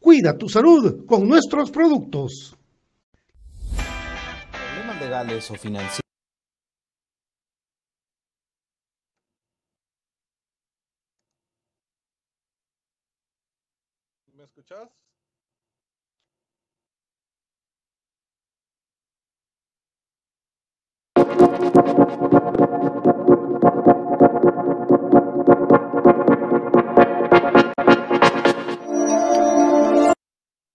Cuida 0.00 0.36
tu 0.36 0.48
salud 0.48 1.04
con 1.06 1.28
nuestros 1.28 1.70
productos. 1.70 2.56
Problemas 4.50 5.00
legales 5.00 5.50
o 5.50 5.54
financieros. 5.54 6.00
¿Me 14.34 14.44
escuchas? 14.44 14.88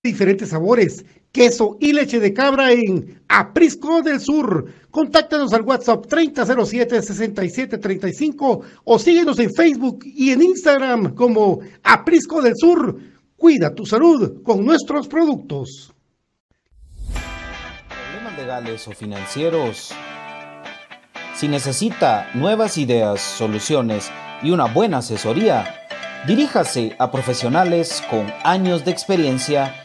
Diferentes 0.06 0.50
sabores, 0.50 1.06
queso 1.32 1.78
y 1.82 1.92
leche 1.92 2.22
de 2.22 2.34
cabra 2.34 2.72
en 2.72 3.22
Aprisco 3.28 4.02
del 4.02 4.22
Sur. 4.22 4.66
Contáctanos 4.90 5.54
al 5.54 5.64
WhatsApp 5.64 6.06
3007-6735 6.06 8.62
o 8.86 9.00
síguenos 9.00 9.38
en 9.40 9.54
Facebook 9.54 10.06
y 10.06 10.32
en 10.32 10.42
Instagram 10.42 11.14
como 11.14 11.60
Aprisco 11.84 12.42
del 12.42 12.54
Sur. 12.56 12.98
Cuida 13.36 13.76
tu 13.76 13.86
salud 13.86 14.42
con 14.44 14.64
nuestros 14.64 15.10
productos. 15.10 15.94
Problemas 17.90 18.38
legales 18.38 18.88
o 18.88 18.92
financieros. 18.92 19.92
Si 21.36 21.50
necesita 21.50 22.30
nuevas 22.34 22.78
ideas, 22.78 23.20
soluciones 23.20 24.10
y 24.42 24.52
una 24.52 24.64
buena 24.66 25.00
asesoría, 25.00 25.82
diríjase 26.28 26.96
a 26.98 27.12
profesionales 27.12 28.02
con 28.10 28.32
años 28.44 28.86
de 28.86 28.92
experiencia 28.92 29.85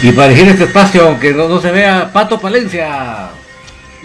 Y 0.00 0.12
para 0.12 0.26
elegir 0.26 0.48
este 0.48 0.64
espacio, 0.64 1.08
aunque 1.08 1.34
no, 1.34 1.60
se 1.60 1.72
vea, 1.72 2.08
Pato 2.12 2.38
Palencia. 2.38 3.30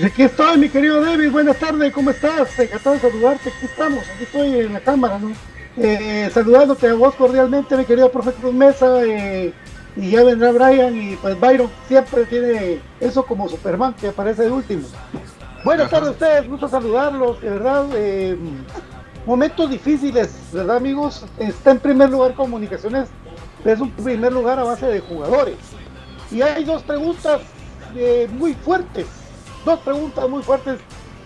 Aquí 0.04 0.24
estoy, 0.24 0.58
mi 0.58 0.68
querido 0.68 1.00
David. 1.00 1.30
Buenas 1.32 1.56
tardes, 1.58 1.94
¿cómo 1.94 2.10
estás? 2.10 2.58
Encantado 2.58 2.96
de 2.96 3.02
saludarte. 3.02 3.50
Aquí 3.50 3.66
estamos, 3.66 4.04
aquí 4.16 4.24
estoy 4.24 4.60
en 4.62 4.74
la 4.74 4.80
cámara, 4.80 5.20
¿no? 5.20 5.32
Eh, 5.78 6.32
saludándote 6.34 6.88
a 6.88 6.96
vos 6.96 7.14
cordialmente, 7.14 7.78
mi 7.78 7.86
querido 7.86 8.12
profe 8.12 8.32
Cruz 8.32 8.56
Mesa. 8.56 9.04
Eh, 9.06 9.54
y 9.96 10.10
ya 10.10 10.24
vendrá 10.24 10.52
Brian 10.52 11.00
y 11.00 11.16
pues 11.18 11.40
Byron 11.40 11.70
siempre 11.88 12.26
tiene 12.26 12.80
eso 13.00 13.24
como 13.24 13.48
Superman 13.48 13.94
que 13.94 14.08
aparece 14.08 14.44
de 14.44 14.52
último. 14.52 14.88
Buenas 15.64 15.92
tardes 15.92 16.10
a 16.10 16.12
ustedes, 16.12 16.50
gusto 16.50 16.68
saludarlos, 16.68 17.40
de 17.40 17.50
verdad. 17.52 17.86
Eh, 17.94 18.36
momentos 19.28 19.70
difíciles, 19.70 20.36
¿verdad 20.52 20.78
amigos? 20.78 21.24
Está 21.38 21.70
en 21.70 21.80
primer 21.80 22.10
lugar 22.10 22.34
comunicaciones, 22.34 23.10
es 23.64 23.80
un 23.80 23.92
primer 23.92 24.34
lugar 24.34 24.58
a 24.58 24.64
base 24.64 24.88
de 24.88 25.00
jugadores. 25.00 25.58
Y 26.34 26.42
hay 26.42 26.64
dos 26.64 26.82
preguntas 26.82 27.42
eh, 27.96 28.28
muy 28.32 28.56
fuertes, 28.56 29.06
dos 29.64 29.80
preguntas 29.80 30.28
muy 30.28 30.42
fuertes 30.42 30.80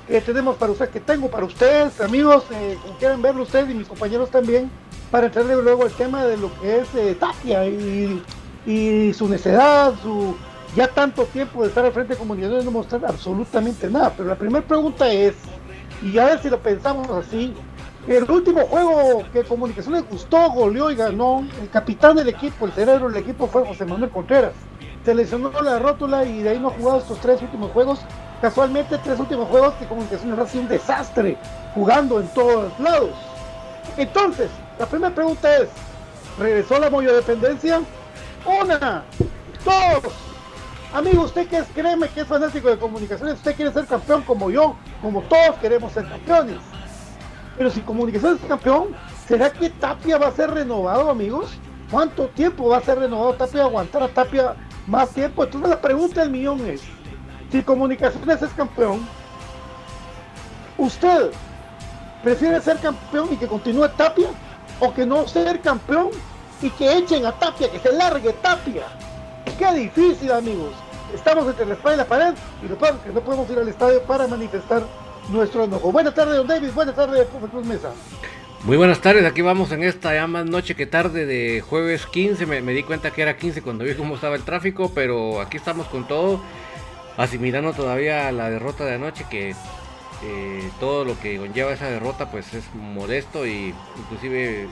que 0.06 0.19
tenemos 0.19 0.57
para 0.57 0.74
ustedes, 0.74 0.92
que 0.92 1.00
tengo 1.00 1.30
para 1.30 1.45
ustedes, 1.45 2.01
amigos, 2.01 2.44
eh, 2.51 2.77
como 2.81 2.98
quieran 2.98 3.21
verlo 3.21 3.44
ustedes 3.44 3.69
y 3.69 3.74
mis 3.74 3.88
compañeros 3.88 4.30
también, 4.30 4.69
para 5.09 5.27
entrarle 5.27 5.56
luego 5.62 5.83
al 5.83 5.92
tema 5.92 6.25
de 6.25 6.36
lo 6.36 6.54
que 6.59 6.80
es 6.80 6.88
eh, 6.95 7.15
Tapia 7.18 7.65
y, 7.65 8.21
su 9.13 9.30
necedad, 9.30 9.94
su 10.04 10.36
ya 10.75 10.89
tanto 10.89 11.24
tiempo 11.24 11.62
de 11.62 11.69
estar 11.69 11.86
al 11.86 11.94
frente 11.94 12.13
de 12.13 12.19
comunicaciones 12.19 12.65
no 12.65 12.71
mostrar 12.71 13.06
absolutamente 13.06 13.89
nada. 13.89 14.13
Pero 14.15 14.27
la 14.27 14.36
primera 14.36 14.65
pregunta 14.65 15.09
es, 15.09 15.36
y 16.04 16.18
a 16.18 16.25
ver 16.25 16.42
si 16.42 16.50
lo 16.50 16.59
pensamos 16.59 17.09
así, 17.09 17.54
el 18.07 18.30
último 18.30 18.62
juego 18.68 19.24
que 19.31 19.44
Comunicaciones 19.44 20.04
gustó, 20.09 20.50
goleó 20.51 20.92
y 20.92 20.95
ganó, 20.95 21.45
el 21.62 21.69
capitán 21.69 22.18
del 22.18 22.27
equipo, 22.30 22.65
el 22.65 22.74
cerebro 22.74 23.09
del 23.09 23.21
equipo 23.21 23.48
fue 23.48 23.65
José 23.65 23.86
Manuel 23.86 24.09
Contreras. 24.12 24.54
Se 25.07 25.15
lesionó 25.15 25.50
la 25.62 25.80
rótula 25.80 26.25
y 26.25 26.44
de 26.44 26.50
ahí 26.50 26.59
no 26.59 26.68
ha 26.68 26.71
jugado 26.71 26.98
estos 26.98 27.18
tres 27.21 27.42
últimos 27.42 27.71
juegos. 27.71 28.01
Casualmente, 28.42 28.98
tres 28.98 29.18
últimos 29.18 29.48
juegos 29.48 29.74
que 29.75 29.86
Comunicaciones 29.86 30.38
ha 30.38 30.45
sido 30.45 30.63
un 30.63 30.68
desastre, 30.68 31.38
jugando 31.74 32.19
en 32.19 32.27
todos 32.33 32.77
lados. 32.77 33.12
Entonces, 33.95 34.50
la 34.77 34.86
primera 34.86 35.15
pregunta 35.15 35.59
es, 35.59 35.69
¿regresó 36.38 36.77
la 36.77 36.89
dependencia? 36.89 37.80
Una, 38.62 39.06
dos, 39.63 40.13
Amigo, 40.94 41.24
usted 41.24 41.48
que 41.48 41.59
es, 41.59 41.68
créeme 41.74 42.09
que 42.09 42.19
es 42.19 42.27
fanático 42.27 42.68
de 42.68 42.77
comunicaciones, 42.77 43.36
usted 43.36 43.56
quiere 43.56 43.71
ser 43.71 43.86
campeón 43.86 44.24
como 44.24 44.51
yo, 44.51 44.75
como 45.01 45.21
todos 45.21 45.56
queremos 45.62 45.94
ser 45.94 46.06
campeones. 46.09 46.57
Pero 47.57 47.69
si 47.69 47.80
Comunicaciones 47.80 48.42
es 48.42 48.48
campeón, 48.50 48.89
¿será 49.25 49.54
que 49.54 49.69
Tapia 49.69 50.18
va 50.18 50.27
a 50.27 50.31
ser 50.33 50.51
renovado, 50.51 51.09
amigos? 51.09 51.57
¿Cuánto 51.89 52.27
tiempo 52.27 52.68
va 52.68 52.80
a 52.80 52.81
ser 52.81 53.00
renovado 53.00 53.36
Tapia? 53.36 53.63
¿Aguantar 53.63 54.04
a 54.04 54.09
Tapia 54.09 54.54
más 54.87 55.09
tiempo? 55.09 55.43
Entonces 55.43 55.69
la 55.69 55.81
pregunta 55.81 56.21
del 56.21 56.31
millón 56.31 56.65
es, 56.65 56.81
si 57.51 57.61
Comunicaciones 57.61 58.41
es 58.41 58.51
campeón, 58.53 59.07
¿usted 60.77 61.31
prefiere 62.23 62.59
ser 62.61 62.77
campeón 62.79 63.29
y 63.31 63.37
que 63.37 63.47
continúe 63.47 63.87
Tapia? 63.89 64.29
¿O 64.79 64.93
que 64.93 65.05
no 65.05 65.27
ser 65.27 65.59
campeón 65.61 66.09
y 66.61 66.69
que 66.71 66.97
echen 66.97 67.25
a 67.25 67.31
Tapia, 67.31 67.71
que 67.71 67.79
se 67.79 67.91
largue 67.91 68.31
Tapia? 68.33 68.83
Qué 69.57 69.73
difícil, 69.73 70.31
amigos. 70.31 70.73
Estamos 71.13 71.47
entre 71.47 71.65
la 71.65 71.73
espada 71.73 71.95
y 71.95 71.97
la 71.97 72.05
pared 72.05 72.33
y 72.63 72.67
lo 72.67 72.77
que 72.77 73.11
no 73.11 73.21
podemos 73.21 73.49
ir 73.49 73.57
al 73.57 73.67
estadio 73.67 74.03
para 74.03 74.27
manifestar 74.27 74.83
nuestro 75.29 75.63
enojo. 75.63 75.91
Buenas 75.91 76.13
tardes, 76.13 76.37
don 76.37 76.47
David. 76.47 76.71
Buenas 76.73 76.95
tardes, 76.95 77.25
profe 77.27 77.47
Cruz 77.47 77.65
Mesa. 77.65 77.91
Muy 78.63 78.75
buenas 78.75 79.00
tardes, 79.01 79.24
aquí 79.24 79.42
vamos 79.42 79.71
en 79.71 79.83
esta 79.83 80.13
ya 80.13 80.27
más 80.27 80.45
noche 80.45 80.75
que 80.75 80.86
tarde 80.86 81.25
de 81.25 81.62
jueves 81.62 82.06
15. 82.06 82.45
Me, 82.48 82.74
di 82.74 82.83
cuenta 82.83 83.12
que 83.12 83.21
era 83.21 83.38
15 83.38 83.62
cuando 83.62 83.86
vi 83.86 83.94
cómo 83.94 84.15
estaba 84.15 84.36
el 84.36 84.44
tráfico, 84.44 84.92
pero 84.94 85.39
aquí 85.39 85.57
estamos 85.57 85.88
con 85.88 86.07
todo, 86.07 86.42
asimilando 87.15 87.71
todavía 87.74 88.30
la 88.31 88.50
derrota 88.50 88.83
de 88.83 88.95
anoche, 88.95 89.25
que 89.30 89.51
eh, 90.24 90.69
todo 90.80 91.06
lo 91.06 91.18
que 91.19 91.38
conlleva 91.38 91.71
esa 91.71 91.89
derrota 91.89 92.30
pues 92.30 92.54
es 92.56 92.65
modesto 92.74 93.45
y 93.45 93.74
inclusive 93.98 94.68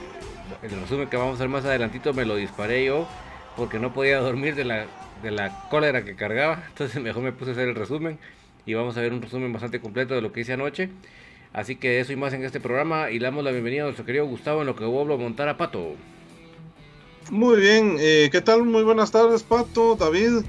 el 0.62 0.80
resumen 0.80 1.08
que 1.08 1.16
vamos 1.16 1.32
a 1.32 1.36
hacer 1.36 1.48
más 1.48 1.64
adelantito 1.64 2.12
me 2.12 2.24
lo 2.24 2.34
disparé 2.34 2.84
yo 2.84 3.06
porque 3.56 3.78
no 3.78 3.94
podía 3.94 4.18
dormir 4.18 4.56
de 4.56 4.64
la, 4.64 4.86
de 5.22 5.30
la 5.30 5.68
cólera 5.70 6.04
que 6.04 6.16
cargaba, 6.16 6.64
entonces 6.68 7.00
mejor 7.00 7.22
me 7.22 7.32
puse 7.32 7.52
a 7.52 7.54
hacer 7.54 7.68
el 7.68 7.76
resumen 7.76 8.18
y 8.66 8.74
vamos 8.74 8.96
a 8.98 9.00
ver 9.00 9.12
un 9.12 9.22
resumen 9.22 9.52
bastante 9.52 9.80
completo 9.80 10.14
de 10.14 10.20
lo 10.20 10.32
que 10.32 10.40
hice 10.40 10.52
anoche. 10.52 10.90
Así 11.56 11.76
que 11.76 12.00
eso 12.00 12.12
y 12.12 12.16
más 12.16 12.34
en 12.34 12.44
este 12.44 12.60
programa 12.60 13.10
y 13.10 13.18
le 13.18 13.24
damos 13.24 13.42
la 13.42 13.50
bienvenida 13.50 13.80
a 13.80 13.84
nuestro 13.86 14.04
querido 14.04 14.26
Gustavo 14.26 14.60
en 14.60 14.66
lo 14.66 14.76
que 14.76 14.84
vuelvo 14.84 15.14
a 15.14 15.16
montar 15.16 15.48
a 15.48 15.56
Pato. 15.56 15.94
Muy 17.30 17.58
bien, 17.58 17.96
eh, 17.98 18.28
¿qué 18.30 18.42
tal? 18.42 18.64
Muy 18.64 18.82
buenas 18.82 19.10
tardes, 19.10 19.42
Pato, 19.42 19.96
David 19.96 20.44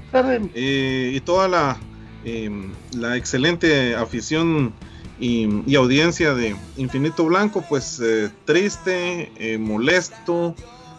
eh, 0.54 1.12
y 1.14 1.20
toda 1.20 1.48
la, 1.48 1.78
em, 2.26 2.70
la 2.92 3.16
excelente 3.16 3.96
afición 3.96 4.74
y, 5.18 5.74
audiencia 5.74 6.34
de 6.34 6.54
Infinito 6.76 7.24
Blanco, 7.24 7.64
pues 7.66 7.98
eh, 8.04 8.30
triste, 8.44 9.32
molesto, 9.58 10.54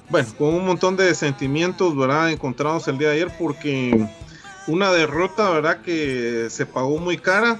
bueno, 0.09 0.27
con 0.39 0.55
un 0.55 0.65
montón 0.65 0.97
de 0.97 1.13
sentimientos, 1.13 1.95
¿verdad? 1.95 2.31
Encontrados 2.31 2.87
el 2.87 2.97
día 2.97 3.09
de 3.09 3.13
ayer 3.13 3.31
porque 3.37 4.07
una 4.65 4.91
derrota, 4.91 5.51
¿verdad? 5.51 5.83
Que 5.83 6.47
se 6.49 6.65
pagó 6.65 6.97
muy 6.97 7.19
cara. 7.19 7.59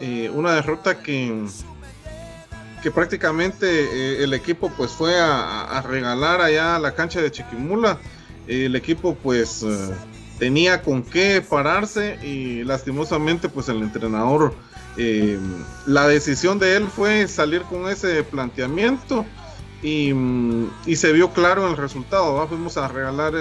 Eh, 0.00 0.28
una 0.34 0.54
derrota 0.54 1.00
que, 1.02 1.46
que 2.84 2.90
prácticamente 2.90 3.66
eh, 3.66 4.24
el 4.24 4.34
equipo 4.34 4.70
pues 4.76 4.90
fue 4.90 5.18
a, 5.18 5.82
regalar 5.88 6.42
allá 6.42 6.78
la 6.78 6.94
cancha 6.94 7.22
de 7.22 7.30
Chiquimula. 7.30 7.98
el 8.46 8.76
equipo 8.76 9.14
pues 9.14 9.62
eh, 9.62 9.94
tenía 10.38 10.82
con 10.82 11.02
qué 11.02 11.40
pararse 11.40 12.18
y 12.22 12.62
lastimosamente 12.62 13.48
pues 13.48 13.70
el 13.70 13.80
entrenador, 13.80 14.54
la 15.86 16.06
decisión 16.06 16.58
de 16.58 16.76
él 16.76 16.86
fue 16.86 17.26
salir 17.26 17.62
con 17.62 17.88
ese 17.88 18.22
planteamiento 18.22 19.24
y, 19.82 20.12
y 20.84 20.96
se 20.96 21.10
vio 21.12 21.32
claro 21.32 21.66
el 21.66 21.78
resultado. 21.78 22.46
Fuimos 22.46 22.76
a 22.76 22.86
regalar 22.88 23.32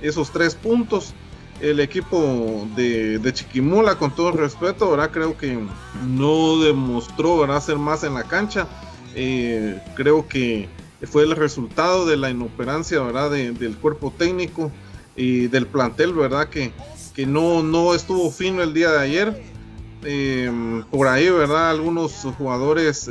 esos 0.00 0.32
tres 0.32 0.54
puntos 0.54 1.12
el 1.60 1.80
equipo 1.80 2.66
de, 2.74 3.20
Chiquimula, 3.32 3.96
con 3.96 4.14
todo 4.14 4.32
respeto, 4.32 4.90
¿verdad? 4.90 5.10
Creo 5.10 5.36
que 5.36 5.58
no 6.06 6.58
demostró, 6.58 7.38
¿verdad? 7.38 7.58
Hacer 7.58 7.76
más 7.76 8.02
en 8.04 8.14
la 8.14 8.24
cancha. 8.24 8.66
Eh, 9.14 9.80
creo 9.94 10.26
que 10.26 10.68
fue 11.02 11.24
el 11.24 11.36
resultado 11.36 12.06
de 12.06 12.16
la 12.16 12.30
inoperancia, 12.30 13.00
¿verdad? 13.00 13.30
del 13.30 13.76
cuerpo 13.76 14.12
técnico 14.16 14.70
y 15.16 15.48
del 15.48 15.66
plantel, 15.66 16.14
¿verdad? 16.14 16.48
Que, 16.48 16.72
que 17.14 17.26
no, 17.26 17.62
no 17.62 17.94
estuvo 17.94 18.30
fino 18.30 18.62
el 18.62 18.72
día 18.72 18.90
de 18.90 18.98
ayer. 19.00 19.42
Eh, 20.04 20.82
por 20.90 21.08
ahí, 21.08 21.28
¿verdad? 21.28 21.70
Algunos 21.70 22.26
jugadores 22.38 23.10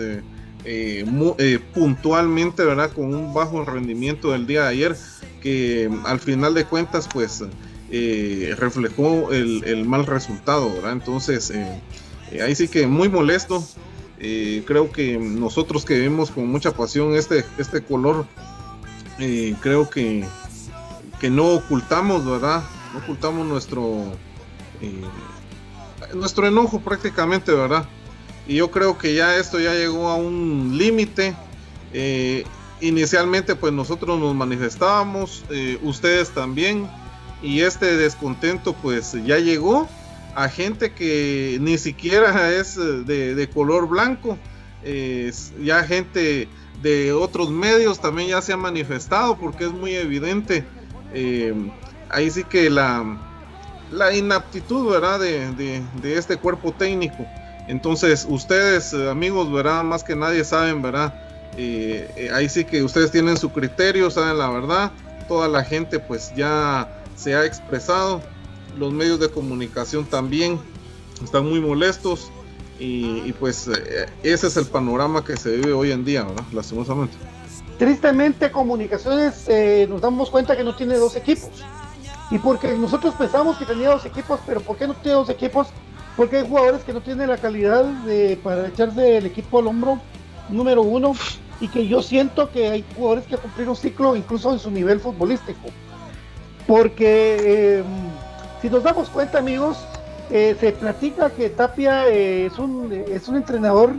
eh, 0.65 1.59
puntualmente, 1.73 2.63
¿verdad? 2.63 2.91
Con 2.91 3.13
un 3.13 3.33
bajo 3.33 3.63
rendimiento 3.63 4.31
del 4.31 4.47
día 4.47 4.63
de 4.63 4.69
ayer, 4.69 4.97
que 5.41 5.89
al 6.05 6.19
final 6.19 6.55
de 6.55 6.65
cuentas, 6.65 7.07
pues 7.11 7.43
eh, 7.91 8.53
reflejó 8.55 9.31
el, 9.31 9.83
mal 9.85 10.05
resultado, 10.05 10.71
¿verdad? 10.75 10.91
Entonces, 10.91 11.49
eh, 11.49 11.81
eh, 12.31 12.41
ahí 12.43 12.53
sí 12.53 12.67
que 12.67 12.85
muy 12.85 13.09
molesto. 13.09 13.63
creo 14.19 14.91
que 14.91 15.17
nosotros 15.17 15.85
que 15.85 15.99
vemos 15.99 16.29
con 16.29 16.47
mucha 16.47 16.71
pasión 16.71 17.15
este, 17.15 17.43
este 17.57 17.81
color, 17.81 18.25
creo 19.61 19.89
que, 19.89 20.25
que 21.19 21.29
no 21.29 21.47
ocultamos, 21.47 22.25
¿verdad? 22.25 22.63
No 22.93 22.99
ocultamos 22.99 23.47
nuestro, 23.47 24.03
nuestro 26.13 26.47
enojo 26.47 26.79
prácticamente, 26.81 27.51
¿verdad? 27.53 27.85
Y 28.47 28.55
yo 28.55 28.69
creo 28.69 28.97
que 28.97 29.15
ya 29.15 29.35
esto 29.37 29.59
ya 29.59 29.73
llegó 29.73 30.09
a 30.09 30.15
un 30.15 30.77
límite. 30.77 31.33
inicialmente 32.81 33.55
pues 33.55 33.73
nosotros 33.73 34.19
nos 34.19 34.35
manifestábamos, 34.35 35.43
ustedes 35.81 36.29
también, 36.29 36.87
y 37.41 37.61
este 37.61 37.97
descontento 37.97 38.73
pues 38.73 39.13
ya 39.25 39.37
llegó 39.37 39.87
a 40.35 40.49
gente 40.49 40.93
que 40.93 41.57
ni 41.61 41.77
siquiera 41.77 42.51
es 42.51 42.77
eh, 42.77 43.03
de, 43.35 43.49
color 43.49 43.87
blanco, 43.87 44.37
ya 45.61 45.83
gente 45.83 46.47
de 46.81 47.11
otros 47.11 47.49
medios 47.49 47.99
también 47.99 48.29
ya 48.29 48.41
se 48.41 48.53
ha 48.53 48.57
manifestado 48.57 49.37
porque 49.37 49.65
es 49.65 49.71
muy 49.71 49.95
evidente, 49.95 50.63
eh, 51.13 51.53
ahí 52.09 52.29
sí 52.29 52.43
que 52.43 52.69
la, 52.69 53.17
la 53.91 54.13
inaptitud 54.13 54.89
¿verdad? 54.91 55.19
De, 55.19 55.83
este 56.03 56.37
cuerpo 56.37 56.71
técnico. 56.71 57.25
Entonces 57.67 58.25
ustedes 58.27 58.93
amigos, 58.93 59.51
¿verdad? 59.51 59.83
Más 59.83 60.03
que 60.03 60.15
nadie 60.15 60.43
saben, 60.43 60.81
¿verdad? 60.81 61.13
Eh, 61.57 62.29
ahí 62.33 62.49
sí 62.49 62.63
que 62.65 62.81
ustedes 62.83 63.11
tienen 63.11 63.37
su 63.37 63.51
criterio, 63.51 64.09
saben 64.09 64.37
la 64.37 64.49
verdad. 64.49 64.91
Toda 65.27 65.47
la 65.47 65.63
gente 65.63 65.99
pues 65.99 66.33
ya 66.35 66.98
se 67.19 67.35
ha 67.35 67.45
expresado. 67.45 68.21
Los 68.77 68.93
medios 68.93 69.19
de 69.19 69.29
comunicación 69.29 70.05
también 70.05 70.59
están 71.23 71.47
muy 71.47 71.59
molestos 71.59 72.31
y, 72.79 73.33
pues 73.33 73.67
eh, 73.67 74.05
ese 74.23 74.47
es 74.47 74.55
el 74.55 74.65
panorama 74.65 75.23
que 75.23 75.35
se 75.35 75.57
vive 75.57 75.73
hoy 75.73 75.91
en 75.91 76.05
día, 76.05 76.23
¿verdad? 76.23 76.45
lastimosamente. 76.53 77.17
Tristemente, 77.77 78.51
comunicaciones 78.51 79.45
eh, 79.49 79.85
nos 79.89 79.99
damos 79.99 80.29
cuenta 80.29 80.55
que 80.55 80.63
no 80.63 80.75
tiene 80.75 80.95
dos 80.95 81.15
equipos. 81.17 81.49
Y 82.31 82.37
porque 82.37 82.73
nosotros 82.77 83.15
pensamos 83.15 83.57
que 83.57 83.65
tenía 83.65 83.89
dos 83.89 84.05
equipos, 84.05 84.39
pero 84.45 84.61
¿por 84.61 84.77
qué 84.77 84.87
no 84.87 84.93
tiene 84.93 85.17
dos 85.17 85.29
equipos? 85.29 85.67
Porque 86.15 86.37
hay 86.37 86.47
jugadores 86.47 86.83
que 86.83 86.93
no 86.93 87.01
tienen 87.01 87.27
la 87.27 87.37
calidad 87.37 87.83
de, 87.83 88.39
para 88.41 88.67
echarse 88.67 89.17
el 89.17 89.25
equipo 89.25 89.59
al 89.59 89.67
hombro, 89.67 89.99
número 90.47 90.83
uno, 90.83 91.13
y 91.59 91.67
que 91.67 91.87
yo 91.87 92.01
siento 92.01 92.49
que 92.51 92.69
hay 92.69 92.85
jugadores 92.95 93.25
que 93.25 93.35
cumplir 93.37 93.67
un 93.67 93.75
ciclo 93.75 94.15
incluso 94.15 94.53
en 94.53 94.59
su 94.59 94.71
nivel 94.71 94.99
futbolístico. 94.99 95.69
Porque 96.67 97.37
eh, 97.79 97.83
si 98.61 98.69
nos 98.69 98.83
damos 98.83 99.09
cuenta, 99.09 99.39
amigos, 99.39 99.77
eh, 100.29 100.55
se 100.59 100.71
platica 100.71 101.29
que 101.29 101.49
Tapia 101.49 102.07
eh, 102.07 102.45
es, 102.45 102.59
un, 102.59 102.91
es 102.91 103.27
un 103.27 103.37
entrenador 103.37 103.93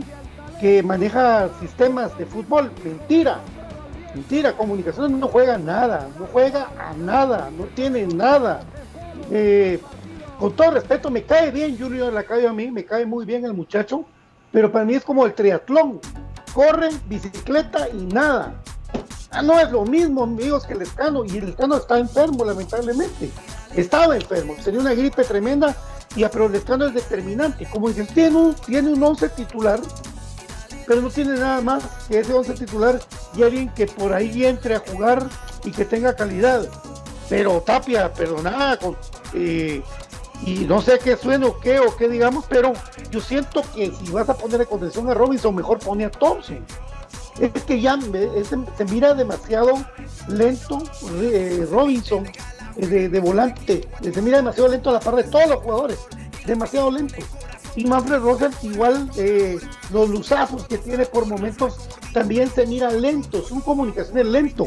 que 0.59 0.81
maneja 0.83 1.49
sistemas 1.59 2.17
de 2.17 2.25
fútbol. 2.25 2.71
Mentira, 2.83 3.39
mentira, 4.13 4.53
comunicación 4.53 5.19
no 5.19 5.27
juega 5.27 5.57
nada, 5.57 6.07
no 6.17 6.27
juega 6.31 6.69
a 6.79 6.93
nada, 6.93 7.49
no 7.57 7.65
tiene 7.65 8.05
nada. 8.07 8.61
con 10.39 10.53
todo 10.53 10.71
respeto, 10.71 11.09
me 11.09 11.23
cae 11.23 11.51
bien 11.51 11.77
Julio 11.77 12.11
Lacayo 12.11 12.49
a 12.49 12.53
mí, 12.53 12.71
me 12.71 12.85
cae 12.85 13.05
muy 13.05 13.25
bien 13.25 13.45
el 13.45 13.53
muchacho, 13.53 14.05
pero 14.51 14.71
para 14.71 14.85
mí 14.85 14.93
es 14.93 15.03
como 15.03 15.25
el 15.25 15.33
triatlón 15.33 15.99
corren, 16.53 16.99
bicicleta 17.07 17.89
y 17.89 18.05
nada. 18.05 18.53
Ah, 19.31 19.41
no 19.41 19.57
es 19.59 19.71
lo 19.71 19.85
mismo, 19.85 20.23
amigos, 20.23 20.65
que 20.65 20.73
el 20.73 20.81
Escano. 20.81 21.23
Y 21.25 21.37
el 21.37 21.49
Escano 21.49 21.77
está 21.77 21.97
enfermo, 21.97 22.43
lamentablemente. 22.43 23.31
Estaba 23.75 24.17
enfermo, 24.17 24.55
tenía 24.63 24.81
una 24.81 24.93
gripe 24.93 25.23
tremenda, 25.23 25.75
y, 26.15 26.25
pero 26.25 26.47
el 26.47 26.55
Escano 26.55 26.87
es 26.87 26.93
determinante. 26.93 27.65
Como 27.65 27.87
dicen, 27.87 28.07
tiene 28.07 28.35
un, 28.35 28.53
tiene 28.53 28.89
un 28.89 29.01
11 29.01 29.29
titular, 29.29 29.79
pero 30.85 31.01
no 31.01 31.09
tiene 31.09 31.37
nada 31.37 31.61
más 31.61 31.83
que 32.09 32.19
ese 32.19 32.33
11 32.33 32.53
titular 32.55 32.99
y 33.35 33.43
alguien 33.43 33.69
que 33.69 33.85
por 33.87 34.13
ahí 34.13 34.45
entre 34.45 34.75
a 34.75 34.79
jugar 34.79 35.29
y 35.63 35.71
que 35.71 35.85
tenga 35.85 36.13
calidad. 36.13 36.67
Pero 37.29 37.61
Tapia, 37.61 38.11
perdonada, 38.11 38.77
con, 38.77 38.97
eh, 39.33 39.81
y 40.45 40.65
no 40.65 40.81
sé 40.81 40.99
qué 40.99 41.15
suene 41.15 41.45
o 41.45 41.57
qué 41.59 41.79
o 41.79 41.95
qué 41.95 42.09
digamos, 42.09 42.45
pero 42.49 42.73
yo 43.09 43.21
siento 43.21 43.61
que 43.73 43.91
si 43.91 44.11
vas 44.11 44.27
a 44.27 44.33
poner 44.33 44.59
en 44.59 44.67
contención 44.67 45.09
a 45.09 45.13
Robinson, 45.13 45.55
mejor 45.55 45.79
pone 45.79 46.03
a 46.03 46.11
Thompson. 46.11 46.65
Es 47.39 47.51
que 47.63 47.79
ya 47.79 47.97
se, 47.99 48.85
mira 48.85 49.13
demasiado 49.13 49.73
lento 50.27 50.83
eh, 51.21 51.65
Robinson 51.71 52.25
eh, 52.77 53.09
de, 53.09 53.19
volante, 53.19 53.87
se 54.01 54.21
mira 54.21 54.37
demasiado 54.37 54.69
lento 54.69 54.89
a 54.89 54.93
la 54.93 54.99
par 54.99 55.15
de 55.15 55.23
todos 55.23 55.47
los 55.47 55.59
jugadores, 55.59 55.99
demasiado 56.45 56.91
lento. 56.91 57.15
Y 57.75 57.85
Manfred 57.85 58.19
Rosel 58.19 58.51
igual 58.63 59.09
eh, 59.17 59.57
los 59.91 60.09
luzazos 60.09 60.67
que 60.67 60.77
tiene 60.77 61.05
por 61.05 61.25
momentos 61.25 61.89
también 62.13 62.49
se 62.49 62.67
mira 62.67 62.91
lento, 62.91 63.41
su 63.41 63.61
comunicación 63.63 64.17
es 64.17 64.25
lento. 64.25 64.65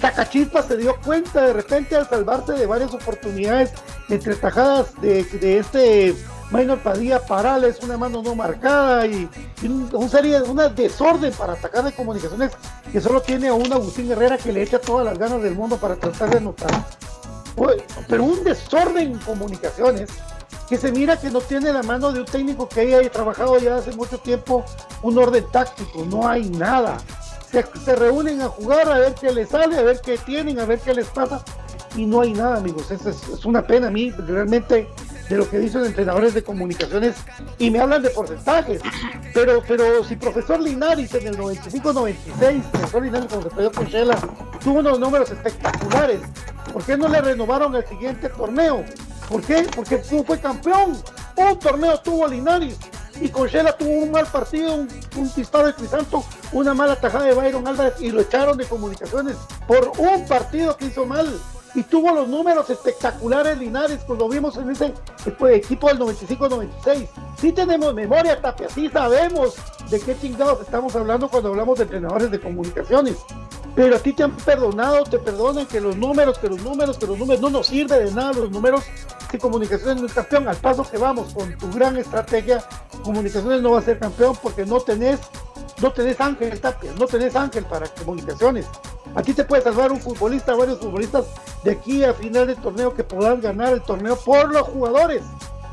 Sacachispa 0.00 0.62
se 0.62 0.78
dio 0.78 0.96
cuenta 1.04 1.46
de 1.46 1.52
repente 1.52 1.96
al 1.96 2.08
salvarse 2.08 2.52
de 2.52 2.66
varias 2.66 2.94
oportunidades 2.94 3.72
entre 4.08 4.34
tajadas 4.36 4.98
de, 5.02 5.24
de 5.24 5.58
este 5.58 6.16
Maynor 6.50 6.78
Padilla 6.78 7.24
Parales, 7.24 7.78
una 7.82 7.96
mano 7.96 8.22
no 8.22 8.34
marcada 8.34 9.06
y, 9.06 9.28
un, 9.62 10.08
serie, 10.08 10.40
una 10.42 10.68
desorden 10.68 11.32
para 11.32 11.54
atacar 11.54 11.84
de 11.84 11.92
comunicaciones 11.92 12.52
que 12.92 13.00
solo 13.00 13.20
tiene 13.20 13.48
a 13.48 13.54
un 13.54 13.72
Agustín 13.72 14.10
Herrera 14.10 14.38
que 14.38 14.52
le 14.52 14.62
echa 14.62 14.78
todas 14.78 15.04
las 15.04 15.18
ganas 15.18 15.42
del 15.42 15.54
mundo 15.54 15.76
para 15.76 15.96
tratar 15.96 16.30
de 16.30 16.36
anotar. 16.38 16.70
Pero 18.08 18.24
un 18.24 18.44
desorden 18.44 19.12
en 19.12 19.18
comunicaciones 19.18 20.10
que 20.68 20.76
se 20.76 20.92
mira 20.92 21.18
que 21.18 21.30
no 21.30 21.40
tiene 21.40 21.72
la 21.72 21.82
mano 21.82 22.12
de 22.12 22.20
un 22.20 22.26
técnico 22.26 22.68
que 22.68 22.80
haya 22.80 23.10
trabajado 23.10 23.58
ya 23.58 23.76
hace 23.76 23.92
mucho 23.92 24.18
tiempo 24.18 24.64
un 25.02 25.16
orden 25.18 25.44
táctico, 25.50 26.04
no 26.04 26.28
hay 26.28 26.48
nada. 26.50 26.98
Se, 27.50 27.96
reúnen 27.96 28.42
a 28.42 28.48
jugar 28.48 28.88
a 28.90 28.98
ver 28.98 29.14
qué 29.14 29.32
les 29.32 29.48
sale, 29.48 29.78
a 29.78 29.82
ver 29.82 30.00
qué 30.04 30.18
tienen, 30.18 30.58
a 30.58 30.64
ver 30.66 30.78
qué 30.80 30.92
les 30.92 31.06
pasa 31.06 31.42
y 31.96 32.04
no 32.04 32.20
hay 32.20 32.32
nada, 32.32 32.56
amigos. 32.56 32.90
Es, 32.90 33.06
es, 33.06 33.44
una 33.44 33.66
pena 33.66 33.86
a 33.86 33.90
mí, 33.90 34.10
realmente, 34.10 34.88
de 35.28 35.36
lo 35.36 35.48
que 35.48 35.58
dicen 35.58 35.84
entrenadores 35.84 36.34
de 36.34 36.42
comunicaciones 36.42 37.16
y 37.58 37.70
me 37.70 37.80
hablan 37.80 38.02
de 38.02 38.10
porcentajes. 38.10 38.80
Pero, 39.34 39.62
pero 39.66 40.04
si 40.04 40.16
profesor 40.16 40.60
Linares 40.60 41.14
en 41.14 41.26
el 41.26 41.36
95-96, 41.36 42.62
profesor 42.70 43.02
Linares 43.02 43.28
cuando 43.28 43.50
se 43.50 43.70
con 43.70 43.86
Shela, 43.86 44.16
tuvo 44.62 44.78
unos 44.80 44.98
números 44.98 45.30
espectaculares, 45.30 46.20
¿por 46.72 46.84
qué 46.84 46.96
no 46.96 47.08
le 47.08 47.20
renovaron 47.20 47.74
el 47.74 47.86
siguiente 47.86 48.28
torneo? 48.28 48.84
¿Por 49.28 49.42
qué? 49.42 49.66
Porque 49.74 49.98
fue 49.98 50.38
campeón. 50.38 50.96
Un 51.36 51.58
torneo 51.58 51.98
tuvo 52.00 52.26
Linares 52.28 52.78
y 53.20 53.28
Conchela 53.28 53.76
tuvo 53.76 53.90
un 53.90 54.10
mal 54.10 54.26
partido, 54.26 54.74
un, 54.74 54.88
disparo 55.34 55.68
de 55.68 55.74
Crisanto, 55.74 56.24
una 56.52 56.74
mala 56.74 56.96
tajada 56.96 57.24
de 57.24 57.34
Byron 57.34 57.66
Álvarez 57.66 57.94
y 58.00 58.10
lo 58.10 58.20
echaron 58.20 58.56
de 58.56 58.64
comunicaciones 58.66 59.36
por 59.66 59.92
un 59.98 60.26
partido 60.26 60.76
que 60.76 60.86
hizo 60.86 61.06
mal. 61.06 61.26
Y 61.76 61.82
tuvo 61.82 62.10
los 62.10 62.26
números 62.26 62.70
espectaculares 62.70 63.58
Linares, 63.58 64.00
cuando 64.06 64.26
vimos 64.30 64.56
en 64.56 64.70
ese 64.70 64.94
equipo 65.26 65.88
del 65.88 65.98
95-96. 65.98 67.06
Sí 67.38 67.52
tenemos 67.52 67.92
memoria, 67.92 68.40
Tapia, 68.40 68.70
sí 68.70 68.88
sabemos 68.88 69.56
de 69.90 70.00
qué 70.00 70.18
chingados 70.18 70.62
estamos 70.62 70.96
hablando 70.96 71.28
cuando 71.28 71.50
hablamos 71.50 71.76
de 71.76 71.82
entrenadores 71.82 72.30
de 72.30 72.40
comunicaciones. 72.40 73.18
Pero 73.74 73.94
a 73.94 73.98
ti 73.98 74.14
te 74.14 74.22
han 74.22 74.34
perdonado, 74.34 75.04
te 75.04 75.18
perdonan 75.18 75.66
que 75.66 75.78
los 75.82 75.98
números, 75.98 76.38
que 76.38 76.48
los 76.48 76.62
números, 76.62 76.96
que 76.96 77.06
los 77.06 77.18
números 77.18 77.42
no 77.42 77.50
nos 77.50 77.66
sirven 77.66 78.06
de 78.06 78.10
nada 78.10 78.32
los 78.32 78.50
números 78.50 78.82
si 79.30 79.36
comunicaciones 79.36 80.00
no 80.00 80.06
es 80.06 80.14
campeón. 80.14 80.48
Al 80.48 80.56
paso 80.56 80.82
que 80.90 80.96
vamos 80.96 81.34
con 81.34 81.58
tu 81.58 81.70
gran 81.72 81.98
estrategia, 81.98 82.64
comunicaciones 83.04 83.60
no 83.60 83.72
va 83.72 83.80
a 83.80 83.82
ser 83.82 83.98
campeón 83.98 84.34
porque 84.42 84.64
no 84.64 84.80
tenés, 84.80 85.20
no 85.82 85.92
tenés 85.92 86.18
ángel, 86.22 86.58
Tapia, 86.58 86.92
no 86.98 87.06
tenés 87.06 87.36
ángel 87.36 87.66
para 87.66 87.86
comunicaciones. 87.86 88.64
Aquí 89.14 89.32
te 89.32 89.44
puede 89.44 89.62
salvar 89.62 89.92
un 89.92 90.00
futbolista, 90.00 90.54
varios 90.54 90.78
futbolistas 90.78 91.26
de 91.64 91.72
aquí 91.72 92.04
a 92.04 92.12
final 92.12 92.46
del 92.46 92.56
torneo 92.56 92.94
que 92.94 93.04
podrán 93.04 93.40
ganar 93.40 93.72
el 93.72 93.82
torneo 93.82 94.16
por 94.16 94.52
los 94.52 94.62
jugadores 94.62 95.22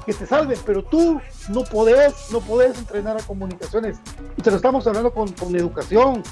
que 0.06 0.14
te 0.14 0.26
salven, 0.26 0.60
pero 0.66 0.84
tú 0.84 1.20
no 1.50 1.64
podés, 1.64 2.14
no 2.32 2.40
podés 2.42 2.78
entrenar 2.78 3.18
a 3.18 3.24
comunicaciones. 3.24 3.98
Y 4.38 4.42
te 4.42 4.50
lo 4.50 4.58
estamos 4.58 4.86
hablando 4.88 5.14
con, 5.14 5.32
con 5.34 5.56
educación. 5.56 6.24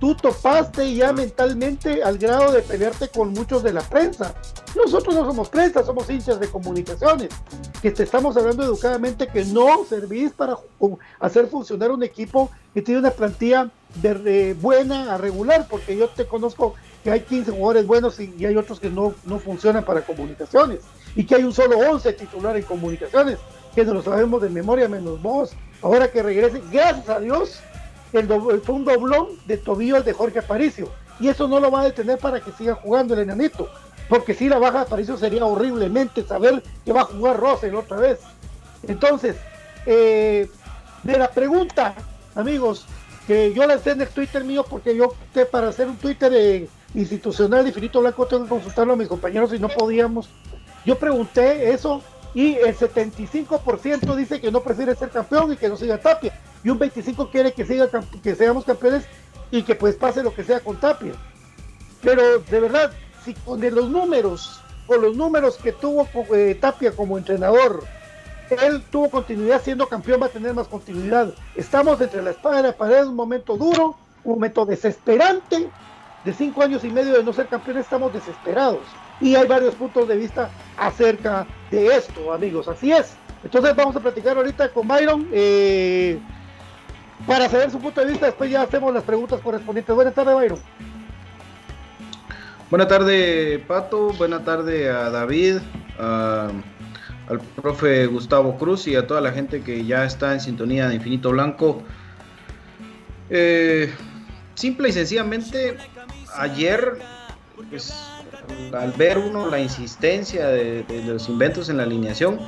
Tú 0.00 0.14
topaste 0.14 0.94
ya 0.94 1.12
mentalmente 1.12 2.02
al 2.02 2.16
grado 2.16 2.52
de 2.52 2.62
pelearte 2.62 3.08
con 3.08 3.34
muchos 3.34 3.62
de 3.62 3.74
la 3.74 3.82
prensa. 3.82 4.34
Nosotros 4.74 5.14
no 5.14 5.26
somos 5.26 5.50
prensa, 5.50 5.84
somos 5.84 6.08
hinchas 6.08 6.40
de 6.40 6.48
comunicaciones. 6.48 7.28
Que 7.82 7.90
te 7.90 8.04
estamos 8.04 8.34
hablando 8.38 8.64
educadamente 8.64 9.26
que 9.26 9.44
no 9.44 9.84
servís 9.84 10.32
para 10.32 10.56
hacer 11.18 11.48
funcionar 11.48 11.90
un 11.90 12.02
equipo 12.02 12.50
que 12.72 12.80
tiene 12.80 13.00
una 13.00 13.10
plantilla 13.10 13.70
de, 13.96 14.54
buena 14.54 15.14
a 15.14 15.18
regular, 15.18 15.66
porque 15.68 15.96
yo 15.96 16.08
te 16.08 16.26
conozco 16.26 16.74
que 17.04 17.10
hay 17.10 17.20
15 17.20 17.50
jugadores 17.50 17.86
buenos 17.86 18.18
y, 18.20 18.34
y 18.38 18.46
hay 18.46 18.56
otros 18.56 18.80
que 18.80 18.88
no, 18.88 19.14
no 19.24 19.38
funcionan 19.38 19.84
para 19.84 20.00
comunicaciones 20.00 20.80
y 21.14 21.24
que 21.24 21.34
hay 21.34 21.44
un 21.44 21.52
solo 21.52 21.78
11 21.78 22.12
titular 22.14 22.56
en 22.56 22.62
comunicaciones, 22.62 23.38
que 23.74 23.84
no 23.84 23.94
lo 23.94 24.02
sabemos 24.02 24.40
de 24.40 24.48
memoria 24.48 24.88
menos 24.88 25.20
vos. 25.20 25.52
Ahora 25.82 26.10
que 26.10 26.22
regrese, 26.22 26.62
gracias 26.70 27.08
a 27.08 27.20
Dios, 27.20 27.60
el 28.12 28.60
fue 28.62 28.74
un 28.74 28.84
doblón 28.84 29.28
de 29.46 29.56
tobillo 29.56 30.02
de 30.02 30.12
Jorge 30.12 30.40
Aparicio. 30.40 30.88
Y 31.18 31.28
eso 31.28 31.46
no 31.48 31.60
lo 31.60 31.70
va 31.70 31.82
a 31.82 31.84
detener 31.84 32.18
para 32.18 32.40
que 32.40 32.52
siga 32.52 32.74
jugando 32.74 33.14
el 33.14 33.20
enanito. 33.20 33.68
Porque 34.08 34.34
si 34.34 34.48
la 34.48 34.58
baja 34.58 34.78
de 34.78 34.84
Aparicio 34.84 35.16
sería 35.16 35.44
horriblemente 35.44 36.22
saber 36.24 36.62
que 36.84 36.92
va 36.92 37.02
a 37.02 37.04
jugar 37.04 37.38
Rosel 37.38 37.74
otra 37.74 37.98
vez. 37.98 38.20
Entonces, 38.88 39.36
eh, 39.86 40.50
de 41.02 41.18
la 41.18 41.30
pregunta, 41.30 41.94
amigos, 42.34 42.86
que 43.26 43.52
yo 43.52 43.66
la 43.66 43.74
en 43.74 44.00
el 44.00 44.08
Twitter 44.08 44.42
mío, 44.44 44.64
porque 44.68 44.96
yo 44.96 45.14
para 45.50 45.68
hacer 45.68 45.88
un 45.88 45.96
Twitter 45.96 46.32
eh, 46.34 46.68
institucional 46.94 47.64
de 47.64 47.72
Finito 47.72 48.00
Blanco 48.00 48.26
tengo 48.26 48.44
que 48.44 48.48
consultarlo 48.48 48.94
a 48.94 48.96
mis 48.96 49.08
compañeros 49.08 49.52
y 49.52 49.58
no 49.58 49.68
podíamos 49.68 50.28
yo 50.84 50.98
pregunté 50.98 51.72
eso 51.72 52.02
y 52.34 52.54
el 52.54 52.76
75% 52.76 54.14
dice 54.14 54.40
que 54.40 54.52
no 54.52 54.60
prefiere 54.60 54.94
ser 54.94 55.10
campeón 55.10 55.52
y 55.52 55.56
que 55.56 55.68
no 55.68 55.76
siga 55.76 55.98
Tapia. 55.98 56.38
Y 56.62 56.70
un 56.70 56.78
25% 56.78 57.30
quiere 57.30 57.52
que, 57.52 57.64
siga, 57.64 57.88
que 58.22 58.34
seamos 58.34 58.64
campeones 58.64 59.04
y 59.50 59.62
que 59.62 59.74
pues 59.74 59.96
pase 59.96 60.22
lo 60.22 60.34
que 60.34 60.44
sea 60.44 60.60
con 60.60 60.76
Tapia. 60.76 61.12
Pero 62.02 62.38
de 62.38 62.60
verdad, 62.60 62.92
si 63.24 63.34
con 63.34 63.60
los 63.60 63.88
números, 63.88 64.60
con 64.86 65.02
los 65.02 65.16
números 65.16 65.56
que 65.56 65.72
tuvo 65.72 66.08
eh, 66.34 66.56
Tapia 66.60 66.92
como 66.92 67.18
entrenador, 67.18 67.84
él 68.50 68.82
tuvo 68.90 69.10
continuidad 69.10 69.62
siendo 69.62 69.86
campeón, 69.88 70.22
va 70.22 70.26
a 70.26 70.30
tener 70.30 70.54
más 70.54 70.68
continuidad. 70.68 71.32
Estamos 71.54 72.00
entre 72.00 72.22
la 72.22 72.30
espada 72.30 72.60
y 72.60 72.62
la 72.64 72.72
pared, 72.72 73.06
un 73.06 73.16
momento 73.16 73.56
duro, 73.56 73.96
un 74.24 74.34
momento 74.34 74.64
desesperante. 74.66 75.70
De 76.24 76.34
cinco 76.34 76.62
años 76.62 76.84
y 76.84 76.90
medio 76.90 77.14
de 77.14 77.24
no 77.24 77.32
ser 77.32 77.46
campeón, 77.46 77.78
estamos 77.78 78.12
desesperados. 78.12 78.82
Y 79.20 79.34
hay 79.34 79.46
varios 79.46 79.74
puntos 79.74 80.08
de 80.08 80.16
vista 80.16 80.50
acerca 80.76 81.46
de 81.70 81.94
esto, 81.94 82.32
amigos. 82.32 82.68
Así 82.68 82.90
es. 82.92 83.14
Entonces 83.44 83.74
vamos 83.74 83.96
a 83.96 84.00
platicar 84.00 84.36
ahorita 84.36 84.70
con 84.70 84.86
Byron 84.86 85.28
eh, 85.32 86.18
para 87.26 87.48
saber 87.48 87.70
su 87.70 87.78
punto 87.78 88.00
de 88.00 88.10
vista. 88.10 88.26
Después 88.26 88.50
ya 88.50 88.62
hacemos 88.62 88.92
las 88.92 89.02
preguntas 89.02 89.40
correspondientes. 89.40 89.94
Buenas 89.94 90.14
tardes, 90.14 90.34
Byron. 90.34 90.58
Buenas 92.70 92.88
tardes, 92.88 93.60
Pato. 93.66 94.12
Buenas 94.12 94.44
tardes 94.44 94.88
a 94.88 95.10
David, 95.10 95.58
al 95.98 97.40
profe 97.56 98.06
Gustavo 98.06 98.56
Cruz 98.58 98.86
y 98.86 98.94
a 98.94 99.06
toda 99.06 99.20
la 99.20 99.32
gente 99.32 99.62
que 99.62 99.84
ya 99.84 100.04
está 100.04 100.32
en 100.32 100.40
sintonía 100.40 100.88
de 100.88 100.94
Infinito 100.94 101.30
Blanco. 101.30 101.82
Eh, 103.28 103.92
simple 104.54 104.88
y 104.88 104.92
sencillamente, 104.92 105.78
ayer, 106.36 106.98
pues 107.70 108.09
al 108.72 108.92
ver 108.92 109.18
uno 109.18 109.48
la 109.48 109.60
insistencia 109.60 110.48
de, 110.48 110.84
los 111.06 111.28
inventos 111.28 111.68
en 111.68 111.78
la 111.78 111.84
alineación, 111.84 112.38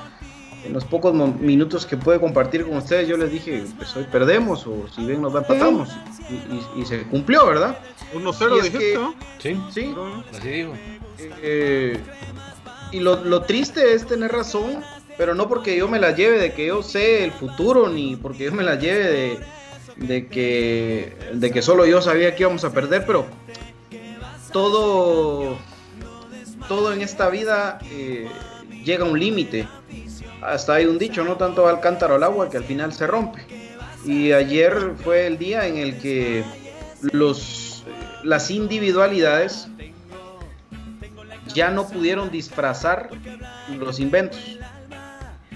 en 0.65 0.73
los 0.73 0.85
pocos 0.85 1.13
minutos 1.15 1.87
que 1.87 1.97
puede 1.97 2.21
compartir 2.21 2.65
con 2.65 2.77
ustedes, 2.77 3.09
yo 3.09 3.17
les 3.17 3.33
dije, 3.33 3.65
pues 3.77 3.97
hoy 3.97 4.07
perdemos 4.11 4.67
o 4.67 4.87
si 4.95 5.05
bien 5.05 5.21
nos 5.21 5.35
empatamos. 5.35 5.89
Y, 6.31 6.81
y, 6.81 6.87
se 6.87 7.03
cumplió, 7.03 7.47
¿verdad? 7.47 7.77
1-0 8.15 8.63
dijiste, 8.63 8.95
¿no? 8.95 9.15
Sí, 9.39 9.61
sí. 9.73 9.95
Así 10.31 10.49
digo. 10.49 10.75
Eh, 11.43 11.99
y 12.93 13.01
lo, 13.01 13.25
lo, 13.25 13.43
triste 13.43 13.95
es 13.95 14.07
tener 14.07 14.31
razón, 14.31 14.85
pero 15.17 15.35
no 15.35 15.49
porque 15.49 15.77
yo 15.77 15.89
me 15.89 15.99
la 15.99 16.15
lleve 16.15 16.39
de 16.39 16.53
que 16.53 16.67
yo 16.67 16.83
sé 16.83 17.25
el 17.25 17.33
futuro, 17.33 17.89
ni 17.89 18.17
porque 18.17 18.45
yo 18.45 18.53
me 18.53 18.63
la 18.63 18.77
lleve 18.77 19.05
de, 19.05 19.39
de, 19.97 20.27
que, 20.29 21.17
de 21.33 21.51
que 21.51 21.63
solo 21.63 21.87
yo 21.87 22.01
sabía 22.01 22.35
que 22.35 22.43
íbamos 22.43 22.65
a 22.65 22.73
perder, 22.73 23.05
pero 23.07 23.27
todo, 24.53 25.57
todo 26.73 26.91
en 26.91 27.03
esta 27.03 27.29
vida 27.29 27.79
eh, 27.91 28.27
llega 28.83 29.05
a 29.05 29.09
un 29.11 29.21
límite. 29.21 29.69
Hasta 30.41 30.73
hay 30.73 30.87
un 30.87 30.97
dicho, 30.97 31.23
no 31.23 31.37
tanto 31.37 31.69
al 31.69 31.81
cántaro 31.81 32.15
al 32.15 32.23
agua 32.23 32.49
que 32.49 32.57
al 32.57 32.65
final 32.65 32.95
se 32.95 33.07
rompe. 33.07 33.43
Y 34.07 34.33
ayer 34.33 34.95
fue 35.05 35.27
el 35.27 35.37
día 35.37 35.67
en 35.67 35.77
el 35.77 35.99
que 35.99 36.43
los, 37.13 37.85
las 38.25 38.51
individualidades 38.51 39.69
ya 41.55 41.71
no 41.71 41.87
pudieron 41.87 42.31
disfrazar 42.31 43.11
los 43.79 44.01
inventos. 44.01 44.59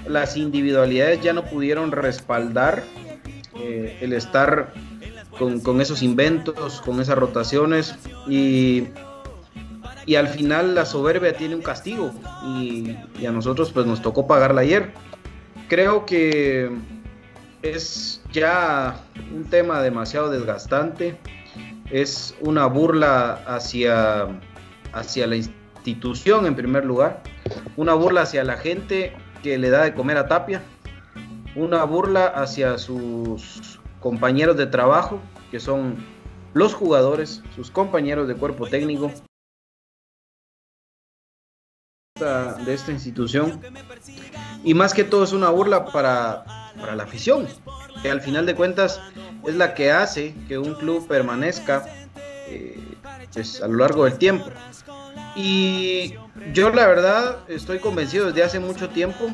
Las 0.06 0.37
individualidades 0.37 1.23
ya 1.23 1.32
no 1.32 1.46
pudieron 1.46 1.92
respaldar 1.92 2.85
eh, 3.58 4.00
el 4.02 4.12
estar 4.12 4.75
con, 5.38 5.80
esos 5.80 6.02
inventos, 6.02 6.82
con 6.82 7.00
esas 7.00 7.16
rotaciones 7.16 7.94
y, 8.28 8.85
y 10.06 10.14
al 10.14 10.28
final 10.28 10.75
la 10.75 10.86
soberbia 10.86 11.36
tiene 11.36 11.56
un 11.56 11.62
castigo. 11.62 12.12
Y, 12.46 12.96
a 13.26 13.32
nosotros 13.32 13.72
pues 13.72 13.86
nos 13.86 14.00
tocó 14.00 14.26
pagarla 14.26 14.60
ayer. 14.60 14.92
Creo 15.68 16.06
que 16.06 16.70
es 17.62 18.22
ya 18.32 19.00
un 19.34 19.44
tema 19.44 19.82
demasiado 19.82 20.30
desgastante, 20.30 21.18
es 21.90 22.36
una 22.40 22.66
burla 22.66 23.42
hacia, 23.46 24.28
hacia 24.92 25.26
la 25.26 25.36
institución 25.36 26.46
en 26.46 26.54
primer 26.54 26.84
lugar, 26.84 27.22
una 27.76 27.94
burla 27.94 28.22
hacia 28.22 28.44
la 28.44 28.56
gente 28.56 29.12
que 29.42 29.58
le 29.58 29.70
da 29.70 29.84
de 29.84 29.94
comer 29.94 30.18
a 30.18 30.28
Tapia, 30.28 30.62
una 31.56 31.82
burla 31.82 32.26
hacia 32.26 32.78
sus 32.78 33.80
compañeros 34.00 34.56
de 34.56 34.66
trabajo, 34.66 35.20
que 35.50 35.58
son 35.58 35.96
los 36.54 36.75
jugadores, 36.75 37.42
sus 37.56 37.72
compañeros 37.72 38.28
de 38.28 38.34
cuerpo 38.34 38.68
técnico 38.68 39.10
de 42.19 42.75
esta 42.75 42.93
institución. 42.93 43.61
Y 44.65 44.75
más 44.75 44.95
que 44.95 45.05
todo 45.05 45.25
es 45.25 45.33
una 45.33 45.50
burla 45.50 45.87
para, 45.87 46.45
la 46.95 47.02
afición, 47.02 47.47
que 48.02 48.11
al 48.11 48.21
final 48.21 48.47
de 48.47 48.55
cuentas 48.55 49.00
es 49.47 49.55
la 49.55 49.75
que 49.75 49.93
hace 49.93 50.35
que 50.49 50.59
un 50.59 50.75
club 50.75 51.07
permanezca 51.07 51.85
eh, 52.49 52.79
pues, 53.33 53.63
a 53.63 53.69
lo 53.69 53.76
largo 53.76 54.05
del 54.05 54.19
tiempo. 54.19 54.47
Y 55.35 56.15
yo 56.52 56.71
la 56.71 56.87
verdad 56.87 57.39
estoy 57.49 57.79
convencido 57.79 58.26
desde 58.26 58.43
hace 58.43 58.59
mucho 58.59 58.89
tiempo 58.89 59.31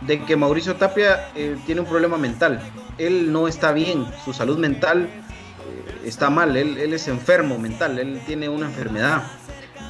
de 0.00 0.24
que 0.24 0.36
Mauricio 0.36 0.76
Tapia 0.76 1.28
eh, 1.34 1.56
tiene 1.66 1.82
un 1.82 1.86
problema 1.86 2.16
mental. 2.16 2.60
Él 2.96 3.32
no 3.32 3.48
está 3.48 3.72
bien, 3.72 4.06
su 4.24 4.32
salud 4.32 4.58
mental 4.58 5.04
eh, 5.04 6.00
está 6.04 6.30
mal, 6.30 6.56
él, 6.56 6.78
es 6.78 7.08
enfermo 7.08 7.58
mental, 7.58 7.98
él 7.98 8.20
tiene 8.26 8.48
una 8.48 8.66
enfermedad. 8.66 9.22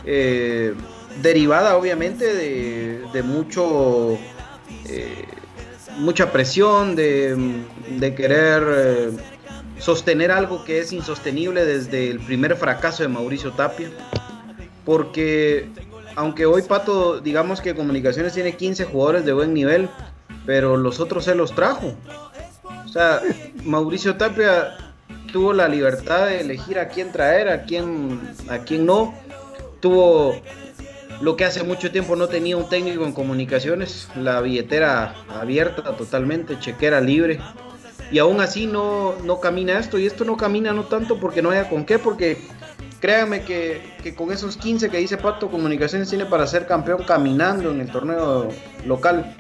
Eh, 0.05 0.75
derivada 1.23 1.77
obviamente 1.77 2.35
de, 2.35 3.23
mucho 3.23 4.19
mucha 5.99 6.33
presión 6.33 6.97
de, 6.97 7.63
de 7.99 8.15
querer 8.15 9.13
sostener 9.79 10.31
algo 10.31 10.65
que 10.65 10.81
es 10.81 10.93
insostenible 10.93 11.65
desde 11.65 12.11
el 12.11 12.21
primer 12.21 12.57
fracaso 12.57 13.03
de 13.03 13.09
Mauricio 13.09 13.53
Tapia 13.53 13.91
porque 14.85 15.69
aunque 16.17 16.47
hoy 16.47 16.63
Pato, 16.63 17.21
digamos 17.21 17.61
que 17.61 17.75
Comunicaciones 17.75 18.35
tiene 18.35 18.57
15 18.57 18.85
jugadores 18.85 19.25
de 19.25 19.33
buen 19.33 19.55
nivel, 19.55 19.89
pero 20.47 20.77
los 20.77 21.01
otros 21.01 21.25
se 21.25 21.35
los 21.35 21.55
trajo. 21.55 21.95
O 22.85 22.89
sea, 22.89 23.23
Mauricio 23.65 24.17
Tapia 24.17 24.77
tuvo 25.33 25.53
la 25.53 25.69
libertad 25.69 26.27
de 26.27 26.41
elegir 26.41 26.79
a 26.79 26.89
quién 26.89 27.13
traer, 27.13 27.49
a 27.49 27.63
quién, 27.63 28.21
a 28.49 28.59
quién 28.59 28.87
no. 28.87 29.15
Tuvo 29.81 30.35
lo 31.21 31.37
que 31.37 31.45
hace 31.45 31.63
mucho 31.63 31.91
tiempo 31.91 32.17
no 32.17 32.29
tenía 32.29 32.57
un 32.57 32.69
técnico 32.69 33.05
en 33.05 33.13
comunicaciones, 33.13 34.09
la 34.17 34.41
billetera 34.41 35.15
abierta 35.29 35.97
totalmente, 35.97 36.59
chequera 36.59 37.01
libre. 37.01 37.41
Y 38.11 38.19
aún 38.19 38.41
así 38.41 38.67
no, 38.67 39.15
no 39.25 39.39
camina 39.41 39.79
esto, 39.79 39.99
y 39.99 40.07
esto 40.07 40.25
no 40.25 40.37
camina 40.37 40.73
no 40.73 40.85
tanto 40.85 41.19
porque 41.21 41.43
no 41.43 41.51
haya 41.51 41.69
con 41.69 41.85
qué, 41.85 41.99
porque 41.99 42.39
Créanme 43.01 43.45
que, 43.45 44.15
con 44.15 44.31
esos 44.31 44.59
15 44.59 44.91
que 44.91 44.99
dice 44.99 45.17
Pato, 45.17 45.51
Comunicaciones 45.51 46.11
tiene 46.11 46.27
para 46.27 46.47
ser 46.47 46.67
campeón 46.67 47.03
caminando 47.05 47.71
en 47.71 47.81
el 47.81 47.91
torneo 47.91 48.51
local. 48.87 49.35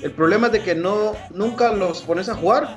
El 0.00 0.12
problema 0.12 0.46
es 0.46 0.52
de 0.52 0.62
que 0.62 0.76
no, 0.76 1.14
nunca 1.30 1.72
los 1.72 2.02
pones 2.02 2.28
a 2.28 2.36
jugar. 2.36 2.76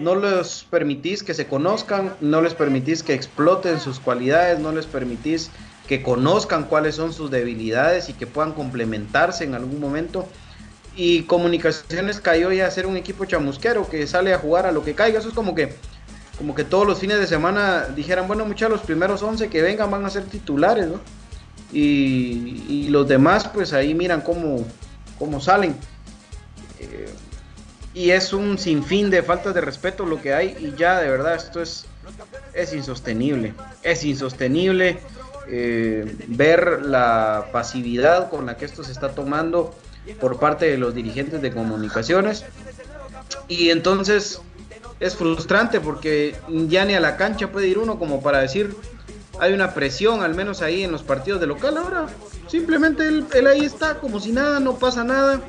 No 0.00 0.16
les 0.16 0.66
permitís 0.68 1.22
que 1.22 1.32
se 1.32 1.46
conozcan, 1.46 2.14
no 2.20 2.42
les 2.42 2.54
permitís 2.54 3.04
que 3.04 3.14
exploten 3.14 3.78
sus 3.78 4.00
cualidades, 4.00 4.58
no 4.58 4.72
les 4.72 4.84
permitís 4.84 5.50
que 5.86 6.02
conozcan 6.02 6.64
cuáles 6.64 6.94
son 6.94 7.12
sus 7.12 7.30
debilidades 7.30 8.08
y 8.08 8.12
que 8.12 8.26
puedan 8.26 8.52
complementarse 8.52 9.44
en 9.44 9.54
algún 9.54 9.80
momento. 9.80 10.26
Y 10.96 11.22
Comunicaciones 11.22 12.20
cayó 12.20 12.52
ya 12.52 12.66
a 12.66 12.70
ser 12.70 12.86
un 12.86 12.96
equipo 12.96 13.24
chamusquero 13.24 13.88
que 13.88 14.06
sale 14.06 14.32
a 14.32 14.38
jugar 14.38 14.66
a 14.66 14.72
lo 14.72 14.82
que 14.82 14.94
caiga. 14.94 15.18
Eso 15.18 15.28
es 15.28 15.34
como 15.34 15.54
que 15.54 15.74
como 16.38 16.54
que 16.54 16.64
todos 16.64 16.86
los 16.86 16.98
fines 16.98 17.18
de 17.18 17.26
semana 17.26 17.86
dijeran, 17.94 18.26
bueno, 18.26 18.44
muchachos, 18.44 18.72
los 18.72 18.82
primeros 18.82 19.22
11 19.22 19.48
que 19.48 19.62
vengan 19.62 19.90
van 19.90 20.04
a 20.04 20.10
ser 20.10 20.24
titulares, 20.24 20.86
¿no? 20.86 21.00
Y, 21.72 22.88
los 22.90 23.08
demás, 23.08 23.48
pues 23.48 23.72
ahí 23.72 23.94
miran 23.94 24.20
cómo, 24.20 24.64
cómo 25.18 25.40
salen. 25.40 25.74
Eh, 26.78 27.08
y 27.94 28.10
es 28.10 28.32
un 28.32 28.58
sinfín 28.58 29.10
de 29.10 29.22
faltas 29.22 29.54
de 29.54 29.60
respeto 29.60 30.04
lo 30.04 30.20
que 30.20 30.34
hay 30.34 30.56
y 30.60 30.78
ya 30.78 31.00
de 31.00 31.10
verdad 31.10 31.34
esto 31.34 31.60
es, 31.62 31.86
es 32.54 32.72
insostenible. 32.74 33.54
Es 33.82 34.04
insostenible 34.04 35.00
eh, 35.48 36.16
ver 36.28 36.82
la 36.82 37.46
pasividad 37.52 38.30
con 38.30 38.46
la 38.46 38.56
que 38.56 38.64
esto 38.64 38.82
se 38.84 38.92
está 38.92 39.10
tomando 39.10 39.74
por 40.20 40.38
parte 40.38 40.66
de 40.66 40.78
los 40.78 40.94
dirigentes 40.94 41.42
de 41.42 41.52
comunicaciones. 41.52 42.44
Y 43.48 43.70
entonces 43.70 44.40
es 45.00 45.16
frustrante 45.16 45.80
porque 45.80 46.36
ya 46.68 46.84
ni 46.84 46.94
a 46.94 47.00
la 47.00 47.16
cancha 47.16 47.48
puede 47.52 47.68
ir 47.68 47.78
uno 47.78 47.98
como 47.98 48.22
para 48.22 48.38
decir 48.40 48.74
hay 49.38 49.52
una 49.52 49.74
presión 49.74 50.22
al 50.22 50.34
menos 50.34 50.62
ahí 50.62 50.84
en 50.84 50.90
los 50.90 51.02
partidos 51.02 51.38
de 51.38 51.46
local 51.46 51.76
ahora 51.76 52.06
simplemente 52.48 53.06
él, 53.06 53.46
ahí 53.46 53.64
está 53.64 53.98
como 53.98 54.20
si 54.20 54.32
nada 54.32 54.60
no 54.60 54.76
pasa 54.78 55.04
nada. 55.04 55.40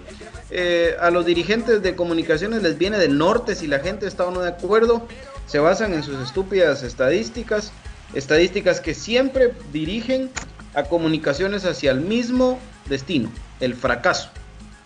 Eh, 0.50 0.96
a 1.02 1.12
los 1.12 1.26
dirigentes 1.26 1.82
de 1.82 1.96
comunicaciones 1.96 2.64
les 2.64 2.78
viene 2.78 2.98
del 2.98 3.18
norte 3.18 3.54
si 3.54 3.68
la 3.68 3.80
gente 3.80 4.08
está 4.08 4.26
o 4.26 4.32
no 4.32 4.42
de 4.42 4.50
acuerdo. 4.50 5.06
Se 5.46 5.60
basan 5.60 5.94
en 5.94 6.04
sus 6.04 6.20
estúpidas 6.20 6.84
estadísticas 6.84 7.72
estadísticas 8.14 8.82
que 8.82 8.94
siempre 8.94 9.54
dirigen 9.72 10.30
a 10.74 10.84
comunicaciones 10.84 11.66
hacia 11.66 11.92
el 11.92 12.02
mismo 12.02 12.60
destino 12.88 13.32
el 13.60 13.74
fracaso 13.74 14.30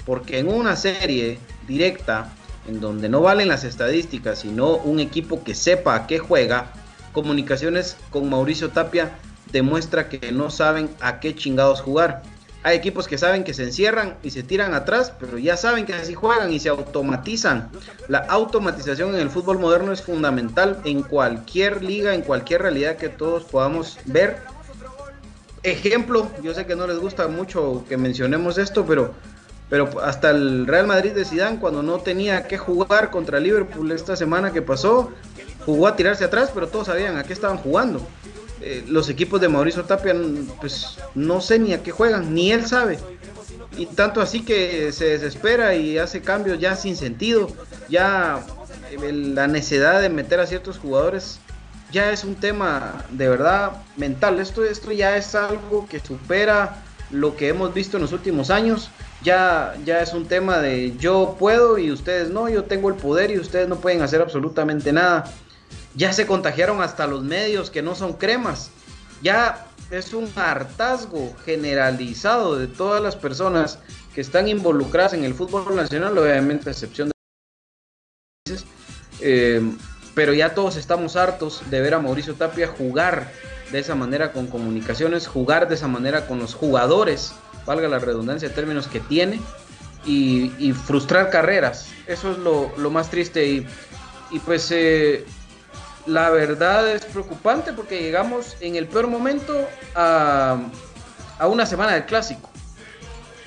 porque 0.05 0.39
en 0.39 0.47
una 0.47 0.75
serie 0.75 1.39
directa 1.67 2.33
en 2.67 2.79
donde 2.79 3.09
no 3.09 3.21
valen 3.21 3.47
las 3.47 3.63
estadísticas, 3.63 4.39
sino 4.39 4.77
un 4.77 4.99
equipo 4.99 5.43
que 5.43 5.55
sepa 5.55 5.95
a 5.95 6.07
qué 6.07 6.19
juega, 6.19 6.73
Comunicaciones 7.11 7.97
con 8.09 8.29
Mauricio 8.29 8.69
Tapia 8.69 9.11
demuestra 9.51 10.07
que 10.07 10.31
no 10.31 10.49
saben 10.49 10.89
a 11.01 11.19
qué 11.19 11.35
chingados 11.35 11.81
jugar. 11.81 12.23
Hay 12.63 12.77
equipos 12.77 13.07
que 13.07 13.17
saben 13.17 13.43
que 13.43 13.53
se 13.53 13.63
encierran 13.63 14.17
y 14.21 14.29
se 14.29 14.43
tiran 14.43 14.73
atrás, 14.73 15.11
pero 15.19 15.37
ya 15.37 15.57
saben 15.57 15.85
que 15.85 15.93
así 15.93 16.13
juegan 16.13 16.53
y 16.53 16.59
se 16.59 16.69
automatizan. 16.69 17.69
La 18.07 18.19
automatización 18.19 19.15
en 19.15 19.21
el 19.21 19.29
fútbol 19.31 19.57
moderno 19.57 19.91
es 19.91 20.03
fundamental 20.03 20.79
en 20.85 21.01
cualquier 21.01 21.83
liga, 21.83 22.13
en 22.13 22.21
cualquier 22.21 22.61
realidad 22.61 22.97
que 22.97 23.09
todos 23.09 23.43
podamos 23.45 23.97
ver. 24.05 24.37
Ejemplo, 25.63 26.29
yo 26.43 26.53
sé 26.53 26.65
que 26.65 26.75
no 26.75 26.85
les 26.85 26.99
gusta 26.99 27.27
mucho 27.27 27.83
que 27.89 27.97
mencionemos 27.97 28.57
esto, 28.57 28.85
pero 28.85 29.13
pero 29.71 29.89
hasta 30.03 30.31
el 30.31 30.67
Real 30.67 30.85
Madrid 30.85 31.13
de 31.13 31.23
Zidane 31.23 31.57
cuando 31.57 31.81
no 31.81 31.99
tenía 31.99 32.45
que 32.45 32.57
jugar 32.57 33.09
contra 33.09 33.39
Liverpool 33.39 33.89
esta 33.93 34.17
semana 34.17 34.51
que 34.51 34.61
pasó, 34.61 35.13
jugó 35.65 35.87
a 35.87 35.95
tirarse 35.95 36.25
atrás, 36.25 36.51
pero 36.53 36.67
todos 36.67 36.87
sabían 36.87 37.15
a 37.15 37.23
qué 37.23 37.31
estaban 37.31 37.55
jugando. 37.55 38.05
Eh, 38.61 38.83
los 38.87 39.09
equipos 39.09 39.41
de 39.41 39.49
Mauricio 39.49 39.83
Tapia, 39.83 40.15
pues 40.59 40.97
no 41.15 41.41
sé 41.41 41.57
ni 41.57 41.73
a 41.73 41.81
qué 41.81 41.91
juegan, 41.91 42.33
ni 42.33 42.51
él 42.51 42.65
sabe. 42.65 42.99
Y 43.77 43.85
tanto 43.87 44.21
así 44.21 44.43
que 44.43 44.91
se 44.91 45.05
desespera 45.05 45.75
y 45.75 45.97
hace 45.97 46.21
cambios 46.21 46.59
ya 46.59 46.75
sin 46.75 46.95
sentido. 46.95 47.47
Ya 47.89 48.45
eh, 48.91 49.11
la 49.11 49.47
necesidad 49.47 50.01
de 50.01 50.09
meter 50.09 50.39
a 50.39 50.47
ciertos 50.47 50.77
jugadores 50.77 51.39
ya 51.91 52.11
es 52.11 52.23
un 52.23 52.35
tema 52.35 53.05
de 53.09 53.29
verdad 53.29 53.71
mental. 53.97 54.39
Esto, 54.39 54.63
esto 54.63 54.91
ya 54.91 55.17
es 55.17 55.35
algo 55.35 55.87
que 55.87 55.99
supera 55.99 56.83
lo 57.09 57.35
que 57.35 57.49
hemos 57.49 57.73
visto 57.73 57.97
en 57.97 58.03
los 58.03 58.13
últimos 58.13 58.49
años. 58.49 58.89
Ya, 59.23 59.75
ya 59.85 60.01
es 60.01 60.13
un 60.13 60.25
tema 60.25 60.59
de 60.59 60.95
yo 60.97 61.35
puedo 61.37 61.77
y 61.77 61.91
ustedes 61.91 62.29
no, 62.29 62.49
yo 62.49 62.63
tengo 62.63 62.89
el 62.89 62.95
poder 62.95 63.31
y 63.31 63.37
ustedes 63.37 63.67
no 63.67 63.77
pueden 63.77 64.01
hacer 64.01 64.21
absolutamente 64.21 64.91
nada. 64.91 65.25
Ya 65.95 66.13
se 66.13 66.25
contagiaron 66.25 66.81
hasta 66.81 67.07
los 67.07 67.23
medios 67.23 67.69
que 67.69 67.81
no 67.81 67.95
son 67.95 68.13
cremas. 68.13 68.71
Ya 69.21 69.67
es 69.91 70.13
un 70.13 70.31
hartazgo 70.35 71.35
generalizado 71.45 72.57
de 72.57 72.67
todas 72.67 73.01
las 73.01 73.15
personas 73.15 73.79
que 74.15 74.21
están 74.21 74.47
involucradas 74.47 75.13
en 75.13 75.23
el 75.23 75.33
fútbol 75.33 75.75
nacional, 75.75 76.17
obviamente 76.17 76.69
a 76.69 76.71
excepción 76.71 77.09
de 77.09 78.57
eh, 79.21 79.61
pero 80.15 80.33
ya 80.33 80.53
todos 80.55 80.75
estamos 80.75 81.15
hartos 81.15 81.61
de 81.69 81.79
ver 81.79 81.93
a 81.93 81.99
Mauricio 81.99 82.33
Tapia 82.35 82.67
jugar 82.67 83.31
de 83.71 83.79
esa 83.79 83.95
manera 83.95 84.33
con 84.33 84.47
comunicaciones, 84.47 85.27
jugar 85.27 85.69
de 85.69 85.75
esa 85.75 85.87
manera 85.87 86.27
con 86.27 86.39
los 86.39 86.53
jugadores, 86.53 87.33
valga 87.65 87.87
la 87.87 87.99
redundancia 87.99 88.49
de 88.49 88.55
términos 88.55 88.87
que 88.87 88.99
tiene, 88.99 89.39
y, 90.05 90.73
frustrar 90.73 91.29
carreras. 91.29 91.87
Eso 92.07 92.31
es 92.31 92.37
lo, 92.39 92.89
más 92.89 93.09
triste 93.09 93.45
y, 93.45 93.67
y 94.31 94.39
pues 94.39 94.71
eh, 94.71 95.25
la 96.05 96.29
verdad 96.29 96.89
es 96.89 97.05
preocupante 97.05 97.73
porque 97.73 98.01
llegamos 98.01 98.57
en 98.59 98.75
el 98.75 98.87
peor 98.87 99.07
momento 99.07 99.67
a, 99.95 100.59
una 101.47 101.65
semana 101.65 101.93
del 101.93 102.05
clásico. 102.05 102.49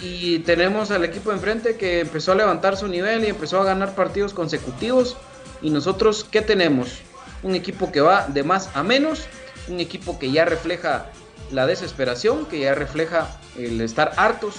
Y 0.01 0.41
tenemos 0.41 0.91
al 0.91 1.05
equipo 1.05 1.33
enfrente 1.33 1.77
que 1.77 2.01
empezó 2.01 2.33
a 2.33 2.35
levantar 2.35 2.77
su 2.77 2.89
nivel 2.89 3.25
y 3.25 3.29
empezó 3.29 3.61
a 3.61 3.65
ganar 3.65 3.95
partidos 3.95 4.35
consecutivos. 4.35 5.17
Y 5.63 5.71
nosotros, 5.71 6.27
¿qué 6.31 6.43
tenemos? 6.43 7.01
Un 7.43 7.55
equipo 7.55 7.91
que 7.91 8.01
va 8.01 8.27
de 8.27 8.43
más 8.43 8.71
a 8.75 8.83
menos, 8.83 9.27
un 9.69 9.81
equipo 9.81 10.19
que 10.19 10.31
ya 10.31 10.45
refleja 10.45 11.07
la 11.53 11.67
desesperación, 11.67 12.47
que 12.47 12.61
ya 12.61 12.75
refleja 12.75 13.29
el 13.57 13.81
estar 13.81 14.13
hartos, 14.17 14.57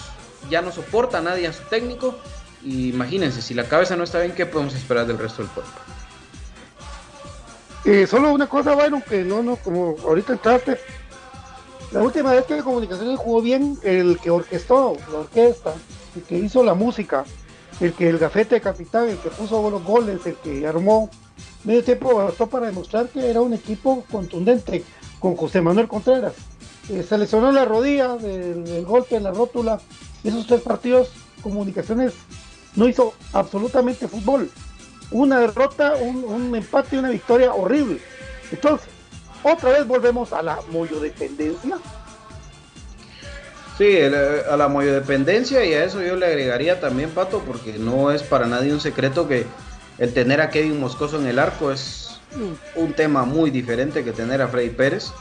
ya 0.49 0.61
no 0.61 0.71
soporta 0.71 1.19
a 1.19 1.21
nadie 1.21 1.47
a 1.47 1.53
su 1.53 1.63
técnico. 1.63 2.17
Y 2.63 2.89
imagínense, 2.89 3.41
si 3.41 3.53
la 3.53 3.65
cabeza 3.65 3.95
no 3.95 4.03
está 4.03 4.19
bien, 4.19 4.33
¿qué 4.33 4.45
podemos 4.45 4.73
esperar 4.73 5.05
del 5.05 5.19
resto 5.19 5.43
del 5.43 5.51
cuerpo? 5.51 5.94
Eh, 7.85 8.07
solo 8.07 8.33
una 8.33 8.47
cosa, 8.47 8.73
Byron, 8.73 9.03
que 9.03 9.23
no, 9.23 9.43
no, 9.43 9.57
como 9.57 9.95
ahorita 10.03 10.33
entraste, 10.33 10.79
la 11.91 12.01
última 12.01 12.31
vez 12.31 12.45
que 12.45 12.57
Comunicaciones 12.63 13.19
jugó 13.19 13.41
bien, 13.43 13.77
el 13.83 14.19
que 14.19 14.31
orquestó 14.31 14.97
la 15.11 15.19
orquesta, 15.19 15.73
el 16.15 16.23
que 16.23 16.37
hizo 16.39 16.63
la 16.63 16.73
música, 16.73 17.25
el 17.79 17.93
que 17.93 18.09
el 18.09 18.17
gafete 18.17 18.55
de 18.55 18.61
capitán, 18.61 19.07
el 19.07 19.17
que 19.17 19.29
puso 19.29 19.69
los 19.69 19.83
goles, 19.83 20.25
el 20.25 20.35
que 20.35 20.65
armó 20.65 21.11
medio 21.63 21.83
tiempo 21.83 22.15
bastó 22.15 22.47
para 22.47 22.65
demostrar 22.65 23.07
que 23.09 23.29
era 23.29 23.41
un 23.41 23.53
equipo 23.53 24.03
contundente 24.11 24.83
con 25.19 25.35
José 25.35 25.61
Manuel 25.61 25.87
Contreras. 25.87 26.33
Eh, 26.89 27.05
se 27.07 27.17
lesionó 27.19 27.51
la 27.51 27.65
rodilla 27.65 28.15
del, 28.15 28.83
golpe 28.83 29.15
en 29.15 29.23
la 29.23 29.31
rótula. 29.31 29.79
Esos 30.23 30.47
tres 30.47 30.61
partidos, 30.61 31.11
Comunicaciones 31.43 32.13
no 32.75 32.87
hizo 32.87 33.13
absolutamente 33.31 34.07
fútbol 34.07 34.49
una 35.11 35.39
derrota, 35.39 35.95
un, 35.95 36.55
empate 36.55 36.95
y 36.95 36.99
una 36.99 37.09
victoria 37.09 37.53
horrible. 37.53 37.99
Entonces, 38.51 38.87
otra 39.43 39.71
vez 39.71 39.87
volvemos 39.87 40.33
a 40.33 40.41
la 40.41 40.59
moyodependencia. 40.71 41.77
Sí, 43.77 43.97
a 43.99 44.55
la 44.55 44.67
moyodependencia 44.69 45.65
y 45.65 45.73
a 45.73 45.83
eso 45.83 46.01
yo 46.01 46.15
le 46.15 46.25
agregaría 46.25 46.79
también, 46.79 47.09
Pato, 47.09 47.39
porque 47.39 47.73
no 47.73 48.11
es 48.11 48.23
para 48.23 48.47
nadie 48.47 48.73
un 48.73 48.79
secreto 48.79 49.27
que 49.27 49.45
el 49.97 50.13
tener 50.13 50.39
a 50.41 50.49
Kevin 50.49 50.79
Moscoso 50.79 51.19
en 51.19 51.27
el 51.27 51.39
arco 51.39 51.71
es 51.71 52.19
mm. 52.35 52.79
un 52.79 52.93
tema 52.93 53.25
muy 53.25 53.51
diferente 53.51 54.03
que 54.03 54.13
tener 54.13 54.41
a 54.41 54.47
Freddy 54.47 54.69
Pérez. 54.69 55.11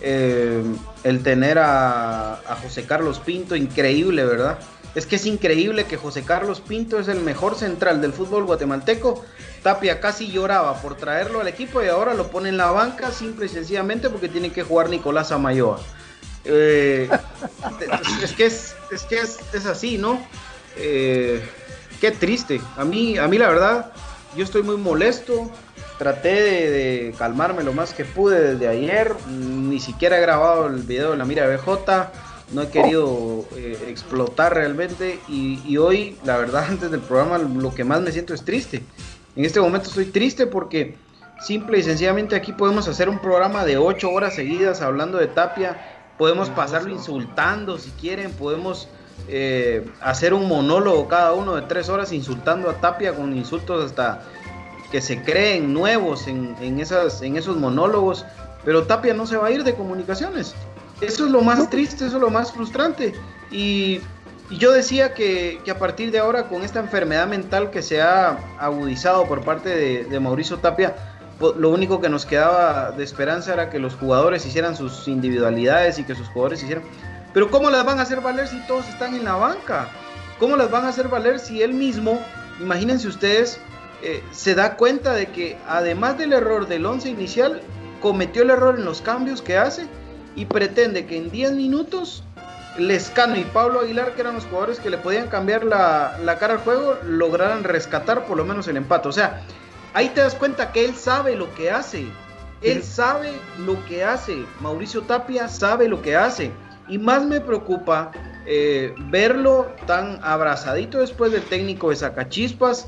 Eh, 0.00 0.62
el 1.02 1.22
tener 1.22 1.58
a, 1.58 2.34
a 2.34 2.56
José 2.62 2.84
Carlos 2.84 3.18
Pinto, 3.18 3.56
increíble, 3.56 4.24
¿verdad? 4.24 4.58
Es 4.94 5.06
que 5.06 5.16
es 5.16 5.26
increíble 5.26 5.84
que 5.84 5.96
José 5.96 6.24
Carlos 6.24 6.60
Pinto 6.60 6.98
es 6.98 7.08
el 7.08 7.20
mejor 7.20 7.54
central 7.54 8.00
del 8.00 8.12
fútbol 8.12 8.44
guatemalteco. 8.44 9.24
Tapia 9.62 10.00
casi 10.00 10.28
lloraba 10.28 10.80
por 10.80 10.96
traerlo 10.96 11.40
al 11.40 11.48
equipo 11.48 11.82
y 11.82 11.88
ahora 11.88 12.14
lo 12.14 12.28
pone 12.28 12.48
en 12.48 12.56
la 12.56 12.70
banca 12.70 13.10
simple 13.10 13.46
y 13.46 13.48
sencillamente 13.48 14.08
porque 14.08 14.28
tiene 14.28 14.50
que 14.50 14.62
jugar 14.62 14.88
Nicolás 14.88 15.30
Amayoa. 15.30 15.78
Eh, 16.44 17.08
es 18.22 18.32
que, 18.32 18.46
es, 18.46 18.74
que 19.08 19.20
es, 19.20 19.66
así, 19.66 19.98
¿no? 19.98 20.20
Eh, 20.76 21.42
qué 22.00 22.10
triste. 22.10 22.60
A 22.76 22.84
mí, 22.84 23.18
a 23.18 23.28
mí 23.28 23.36
la 23.36 23.48
verdad, 23.48 23.92
yo 24.36 24.44
estoy 24.44 24.62
muy 24.62 24.76
molesto. 24.76 25.50
Traté 25.98 26.42
de, 26.42 27.14
calmarme 27.18 27.64
lo 27.64 27.72
más 27.72 27.92
que 27.92 28.04
pude 28.04 28.54
desde 28.54 28.68
ayer. 28.68 29.14
Ni 29.28 29.80
siquiera 29.80 30.16
he 30.18 30.20
grabado 30.20 30.68
el 30.68 30.82
video 30.82 31.10
de 31.10 31.18
la 31.18 31.24
mira 31.24 31.46
BJ 31.46 32.10
no 32.52 32.62
he 32.62 32.68
querido 32.68 33.44
eh, 33.56 33.86
explotar 33.88 34.54
realmente 34.54 35.18
y, 35.28 35.76
hoy, 35.76 36.16
la 36.24 36.36
verdad, 36.36 36.64
antes 36.68 36.90
del 36.90 37.00
programa, 37.00 37.38
lo 37.38 37.74
que 37.74 37.84
más 37.84 38.00
me 38.00 38.12
siento 38.12 38.34
es 38.34 38.44
triste. 38.44 38.82
En 39.36 39.44
este 39.44 39.60
momento 39.60 39.88
estoy 39.88 40.06
triste 40.06 40.46
porque 40.46 40.96
simple 41.40 41.78
y 41.78 41.82
sencillamente 41.82 42.34
aquí 42.34 42.52
podemos 42.52 42.88
hacer 42.88 43.08
un 43.08 43.20
programa 43.20 43.64
de 43.64 43.76
ocho 43.76 44.10
horas 44.10 44.34
seguidas 44.34 44.80
hablando 44.80 45.18
de 45.18 45.28
Tapia, 45.28 45.76
podemos 46.16 46.50
pasarlo 46.50 46.90
insultando 46.90 47.78
si 47.78 47.90
quieren, 47.92 48.32
podemos 48.32 48.88
eh, 49.28 49.88
hacer 50.00 50.34
un 50.34 50.48
monólogo 50.48 51.06
cada 51.06 51.34
uno 51.34 51.54
de 51.54 51.62
tres 51.62 51.88
horas 51.88 52.12
insultando 52.12 52.70
a 52.70 52.80
Tapia 52.80 53.14
con 53.14 53.36
insultos 53.36 53.84
hasta 53.84 54.22
que 54.90 55.00
se 55.00 55.22
creen 55.22 55.72
nuevos 55.74 56.26
en, 56.28 56.80
esas, 56.80 57.20
en 57.22 57.36
esos 57.36 57.56
monólogos, 57.56 58.24
pero 58.64 58.84
Tapia 58.84 59.14
no 59.14 59.26
se 59.26 59.36
va 59.36 59.48
a 59.48 59.50
ir 59.50 59.64
de 59.64 59.74
comunicaciones. 59.74 60.54
Eso 61.00 61.26
es 61.26 61.30
lo 61.30 61.42
más 61.42 61.70
triste, 61.70 62.06
eso 62.06 62.16
es 62.16 62.22
lo 62.22 62.30
más 62.30 62.52
frustrante. 62.52 63.14
Y, 63.50 64.00
yo 64.50 64.72
decía 64.72 65.12
que, 65.12 65.60
a 65.70 65.78
partir 65.78 66.10
de 66.10 66.20
ahora, 66.20 66.48
con 66.48 66.62
esta 66.62 66.80
enfermedad 66.80 67.26
mental 67.26 67.70
que 67.70 67.82
se 67.82 68.00
ha 68.00 68.38
agudizado 68.58 69.26
por 69.26 69.44
parte 69.44 69.68
de, 70.08 70.20
Mauricio 70.20 70.58
Tapia, 70.58 70.96
lo 71.38 71.68
único 71.70 72.00
que 72.00 72.08
nos 72.08 72.24
quedaba 72.24 72.90
de 72.92 73.04
esperanza 73.04 73.52
era 73.52 73.68
que 73.68 73.78
los 73.78 73.94
jugadores 73.94 74.46
hicieran 74.46 74.74
sus 74.74 75.06
individualidades 75.06 75.98
y 75.98 76.04
que 76.04 76.14
sus 76.14 76.28
jugadores 76.28 76.62
hicieran... 76.62 76.84
Pero 77.34 77.50
¿cómo 77.50 77.68
las 77.68 77.84
van 77.84 77.98
a 77.98 78.02
hacer 78.02 78.22
valer 78.22 78.48
si 78.48 78.58
todos 78.66 78.88
están 78.88 79.14
en 79.14 79.24
la 79.24 79.34
banca? 79.34 79.90
¿Cómo 80.38 80.56
las 80.56 80.70
van 80.70 80.86
a 80.86 80.88
hacer 80.88 81.08
valer 81.08 81.38
si 81.38 81.62
él 81.62 81.74
mismo, 81.74 82.18
imagínense 82.58 83.06
ustedes, 83.06 83.60
eh, 84.02 84.24
se 84.32 84.54
da 84.54 84.76
cuenta 84.76 85.12
de 85.12 85.26
que 85.26 85.58
además 85.68 86.16
del 86.16 86.32
error 86.32 86.66
del 86.68 86.86
once 86.86 87.10
inicial, 87.10 87.60
cometió 88.00 88.42
el 88.42 88.50
error 88.50 88.76
en 88.78 88.86
los 88.86 89.02
cambios 89.02 89.42
que 89.42 89.58
hace 89.58 89.86
y 90.38 90.46
pretende 90.46 91.04
que 91.04 91.16
en 91.16 91.30
10 91.32 91.52
minutos 91.52 92.22
Lescano 92.78 93.36
y 93.36 93.42
Pablo 93.42 93.80
Aguilar, 93.80 94.14
que 94.14 94.20
eran 94.20 94.36
los 94.36 94.44
jugadores 94.44 94.78
que 94.78 94.88
le 94.88 94.98
podían 94.98 95.26
cambiar 95.26 95.64
la, 95.64 96.36
cara 96.38 96.54
al 96.54 96.60
juego, 96.60 96.96
lograran 97.02 97.64
rescatar 97.64 98.24
por 98.24 98.36
lo 98.36 98.44
menos 98.44 98.68
el 98.68 98.76
empate. 98.76 99.08
O 99.08 99.12
sea, 99.12 99.42
ahí 99.94 100.10
te 100.10 100.20
das 100.20 100.36
cuenta 100.36 100.70
que 100.70 100.84
él 100.84 100.94
sabe 100.94 101.34
lo 101.34 101.52
que 101.54 101.72
hace. 101.72 102.06
Él 102.62 102.84
sabe 102.84 103.32
lo 103.58 103.84
que 103.86 104.04
hace. 104.04 104.44
Mauricio 104.60 105.02
Tapia 105.02 105.48
sabe 105.48 105.88
lo 105.88 106.02
que 106.02 106.14
hace. 106.14 106.52
Y 106.86 106.98
más 106.98 107.24
me 107.24 107.40
preocupa 107.40 108.12
eh, 108.46 108.94
verlo 109.10 109.72
tan 109.88 110.20
abrazadito 110.22 111.00
después 111.00 111.32
del 111.32 111.42
técnico 111.42 111.90
de 111.90 111.96
Sacachispas, 111.96 112.86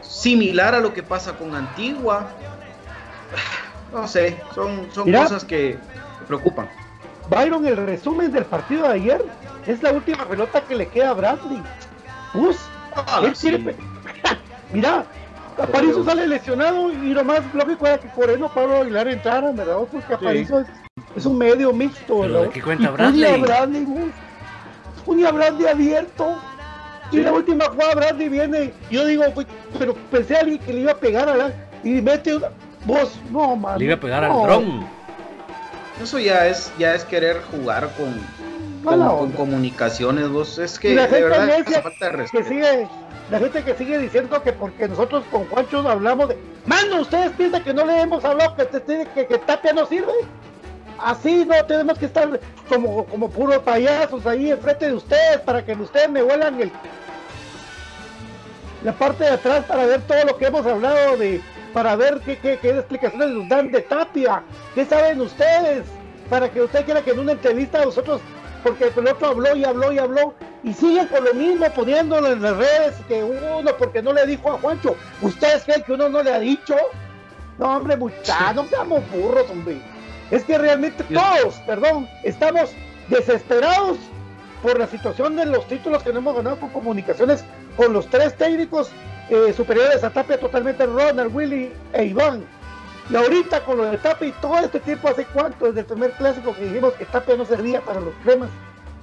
similar 0.00 0.74
a 0.74 0.80
lo 0.80 0.92
que 0.92 1.04
pasa 1.04 1.34
con 1.34 1.54
Antigua. 1.54 2.28
No 3.92 4.08
sé, 4.08 4.40
son, 4.54 4.88
son 4.90 5.12
cosas 5.12 5.44
que, 5.44 5.76
preocupan. 6.32 6.68
Byron, 7.28 7.66
el 7.66 7.76
resumen 7.76 8.32
del 8.32 8.44
partido 8.44 8.88
de 8.88 8.94
ayer 8.94 9.24
es 9.66 9.82
la 9.82 9.92
última 9.92 10.24
pelota 10.24 10.60
que 10.62 10.74
le 10.74 10.88
queda 10.88 11.10
a 11.10 11.14
Bradley. 11.14 11.62
Pues, 12.32 12.58
Mira, 14.72 15.04
Aparicio 15.58 16.04
sale 16.04 16.26
lesionado 16.26 16.90
y 16.90 17.12
lo 17.12 17.24
más 17.24 17.42
lógico 17.52 17.86
era 17.86 17.98
que 17.98 18.08
por 18.08 18.30
eso 18.30 18.48
Pablo 18.48 18.80
Aguilar 18.80 19.08
entrara, 19.08 19.52
¿verdad? 19.52 19.78
Porque 19.90 20.14
Aparicio 20.14 20.64
es, 21.14 21.26
un 21.26 21.38
medio 21.38 21.72
mixto, 21.72 22.20
¿verdad? 22.20 22.48
¿Qué 22.48 22.62
cuenta 22.62 22.90
Bradley? 22.90 23.40
Bradley, 23.40 23.86
Bradley 25.06 25.66
abierto. 25.66 26.38
Y 27.10 27.18
la 27.18 27.32
última 27.32 27.66
jugada 27.66 27.94
Bradley 27.94 28.30
viene, 28.30 28.72
yo 28.90 29.04
digo, 29.04 29.24
pues, 29.34 29.46
pero 29.78 29.94
pensé 30.10 30.36
a 30.36 30.40
alguien 30.40 30.58
que 30.58 30.72
le 30.72 30.80
iba 30.80 30.92
a 30.92 30.96
pegar 30.96 31.28
a 31.28 31.36
la, 31.36 31.52
y 31.84 32.00
mete 32.00 32.34
una, 32.36 32.48
vos, 32.86 33.20
no, 33.30 33.54
man. 33.54 33.78
Le 33.78 33.84
iba 33.84 33.94
a 33.94 34.00
pegar 34.00 34.24
al 34.24 34.32
dron. 34.32 35.01
Eso 36.02 36.18
ya 36.18 36.48
es, 36.48 36.72
ya 36.78 36.94
es 36.94 37.04
querer 37.04 37.40
jugar 37.50 37.88
con, 37.96 38.20
con, 38.82 39.30
comunicaciones, 39.32 40.28
vos. 40.28 40.58
Es 40.58 40.78
que 40.78 40.94
la 40.94 41.06
de 41.06 41.22
verdad 41.22 41.64
falta 41.82 42.06
de 42.06 42.12
respeto. 42.12 42.44
Que 42.44 42.48
sigue, 42.48 42.88
la 43.30 43.38
gente 43.38 43.62
que 43.62 43.74
sigue 43.74 43.98
diciendo 43.98 44.42
que 44.42 44.52
porque 44.52 44.88
nosotros 44.88 45.22
con 45.30 45.46
Juancho 45.46 45.88
hablamos 45.88 46.30
de. 46.30 46.38
Mano, 46.66 47.02
ustedes 47.02 47.30
piensan 47.32 47.62
que 47.62 47.72
no 47.72 47.86
le 47.86 48.00
hemos 48.00 48.24
hablado 48.24 48.56
que, 48.56 48.66
que, 49.14 49.26
que 49.26 49.38
Tapia 49.38 49.72
no 49.72 49.86
sirve. 49.86 50.12
Así 50.98 51.44
no 51.44 51.64
tenemos 51.66 51.98
que 51.98 52.06
estar 52.06 52.40
como, 52.68 53.04
como 53.06 53.30
puros 53.30 53.58
payasos 53.58 54.26
ahí 54.26 54.50
enfrente 54.50 54.86
de 54.86 54.94
ustedes 54.94 55.40
para 55.40 55.64
que 55.64 55.72
ustedes 55.72 56.08
me 56.08 56.22
vuelan 56.22 56.60
el, 56.60 56.70
la 58.84 58.92
parte 58.92 59.24
de 59.24 59.30
atrás 59.30 59.64
para 59.64 59.86
ver 59.86 60.00
todo 60.02 60.24
lo 60.24 60.36
que 60.36 60.46
hemos 60.46 60.66
hablado 60.66 61.16
de, 61.16 61.40
para 61.72 61.96
ver 61.96 62.20
qué, 62.24 62.38
qué, 62.38 62.58
qué 62.60 62.70
explicaciones 62.70 63.28
nos 63.30 63.48
dan 63.48 63.70
de 63.70 63.80
Tapia. 63.82 64.42
¿Qué 64.74 64.84
saben 64.84 65.20
ustedes? 65.20 65.84
Para 66.28 66.50
que 66.50 66.62
usted 66.62 66.84
quiera 66.84 67.02
que 67.02 67.10
en 67.10 67.20
una 67.20 67.32
entrevista 67.32 67.84
nosotros, 67.84 68.20
porque 68.62 68.92
el 68.94 69.08
otro 69.08 69.28
habló 69.28 69.56
y 69.56 69.64
habló 69.64 69.92
y 69.92 69.98
habló, 69.98 70.34
y 70.62 70.72
siguen 70.72 71.06
con 71.08 71.24
lo 71.24 71.34
mismo 71.34 71.66
poniéndolo 71.74 72.28
en 72.28 72.42
las 72.42 72.56
redes, 72.56 72.94
que 73.08 73.22
uno 73.24 73.70
porque 73.78 74.02
no 74.02 74.12
le 74.12 74.26
dijo 74.26 74.52
a 74.52 74.58
Juancho. 74.58 74.96
¿Ustedes 75.20 75.64
creen 75.64 75.82
que 75.82 75.92
uno 75.92 76.08
no 76.08 76.22
le 76.22 76.32
ha 76.32 76.38
dicho? 76.38 76.76
No, 77.58 77.76
hombre, 77.76 77.96
muchachos, 77.96 78.54
no 78.54 78.64
seamos 78.66 79.02
burros, 79.10 79.50
hombre. 79.50 79.80
Es 80.30 80.44
que 80.44 80.56
realmente 80.56 81.04
todos, 81.04 81.56
perdón, 81.66 82.08
estamos 82.22 82.70
desesperados 83.08 83.98
por 84.62 84.78
la 84.78 84.86
situación 84.86 85.36
de 85.36 85.44
los 85.46 85.66
títulos 85.66 86.02
que 86.02 86.12
no 86.12 86.20
hemos 86.20 86.36
ganado 86.36 86.58
con 86.58 86.70
comunicaciones 86.70 87.44
con 87.76 87.92
los 87.92 88.06
tres 88.06 88.36
técnicos 88.36 88.90
eh, 89.30 89.52
superiores 89.56 90.02
a 90.04 90.10
Tapia 90.10 90.38
totalmente 90.38 90.86
Ronald, 90.86 91.34
Willy 91.34 91.72
e 91.92 92.04
Iván. 92.04 92.44
Y 93.10 93.16
ahorita 93.16 93.64
con 93.64 93.78
lo 93.78 93.84
de 93.84 93.98
Tapia 93.98 94.28
y 94.28 94.32
todo 94.32 94.58
este 94.58 94.80
tiempo, 94.80 95.08
¿hace 95.08 95.24
cuánto? 95.26 95.66
Desde 95.66 95.80
el 95.80 95.86
primer 95.86 96.12
clásico 96.12 96.54
que 96.54 96.64
dijimos 96.64 96.92
que 96.94 97.04
Tapia 97.04 97.36
no 97.36 97.44
servía 97.44 97.80
para 97.80 98.00
los 98.00 98.14
cremas. 98.22 98.48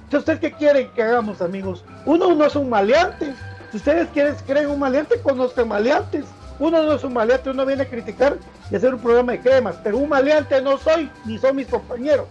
Entonces, 0.04 0.20
¿ustedes 0.20 0.40
qué 0.40 0.52
quieren 0.52 0.90
que 0.90 1.02
hagamos, 1.02 1.40
amigos? 1.40 1.84
Uno 2.06 2.34
no 2.34 2.44
es 2.44 2.56
un 2.56 2.68
maleante. 2.68 3.32
Si 3.70 3.76
ustedes 3.76 4.08
quieren, 4.08 4.34
creen 4.46 4.68
un 4.68 4.80
maleante, 4.80 5.20
conozcan 5.22 5.68
maleantes. 5.68 6.24
Uno 6.58 6.82
no 6.82 6.92
es 6.92 7.04
un 7.04 7.14
maleante, 7.14 7.50
uno 7.50 7.64
viene 7.64 7.84
a 7.84 7.88
criticar 7.88 8.36
y 8.70 8.76
hacer 8.76 8.92
un 8.94 9.00
programa 9.00 9.32
de 9.32 9.40
cremas, 9.40 9.76
pero 9.82 9.96
un 9.96 10.08
maleante 10.08 10.60
no 10.60 10.76
soy, 10.76 11.10
ni 11.24 11.38
son 11.38 11.56
mis 11.56 11.68
compañeros. 11.68 12.26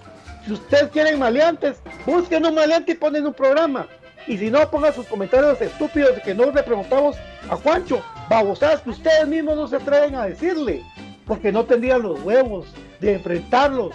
Si 0.46 0.54
ustedes 0.54 0.90
quieren 0.92 1.18
maleantes, 1.18 1.78
busquen 2.06 2.46
un 2.46 2.54
maleante 2.54 2.92
y 2.92 2.96
ponen 2.96 3.26
un 3.26 3.34
programa. 3.34 3.88
Y 4.28 4.38
si 4.38 4.52
no, 4.52 4.70
pongan 4.70 4.94
sus 4.94 5.08
comentarios 5.08 5.60
estúpidos 5.62 6.16
de 6.16 6.22
que 6.22 6.36
no 6.36 6.52
le 6.52 6.62
preguntamos 6.62 7.16
a 7.50 7.56
Juancho, 7.56 8.02
babosadas 8.30 8.82
que 8.82 8.92
ustedes 8.92 9.28
mismos 9.28 9.56
no 9.56 9.68
se 9.68 9.78
atreven 9.78 10.16
a 10.16 10.26
decirle, 10.26 10.84
porque 11.26 11.52
no 11.52 11.66
tendrían 11.66 12.02
los 12.02 12.22
huevos 12.22 12.68
de 13.00 13.16
enfrentarlos. 13.16 13.94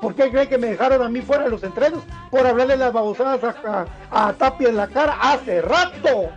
¿Por 0.00 0.14
qué 0.14 0.30
creen 0.30 0.48
que 0.48 0.58
me 0.58 0.68
dejaron 0.68 1.02
a 1.02 1.08
mí 1.08 1.20
fuera 1.20 1.44
de 1.44 1.50
los 1.50 1.62
entrenos? 1.62 2.02
Por 2.30 2.46
hablarle 2.46 2.76
las 2.76 2.92
babosadas 2.92 3.56
a, 3.64 3.86
a, 4.10 4.32
Tapia 4.32 4.68
en 4.68 4.76
la 4.76 4.86
cara 4.86 5.16
hace 5.20 5.60
rato. 5.60 6.30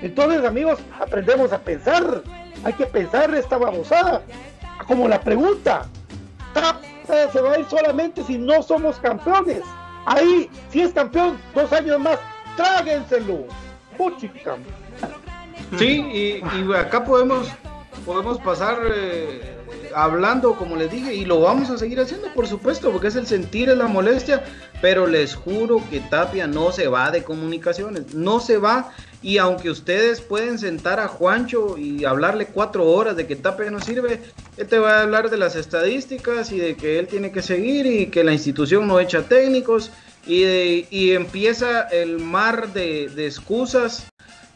Entonces, 0.00 0.44
amigos, 0.44 0.78
aprendemos 0.98 1.52
a 1.52 1.58
pensar. 1.58 2.22
Hay 2.64 2.72
que 2.72 2.86
pensar 2.86 3.34
esta 3.34 3.58
babosada. 3.58 4.22
Como 4.86 5.06
la 5.06 5.20
pregunta. 5.20 5.86
Tapia 6.54 7.30
se 7.30 7.40
va 7.40 7.52
a 7.52 7.58
ir 7.58 7.66
solamente 7.68 8.24
si 8.24 8.38
no 8.38 8.62
somos 8.62 8.96
campeones. 8.96 9.60
Ahí, 10.06 10.50
si 10.70 10.80
es 10.80 10.92
campeón, 10.92 11.36
dos 11.54 11.70
años 11.72 11.98
más, 12.00 12.18
tráguenselo. 12.56 13.44
Puchica. 13.98 14.56
Sí, 15.78 16.40
y, 16.42 16.72
acá 16.74 17.04
podemos, 17.04 17.48
podemos 18.04 18.38
pasar 18.38 18.78
eh, 18.94 19.54
hablando, 19.94 20.54
como 20.56 20.76
les 20.76 20.90
dije, 20.90 21.14
y 21.14 21.24
lo 21.24 21.40
vamos 21.40 21.70
a 21.70 21.78
seguir 21.78 22.00
haciendo, 22.00 22.32
por 22.34 22.46
supuesto, 22.46 22.90
porque 22.90 23.08
es 23.08 23.16
el 23.16 23.26
sentir, 23.26 23.68
es 23.68 23.76
la 23.76 23.86
molestia, 23.86 24.44
pero 24.80 25.06
les 25.06 25.34
juro 25.34 25.82
que 25.90 26.00
Tapia 26.00 26.46
no 26.46 26.72
se 26.72 26.88
va 26.88 27.10
de 27.10 27.22
comunicaciones, 27.22 28.14
no 28.14 28.40
se 28.40 28.58
va, 28.58 28.92
y 29.22 29.38
aunque 29.38 29.70
ustedes 29.70 30.20
pueden 30.20 30.58
sentar 30.58 31.00
a 31.00 31.08
Juancho 31.08 31.78
y 31.78 32.04
hablarle 32.04 32.46
cuatro 32.46 32.86
horas 32.86 33.16
de 33.16 33.26
que 33.26 33.36
Tapia 33.36 33.70
no 33.70 33.80
sirve, 33.80 34.20
él 34.56 34.66
te 34.66 34.78
va 34.78 34.98
a 34.98 35.02
hablar 35.02 35.30
de 35.30 35.36
las 35.36 35.56
estadísticas 35.56 36.52
y 36.52 36.58
de 36.58 36.76
que 36.76 36.98
él 36.98 37.06
tiene 37.06 37.32
que 37.32 37.42
seguir 37.42 37.86
y 37.86 38.06
que 38.06 38.24
la 38.24 38.32
institución 38.32 38.86
no 38.86 39.00
echa 39.00 39.22
técnicos, 39.22 39.90
y, 40.26 40.86
y 40.88 41.12
empieza 41.12 41.82
el 41.82 42.18
mar 42.18 42.72
de, 42.72 43.10
de 43.10 43.26
excusas 43.26 44.06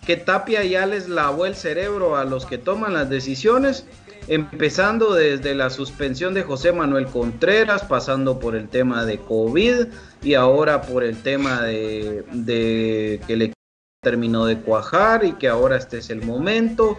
que 0.08 0.16
Tapia 0.16 0.64
ya 0.64 0.86
les 0.86 1.06
lavó 1.06 1.44
el 1.44 1.54
cerebro 1.54 2.16
a 2.16 2.24
los 2.24 2.46
que 2.46 2.56
toman 2.56 2.94
las 2.94 3.10
decisiones 3.10 3.84
empezando 4.26 5.12
desde 5.12 5.54
la 5.54 5.68
suspensión 5.68 6.32
de 6.32 6.44
José 6.44 6.72
Manuel 6.72 7.04
Contreras, 7.08 7.84
pasando 7.84 8.38
por 8.38 8.56
el 8.56 8.70
tema 8.70 9.04
de 9.04 9.18
COVID 9.18 9.88
y 10.22 10.32
ahora 10.32 10.80
por 10.80 11.04
el 11.04 11.22
tema 11.22 11.60
de, 11.60 13.20
que 13.26 13.36
le 13.36 13.52
terminó 14.02 14.46
de 14.46 14.58
cuajar 14.58 15.26
y 15.26 15.32
que 15.32 15.46
ahora 15.46 15.76
este 15.76 15.98
es 15.98 16.08
el 16.08 16.24
momento. 16.24 16.96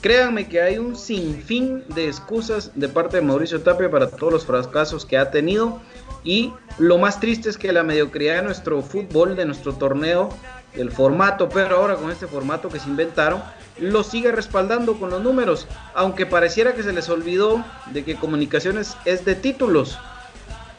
Créanme 0.00 0.48
que 0.48 0.62
hay 0.62 0.78
un 0.78 0.96
sinfín 0.96 1.84
de 1.94 2.06
excusas 2.06 2.72
de 2.74 2.88
parte 2.88 3.18
de 3.18 3.24
Mauricio 3.24 3.60
Tapia 3.60 3.90
para 3.90 4.08
todos 4.08 4.32
los 4.32 4.46
fracasos 4.46 5.04
que 5.04 5.18
ha 5.18 5.30
tenido 5.30 5.82
y 6.24 6.54
lo 6.78 6.96
más 6.96 7.20
triste 7.20 7.50
es 7.50 7.58
que 7.58 7.72
la 7.74 7.82
mediocridad 7.82 8.36
de 8.36 8.42
nuestro 8.42 8.80
fútbol, 8.80 9.36
de 9.36 9.44
nuestro 9.44 9.74
torneo, 9.74 10.30
el 10.76 10.90
formato, 10.92 11.48
pero 11.48 11.76
ahora 11.76 11.96
con 11.96 12.10
este 12.10 12.26
formato 12.26 12.68
que 12.68 12.80
se 12.80 12.88
inventaron, 12.88 13.42
lo 13.78 14.02
sigue 14.02 14.32
respaldando 14.32 14.98
con 14.98 15.10
los 15.10 15.22
números, 15.22 15.66
aunque 15.94 16.26
pareciera 16.26 16.74
que 16.74 16.82
se 16.82 16.92
les 16.92 17.08
olvidó 17.08 17.64
de 17.92 18.04
que 18.04 18.16
comunicaciones 18.16 18.96
es 19.04 19.24
de 19.24 19.34
títulos. 19.34 19.98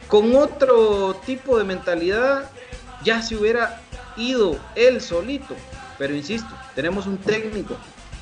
Con 0.08 0.34
otro 0.34 1.14
tipo 1.26 1.58
de 1.58 1.64
mentalidad 1.64 2.50
ya 3.04 3.22
se 3.22 3.36
hubiera 3.36 3.80
ido 4.16 4.56
él 4.74 5.00
solito, 5.00 5.54
pero 5.98 6.14
insisto, 6.14 6.48
tenemos 6.74 7.06
un 7.06 7.18
técnico 7.18 7.76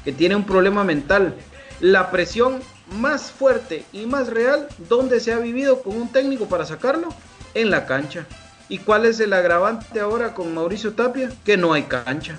que 0.04 0.12
tiene 0.12 0.36
un 0.36 0.44
problema 0.44 0.84
mental. 0.84 1.34
La 1.80 2.10
presión 2.10 2.60
más 2.98 3.30
fuerte 3.30 3.84
y 3.92 4.06
más 4.06 4.28
real, 4.28 4.68
donde 4.88 5.20
se 5.20 5.32
ha 5.32 5.38
vivido 5.38 5.82
con 5.82 5.96
un 5.96 6.08
técnico 6.08 6.46
para 6.46 6.64
sacarlo? 6.64 7.08
En 7.54 7.70
la 7.70 7.86
cancha. 7.86 8.26
¿Y 8.68 8.78
cuál 8.78 9.06
es 9.06 9.20
el 9.20 9.32
agravante 9.32 10.00
ahora 10.00 10.34
con 10.34 10.52
Mauricio 10.54 10.92
Tapia? 10.92 11.30
Que 11.44 11.56
no 11.56 11.72
hay 11.72 11.84
cancha. 11.84 12.38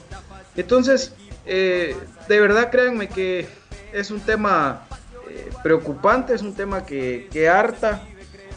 Entonces, 0.55 1.13
eh, 1.45 1.95
de 2.27 2.39
verdad 2.39 2.69
créanme 2.69 3.07
que 3.07 3.47
es 3.93 4.11
un 4.11 4.19
tema 4.19 4.85
eh, 5.29 5.49
preocupante, 5.63 6.33
es 6.33 6.41
un 6.41 6.53
tema 6.53 6.85
que, 6.85 7.29
que 7.31 7.47
harta 7.47 8.01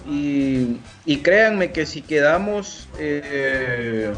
y, 0.06 0.78
créanme 1.22 1.70
que 1.70 1.86
si 1.86 2.02
quedamos... 2.02 2.88
Eh, 2.98 4.12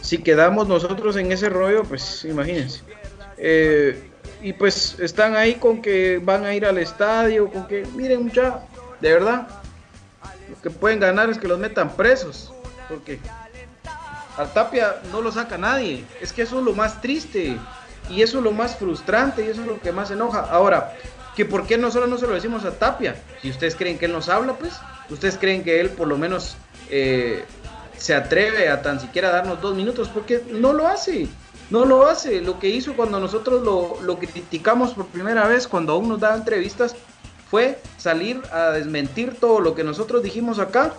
si 0.00 0.18
quedamos 0.18 0.66
nosotros 0.66 1.16
en 1.16 1.30
ese 1.30 1.50
rollo, 1.50 1.82
pues 1.84 2.24
imagínense. 2.24 2.80
y 4.40 4.52
pues 4.54 4.98
están 4.98 5.36
ahí 5.36 5.56
con 5.56 5.82
que 5.82 6.18
van 6.22 6.46
a 6.46 6.54
ir 6.54 6.64
al 6.64 6.78
estadio, 6.78 7.50
con 7.50 7.66
que, 7.66 7.86
miren 7.94 8.22
mucha, 8.22 8.60
de 9.00 9.12
verdad, 9.12 9.59
lo 10.50 10.60
que 10.60 10.70
pueden 10.70 11.00
ganar 11.00 11.30
es 11.30 11.38
que 11.38 11.48
los 11.48 11.58
metan 11.58 11.90
presos, 11.96 12.52
porque 12.88 13.20
al 14.36 14.52
Tapia 14.52 14.96
no 15.12 15.20
lo 15.20 15.32
saca 15.32 15.58
nadie. 15.58 16.04
Es 16.20 16.32
que 16.32 16.42
eso 16.42 16.58
es 16.58 16.64
lo 16.64 16.72
más 16.72 17.00
triste. 17.00 17.58
Y 18.08 18.22
eso 18.22 18.38
es 18.38 18.44
lo 18.44 18.52
más 18.52 18.76
frustrante 18.76 19.44
y 19.44 19.48
eso 19.48 19.60
es 19.60 19.66
lo 19.66 19.80
que 19.80 19.92
más 19.92 20.10
enoja. 20.10 20.40
Ahora, 20.40 20.94
que 21.36 21.44
por 21.44 21.66
qué 21.66 21.78
nosotros 21.78 22.10
no 22.10 22.18
se 22.18 22.26
lo 22.26 22.34
decimos 22.34 22.64
a 22.64 22.72
Tapia. 22.72 23.16
Si 23.40 23.50
ustedes 23.50 23.76
creen 23.76 23.98
que 23.98 24.06
él 24.06 24.12
nos 24.12 24.28
habla, 24.28 24.54
pues, 24.54 24.74
ustedes 25.10 25.38
creen 25.38 25.62
que 25.62 25.80
él 25.80 25.90
por 25.90 26.08
lo 26.08 26.18
menos 26.18 26.56
eh, 26.88 27.44
se 27.96 28.14
atreve 28.14 28.68
a 28.68 28.82
tan 28.82 28.98
siquiera 28.98 29.30
darnos 29.30 29.60
dos 29.60 29.76
minutos, 29.76 30.08
porque 30.08 30.42
no 30.50 30.72
lo 30.72 30.88
hace. 30.88 31.28
No 31.68 31.84
lo 31.84 32.06
hace. 32.06 32.40
Lo 32.40 32.58
que 32.58 32.68
hizo 32.68 32.94
cuando 32.94 33.20
nosotros 33.20 33.62
lo, 33.62 33.98
lo 34.02 34.18
criticamos 34.18 34.94
por 34.94 35.06
primera 35.06 35.46
vez, 35.46 35.68
cuando 35.68 35.92
aún 35.92 36.08
nos 36.08 36.18
daba 36.18 36.34
entrevistas, 36.34 36.96
fue 37.50 37.78
salir 37.98 38.40
a 38.52 38.70
desmentir 38.70 39.36
todo 39.38 39.60
lo 39.60 39.74
que 39.74 39.84
nosotros 39.84 40.22
dijimos 40.22 40.58
acá 40.58 40.92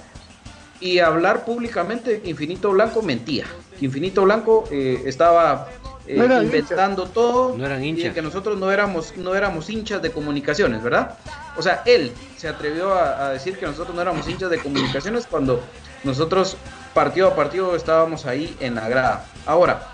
y 0.79 0.99
hablar 0.99 1.45
públicamente 1.45 2.21
que 2.21 2.29
Infinito 2.29 2.71
Blanco 2.71 3.01
mentía. 3.01 3.45
Que 3.79 3.85
Infinito 3.85 4.23
Blanco 4.23 4.65
eh, 4.71 5.01
estaba 5.05 5.67
eh, 6.07 6.17
inventando 6.43 7.05
todo 7.05 7.55
no 7.55 7.65
eran 7.65 7.83
hinchas. 7.83 8.11
y 8.11 8.13
que 8.13 8.21
nosotros 8.21 8.57
no 8.57 8.71
éramos, 8.71 9.15
no 9.15 9.35
éramos 9.35 9.69
hinchas 9.69 10.01
de 10.01 10.11
comunicaciones, 10.11 10.83
¿verdad? 10.83 11.17
O 11.55 11.61
sea, 11.61 11.83
él 11.85 12.11
se 12.35 12.47
atrevió 12.47 12.93
a, 12.93 13.29
decir 13.29 13.57
que 13.57 13.65
nosotros 13.65 13.95
no 13.95 14.01
éramos 14.01 14.27
hinchas 14.27 14.49
de 14.49 14.57
comunicaciones 14.59 15.27
cuando 15.27 15.61
nosotros 16.03 16.57
partido 16.93 17.27
a 17.27 17.35
partido 17.35 17.75
estábamos 17.75 18.25
ahí 18.25 18.55
en 18.59 18.75
la 18.75 18.89
grada. 18.89 19.25
Ahora, 19.45 19.87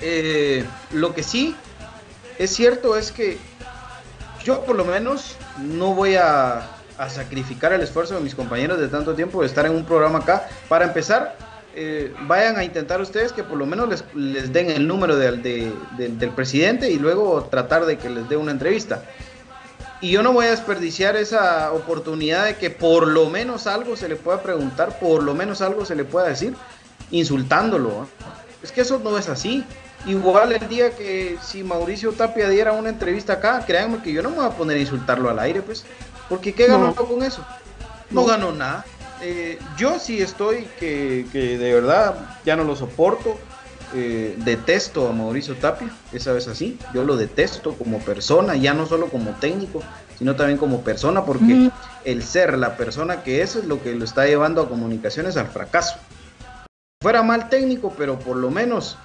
eh, 0.00 0.64
lo 0.92 1.14
que 1.14 1.22
sí 1.22 1.56
es 2.38 2.54
cierto 2.54 2.96
es 2.96 3.10
que 3.10 3.38
yo 4.44 4.64
por 4.64 4.76
lo 4.76 4.84
menos 4.84 5.36
no 5.58 5.94
voy 5.94 6.16
a 6.16 6.62
sacrificar 7.08 7.72
el 7.72 7.82
esfuerzo 7.82 8.14
de 8.14 8.20
mis 8.20 8.34
compañeros 8.34 8.78
de 8.78 8.88
tanto 8.88 9.14
tiempo 9.14 9.40
de 9.40 9.46
estar 9.46 9.66
en 9.66 9.72
un 9.72 9.84
programa 9.84 10.20
acá. 10.20 10.48
Para 10.68 10.86
empezar, 10.86 11.36
eh, 11.78 12.14
vayan 12.22 12.56
a 12.56 12.64
intentar 12.64 13.02
ustedes 13.02 13.32
que 13.32 13.44
por 13.44 13.58
lo 13.58 13.66
menos 13.66 13.86
les, 13.90 14.04
les 14.14 14.50
den 14.50 14.70
el 14.70 14.88
número 14.88 15.14
del 15.14 16.32
presidente 16.34 16.90
y 16.90 16.98
luego 16.98 17.48
tratar 17.50 17.84
de 17.84 17.98
que 17.98 18.08
les 18.08 18.26
dé 18.30 18.36
una 18.38 18.52
entrevista. 18.52 19.02
Y 20.00 20.10
yo 20.10 20.22
no 20.22 20.32
voy 20.32 20.46
a 20.46 20.50
desperdiciar 20.52 21.16
esa 21.16 21.72
oportunidad 21.72 22.46
de 22.46 22.56
que 22.56 22.70
por 22.70 23.06
lo 23.06 23.28
menos 23.28 23.66
algo 23.66 23.94
se 23.94 24.08
le 24.08 24.16
pueda 24.16 24.42
preguntar, 24.42 24.98
por 24.98 25.22
lo 25.22 25.34
menos 25.34 25.60
algo 25.60 25.84
se 25.84 25.94
le 25.94 26.04
pueda 26.04 26.26
decir, 26.28 26.54
insultándolo. 27.10 28.08
Es 28.62 28.72
que 28.72 28.80
eso 28.80 28.98
no 28.98 29.16
es 29.18 29.28
así. 29.28 29.64
Igual 30.06 30.52
el 30.52 30.68
día 30.68 30.90
que 30.94 31.36
si 31.42 31.62
Mauricio 31.62 32.12
Tapia 32.12 32.48
diera 32.48 32.72
una 32.72 32.88
entrevista 32.90 33.34
acá, 33.34 33.64
créanme 33.66 34.02
que 34.02 34.12
yo 34.12 34.22
no 34.22 34.30
me 34.30 34.36
voy 34.36 34.46
a 34.46 34.50
poner 34.50 34.76
a 34.76 34.80
insultarlo 34.80 35.28
al 35.30 35.38
aire, 35.38 35.62
pues. 35.62 35.84
Porque 36.28 36.52
¿qué 36.52 36.66
ganó 36.66 36.94
con 36.94 37.22
eso? 37.22 37.44
No, 38.10 38.24
ganó 38.24 38.52
nada. 38.52 38.84
Eh, 39.20 39.58
yo 39.76 39.98
sí 39.98 40.20
estoy 40.20 40.68
que, 40.78 41.24
de 41.32 41.74
verdad 41.74 42.14
ya 42.44 42.56
no 42.56 42.64
lo 42.64 42.76
soporto. 42.76 43.36
eh, 43.94 44.34
detesto 44.38 45.08
a 45.08 45.12
Mauricio 45.12 45.54
Tapia, 45.56 45.88
esa 46.12 46.32
vez 46.32 46.48
así, 46.48 46.78
yo 46.92 47.04
lo 47.04 47.16
detesto 47.16 47.74
como 47.74 48.00
persona, 48.00 48.56
ya 48.56 48.74
no 48.74 48.84
solo 48.84 49.06
como 49.08 49.30
técnico, 49.32 49.80
sino 50.18 50.34
también 50.34 50.58
como 50.58 50.82
persona, 50.82 51.24
porque 51.24 51.70
el 52.04 52.22
ser 52.22 52.58
la 52.58 52.76
persona 52.76 53.22
que 53.22 53.42
es 53.42 53.54
es 53.56 53.64
lo 53.64 53.82
que 53.82 53.94
lo 53.94 54.04
está 54.04 54.26
llevando 54.26 54.60
a 54.62 54.68
comunicaciones 54.68 55.36
al 55.36 55.46
fracaso. 55.46 55.96
Fuera 57.06 57.22
mal 57.22 57.48
técnico, 57.48 57.94
pero 57.96 58.18
por 58.18 58.36
lo 58.36 58.50
menos, 58.50 58.98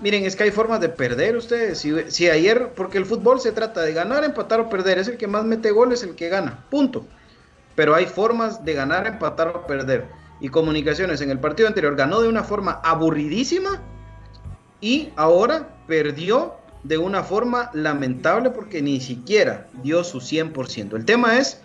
miren, 0.00 0.26
es 0.26 0.36
que 0.36 0.42
hay 0.42 0.50
formas 0.50 0.78
de 0.78 0.90
perder 0.90 1.38
ustedes. 1.38 1.78
Si, 1.78 1.90
si 2.10 2.28
ayer, 2.28 2.74
porque 2.76 2.98
el 2.98 3.06
fútbol 3.06 3.40
se 3.40 3.50
trata 3.50 3.80
de 3.80 3.94
ganar, 3.94 4.24
empatar 4.24 4.60
o 4.60 4.68
perder, 4.68 4.98
es 4.98 5.08
el 5.08 5.16
que 5.16 5.26
más 5.26 5.42
mete 5.46 5.70
goles, 5.70 6.02
el 6.02 6.16
que 6.16 6.28
gana, 6.28 6.66
punto. 6.68 7.06
Pero 7.74 7.94
hay 7.94 8.04
formas 8.04 8.62
de 8.62 8.74
ganar, 8.74 9.06
empatar 9.06 9.48
o 9.48 9.66
perder. 9.66 10.04
Y 10.38 10.50
comunicaciones 10.50 11.22
en 11.22 11.30
el 11.30 11.40
partido 11.40 11.66
anterior 11.66 11.96
ganó 11.96 12.20
de 12.20 12.28
una 12.28 12.44
forma 12.44 12.72
aburridísima 12.84 13.80
y 14.82 15.08
ahora 15.16 15.78
perdió 15.86 16.56
de 16.82 16.98
una 16.98 17.22
forma 17.22 17.70
lamentable 17.72 18.50
porque 18.50 18.82
ni 18.82 19.00
siquiera 19.00 19.66
dio 19.82 20.04
su 20.04 20.18
100%. 20.18 20.94
El 20.94 21.06
tema 21.06 21.38
es 21.38 21.62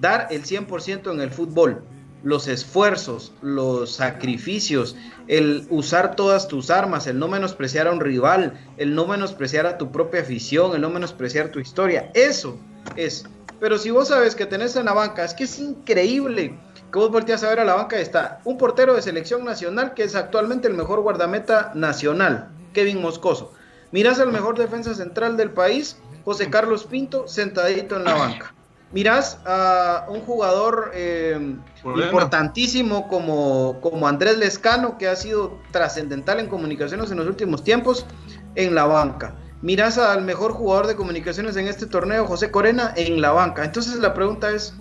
dar 0.00 0.26
el 0.30 0.44
100% 0.44 1.12
en 1.12 1.20
el 1.20 1.30
fútbol. 1.30 1.84
Los 2.24 2.48
esfuerzos, 2.48 3.32
los 3.40 3.92
sacrificios, 3.92 4.96
el 5.28 5.66
usar 5.70 6.16
todas 6.16 6.48
tus 6.48 6.70
armas, 6.70 7.06
el 7.06 7.20
no 7.20 7.28
menospreciar 7.28 7.86
a 7.86 7.92
un 7.92 8.00
rival, 8.00 8.54
el 8.76 8.96
no 8.96 9.06
menospreciar 9.06 9.66
a 9.66 9.78
tu 9.78 9.92
propia 9.92 10.22
afición, 10.22 10.74
el 10.74 10.80
no 10.80 10.90
menospreciar 10.90 11.50
tu 11.50 11.60
historia. 11.60 12.10
Eso 12.14 12.58
es. 12.96 13.24
Pero 13.60 13.78
si 13.78 13.90
vos 13.90 14.08
sabes 14.08 14.34
que 14.34 14.46
tenés 14.46 14.74
en 14.74 14.86
la 14.86 14.94
banca, 14.94 15.24
es 15.24 15.34
que 15.34 15.44
es 15.44 15.58
increíble 15.60 16.58
que 16.92 16.98
vos 16.98 17.10
volteas 17.10 17.44
a 17.44 17.50
ver 17.50 17.60
a 17.60 17.64
la 17.64 17.74
banca 17.74 17.98
está 17.98 18.40
un 18.44 18.58
portero 18.58 18.94
de 18.94 19.02
selección 19.02 19.44
nacional 19.44 19.94
que 19.94 20.04
es 20.04 20.14
actualmente 20.14 20.68
el 20.68 20.74
mejor 20.74 21.00
guardameta 21.00 21.72
nacional, 21.74 22.48
Kevin 22.72 23.00
Moscoso 23.00 23.52
Mirás 23.94 24.18
al 24.18 24.32
mejor 24.32 24.58
defensa 24.58 24.92
central 24.94 25.36
del 25.36 25.50
país, 25.50 25.96
José 26.24 26.50
Carlos 26.50 26.84
Pinto, 26.84 27.28
sentadito 27.28 27.96
en 27.96 28.02
la 28.04 28.14
banca. 28.14 28.53
Mirás 28.94 29.40
a 29.44 30.06
un 30.08 30.20
jugador 30.20 30.92
eh, 30.94 31.56
importantísimo 31.84 33.08
como, 33.08 33.80
como 33.80 34.06
Andrés 34.06 34.38
Lescano, 34.38 34.98
que 34.98 35.08
ha 35.08 35.16
sido 35.16 35.58
trascendental 35.72 36.38
en 36.38 36.46
comunicaciones 36.46 37.10
en 37.10 37.16
los 37.16 37.26
últimos 37.26 37.64
tiempos, 37.64 38.06
en 38.54 38.72
la 38.76 38.84
banca. 38.84 39.34
Mirás 39.62 39.98
al 39.98 40.22
mejor 40.22 40.52
jugador 40.52 40.86
de 40.86 40.94
comunicaciones 40.94 41.56
en 41.56 41.66
este 41.66 41.86
torneo, 41.86 42.24
José 42.26 42.52
Corena, 42.52 42.92
en 42.94 43.20
la 43.20 43.32
banca. 43.32 43.64
Entonces 43.64 43.96
la 43.96 44.14
pregunta 44.14 44.52
es, 44.52 44.74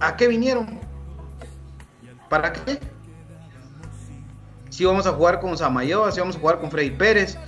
¿a 0.00 0.14
qué 0.18 0.28
vinieron? 0.28 0.78
¿Para 2.28 2.52
qué? 2.52 2.80
Si 4.68 4.84
vamos 4.84 5.06
a 5.06 5.12
jugar 5.12 5.40
con 5.40 5.56
Samayoa, 5.56 6.12
si 6.12 6.20
vamos 6.20 6.36
a 6.36 6.38
jugar 6.38 6.60
con 6.60 6.70
Freddy 6.70 6.90
Pérez, 6.90 7.38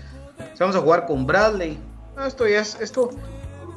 vamos 0.59 0.77
a 0.77 0.81
jugar 0.81 1.05
con 1.05 1.27
Bradley. 1.27 1.79
esto 2.27 2.49
ya 2.49 2.61
es, 2.61 2.81
esto, 2.81 3.11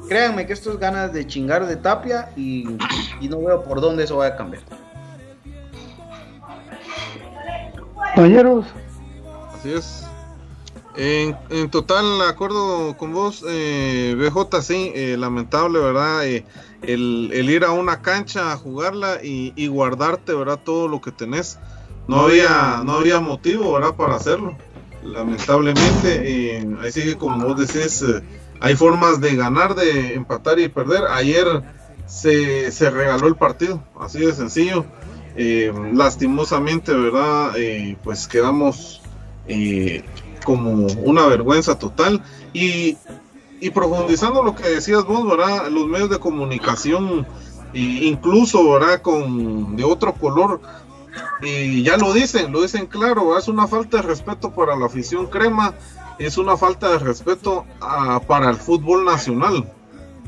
créanme 0.08 0.46
que 0.46 0.52
esto 0.52 0.72
es 0.72 0.78
ganas 0.78 1.12
de 1.12 1.26
chingar 1.26 1.66
de 1.66 1.76
tapia 1.76 2.30
y, 2.36 2.64
no 3.22 3.42
veo 3.42 3.62
por 3.64 3.80
dónde 3.80 4.04
eso 4.04 4.18
vaya 4.18 4.34
a 4.34 4.36
cambiar. 4.36 4.62
Compañeros. 8.14 8.66
Así 9.54 9.72
es. 9.72 10.04
En, 10.96 11.36
en, 11.50 11.70
total, 11.70 12.22
acuerdo 12.22 12.96
con 12.96 13.12
vos, 13.12 13.44
eh, 13.48 14.14
BJ, 14.16 14.62
sí, 14.62 14.92
eh, 14.94 15.16
lamentable, 15.18 15.80
¿verdad? 15.80 16.24
Eh, 16.24 16.44
el, 16.82 17.32
ir 17.32 17.64
a 17.64 17.72
una 17.72 18.00
cancha 18.00 18.52
a 18.52 18.56
jugarla 18.56 19.18
y, 19.22 19.66
guardarte, 19.66 20.34
¿verdad? 20.34 20.60
Todo 20.62 20.86
lo 20.86 21.00
que 21.00 21.10
tenés. 21.10 21.58
No, 22.06 22.20
había, 22.20 22.82
no 22.84 22.92
había 22.92 23.18
motivo, 23.18 23.72
¿verdad? 23.72 23.94
Para 23.96 24.16
hacerlo 24.16 24.56
lamentablemente. 25.04 26.56
Eh, 26.56 26.76
así 26.86 27.02
que 27.02 27.16
como 27.16 27.46
vos 27.46 27.58
decís, 27.58 28.02
eh, 28.02 28.22
hay 28.60 28.76
formas 28.76 29.20
de 29.20 29.36
ganar, 29.36 29.74
de 29.74 30.14
empatar 30.14 30.58
y 30.58 30.68
perder. 30.68 31.04
Ayer 31.10 31.62
se, 32.06 32.70
se 32.70 32.90
regaló 32.90 33.26
el 33.26 33.36
partido, 33.36 33.82
así 33.98 34.20
de 34.20 34.32
sencillo. 34.32 34.84
Eh, 35.36 35.72
lastimosamente, 35.92 36.94
¿verdad? 36.94 37.56
Eh, 37.56 37.96
pues 38.04 38.28
quedamos 38.28 39.02
como 40.44 40.86
una 41.04 41.26
vergüenza 41.26 41.78
total. 41.78 42.22
Y, 42.52 42.96
profundizando 43.72 44.42
lo 44.42 44.54
que 44.54 44.68
decías 44.68 45.04
vos, 45.04 45.26
¿verdad? 45.26 45.68
Los 45.70 45.86
medios 45.86 46.10
de 46.10 46.18
comunicación, 46.18 47.26
incluso, 47.72 48.72
¿verdad? 48.72 49.00
Con 49.00 49.74
de 49.76 49.84
otro 49.84 50.12
color, 50.12 50.60
y 51.42 51.82
ya 51.82 51.96
lo 51.96 52.12
dicen, 52.12 52.52
lo 52.52 52.62
dicen 52.62 52.86
claro, 52.86 53.38
es 53.38 53.48
una 53.48 53.66
falta 53.66 53.98
de 53.98 54.02
respeto 54.02 54.50
para 54.50 54.76
la 54.76 54.86
afición 54.86 55.26
crema, 55.26 55.74
es 56.18 56.38
una 56.38 56.56
falta 56.56 56.90
de 56.90 56.98
respeto 56.98 57.64
ah, 57.80 58.20
para 58.26 58.50
el 58.50 58.56
fútbol 58.56 59.04
nacional, 59.04 59.70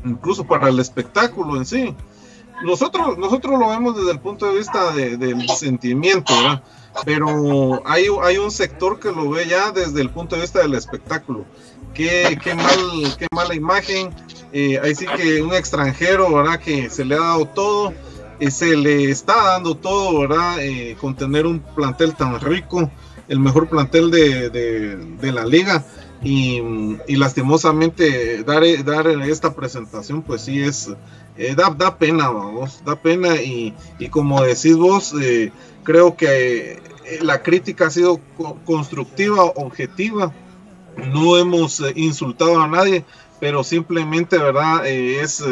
incluso 0.05 0.45
para 0.45 0.69
el 0.69 0.79
espectáculo 0.79 1.57
en 1.57 1.65
sí. 1.65 1.95
Nosotros, 2.63 3.17
nosotros 3.17 3.59
lo 3.59 3.69
vemos 3.69 3.95
desde 3.95 4.11
el 4.11 4.19
punto 4.19 4.47
de 4.47 4.57
vista 4.57 4.91
del 4.91 5.47
sentimiento, 5.49 6.33
pero 7.05 7.83
hay, 7.85 8.05
hay 8.23 8.37
un 8.37 8.49
sector 8.49 8.99
que 8.99 9.11
lo 9.11 9.29
ve 9.29 9.47
ya 9.47 9.71
desde 9.71 10.01
el 10.01 10.09
punto 10.09 10.35
de 10.35 10.41
vista 10.41 10.59
del 10.59 10.73
espectáculo. 10.73 11.45
Qué, 11.93 12.37
qué, 12.43 12.55
mal, 12.55 13.15
qué 13.17 13.27
mala 13.31 13.53
imagen. 13.53 14.09
Eh, 14.51 14.79
ahí 14.81 14.95
sí 14.95 15.05
que 15.05 15.41
un 15.41 15.53
extranjero, 15.53 16.33
¿verdad? 16.33 16.59
Que 16.59 16.89
se 16.89 17.05
le 17.05 17.15
ha 17.15 17.19
dado 17.19 17.45
todo 17.45 17.93
se 18.49 18.75
le 18.75 19.09
está 19.09 19.53
dando 19.53 19.75
todo, 19.75 20.19
¿verdad? 20.19 20.59
Eh, 20.59 20.95
con 20.99 21.15
tener 21.15 21.45
un 21.45 21.59
plantel 21.59 22.15
tan 22.15 22.39
rico, 22.39 22.89
el 23.27 23.39
mejor 23.39 23.67
plantel 23.67 24.11
de, 24.11 25.31
la 25.31 25.45
liga. 25.45 25.83
Y, 26.23 26.61
lastimosamente 27.07 28.43
dar, 28.43 28.63
dar 28.83 29.07
esta 29.07 29.53
presentación, 29.53 30.23
pues 30.23 30.41
sí 30.41 30.61
es, 30.61 30.89
eh, 31.37 31.53
da, 31.55 31.69
da, 31.69 31.97
pena, 31.97 32.29
vamos, 32.29 32.83
da 32.85 32.95
pena. 32.95 33.35
Y, 33.35 33.73
como 34.09 34.41
decís 34.41 34.75
vos, 34.75 35.13
eh, 35.21 35.51
creo 35.83 36.15
que 36.15 36.81
la 37.21 37.41
crítica 37.41 37.87
ha 37.87 37.91
sido 37.91 38.19
constructiva, 38.65 39.43
objetiva. 39.43 40.33
No 41.13 41.37
hemos 41.37 41.83
insultado 41.95 42.59
a 42.59 42.67
nadie, 42.67 43.05
pero 43.39 43.63
simplemente, 43.63 44.37
¿verdad? 44.37 44.87
Eh, 44.87 45.21
es, 45.21 45.43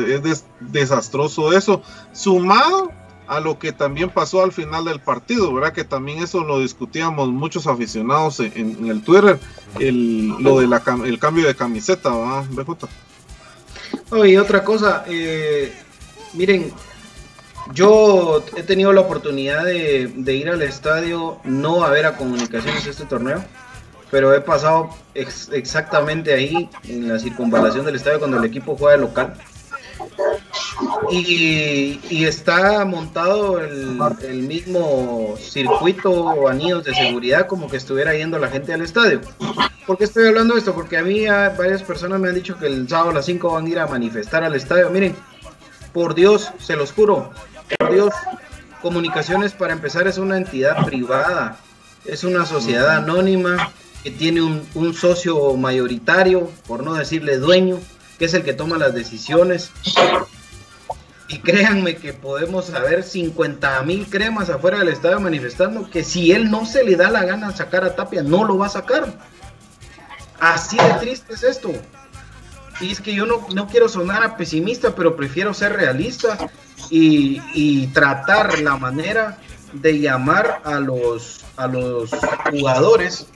desastroso 0.59 1.55
eso, 1.55 1.81
sumado 2.13 2.91
a 3.27 3.39
lo 3.39 3.59
que 3.59 3.71
también 3.71 4.09
pasó 4.09 4.43
al 4.43 4.51
final 4.51 4.85
del 4.85 4.99
partido, 4.99 5.53
¿verdad? 5.53 5.73
Que 5.73 5.83
también 5.83 6.23
eso 6.23 6.43
lo 6.43 6.59
discutíamos 6.59 7.29
muchos 7.29 7.67
aficionados 7.67 8.39
en, 8.39 8.87
el 8.87 9.03
Twitter, 9.03 9.39
el, 9.79 10.29
lo 10.39 10.59
del 10.59 10.73
el 11.05 11.19
cambio 11.19 11.47
de 11.47 11.55
camiseta, 11.55 12.09
¿verdad, 12.09 12.45
BJ? 12.49 12.87
y 14.27 14.37
otra 14.37 14.63
cosa, 14.63 15.03
eh, 15.07 15.73
miren, 16.33 16.71
yo 17.73 18.43
he 18.55 18.63
tenido 18.63 18.93
la 18.93 19.01
oportunidad 19.01 19.65
de, 19.65 20.11
de, 20.15 20.35
ir 20.35 20.49
al 20.49 20.61
estadio, 20.61 21.39
no 21.43 21.83
a 21.83 21.89
ver 21.89 22.05
a 22.05 22.17
comunicaciones 22.17 22.85
este 22.85 23.05
torneo, 23.05 23.43
pero 24.11 24.33
he 24.33 24.41
pasado 24.41 24.89
exactamente 25.13 26.33
ahí 26.33 26.69
en 26.83 27.07
la 27.07 27.19
circunvalación 27.19 27.85
del 27.85 27.95
estadio 27.95 28.19
cuando 28.19 28.37
el 28.37 28.45
equipo 28.45 28.75
juega 28.77 28.97
de 28.97 29.01
local. 29.01 29.33
Y, 31.11 32.25
está 32.25 32.83
montado 32.85 33.59
el, 33.59 33.97
mismo 34.41 35.35
circuito 35.39 36.11
o 36.11 36.47
anillos 36.47 36.83
de 36.83 36.93
seguridad 36.93 37.47
como 37.47 37.69
que 37.69 37.77
estuviera 37.77 38.13
yendo 38.13 38.39
la 38.39 38.49
gente 38.49 38.73
al 38.73 38.81
estadio. 38.81 39.21
¿Por 39.85 39.97
qué 39.97 40.05
estoy 40.05 40.27
hablando 40.27 40.55
de 40.55 40.59
esto? 40.59 40.73
Porque 40.73 40.97
a 40.97 41.03
mí 41.03 41.25
varias 41.27 41.83
personas 41.83 42.19
me 42.19 42.29
han 42.29 42.35
dicho 42.35 42.57
que 42.57 42.67
el 42.67 42.89
sábado 42.89 43.11
a 43.11 43.13
las 43.13 43.25
5 43.25 43.51
van 43.53 43.65
a 43.65 43.69
ir 43.69 43.79
a 43.79 43.87
manifestar 43.87 44.43
al 44.43 44.55
estadio. 44.55 44.89
Miren, 44.89 45.15
por 45.93 46.15
Dios, 46.15 46.51
se 46.59 46.75
los 46.75 46.91
juro, 46.91 47.31
por 47.77 47.93
Dios, 47.93 48.13
Comunicaciones 48.85 49.53
para 49.53 49.73
empezar 49.73 50.07
es 50.07 50.19
una 50.19 50.37
entidad 50.37 50.85
privada, 50.85 51.57
es 52.05 52.23
una 52.23 52.45
sociedad 52.45 52.97
anónima 52.97 53.71
que 54.03 54.11
tiene 54.11 54.43
un, 54.43 54.93
socio 54.93 55.55
mayoritario, 55.57 56.51
por 56.67 56.83
no 56.83 56.93
decirle 56.93 57.39
dueño, 57.39 57.79
que 58.17 58.25
es 58.25 58.33
el 58.33 58.43
que 58.43 58.53
toma 58.53 58.77
las 58.77 58.93
decisiones. 58.93 59.71
Y 61.27 61.39
créanme 61.39 61.95
que 61.95 62.13
podemos 62.13 62.65
saber 62.65 63.03
50 63.03 63.81
mil 63.83 64.07
cremas 64.07 64.49
afuera 64.49 64.79
del 64.79 64.89
estadio 64.89 65.19
manifestando 65.19 65.89
que 65.89 66.03
si 66.03 66.31
él 66.31 66.51
no 66.51 66.65
se 66.65 66.83
le 66.83 66.95
da 66.95 67.09
la 67.09 67.25
gana 67.25 67.55
sacar 67.55 67.83
a 67.83 67.95
Tapia, 67.95 68.21
no 68.21 68.43
lo 68.43 68.57
va 68.57 68.67
a 68.67 68.69
sacar. 68.69 69.11
Así 70.39 70.77
de 70.77 70.93
triste 70.99 71.33
es 71.33 71.43
esto. 71.43 71.71
Y 72.79 72.91
es 72.91 73.01
que 73.01 73.13
yo 73.13 73.25
no, 73.25 73.47
no 73.53 73.67
quiero 73.67 73.89
sonar 73.89 74.23
a 74.23 74.37
pesimista, 74.37 74.93
pero 74.93 75.15
prefiero 75.15 75.53
ser 75.53 75.73
realista 75.73 76.37
y, 76.89 77.41
y, 77.53 77.87
tratar 77.87 78.59
la 78.59 78.75
manera 78.75 79.37
de 79.73 79.99
llamar 79.99 80.61
a 80.63 80.79
los, 80.79 81.45
a 81.55 81.67
los 81.67 82.11
jugadores 82.51 83.27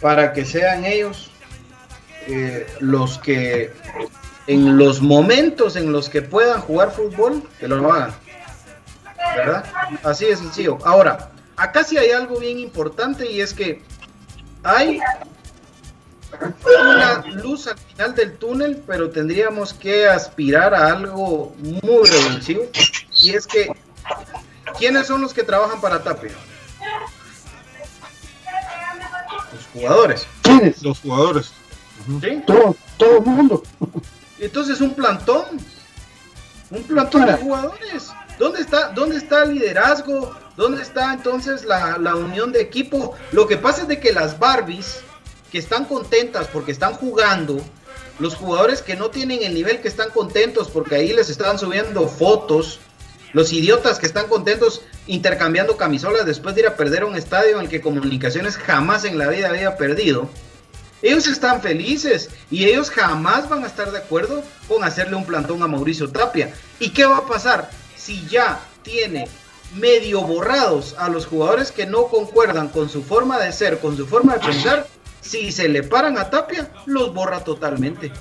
para 0.00 0.32
que 0.32 0.44
sean 0.44 0.84
ellos 0.84 1.30
eh, 2.30 2.66
los 2.80 3.16
que 3.18 3.72
en 4.46 4.76
los 4.76 5.00
momentos 5.00 5.76
en 5.76 5.92
los 5.92 6.10
que 6.10 6.20
puedan 6.20 6.60
jugar 6.60 6.90
fútbol, 6.90 7.42
que 7.58 7.66
lo 7.66 7.90
hagan. 7.90 8.14
¿Verdad? 9.34 9.64
Así 10.04 10.26
de 10.26 10.36
sencillo. 10.36 10.78
Ahora, 10.84 11.30
acá 11.56 11.84
sí 11.84 11.96
hay 11.96 12.10
algo 12.10 12.38
bien 12.38 12.58
importante 12.58 13.30
y 13.30 13.40
es 13.40 13.54
que 13.54 13.82
hay 14.62 15.00
una 16.82 17.24
luz 17.26 17.66
al 17.66 17.78
final 17.78 18.14
del 18.14 18.36
túnel, 18.36 18.82
pero 18.86 19.10
tendríamos 19.10 19.72
que 19.72 20.06
aspirar 20.06 20.74
a 20.74 20.92
algo 20.92 21.54
muy 21.58 22.08
revolucionario. 22.08 22.70
Y 23.20 23.34
es 23.34 23.46
que, 23.46 23.72
¿quiénes 24.78 25.06
son 25.06 25.22
los 25.22 25.32
que 25.32 25.44
trabajan 25.44 25.80
para 25.80 26.02
Tapia? 26.02 26.32
Los 29.52 29.66
jugadores. 29.72 30.26
Los 30.82 31.00
jugadores. 31.00 31.52
¿Sí? 32.20 32.42
Todo, 32.46 32.76
todo 32.96 33.18
el 33.18 33.24
mundo. 33.24 33.62
Entonces, 34.38 34.80
un 34.80 34.94
plantón. 34.94 35.44
Un 36.70 36.82
plantón 36.84 37.26
de 37.26 37.32
jugadores. 37.34 38.10
¿Dónde 38.38 38.60
está, 38.60 38.90
dónde 38.90 39.16
está 39.16 39.42
el 39.42 39.54
liderazgo? 39.54 40.34
¿Dónde 40.56 40.82
está 40.82 41.12
entonces 41.12 41.64
la, 41.64 41.98
la 41.98 42.14
unión 42.14 42.52
de 42.52 42.60
equipo? 42.60 43.14
Lo 43.32 43.46
que 43.46 43.56
pasa 43.56 43.82
es 43.82 43.88
de 43.88 43.98
que 43.98 44.12
las 44.12 44.38
Barbies 44.38 45.00
que 45.50 45.58
están 45.58 45.86
contentas 45.86 46.46
porque 46.48 46.72
están 46.72 46.94
jugando, 46.94 47.60
los 48.18 48.34
jugadores 48.34 48.82
que 48.82 48.96
no 48.96 49.10
tienen 49.10 49.42
el 49.42 49.54
nivel 49.54 49.80
que 49.80 49.88
están 49.88 50.10
contentos 50.10 50.68
porque 50.68 50.96
ahí 50.96 51.12
les 51.12 51.30
están 51.30 51.58
subiendo 51.58 52.06
fotos, 52.08 52.80
los 53.32 53.52
idiotas 53.52 53.98
que 53.98 54.06
están 54.06 54.28
contentos 54.28 54.82
intercambiando 55.06 55.76
camisolas 55.76 56.26
después 56.26 56.54
de 56.54 56.62
ir 56.62 56.66
a 56.66 56.76
perder 56.76 57.04
un 57.04 57.16
estadio 57.16 57.56
en 57.56 57.64
el 57.64 57.68
que 57.68 57.80
comunicaciones 57.80 58.56
jamás 58.56 59.04
en 59.04 59.18
la 59.18 59.28
vida 59.28 59.48
había 59.48 59.76
perdido. 59.76 60.28
Ellos 61.02 61.26
están 61.26 61.62
felices 61.62 62.30
y 62.50 62.64
ellos 62.64 62.90
jamás 62.90 63.48
van 63.48 63.64
a 63.64 63.66
estar 63.66 63.90
de 63.92 63.98
acuerdo 63.98 64.42
con 64.66 64.82
hacerle 64.84 65.16
un 65.16 65.24
plantón 65.24 65.62
a 65.62 65.68
Mauricio 65.68 66.10
Tapia. 66.10 66.52
¿Y 66.80 66.90
qué 66.90 67.04
va 67.04 67.18
a 67.18 67.26
pasar 67.26 67.70
si 67.96 68.26
ya 68.26 68.60
tiene 68.82 69.28
medio 69.76 70.22
borrados 70.22 70.94
a 70.98 71.08
los 71.08 71.26
jugadores 71.26 71.70
que 71.70 71.86
no 71.86 72.04
concuerdan 72.06 72.68
con 72.68 72.88
su 72.88 73.02
forma 73.02 73.38
de 73.38 73.52
ser, 73.52 73.78
con 73.78 73.96
su 73.96 74.06
forma 74.06 74.34
de 74.34 74.40
pensar? 74.40 74.86
si 75.20 75.52
se 75.52 75.68
le 75.68 75.82
paran 75.82 76.18
a 76.18 76.30
Tapia, 76.30 76.70
los 76.86 77.12
borra 77.12 77.44
totalmente. 77.44 78.12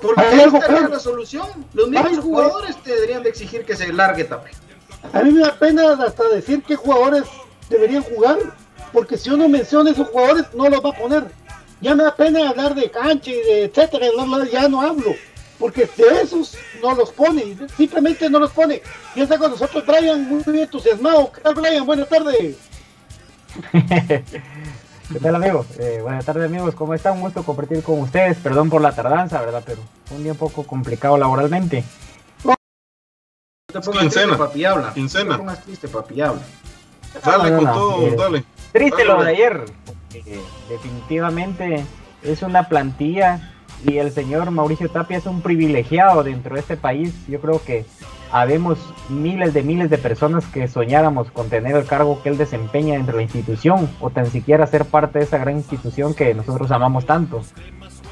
Porque 0.00 0.22
ahí 0.22 0.40
estaría 0.40 0.88
la 0.88 0.98
solución. 0.98 1.66
Los 1.72 1.88
mismos 1.88 2.18
jugadores 2.18 2.76
deberían 2.84 3.22
de 3.22 3.30
exigir 3.30 3.64
que 3.64 3.76
se 3.76 3.92
largue 3.92 4.24
Tapia. 4.24 4.52
A 5.12 5.22
mí 5.22 5.32
me 5.32 5.40
da 5.40 5.54
pena 5.54 5.92
hasta 5.92 6.28
decir 6.28 6.62
qué 6.66 6.76
jugadores 6.76 7.24
deberían 7.68 8.02
jugar, 8.02 8.38
porque 8.92 9.16
si 9.16 9.30
uno 9.30 9.48
menciona 9.48 9.90
esos 9.90 10.08
jugadores, 10.08 10.46
no 10.54 10.68
los 10.68 10.84
va 10.84 10.90
a 10.90 10.98
poner. 10.98 11.24
Ya 11.80 11.94
me 11.94 12.04
da 12.04 12.14
pena 12.14 12.48
hablar 12.48 12.74
de 12.74 12.90
cancha 12.90 13.30
y 13.30 13.34
de 13.34 13.64
etcétera, 13.64 14.06
ya 14.50 14.68
no 14.68 14.80
hablo, 14.80 15.14
porque 15.58 15.88
de 15.96 16.22
esos 16.22 16.56
no 16.82 16.94
los 16.94 17.10
pone, 17.12 17.56
simplemente 17.76 18.30
no 18.30 18.38
los 18.38 18.52
pone. 18.52 18.80
Y 19.14 19.20
está 19.20 19.38
con 19.38 19.50
nosotros 19.50 19.84
Brian, 19.86 20.28
muy 20.28 20.60
entusiasmado. 20.60 21.30
¿Qué 21.32 21.40
tal, 21.40 21.54
Brian? 21.54 21.84
Buenas 21.84 22.08
tardes. 22.08 22.56
¿Qué 25.12 25.20
tal 25.20 25.34
amigos? 25.34 25.66
Eh, 25.78 26.00
buenas 26.02 26.24
tardes 26.24 26.46
amigos, 26.46 26.74
¿cómo 26.74 26.94
están? 26.94 27.14
Un 27.14 27.20
gusto 27.20 27.42
compartir 27.42 27.82
con 27.82 28.00
ustedes. 28.00 28.38
Perdón 28.38 28.70
por 28.70 28.80
la 28.80 28.92
tardanza, 28.92 29.40
¿verdad? 29.42 29.62
Pero 29.64 29.82
un 30.10 30.22
día 30.22 30.32
un 30.32 30.38
poco 30.38 30.64
complicado 30.64 31.18
laboralmente. 31.18 31.84
No 32.42 32.54
te 33.66 33.80
pongas 33.80 34.12
triste, 34.12 34.36
papi, 34.36 34.64
habla. 34.64 34.92
No 34.96 35.08
te 35.08 35.24
pongas 35.24 35.62
triste, 35.64 35.88
papi, 35.88 36.20
habla. 36.20 36.42
Dale 37.24 37.56
con 37.56 37.64
todo, 37.64 38.06
eh, 38.06 38.14
dale. 38.16 38.44
Triste 38.72 39.04
lo 39.04 39.22
de 39.22 39.30
ayer. 39.30 39.64
Definitivamente 40.68 41.84
es 42.22 42.42
una 42.42 42.68
plantilla 42.68 43.52
y 43.86 43.98
el 43.98 44.10
señor 44.12 44.50
Mauricio 44.50 44.88
Tapia 44.88 45.18
es 45.18 45.26
un 45.26 45.42
privilegiado 45.42 46.22
dentro 46.22 46.54
de 46.54 46.60
este 46.60 46.76
país. 46.76 47.14
Yo 47.28 47.40
creo 47.40 47.62
que 47.62 47.84
habemos 48.30 48.78
miles 49.08 49.54
de 49.54 49.62
miles 49.62 49.90
de 49.90 49.98
personas 49.98 50.46
que 50.46 50.66
soñáramos 50.66 51.30
con 51.30 51.48
tener 51.48 51.76
el 51.76 51.84
cargo 51.84 52.22
que 52.22 52.30
él 52.30 52.38
desempeña 52.38 52.94
dentro 52.94 53.12
de 53.12 53.18
la 53.18 53.22
institución 53.24 53.88
o 54.00 54.10
tan 54.10 54.26
siquiera 54.26 54.66
ser 54.66 54.86
parte 54.86 55.18
de 55.18 55.24
esa 55.24 55.38
gran 55.38 55.56
institución 55.56 56.14
que 56.14 56.34
nosotros 56.34 56.70
amamos 56.70 57.06
tanto. 57.06 57.42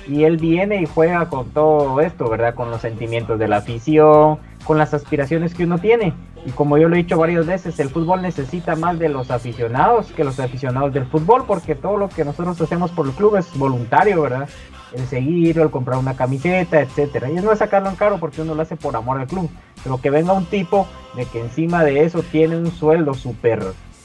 Y 0.06 0.24
él 0.24 0.36
viene 0.36 0.82
y 0.82 0.86
juega 0.86 1.28
con 1.28 1.50
todo 1.50 2.00
esto, 2.00 2.28
¿verdad? 2.28 2.54
Con 2.54 2.70
los 2.70 2.80
sentimientos 2.80 3.38
de 3.38 3.48
la 3.48 3.58
afición, 3.58 4.38
con 4.64 4.78
las 4.78 4.94
aspiraciones 4.94 5.54
que 5.54 5.64
uno 5.64 5.78
tiene. 5.78 6.14
Y 6.44 6.50
como 6.50 6.78
yo 6.78 6.88
lo 6.88 6.96
he 6.96 6.98
dicho 6.98 7.16
varias 7.16 7.46
veces, 7.46 7.78
el 7.78 7.88
fútbol 7.88 8.22
necesita 8.22 8.74
más 8.76 8.98
de 8.98 9.08
los 9.08 9.30
aficionados 9.30 10.10
que 10.12 10.24
los 10.24 10.40
aficionados 10.40 10.92
del 10.92 11.06
fútbol, 11.06 11.44
porque 11.46 11.74
todo 11.74 11.96
lo 11.96 12.08
que 12.08 12.24
nosotros 12.24 12.60
hacemos 12.60 12.90
por 12.90 13.06
el 13.06 13.12
club 13.12 13.36
es 13.36 13.56
voluntario, 13.56 14.22
¿verdad? 14.22 14.48
el 14.94 15.06
seguirlo, 15.06 15.62
el 15.64 15.70
comprar 15.70 15.98
una 15.98 16.14
camiseta, 16.14 16.80
etcétera. 16.80 17.30
Y 17.30 17.34
no 17.34 17.52
es 17.52 17.58
sacarlo 17.58 17.88
en 17.88 17.96
caro 17.96 18.18
porque 18.18 18.42
uno 18.42 18.54
lo 18.54 18.62
hace 18.62 18.76
por 18.76 18.96
amor 18.96 19.18
al 19.18 19.26
club. 19.26 19.50
Pero 19.82 20.00
que 20.00 20.10
venga 20.10 20.32
un 20.32 20.46
tipo 20.46 20.86
de 21.16 21.26
que 21.26 21.40
encima 21.40 21.84
de 21.84 22.04
eso 22.04 22.22
tiene 22.22 22.56
un 22.56 22.70
sueldo 22.70 23.14
súper 23.14 23.62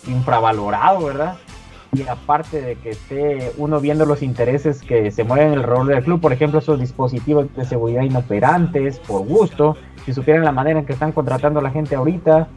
infravalorado, 0.08 1.06
¿verdad? 1.06 1.38
Y 1.94 2.08
aparte 2.08 2.62
de 2.62 2.76
que 2.76 2.92
esté 2.92 3.52
uno 3.58 3.80
viendo 3.80 4.06
los 4.06 4.22
intereses 4.22 4.82
que 4.82 5.10
se 5.12 5.24
mueven 5.24 5.48
en 5.48 5.54
el 5.54 5.64
rol 5.64 5.88
del 5.88 6.04
club, 6.04 6.20
por 6.20 6.34
ejemplo, 6.34 6.60
esos 6.60 6.80
dispositivos 6.80 7.48
de 7.56 7.66
seguridad 7.66 8.04
inoperantes, 8.04 9.00
por 9.00 9.26
gusto, 9.26 9.78
si 10.06 10.14
supieran 10.14 10.44
la 10.44 10.52
manera 10.52 10.80
en 10.80 10.86
que 10.86 10.94
están 10.94 11.12
contratando 11.12 11.60
a 11.60 11.64
la 11.64 11.72
gente 11.72 11.96
ahorita, 11.96 12.48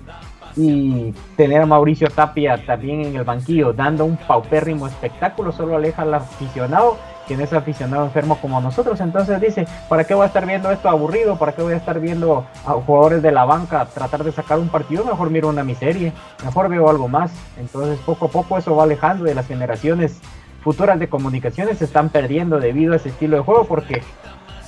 y 0.57 1.13
tener 1.37 1.63
a 1.63 1.67
Mauricio 1.67 2.09
Tapia 2.09 2.65
también 2.65 3.03
en 3.03 3.17
el 3.17 3.25
banquillo 3.25 3.73
dando 3.73 4.05
un 4.05 4.17
paupérrimo 4.17 4.87
espectáculo 4.87 5.53
solo 5.53 5.77
aleja 5.77 6.03
al 6.03 6.15
aficionado 6.15 6.97
quien 7.27 7.41
es 7.41 7.53
aficionado 7.53 8.05
enfermo 8.05 8.39
como 8.41 8.61
nosotros. 8.61 9.01
Entonces 9.01 9.41
dice, 9.41 9.67
¿para 9.89 10.05
qué 10.05 10.15
voy 10.15 10.25
a 10.25 10.27
estar 10.27 10.47
viendo 10.47 10.71
esto 10.71 10.89
aburrido? 10.89 11.37
¿Para 11.37 11.53
qué 11.53 11.63
voy 11.63 11.75
a 11.75 11.77
estar 11.77 12.01
viendo 12.01 12.47
a 12.67 12.73
jugadores 12.73 13.23
de 13.23 13.33
la 13.33 13.45
banca 13.45 13.87
tratar 13.87 14.25
de 14.25 14.33
sacar 14.33 14.59
un 14.59 14.69
partido? 14.69 15.05
Mejor 15.05 15.31
miro 15.31 15.49
una 15.49 15.65
miseria, 15.65 16.13
mejor 16.45 16.69
veo 16.69 16.89
algo 16.89 17.09
más. 17.09 17.31
Entonces 17.59 17.99
poco 18.01 18.27
a 18.27 18.29
poco 18.29 18.59
eso 18.59 18.75
va 18.77 18.85
alejando 18.85 19.25
de 19.25 19.35
las 19.35 19.47
generaciones 19.47 20.21
futuras 20.63 20.99
de 20.99 21.09
comunicaciones, 21.09 21.79
se 21.79 21.85
están 21.85 22.11
perdiendo 22.11 22.61
debido 22.61 22.93
a 22.93 22.97
ese 22.97 23.09
estilo 23.09 23.37
de 23.37 23.43
juego 23.43 23.65
porque 23.65 24.03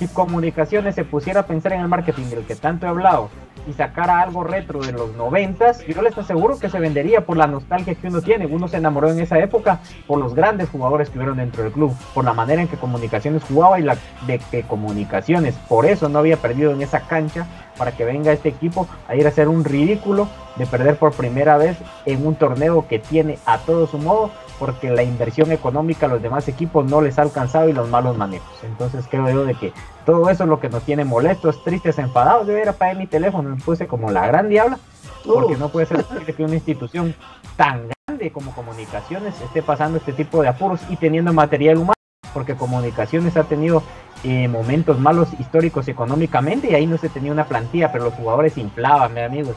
si 0.07 0.13
comunicaciones 0.13 0.95
se 0.95 1.05
pusiera 1.05 1.41
a 1.41 1.45
pensar 1.45 1.71
en 1.73 1.81
el 1.81 1.87
marketing 1.87 2.25
del 2.25 2.45
que 2.45 2.55
tanto 2.55 2.85
he 2.85 2.89
hablado 2.89 3.29
y 3.65 3.71
sacara 3.71 4.19
algo 4.19 4.43
retro 4.43 4.81
de 4.81 4.91
los 4.91 5.15
noventas, 5.15 5.85
yo 5.87 6.01
les 6.01 6.17
aseguro 6.17 6.59
que 6.59 6.69
se 6.69 6.79
vendería 6.79 7.25
por 7.25 7.37
la 7.37 7.47
nostalgia 7.47 7.95
que 7.95 8.07
uno 8.07 8.21
tiene. 8.21 8.45
Uno 8.45 8.67
se 8.67 8.75
enamoró 8.75 9.09
en 9.09 9.21
esa 9.21 9.39
época 9.39 9.79
por 10.05 10.19
los 10.19 10.35
grandes 10.35 10.67
jugadores 10.69 11.09
que 11.09 11.17
hubieron 11.17 11.37
dentro 11.37 11.63
del 11.63 11.71
club, 11.71 11.95
por 12.13 12.25
la 12.25 12.33
manera 12.33 12.61
en 12.61 12.67
que 12.67 12.75
Comunicaciones 12.75 13.43
jugaba 13.43 13.79
y 13.79 13.83
la 13.83 13.95
de 14.27 14.39
que 14.39 14.63
Comunicaciones, 14.63 15.55
por 15.69 15.85
eso 15.85 16.09
no 16.09 16.19
había 16.19 16.35
perdido 16.35 16.73
en 16.73 16.81
esa 16.81 16.99
cancha 17.07 17.47
para 17.77 17.93
que 17.93 18.03
venga 18.03 18.33
este 18.33 18.49
equipo 18.49 18.87
a 19.07 19.15
ir 19.15 19.25
a 19.25 19.29
hacer 19.29 19.47
un 19.47 19.63
ridículo 19.63 20.27
de 20.57 20.67
perder 20.67 20.97
por 20.97 21.13
primera 21.13 21.57
vez 21.57 21.77
en 22.05 22.27
un 22.27 22.35
torneo 22.35 22.85
que 22.87 22.99
tiene 22.99 23.39
a 23.45 23.57
todo 23.59 23.87
su 23.87 23.97
modo 23.97 24.31
porque 24.59 24.89
la 24.89 25.03
inversión 25.03 25.51
económica 25.51 26.05
a 26.05 26.09
los 26.09 26.21
demás 26.21 26.47
equipos 26.47 26.85
no 26.85 27.01
les 27.01 27.19
ha 27.19 27.23
alcanzado 27.23 27.69
y 27.69 27.73
los 27.73 27.89
malos 27.89 28.17
manejos. 28.17 28.63
Entonces 28.63 29.05
creo 29.09 29.29
yo 29.29 29.45
de 29.45 29.55
que 29.55 29.73
todo 30.05 30.29
eso 30.29 30.43
es 30.43 30.49
lo 30.49 30.59
que 30.59 30.69
nos 30.69 30.83
tiene 30.83 31.05
molestos, 31.05 31.63
tristes, 31.63 31.99
enfadados. 31.99 32.47
Yo 32.47 32.55
era 32.55 32.73
para 32.73 32.93
mi 32.93 33.07
teléfono, 33.07 33.49
me 33.49 33.61
puse 33.61 33.87
como 33.87 34.11
la 34.11 34.27
gran 34.27 34.49
diabla, 34.49 34.79
porque 35.25 35.57
no 35.57 35.69
puede 35.69 35.85
ser 35.85 36.05
que 36.05 36.43
una 36.43 36.55
institución 36.55 37.15
tan 37.55 37.89
grande 38.07 38.31
como 38.31 38.53
comunicaciones 38.53 39.39
esté 39.41 39.61
pasando 39.61 39.97
este 39.97 40.13
tipo 40.13 40.41
de 40.41 40.49
apuros 40.49 40.81
y 40.89 40.97
teniendo 40.97 41.33
material 41.33 41.77
humano, 41.77 41.93
porque 42.33 42.55
comunicaciones 42.55 43.37
ha 43.37 43.43
tenido 43.43 43.83
eh, 44.23 44.47
momentos 44.47 44.99
malos 44.99 45.29
históricos 45.39 45.87
económicamente 45.87 46.71
y 46.71 46.75
ahí 46.75 46.85
no 46.85 46.97
se 46.97 47.09
tenía 47.09 47.31
una 47.31 47.45
plantilla, 47.45 47.91
pero 47.91 48.05
los 48.05 48.13
jugadores 48.13 48.57
inflaban, 48.57 49.17
amigos 49.17 49.55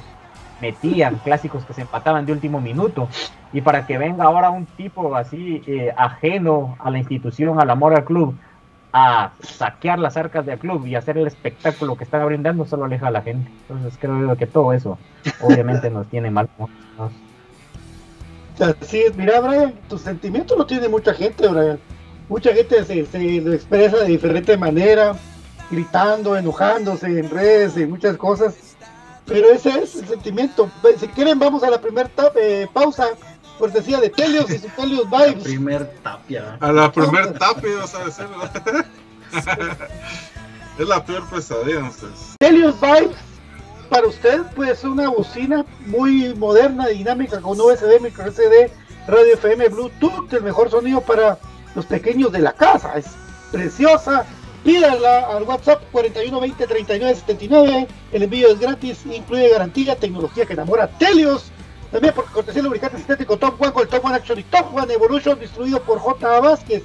metían 0.61 1.17
clásicos 1.17 1.65
que 1.65 1.75
se 1.75 1.83
empataban 1.83 2.27
de 2.27 2.33
último 2.33 2.61
minuto. 2.61 3.09
Y 3.53 3.61
para 3.61 3.87
que 3.87 3.99
venga 3.99 4.25
ahora 4.25 4.51
un 4.51 4.67
tipo 4.67 5.15
así 5.17 5.63
eh, 5.67 5.93
ajeno 5.97 6.77
a 6.79 6.91
la 6.91 6.99
institución, 6.99 7.61
al 7.61 7.71
amor 7.71 7.95
al 7.95 8.05
club, 8.05 8.35
a 8.93 9.33
saquear 9.41 9.99
las 9.99 10.17
arcas 10.17 10.47
del 10.47 10.59
club 10.59 10.87
y 10.87 10.95
hacer 10.95 11.19
el 11.19 11.27
espectáculo 11.27 11.97
que 11.97 12.05
están 12.05 12.25
brindando, 12.25 12.65
solo 12.65 12.85
aleja 12.85 13.09
a 13.09 13.11
la 13.11 13.23
gente. 13.23 13.51
Entonces 13.69 13.99
creo 14.01 14.37
que 14.37 14.47
todo 14.47 14.73
eso 14.73 14.99
obviamente 15.43 15.91
nos 15.91 16.07
tiene 16.07 16.31
mal. 16.31 16.49
Así 18.59 19.01
es, 19.03 19.15
mira 19.17 19.41
Brian, 19.41 19.75
tu 19.89 19.99
sentimiento 19.99 20.57
lo 20.57 20.65
tiene 20.65 20.89
mucha 20.89 21.13
gente, 21.13 21.47
Brian. 21.47 21.79
Mucha 22.29 22.55
gente 22.55 22.85
se, 22.85 23.05
se 23.07 23.41
lo 23.41 23.53
expresa 23.53 23.99
de 23.99 24.07
diferente 24.07 24.57
manera, 24.57 25.15
gritando, 25.71 26.37
enojándose 26.37 27.07
en 27.07 27.31
redes, 27.31 27.77
y 27.77 27.87
muchas 27.87 28.17
cosas 28.17 28.66
pero 29.27 29.51
ese 29.51 29.81
es 29.81 29.97
el 29.97 30.09
sentimiento. 30.09 30.71
Si 30.99 31.09
quieren, 31.09 31.39
vamos 31.39 31.63
a 31.63 31.71
la 31.71 31.79
primera 31.81 32.11
eh, 32.37 32.67
pausa. 32.73 33.09
Cortesía 33.59 34.01
de 34.01 34.11
Telios 34.11 34.51
y 34.51 34.59
su 34.59 34.69
Telios 34.69 35.09
Vibes. 35.11 35.45
primer 35.45 35.87
tapia. 36.03 36.59
A 36.61 36.73
la 36.73 36.93
primer 36.93 37.39
tapia, 37.39 37.87
¿sabes? 37.87 38.19
es 40.79 40.87
la 40.87 41.03
peor 41.05 41.27
pesadilla. 41.31 41.91
Telios 42.39 42.79
Vibes, 42.79 43.17
para 43.89 44.07
usted, 44.07 44.43
pues 44.55 44.85
una 44.85 45.09
bocina 45.09 45.65
muy 45.87 46.35
moderna, 46.35 46.89
dinámica, 46.89 47.41
con 47.41 47.59
USB, 47.59 47.99
micro 48.03 48.31
SD, 48.31 48.71
radio 49.09 49.35
FM, 49.35 49.71
Bluetooth, 49.71 50.31
el 50.35 50.43
mejor 50.43 50.71
sonido 50.71 51.01
para 51.01 51.39
los 51.75 51.87
pequeños 51.87 52.31
de 52.33 52.41
la 52.41 52.53
casa. 52.53 52.99
Es 52.99 53.07
preciosa, 53.53 54.27
Pídala 54.67 55.29
al 55.29 55.45
WhatsApp 55.45 55.81
4120 55.93 56.67
3979. 56.67 57.87
El 58.11 58.23
envío 58.25 58.49
es 58.49 58.59
gratis, 58.59 58.99
incluye 59.07 59.49
garantía, 59.49 59.95
tecnología 59.95 60.45
que 60.45 60.55
enamora. 60.55 60.89
Telios, 60.89 61.53
También 61.93 62.13
por 62.13 62.25
cortesía 62.33 62.63
lubricante 62.63 62.97
sintético 62.97 63.37
Top 63.37 63.63
One 63.63 63.73
con 63.73 63.85
el 63.85 63.89
Top 63.89 64.05
One 64.05 64.17
Action 64.17 64.41
y 64.41 64.43
Top 64.43 64.75
One 64.75 64.93
Evolution 64.93 65.39
distribuido 65.39 65.81
por 65.83 66.01
J. 66.01 66.41
Vázquez. 66.41 66.83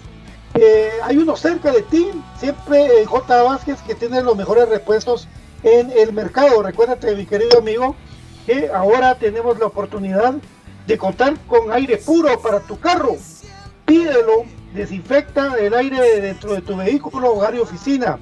Eh, 0.53 0.91
hay 1.01 1.17
uno 1.17 1.35
cerca 1.35 1.71
de 1.71 1.81
ti, 1.81 2.11
siempre 2.39 3.03
J. 3.03 3.41
Vázquez 3.41 3.81
que 3.81 3.95
tiene 3.95 4.21
los 4.21 4.37
mejores 4.37 4.69
repuestos 4.69 5.27
en 5.63 5.89
el 5.89 6.13
mercado. 6.13 6.61
Recuérdate, 6.61 7.15
mi 7.15 7.25
querido 7.25 7.57
amigo, 7.57 7.95
que 8.45 8.69
ahora 8.71 9.15
tenemos 9.15 9.57
la 9.57 9.65
oportunidad 9.65 10.35
de 10.85 10.97
contar 10.99 11.33
con 11.47 11.71
aire 11.71 11.97
puro 11.97 12.39
para 12.41 12.59
tu 12.59 12.79
carro. 12.79 13.17
Pídelo, 13.91 14.45
desinfecta 14.73 15.55
el 15.59 15.73
aire 15.73 16.21
dentro 16.21 16.53
de 16.53 16.61
tu 16.61 16.77
vehículo, 16.77 17.33
hogar 17.33 17.53
y 17.55 17.59
oficina. 17.59 18.19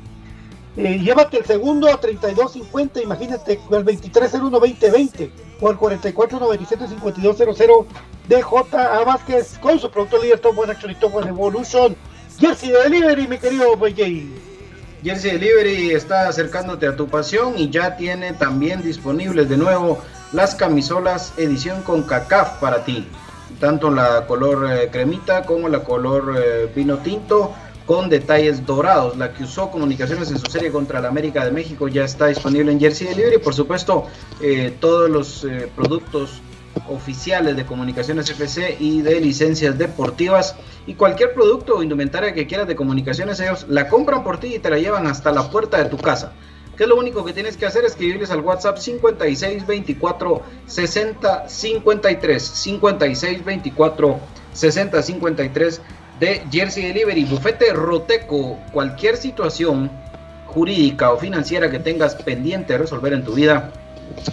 Eh, 0.76 0.98
llévate 0.98 1.38
el 1.38 1.46
segundo 1.46 1.90
a 1.90 2.02
32.50, 2.02 3.04
imagínate, 3.04 3.60
al 3.72 3.86
2301-2020 3.86 5.30
o 5.62 5.70
al 5.70 5.78
4497-5200 5.78 7.86
de 8.28 8.42
J. 8.42 9.04
Vázquez 9.04 9.60
con 9.62 9.78
su 9.78 9.92
producto 9.92 10.20
líder 10.20 10.40
Top 10.40 10.58
One 10.58 10.72
Action 10.72 10.92
y 10.92 10.96
Top 10.96 11.14
One 11.14 11.30
Evolution. 11.30 11.96
Jersey 12.40 12.72
Delivery, 12.72 13.28
mi 13.28 13.38
querido 13.38 13.78
BJ. 13.78 14.26
Jersey 15.04 15.34
Delivery 15.34 15.92
está 15.92 16.30
acercándote 16.30 16.88
a 16.88 16.96
tu 16.96 17.08
pasión 17.08 17.54
y 17.56 17.70
ya 17.70 17.96
tiene 17.96 18.34
también 18.34 18.82
disponibles 18.82 19.48
de 19.48 19.58
nuevo 19.58 20.00
las 20.34 20.56
camisolas 20.56 21.32
edición 21.38 21.84
con 21.84 22.02
CACAF 22.02 22.58
para 22.58 22.84
ti. 22.84 23.06
Tanto 23.60 23.90
la 23.92 24.26
color 24.28 24.72
eh, 24.72 24.90
cremita 24.92 25.44
como 25.44 25.68
la 25.70 25.84
color 25.84 26.36
eh, 26.38 26.72
vino 26.74 26.98
tinto 26.98 27.54
con 27.90 28.08
detalles 28.08 28.68
dorados. 28.68 29.18
La 29.18 29.34
que 29.34 29.46
usó 29.46 29.72
comunicaciones 29.72 30.30
en 30.30 30.38
su 30.38 30.46
serie 30.52 30.72
contra 30.72 31.02
la 31.02 31.08
América 31.08 31.44
de 31.44 31.50
México 31.50 31.88
ya 31.88 32.04
está 32.04 32.28
disponible 32.28 32.72
en 32.72 32.80
Jersey 32.80 33.08
Delivery. 33.08 33.40
Por 33.40 33.56
supuesto, 33.56 34.06
eh, 34.42 34.76
todos 34.80 35.10
los 35.10 35.44
eh, 35.44 35.68
productos 35.76 36.44
oficiales 36.88 37.56
de 37.56 37.66
comunicaciones 37.66 38.30
FC 38.30 38.78
y 38.80 39.02
de 39.02 39.20
licencias 39.20 39.76
deportivas 39.76 40.56
y 40.86 40.94
cualquier 40.94 41.34
producto 41.34 41.78
o 41.78 41.82
indumentaria 41.82 42.32
que 42.32 42.46
quieras 42.46 42.68
de 42.68 42.76
comunicaciones, 42.76 43.40
ellos 43.40 43.66
la 43.68 43.90
compran 43.90 44.24
por 44.24 44.40
ti 44.40 44.54
y 44.54 44.60
te 44.60 44.70
la 44.70 44.78
llevan 44.78 45.08
hasta 45.08 45.32
la 45.32 45.50
puerta 45.50 45.80
de 45.80 45.86
tu 45.86 45.98
casa. 45.98 46.34
Que 46.80 46.88
lo 46.88 46.96
único 46.96 47.26
que 47.26 47.34
tienes 47.34 47.58
que 47.58 47.66
hacer? 47.66 47.84
es 47.84 47.92
Escribirles 47.92 48.32
al 48.32 48.40
WhatsApp 48.40 48.78
56 48.78 49.68
24 49.68 50.42
60 50.66 51.50
53 51.50 52.42
56 52.42 53.44
24 53.44 54.20
60 54.54 55.04
53 55.04 55.82
de 56.22 56.42
Jersey 56.50 56.86
Delivery, 56.86 57.26
bufete 57.26 57.74
Roteco, 57.74 58.58
cualquier 58.72 59.18
situación 59.18 59.92
jurídica 60.48 61.12
o 61.12 61.18
financiera 61.18 61.70
que 61.70 61.80
tengas 61.80 62.16
pendiente 62.16 62.72
de 62.72 62.80
resolver 62.80 63.12
en 63.12 63.26
tu 63.26 63.34
vida, 63.34 63.74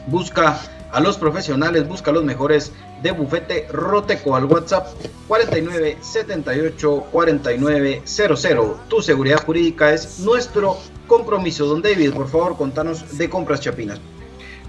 busca 0.07 0.61
a 0.93 1.01
los 1.01 1.19
profesionales, 1.19 1.89
busca 1.89 2.13
a 2.13 2.15
los 2.15 2.23
mejores 2.23 2.71
de 3.03 3.11
bufete 3.11 3.67
Roteco 3.73 4.37
al 4.37 4.45
WhatsApp 4.45 4.87
49 5.27 5.99
78 6.01 7.07
49 7.11 8.03
00. 8.05 8.81
Tu 8.87 9.03
seguridad 9.03 9.45
jurídica 9.45 9.93
es 9.93 10.21
nuestro 10.21 10.79
compromiso. 11.07 11.67
Don 11.67 11.83
David, 11.83 12.13
por 12.13 12.29
favor, 12.29 12.57
contanos 12.57 13.17
de 13.17 13.29
Compras 13.31 13.61
Chapinas. 13.61 14.01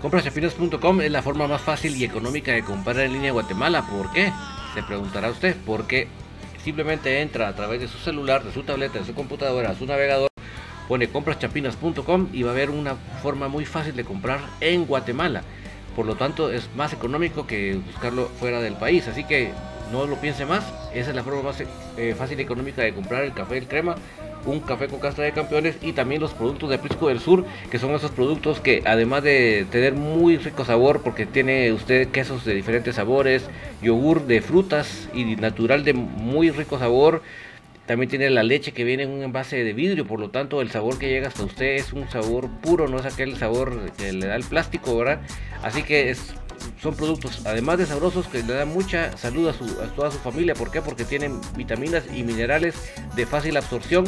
Compraschapinas.com 0.02 1.02
es 1.02 1.12
la 1.12 1.24
forma 1.24 1.48
más 1.48 1.62
fácil 1.62 1.96
y 1.96 2.04
económica 2.04 2.52
de 2.52 2.64
comprar 2.64 3.00
en 3.00 3.14
línea 3.14 3.30
en 3.30 3.34
Guatemala. 3.34 3.88
¿Por 3.88 4.12
qué? 4.12 4.32
Se 4.76 4.84
preguntará 4.84 5.30
usted. 5.30 5.56
Porque 5.66 6.08
simplemente 6.64 7.22
entra 7.22 7.48
a 7.48 7.56
través 7.56 7.82
de 7.82 7.88
su 7.88 7.98
celular, 7.98 8.44
de 8.44 8.54
su 8.54 8.64
tableta, 8.64 9.00
de 9.00 9.06
su 9.06 9.16
computadora, 9.16 9.72
a 9.72 9.76
su 9.76 9.86
navegador, 9.86 10.30
pone 10.88 11.10
compraschapinas.com 11.10 12.30
y 12.32 12.44
va 12.44 12.52
a 12.52 12.54
ver 12.54 12.70
una 12.70 12.96
forma 13.24 13.48
muy 13.48 13.66
fácil 13.66 13.96
de 13.96 14.04
comprar 14.04 14.40
en 14.62 14.86
Guatemala. 14.86 15.42
Por 15.96 16.06
lo 16.06 16.16
tanto, 16.16 16.52
es 16.52 16.70
más 16.76 16.94
económico 16.94 17.48
que 17.48 17.76
buscarlo 17.76 18.28
fuera 18.40 18.62
del 18.62 18.76
país. 18.76 19.08
Así 19.08 19.24
que 19.24 19.52
no 19.92 20.06
lo 20.06 20.18
piense 20.18 20.46
más. 20.46 20.64
Esa 20.94 21.10
es 21.10 21.16
la 21.16 21.24
forma 21.24 21.42
más 21.42 21.64
eh, 21.98 22.16
fácil 22.16 22.40
y 22.40 22.44
económica 22.44 22.84
de 22.84 22.94
comprar 22.94 23.24
el 23.24 23.34
café 23.34 23.58
el 23.58 23.68
crema 23.68 23.96
un 24.46 24.60
café 24.60 24.88
con 24.88 25.00
casta 25.00 25.24
de 25.24 25.32
campeones 25.32 25.78
y 25.82 25.94
también 25.94 26.22
los 26.22 26.34
productos 26.34 26.70
de 26.70 26.78
Prisco 26.78 27.10
del 27.10 27.20
Sur, 27.20 27.46
que 27.70 27.80
son 27.80 27.92
esos 27.96 28.12
productos 28.12 28.60
que 28.60 28.84
además 28.86 29.24
de 29.24 29.66
tener 29.72 29.94
muy 29.94 30.38
rico 30.38 30.66
sabor, 30.66 31.02
porque 31.02 31.26
tiene 31.26 31.72
usted 31.72 32.10
quesos 32.10 32.46
de 32.46 32.54
diferentes 32.54 32.96
sabores, 32.96 33.44
yogur 33.82 34.26
de 34.28 34.42
frutas 34.42 35.10
y 35.14 35.36
natural 35.36 35.84
de 35.84 35.94
muy 35.94 36.52
rico 36.52 36.80
sabor, 36.80 37.22
también 37.86 38.10
tiene 38.10 38.30
la 38.30 38.44
leche 38.44 38.74
que 38.74 38.84
viene 38.84 39.04
en 39.04 39.12
un 39.12 39.24
envase 39.24 39.64
de 39.64 39.74
vidrio, 39.74 40.06
por 40.06 40.20
lo 40.20 40.30
tanto 40.30 40.62
el 40.62 40.70
sabor 40.70 41.00
que 41.00 41.08
llega 41.10 41.30
hasta 41.30 41.44
usted 41.44 41.76
es 41.76 41.94
un 41.94 42.10
sabor 42.10 42.50
puro, 42.62 42.90
no 42.90 43.00
es 43.00 43.06
aquel 43.06 43.38
sabor 43.38 43.92
que 43.98 44.12
le 44.12 44.28
da 44.28 44.36
el 44.36 44.44
plástico, 44.44 44.98
¿verdad? 44.98 45.22
Así 45.64 45.84
que 45.84 46.10
es 46.10 46.34
son 46.82 46.96
productos, 46.96 47.42
además 47.46 47.78
de 47.78 47.86
sabrosos, 47.86 48.28
que 48.28 48.44
le 48.44 48.54
dan 48.54 48.70
mucha 48.70 49.16
salud 49.18 49.48
a, 49.48 49.54
su, 49.54 49.64
a 49.82 49.88
toda 49.96 50.12
su 50.12 50.20
familia. 50.20 50.54
¿Por 50.54 50.72
qué? 50.72 50.82
Porque 50.82 51.06
tienen 51.06 51.40
vitaminas 51.56 52.04
y 52.14 52.24
minerales 52.24 52.76
de 53.16 53.26
fácil 53.26 53.58
absorción 53.58 54.06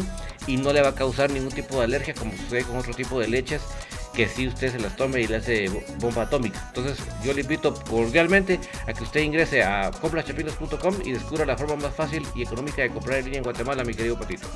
y 0.47 0.58
no 0.58 0.74
le 0.74 0.82
va 0.82 0.89
a 0.89 0.95
causar 0.95 1.30
ningún 1.32 1.52
tipo 1.52 1.78
de 1.78 1.86
alergia 1.86 2.14
como 2.14 2.32
sucede 2.36 2.64
con 2.64 2.78
otro 2.78 2.93
tipo 2.93 3.20
de 3.20 3.28
leches 3.28 3.62
que 4.14 4.28
si 4.28 4.47
usted 4.47 4.72
se 4.72 4.80
las 4.80 4.95
tome 4.95 5.22
y 5.22 5.28
le 5.28 5.38
hace 5.38 5.70
bomba 6.00 6.24
atómica. 6.24 6.62
Entonces 6.68 6.97
yo 7.24 7.34
le 7.34 7.41
invito 7.41 7.74
cordialmente 7.89 8.60
a 8.88 8.93
que 8.93 9.04
usted 9.04 9.22
ingrese 9.22 9.64
a 9.64 9.91
comprachapinos.com 9.91 10.95
y 11.06 11.14
descubra 11.14 11.45
la 11.45 11.58
forma 11.58 11.76
más 11.76 11.93
fácil 11.93 12.26
y 12.36 12.43
económica 12.43 12.82
de 12.82 12.89
comprar 12.89 13.20
en 13.20 13.26
línea 13.26 13.38
en 13.39 13.43
Guatemala, 13.43 13.84
mi 13.84 13.93
querido 13.93 14.18
Patito. 14.18 14.47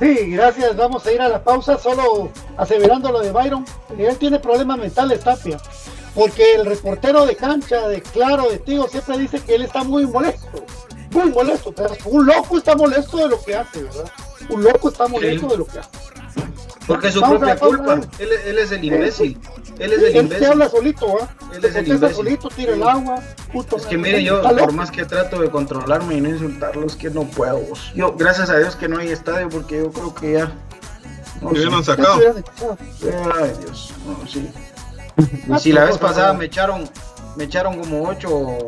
Sí, 0.00 0.30
gracias. 0.30 0.76
Vamos 0.76 1.04
a 1.06 1.12
ir 1.12 1.20
a 1.20 1.28
la 1.28 1.42
pausa 1.42 1.76
solo 1.76 2.30
aseverando 2.56 3.10
lo 3.10 3.20
de 3.20 3.32
Byron. 3.32 3.64
Él 3.98 4.16
tiene 4.16 4.38
problemas 4.38 4.78
mentales, 4.78 5.20
Tapia 5.20 5.58
porque 6.14 6.54
el 6.54 6.66
reportero 6.66 7.26
de 7.26 7.36
cancha, 7.36 7.88
de 7.88 8.02
Claro, 8.02 8.50
de 8.50 8.58
Tigo, 8.58 8.88
siempre 8.88 9.18
dice 9.18 9.40
que 9.40 9.54
él 9.54 9.62
está 9.62 9.84
muy 9.84 10.06
molesto, 10.06 10.64
muy 11.10 11.30
molesto, 11.30 11.72
pero 11.72 11.90
un 12.06 12.26
loco 12.26 12.58
está 12.58 12.74
molesto 12.76 13.16
de 13.18 13.28
lo 13.28 13.42
que 13.42 13.54
hace, 13.54 13.82
¿verdad? 13.82 14.10
Un 14.48 14.64
loco 14.64 14.88
está 14.88 15.08
molesto 15.08 15.48
de 15.48 15.56
lo 15.58 15.66
que 15.66 15.78
hace. 15.78 15.90
Porque 16.86 17.08
es 17.08 17.14
su 17.14 17.20
propia 17.20 17.54
culpa, 17.56 18.00
él, 18.18 18.30
él, 18.46 18.58
es 18.58 18.72
el 18.72 18.82
imbécil. 18.82 19.38
Él 19.78 19.92
es 19.92 20.02
el 20.02 20.16
imbécil. 20.16 20.32
Él 20.32 20.38
se 20.38 20.46
habla 20.46 20.68
solito, 20.70 21.18
¿ah? 21.20 21.28
Él 21.54 21.64
es 21.64 21.74
el 21.74 21.86
imbécil. 21.86 22.16
solito, 22.16 22.48
tira 22.48 22.72
el 22.72 22.82
agua. 22.82 23.22
Puto, 23.52 23.76
es 23.76 23.84
que 23.84 23.98
mire, 23.98 24.24
yo 24.24 24.40
por 24.40 24.72
más 24.72 24.90
que 24.90 25.04
trato 25.04 25.40
de 25.42 25.50
controlarme 25.50 26.14
y 26.16 26.20
no 26.22 26.30
insultarlos, 26.30 26.96
que 26.96 27.10
no 27.10 27.24
puedo. 27.24 27.60
Yo, 27.94 28.14
gracias 28.16 28.48
a 28.48 28.58
Dios 28.58 28.74
que 28.74 28.88
no 28.88 28.98
hay 28.98 29.08
estadio, 29.08 29.50
porque 29.50 29.78
yo 29.80 29.92
creo 29.92 30.14
que 30.14 30.32
ya. 30.32 30.52
No, 31.42 31.50
¿Me 31.50 31.60
hubieran 31.60 31.84
sacado? 31.84 32.18
Ay, 32.18 33.52
Dios, 33.60 33.92
no, 34.06 34.26
sí. 34.26 34.50
Y 35.18 35.58
si 35.58 35.72
la 35.72 35.84
vez 35.84 35.98
pasada 35.98 36.32
me 36.32 36.44
echaron, 36.46 36.88
me 37.36 37.44
echaron 37.44 37.78
como 37.78 38.08
ocho 38.08 38.58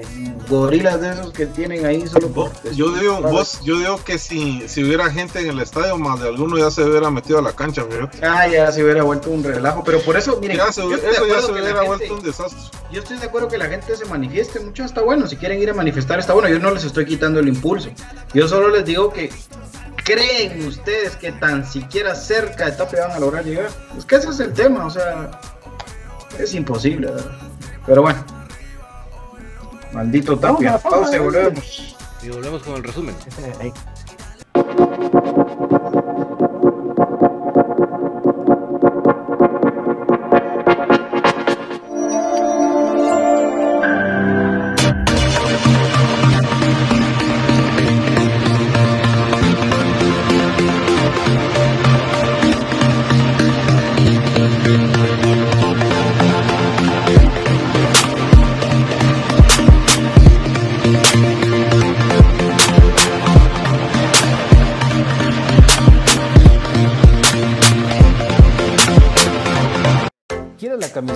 gorilas 0.48 1.01
de 1.01 1.11
esos 1.11 1.32
que 1.32 1.46
tienen 1.46 1.86
ahí 1.86 2.07
solo 2.07 2.28
por 2.28 2.51
yo 2.72 2.92
digo 2.92 3.20
vos 3.20 3.61
yo 3.64 3.78
digo 3.78 4.03
que 4.05 4.16
si, 4.16 4.68
si 4.68 4.84
hubiera 4.84 5.11
gente 5.11 5.40
en 5.40 5.48
el 5.48 5.61
estadio 5.61 5.96
más 5.96 6.20
de 6.20 6.28
alguno 6.28 6.57
ya 6.57 6.70
se 6.70 6.84
hubiera 6.84 7.11
metido 7.11 7.38
a 7.38 7.42
la 7.42 7.53
cancha 7.53 7.84
ah 8.22 8.46
ya 8.46 8.70
se 8.70 8.82
hubiera 8.82 9.03
vuelto 9.03 9.30
un 9.30 9.42
relajo 9.42 9.82
pero 9.84 10.01
por 10.01 10.16
eso 10.16 10.38
miren 10.40 10.61
eso 10.68 10.88
ya 10.88 11.42
se 11.42 11.53
hubiera 11.53 11.82
vuelto 11.82 12.14
un 12.14 12.22
desastre. 12.22 12.61
yo 12.92 13.01
estoy 13.01 13.18
de 13.18 13.26
acuerdo 13.26 13.48
que 13.48 13.59
la 13.59 13.66
gente 13.66 13.96
se 13.96 14.05
manifieste 14.05 14.61
mucho 14.61 14.84
está 14.84 15.03
bueno 15.03 15.26
si 15.26 15.36
quieren 15.36 15.61
ir 15.61 15.70
a 15.70 15.74
manifestar 15.74 16.20
está 16.20 16.32
bueno 16.32 16.48
yo 16.48 16.59
no 16.59 16.70
les 16.70 16.84
estoy 16.84 17.07
quitando 17.07 17.40
el 17.40 17.48
impulso. 17.48 17.90
Yo 18.34 18.46
solo 18.46 18.68
les 18.68 18.84
digo 18.84 19.12
que 19.12 19.32
creen 20.05 20.66
ustedes 20.66 21.16
que 21.16 21.32
tan 21.32 21.66
siquiera 21.66 22.14
cerca 22.14 22.66
de 22.66 22.72
tope 22.72 23.01
van 23.01 23.12
a 23.12 23.18
lograr 23.18 23.44
llegar 23.44 23.68
es 23.96 24.05
que 24.05 24.16
ese 24.16 24.30
es 24.30 24.40
el 24.40 24.53
tema 24.53 24.86
o 24.86 24.90
sea 24.90 25.30
es 26.39 26.55
imposible, 26.55 27.09
¿verdad? 27.09 27.31
Pero 27.87 28.03
bueno. 28.03 28.24
Maldito 29.93 30.39
Tapia. 30.39 30.78
Pausa 30.78 31.16
y 31.16 31.18
volvemos. 31.18 31.97
Y 32.22 32.28
volvemos 32.28 32.62
con 32.62 32.74
el 32.76 32.85
resumen. 32.85 33.14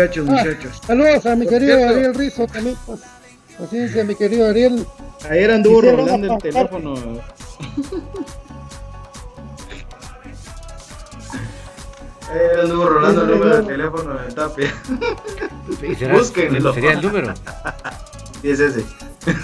Muchachos, 0.00 0.26
ah, 0.28 0.32
muchachos. 0.32 0.80
saludos 0.86 1.26
a 1.26 1.36
mi 1.36 1.46
querido 1.46 1.88
Ariel 1.88 2.14
Rizo 2.14 2.46
también. 2.46 2.76
Pues, 2.86 3.00
paciencia, 3.58 4.04
mi 4.04 4.14
querido 4.14 4.48
Ariel. 4.48 4.86
Ayer 5.28 5.50
anduvo 5.50 5.82
rolando 5.82 6.34
el 6.34 6.42
teléfono. 6.42 6.94
Ayer 12.30 12.60
anduvo 12.60 12.88
rolando 12.88 13.22
el 13.22 13.30
número 13.30 13.56
del 13.56 13.66
teléfono 13.66 14.14
de 14.14 14.32
Tapia. 14.32 14.74
Búsquenlo. 16.12 16.72
¿Sería 16.72 16.92
el 16.92 17.02
número? 17.02 17.34
Y 18.42 18.50
es 18.50 18.60
ese. 18.60 18.84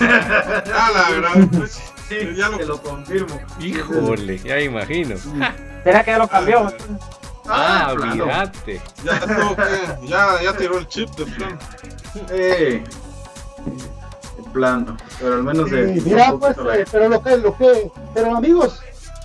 ah, 0.01 0.91
la 0.95 1.11
verdad. 1.11 1.49
Pues, 1.59 1.79
sí, 2.09 2.17
ya 2.37 2.49
lo, 2.49 2.59
lo 2.65 2.81
confirmo. 2.81 3.41
Híjole, 3.61 4.39
ya 4.39 4.61
imagino. 4.61 5.17
¿Será 5.85 6.05
que 6.05 6.13
ya 6.13 6.19
lo 6.19 6.29
cambió? 6.29 6.73
Ah, 7.49 7.87
ah 7.89 7.93
olvídate. 7.93 8.81
Ya, 9.05 9.99
ya, 10.03 10.43
ya 10.43 10.57
tiró 10.57 10.79
el 10.79 10.87
chip 10.89 11.11
de 11.11 11.27
plan. 11.27 11.59
Eh, 12.31 12.85
el 14.39 14.45
plano, 14.53 14.97
pero 15.21 15.35
al 15.35 15.43
menos 15.43 15.69
sí, 15.69 16.01
Mira, 16.05 16.35
pues, 16.39 16.57
eh, 16.59 16.85
pero 16.91 17.09
lo 17.09 17.23
que, 17.23 17.37
lo 17.37 17.57
que, 17.57 17.91
pero 18.15 18.37
amigos, 18.37 18.81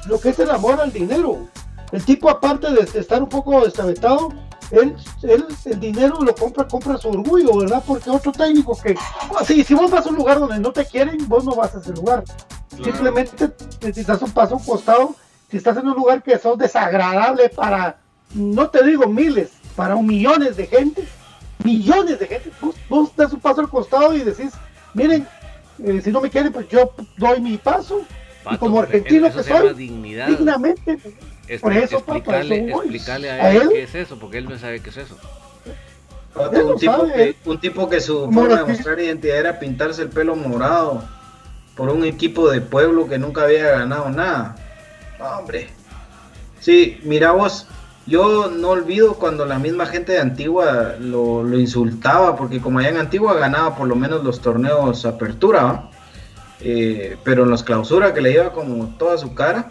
lo 0.07 0.19
que 0.19 0.29
es 0.29 0.39
el 0.39 0.49
amor 0.49 0.79
al 0.79 0.91
dinero. 0.91 1.47
El 1.91 2.03
tipo, 2.05 2.29
aparte 2.29 2.71
de 2.71 2.99
estar 2.99 3.21
un 3.21 3.29
poco 3.29 3.63
destabetado, 3.63 4.29
él, 4.71 4.95
él, 5.23 5.45
el 5.65 5.79
dinero 5.79 6.19
lo 6.21 6.33
compra, 6.33 6.65
compra 6.65 6.97
su 6.97 7.09
orgullo, 7.09 7.57
¿verdad? 7.57 7.83
Porque 7.85 8.09
otro 8.09 8.31
técnico 8.31 8.77
que, 8.81 8.95
si, 9.45 9.63
si 9.63 9.73
vos 9.73 9.91
vas 9.91 10.05
a 10.05 10.09
un 10.09 10.15
lugar 10.15 10.39
donde 10.39 10.59
no 10.59 10.71
te 10.71 10.85
quieren, 10.85 11.27
vos 11.27 11.43
no 11.43 11.55
vas 11.55 11.75
a 11.75 11.79
ese 11.79 11.91
lugar. 11.91 12.23
Simplemente 12.81 13.51
necesitas 13.81 14.21
un 14.21 14.31
paso 14.31 14.55
a 14.55 14.57
un 14.57 14.63
costado. 14.63 15.15
Si 15.49 15.57
estás 15.57 15.75
en 15.75 15.87
un 15.87 15.95
lugar 15.95 16.23
que 16.23 16.39
sos 16.39 16.57
desagradable 16.57 17.49
para 17.49 17.97
no 18.33 18.69
te 18.69 18.83
digo 18.85 19.07
miles, 19.07 19.51
para 19.75 19.95
un 19.95 20.07
millones 20.07 20.57
de 20.57 20.67
gente, 20.67 21.03
millones 21.63 22.19
de 22.19 22.27
gente, 22.27 22.51
vos, 22.89 23.15
das 23.15 23.33
un 23.33 23.39
paso 23.39 23.61
al 23.61 23.69
costado 23.69 24.13
y 24.15 24.19
decís, 24.19 24.51
miren, 24.93 25.27
eh, 25.83 26.01
si 26.03 26.11
no 26.11 26.21
me 26.21 26.29
quieren, 26.29 26.51
pues 26.51 26.67
yo 26.69 26.93
doy 27.17 27.41
mi 27.41 27.57
paso. 27.57 28.01
y 28.49 28.57
como 28.57 28.81
argentino 28.81 29.31
que 29.31 29.43
soy, 29.43 29.73
dignamente. 29.73 30.97
por 31.61 31.73
eso, 31.73 31.97
explicarle, 31.97 33.31
a, 33.31 33.53
él, 33.53 33.69
qué 33.69 33.83
es 33.83 33.95
eso, 33.95 34.17
porque 34.17 34.37
él 34.39 34.49
no 34.49 34.57
sabe 34.57 34.81
qué 34.81 34.89
es 34.89 34.97
eso. 34.97 35.17
un, 36.35 36.77
tipo 36.77 37.05
que, 37.07 37.35
un, 37.45 37.59
tipo 37.59 37.89
que, 37.89 38.01
su 38.01 38.31
forma 38.31 38.63
de 38.63 38.65
mostrar 38.65 38.99
identidad 38.99 39.37
era 39.37 39.59
pintarse 39.59 40.01
el 40.01 40.09
pelo 40.09 40.35
morado 40.35 41.03
por 41.75 41.89
un 41.89 42.03
equipo 42.03 42.49
de 42.49 42.61
pueblo 42.61 43.07
que 43.07 43.17
nunca 43.17 43.43
había 43.43 43.71
ganado 43.71 44.09
nada. 44.09 44.55
Hombre. 45.19 45.67
Sí, 46.59 46.99
mira 47.03 47.31
vos, 47.31 47.67
yo 48.07 48.49
no 48.49 48.69
olvido 48.69 49.15
cuando 49.15 49.45
la 49.45 49.59
misma 49.59 49.85
gente 49.85 50.13
de 50.13 50.19
Antigua 50.19 50.95
lo, 50.99 51.47
insultaba, 51.57 52.35
porque 52.35 52.59
como 52.59 52.79
allá 52.79 52.89
en 52.89 52.97
Antigua 52.97 53.35
ganaba 53.35 53.75
por 53.75 53.87
lo 53.87 53.95
menos 53.95 54.23
los 54.23 54.41
torneos 54.41 55.05
apertura, 55.05 55.89
eh, 56.59 57.17
pero 57.23 57.43
en 57.43 57.49
los 57.49 57.63
clausura 57.63 58.13
que 58.13 58.21
le 58.21 58.31
iba 58.31 58.53
como 58.53 58.87
toda 58.97 59.17
su 59.17 59.33
cara, 59.33 59.69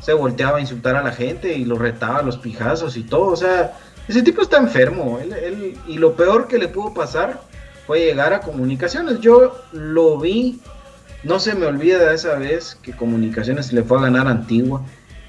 se 0.00 0.12
volteaba 0.12 0.58
a 0.58 0.60
insultar 0.60 0.96
a 0.96 1.02
la 1.02 1.12
gente 1.12 1.54
y 1.54 1.64
lo 1.64 1.78
retaba 1.78 2.18
a 2.18 2.22
los 2.22 2.36
pijazos 2.36 2.96
y 2.96 3.02
todo. 3.02 3.26
O 3.26 3.36
sea, 3.36 3.76
ese 4.08 4.22
tipo 4.22 4.42
está 4.42 4.58
enfermo. 4.58 5.18
y 5.86 5.98
lo 5.98 6.14
peor 6.14 6.48
que 6.48 6.58
le 6.58 6.68
pudo 6.68 6.92
pasar 6.94 7.40
fue 7.86 8.00
llegar 8.00 8.32
a 8.32 8.40
comunicaciones. 8.40 9.20
Yo 9.20 9.60
lo 9.72 10.18
vi, 10.18 10.60
no 11.22 11.38
se 11.38 11.54
me 11.54 11.66
olvida 11.66 12.12
esa 12.12 12.34
vez 12.34 12.76
que 12.82 12.92
comunicaciones 12.92 13.72
le 13.72 13.82
fue 13.82 13.98
a 13.98 14.02
ganar 14.02 14.26
Antigua 14.26 14.82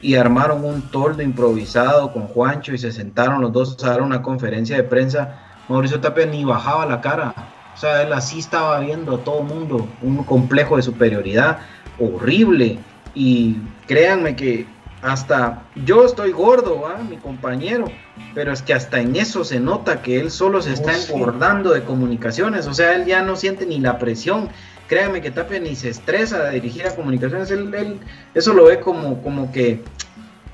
y 0.04 0.16
armaron 0.16 0.64
un 0.66 0.82
toldo 0.84 1.24
improvisado 1.24 2.12
con 2.12 2.28
Juancho 2.28 2.74
y 2.74 2.78
se 2.78 2.92
sentaron 2.92 3.42
los 3.42 3.52
dos 3.54 3.84
a 3.84 3.90
dar 3.90 4.02
una 4.02 4.22
conferencia 4.22 4.76
de 4.76 4.84
prensa. 4.84 5.40
Mauricio 5.70 6.02
Tapia 6.02 6.26
ni 6.26 6.44
bajaba 6.44 6.86
la 6.86 7.02
cara. 7.02 7.34
O 7.74 7.78
sea, 7.78 8.04
él 8.04 8.14
así 8.14 8.40
estaba 8.40 8.80
viendo 8.80 9.16
a 9.16 9.24
todo 9.24 9.40
el 9.40 9.46
mundo, 9.46 9.88
un 10.02 10.24
complejo 10.24 10.76
de 10.76 10.84
superioridad 10.84 11.60
horrible. 12.00 12.78
Y 13.16 13.58
créanme 13.88 14.36
que 14.36 14.68
hasta 15.02 15.64
yo 15.76 16.06
estoy 16.06 16.32
gordo, 16.32 16.82
¿va? 16.82 16.98
mi 16.98 17.18
compañero, 17.18 17.86
pero 18.34 18.52
es 18.52 18.62
que 18.62 18.74
hasta 18.74 19.00
en 19.00 19.16
eso 19.16 19.44
se 19.44 19.60
nota 19.60 20.02
que 20.02 20.20
él 20.20 20.32
solo 20.32 20.62
se 20.62 20.74
está 20.74 20.92
Oh, 20.92 21.16
engordando 21.16 21.72
de 21.72 21.84
comunicaciones, 21.84 22.68
o 22.68 22.74
sea, 22.74 22.96
él 22.96 23.06
ya 23.06 23.22
no 23.22 23.36
siente 23.36 23.66
ni 23.66 23.80
la 23.80 24.00
presión. 24.00 24.50
Créanme 24.94 25.22
que 25.24 25.32
Tapia 25.32 25.60
ni 25.60 25.76
se 25.76 25.90
estresa 25.90 26.44
de 26.44 26.52
dirigir 26.52 26.86
a 26.86 26.96
comunicaciones, 26.96 27.50
él, 27.50 27.74
él- 27.74 28.00
eso 28.36 28.54
lo 28.54 28.66
ve 28.66 28.80
como, 28.80 29.24
como 29.24 29.52
que, 29.52 29.82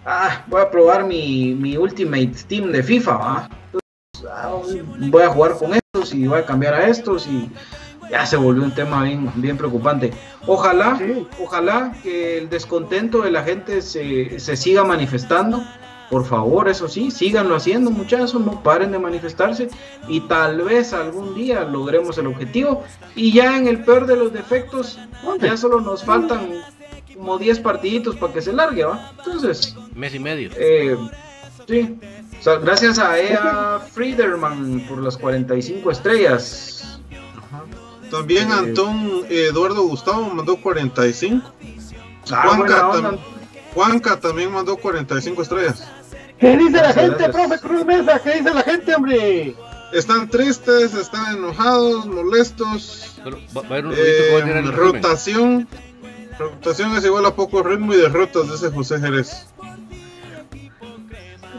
ah, 0.05 0.45
voy 0.47 0.61
a 0.61 0.71
probar 0.71 1.03
mi, 1.03 1.53
mi 1.55 1.75
Ultimate 1.75 2.31
Team 2.47 2.71
de 2.71 2.81
FIFA, 2.81 3.17
¿va? 3.17 3.49
Entonces, 3.65 4.31
ah, 4.33 4.53
voy 5.09 5.23
a 5.23 5.27
jugar 5.27 5.57
con 5.57 5.73
estos 5.73 6.13
y 6.13 6.25
voy 6.25 6.39
a 6.39 6.45
cambiar 6.45 6.73
a 6.73 6.87
estos 6.87 7.27
y 7.27 7.49
ya 8.09 8.25
se 8.25 8.37
volvió 8.37 8.63
un 8.63 8.73
tema 8.73 9.03
bien, 9.03 9.29
bien 9.35 9.57
preocupante. 9.57 10.13
Ojalá, 10.47 10.97
Sí. 10.97 11.27
ojalá 11.43 11.91
que 12.01 12.37
el 12.37 12.49
descontento 12.49 13.21
de 13.23 13.31
la 13.31 13.43
gente 13.43 13.81
se, 13.81 14.39
se 14.39 14.55
siga 14.55 14.85
manifestando. 14.85 15.61
Por 16.09 16.25
favor, 16.25 16.67
eso 16.67 16.87
sí, 16.87 17.11
síganlo 17.11 17.55
haciendo, 17.55 17.91
muchachos, 17.91 18.33
no 18.33 18.63
paren 18.63 18.91
de 18.91 18.97
manifestarse 18.99 19.69
y 20.07 20.21
tal 20.21 20.61
vez 20.63 20.91
algún 20.93 21.35
día 21.35 21.63
logremos 21.63 22.17
el 22.17 22.25
objetivo. 22.27 22.83
Y 23.15 23.31
ya 23.31 23.55
en 23.57 23.67
el 23.67 23.83
peor 23.83 24.07
de 24.07 24.15
los 24.15 24.33
defectos, 24.33 24.97
ya 25.39 25.55
solo 25.55 25.81
nos 25.81 26.03
faltan 26.03 26.49
como 27.15 27.37
10 27.37 27.59
partiditos 27.59 28.15
para 28.15 28.33
que 28.33 28.41
se 28.41 28.53
largue, 28.53 28.85
¿va? 28.85 29.11
Entonces, 29.19 29.75
Mes 29.93 30.15
y 30.15 30.19
medio. 30.19 30.49
eh, 30.57 30.97
sí. 31.67 31.99
O 32.39 32.41
sea, 32.41 32.55
gracias 32.55 32.97
a 32.97 33.19
Ea 33.19 33.79
Friederman 33.91 34.85
por 34.87 34.99
las 35.03 35.15
45 35.17 35.91
estrellas. 35.91 36.99
También 38.09 38.49
Eh, 38.49 38.53
Antón 38.53 39.25
Eduardo 39.29 39.83
Gustavo 39.83 40.29
mandó 40.33 40.59
45. 40.59 41.51
Ah, 42.31 42.43
Juanca, 42.47 42.91
tam- 42.91 43.17
Juanca 43.75 44.19
también 44.19 44.51
mandó 44.51 44.77
45 44.77 45.41
estrellas. 45.43 45.87
¿Qué 46.39 46.57
dice 46.57 46.71
la 46.71 46.93
gente, 46.93 47.23
gracias. 47.23 47.31
profe 47.31 47.59
Cruz 47.59 47.85
Mesa? 47.85 48.19
¿Qué 48.23 48.31
dice 48.35 48.53
la 48.53 48.61
gente, 48.61 48.95
hombre? 48.95 49.55
Están 49.91 50.29
tristes, 50.29 50.93
están 50.93 51.37
enojados, 51.37 52.05
molestos. 52.05 53.19
Eh, 53.25 54.61
rotación. 54.71 55.67
Rotación 56.37 56.95
es 56.95 57.03
igual 57.03 57.25
a 57.25 57.35
poco 57.35 57.61
ritmo 57.63 57.93
y 57.93 57.97
derrotas, 57.97 58.49
dice 58.49 58.71
José 58.71 58.99
Jerez. 58.99 59.47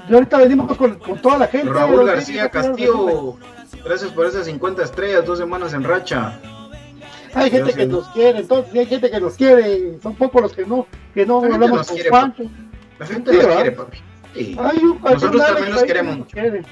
Y 0.09 0.15
ahorita 0.15 0.39
venimos 0.39 0.77
con, 0.77 0.99
con 0.99 1.21
toda 1.21 1.39
la 1.39 1.47
gente. 1.47 1.71
Raúl 1.71 2.07
García 2.07 2.49
Castillo, 2.49 3.37
gracias 3.85 4.11
por 4.13 4.27
esas 4.27 4.47
50 4.47 4.83
estrellas, 4.83 5.25
dos 5.27 5.39
semanas 5.39 5.75
en 5.75 5.85
racha. 5.85 6.41
Hay 7.35 7.51
gente 7.51 7.75
que 7.75 7.87
nos 7.87 8.09
quiere, 8.09 8.41
entonces 8.41 8.75
hay 8.75 8.87
gente 8.87 9.11
que 9.11 9.21
nos 9.21 9.35
quiere. 9.35 10.01
Son 10.03 10.15
pocos 10.15 10.43
los 10.43 10.53
que 10.53 10.65
no, 10.65 10.87
que 11.15 11.27
no 11.27 11.45
hablamos 11.45 11.87
con 11.87 11.97
quiere, 11.97 12.11
Pancho. 12.11 12.45
La 12.99 13.07
gente 13.07 13.31
Sí, 13.33 13.39
quiere, 13.39 13.73
papi. 13.73 13.99
Nosotros 14.35 15.47
también 15.47 15.73
los 15.73 15.83
queremos 15.85 16.15
que 16.15 16.19
mucho. 16.21 16.33
quiere. 16.33 16.63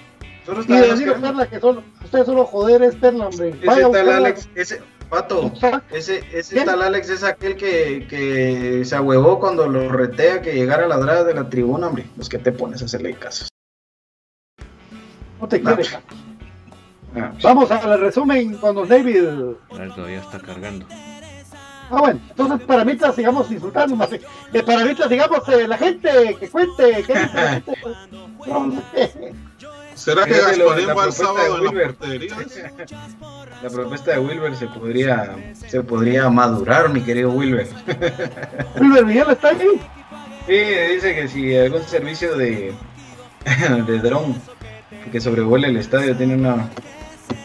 Nosotros 0.46 0.64
Y 0.64 0.68
también 0.68 0.82
de 0.82 0.88
los 0.88 0.98
decir 0.98 1.06
queremos. 1.14 1.28
Perla 1.30 1.50
que 1.50 1.60
solo, 1.60 1.82
usted 2.04 2.24
solo 2.24 2.44
joder 2.46 2.82
es 2.82 2.94
Perla, 2.96 3.26
hombre. 3.28 3.48
Ese 3.50 3.66
Vaya 3.66 3.80
tal 3.82 3.88
buscarla. 3.90 4.16
Alex, 4.16 4.48
ese 4.54 4.82
pato, 5.08 5.52
ese, 5.90 6.22
ese 6.32 6.64
tal 6.64 6.82
Alex 6.82 7.08
es 7.10 7.24
aquel 7.24 7.56
que, 7.56 8.06
que 8.08 8.84
se 8.84 8.94
ahuevó 8.96 9.40
cuando 9.40 9.66
lo 9.66 9.88
retea 9.90 10.40
que 10.42 10.54
llegara 10.54 10.84
a 10.84 10.88
la 10.88 10.98
grada 10.98 11.24
de 11.24 11.34
la 11.34 11.48
tribuna, 11.48 11.88
hombre. 11.88 12.06
Los 12.16 12.28
que 12.28 12.38
te 12.38 12.52
pones 12.52 12.82
a 12.82 12.86
hacerle 12.86 13.14
caso. 13.14 13.46
No 15.40 15.48
te 15.48 15.60
quiere. 15.60 15.82
Ah, 17.16 17.32
Vamos 17.42 17.70
al 17.70 18.00
resumen 18.00 18.54
con 18.58 18.74
los 18.74 18.88
David. 18.88 19.24
Ah, 19.72 19.88
Todavía 19.94 20.20
está 20.20 20.38
cargando. 20.40 20.86
Ah, 21.90 22.00
bueno, 22.00 22.20
entonces 22.28 22.66
para 22.66 22.84
mientras 22.84 23.14
sigamos 23.14 23.48
disfrutando 23.48 23.96
más. 23.96 24.12
eh, 24.12 24.20
para 24.64 24.84
mientras 24.84 25.08
sigamos 25.08 25.48
eh, 25.48 25.66
la 25.66 25.78
gente 25.78 26.36
que 26.38 26.48
cuente. 26.50 27.04
¿qué 27.06 27.14
dice 27.14 27.34
la 27.34 27.50
gente? 27.50 27.72
No, 28.46 28.82
¿Será 29.94 30.24
que 30.24 30.32
Gasparín 30.32 30.66
va 30.68 30.76
el 30.78 30.84
propuesta 30.84 31.24
sábado 31.24 31.38
de 31.38 31.58
en 31.58 31.64
la 31.64 31.70
Wilber. 31.70 31.94
portería? 31.94 32.36
La 33.62 33.68
propuesta 33.70 34.10
de 34.12 34.18
Wilber 34.20 34.54
se 34.54 34.66
podría, 34.68 35.36
se 35.54 35.82
podría 35.82 36.30
madurar, 36.30 36.88
mi 36.90 37.00
querido 37.02 37.30
Wilber. 37.32 37.66
Wilber 38.80 39.04
Miguel 39.04 39.26
está 39.30 39.48
ahí. 39.48 39.80
Sí, 40.46 40.52
dice 40.94 41.14
que 41.16 41.26
si 41.28 41.56
algún 41.56 41.82
servicio 41.82 42.36
de, 42.36 42.72
de 43.86 43.98
dron 43.98 44.40
que 45.10 45.20
sobrevuela 45.20 45.66
el 45.66 45.76
estadio 45.76 46.16
tiene 46.16 46.36
una 46.36 46.68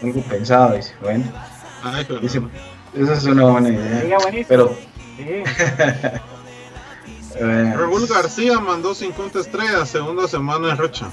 algo 0.03 0.21
pensado, 0.21 0.75
dice, 0.75 0.93
bueno, 1.01 1.25
dice, 2.21 2.39
esa 2.95 3.13
es 3.13 3.23
una 3.25 3.45
buena 3.45 3.69
idea. 3.69 3.99
Sería 4.01 4.17
buenísimo. 4.17 4.47
Pero 4.49 4.75
Sí. 5.17 5.25
eh, 7.35 7.73
Raúl 7.75 8.07
García 8.07 8.59
mandó 8.59 8.93
50 8.95 9.39
estrellas, 9.39 9.89
segunda 9.89 10.27
semana 10.27 10.71
en 10.71 10.77
racha. 10.77 11.07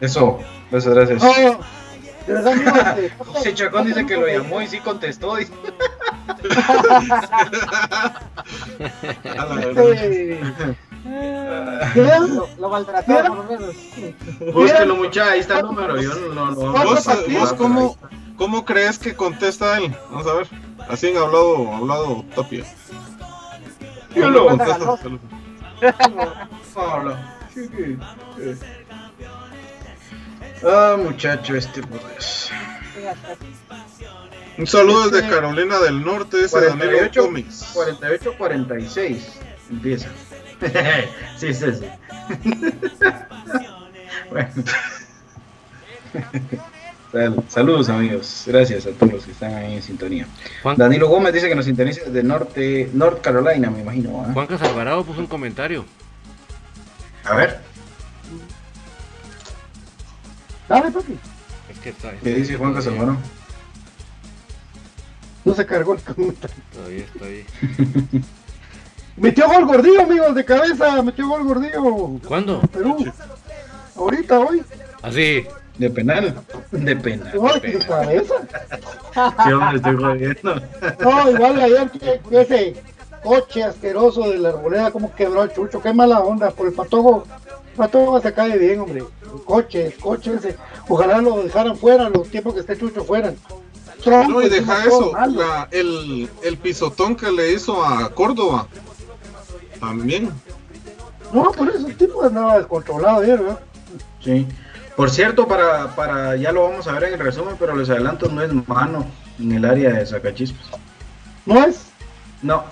eso, 0.00 0.38
muchas 0.70 0.94
gracias. 0.94 1.22
De 1.22 2.34
verdad, 2.34 2.98
José 3.18 3.54
Chacón 3.54 3.86
dice 3.86 4.04
que 4.06 4.16
lo 4.16 4.26
llamó 4.26 4.60
y 4.60 4.66
sí 4.66 4.80
contestó. 4.80 5.36
dice. 5.36 5.52
A 9.38 9.44
la 9.46 9.54
verdad. 9.54 9.92
este, 9.92 10.40
¿qué? 11.94 12.02
Lo, 12.28 12.48
lo 12.58 12.68
maltrató 12.68 13.12
por 13.12 13.36
lo 13.36 13.44
menos. 13.44 13.74
Búsquelo 14.52 14.96
mucha, 14.96 15.30
ahí 15.30 15.40
está 15.40 15.60
el 15.60 15.66
número, 15.66 16.00
yo 16.00 16.14
no, 16.14 16.34
no, 16.34 16.50
no- 16.50 16.72
¿Cuántos 16.72 16.94
¿Vos, 16.96 17.04
partidos? 17.04 17.40
vos 17.50 17.52
cómo, 17.54 17.96
cómo 18.36 18.64
crees 18.64 18.98
que 18.98 19.14
contesta 19.14 19.78
él? 19.78 19.94
Vamos 20.10 20.26
a 20.26 20.34
ver. 20.34 20.48
Así 20.88 21.08
han 21.08 21.16
hablado, 21.18 21.74
hablado 21.74 22.24
Tapia. 22.34 22.64
Yo 24.14 24.30
lo- 24.30 24.46
¿Cómo 24.46 24.58
contesta 24.58 24.84
su 24.84 24.96
teléfono? 24.96 26.48
Habla. 26.76 27.36
Ah, 30.64 30.96
muchacho, 30.98 31.54
este 31.56 31.82
por 31.82 32.00
Dios. 32.10 32.50
Un 34.56 34.66
saludo 34.66 35.08
desde 35.10 35.28
Carolina 35.28 35.78
del 35.78 36.04
Norte, 36.04 36.36
Danilo 36.48 36.50
48, 36.50 37.22
Comics. 37.22 37.64
48, 37.74 38.34
46. 38.36 39.40
Empieza. 39.70 40.08
sí, 41.36 41.54
sí, 41.54 41.66
sí. 41.74 41.88
bueno. 44.30 44.50
Sal- 47.12 47.42
Saludos 47.48 47.88
amigos, 47.88 48.44
gracias 48.46 48.86
a 48.86 48.90
todos 48.90 49.12
los 49.14 49.24
que 49.24 49.32
están 49.32 49.54
ahí 49.54 49.74
en 49.76 49.82
sintonía. 49.82 50.26
Juan, 50.62 50.76
Danilo 50.76 51.08
Gómez 51.08 51.32
dice 51.32 51.48
que 51.48 51.54
nos 51.54 51.64
sintoniza 51.64 52.02
desde 52.04 52.22
norte, 52.22 52.90
North 52.92 53.20
Carolina, 53.22 53.70
me 53.70 53.80
imagino. 53.80 54.24
¿ah? 54.26 54.30
Juan 54.34 54.46
Casalvarado 54.46 55.04
puso 55.04 55.20
un 55.20 55.26
comentario. 55.26 55.84
A 57.24 57.34
ver, 57.34 57.60
Dale, 60.68 60.90
papi. 60.90 61.18
Es 61.70 61.78
que 61.78 61.88
está, 61.90 62.12
¿qué 62.22 62.34
dice 62.34 62.56
Juan 62.56 62.74
Casalvaro? 62.74 63.16
No 65.46 65.54
se 65.54 65.64
cargó 65.64 65.94
el 65.94 66.00
comentario. 66.02 66.56
Todavía 66.74 67.04
está 67.04 67.24
ahí. 67.24 67.46
Metió 69.16 69.48
gol 69.48 69.64
gordillo, 69.64 70.02
amigos, 70.02 70.34
de 70.34 70.44
cabeza. 70.44 71.02
Metió 71.02 71.26
gol 71.26 71.44
gordillo. 71.44 72.20
¿Cuándo? 72.26 72.60
Perú. 72.60 72.98
Ahorita, 73.96 74.38
hoy. 74.40 74.62
Así. 75.02 75.46
De 75.78 75.88
penal, 75.90 76.34
de 76.72 76.96
penal. 76.96 77.32
de 77.62 77.78
cabeza. 77.86 78.34
Sí, 79.44 79.52
hombre, 79.52 79.76
estoy 79.76 79.96
jodiendo. 79.96 80.54
No, 81.00 81.30
igual 81.30 81.60
ayer 81.60 81.90
que, 81.90 82.20
que 82.28 82.40
ese 82.40 82.82
coche 83.22 83.62
asqueroso 83.62 84.28
de 84.30 84.38
la 84.38 84.48
arboleda, 84.50 84.90
como 84.90 85.14
quebró 85.14 85.44
el 85.44 85.52
chucho. 85.52 85.80
Qué 85.80 85.92
mala 85.92 86.20
onda. 86.20 86.50
Por 86.50 86.66
el 86.66 86.72
patojo. 86.72 87.24
El 87.72 87.76
patojo 87.76 88.20
se 88.20 88.32
cae 88.32 88.58
bien, 88.58 88.80
hombre. 88.80 88.98
El 89.22 89.42
coche, 89.44 89.86
el 89.86 89.94
coche 89.94 90.34
ese. 90.34 90.56
Ojalá 90.88 91.20
lo 91.20 91.42
dejaran 91.42 91.76
fuera 91.76 92.08
los 92.08 92.28
tiempos 92.28 92.54
que 92.54 92.60
esté 92.60 92.76
chucho 92.76 93.04
fuera. 93.04 93.32
Tronco, 94.02 94.30
No, 94.30 94.42
y 94.42 94.48
deja 94.48 94.84
eso, 94.84 95.12
la- 95.12 95.68
el, 95.70 96.28
el 96.42 96.56
pisotón 96.56 97.14
que 97.16 97.30
le 97.30 97.52
hizo 97.52 97.84
a 97.84 98.08
Córdoba. 98.14 98.66
También. 99.80 100.30
No, 101.32 101.50
por 101.52 101.68
eso 101.68 101.86
el 101.86 101.96
tipo 101.96 102.22
andaba 102.24 102.58
descontrolado 102.58 103.20
ayer, 103.22 103.38
¿verdad? 103.38 103.58
Sí. 104.24 104.46
Por 104.98 105.10
cierto, 105.10 105.46
para, 105.46 105.94
para, 105.94 106.34
ya 106.34 106.50
lo 106.50 106.68
vamos 106.68 106.88
a 106.88 106.92
ver 106.94 107.04
en 107.04 107.12
el 107.12 107.20
resumen, 107.20 107.54
pero 107.56 107.76
les 107.76 107.88
adelanto, 107.88 108.28
no 108.28 108.42
es 108.42 108.52
mano 108.66 109.06
en 109.38 109.52
el 109.52 109.64
área 109.64 109.92
de 109.92 110.04
Sacachispas. 110.04 110.70
¿No 111.46 111.64
es? 111.64 111.86
No, 112.42 112.64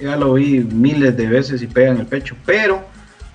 ya 0.00 0.16
lo 0.16 0.32
vi 0.32 0.60
miles 0.60 1.14
de 1.14 1.26
veces 1.26 1.60
y 1.60 1.66
pega 1.66 1.90
en 1.90 1.98
el 1.98 2.06
pecho, 2.06 2.36
pero 2.46 2.80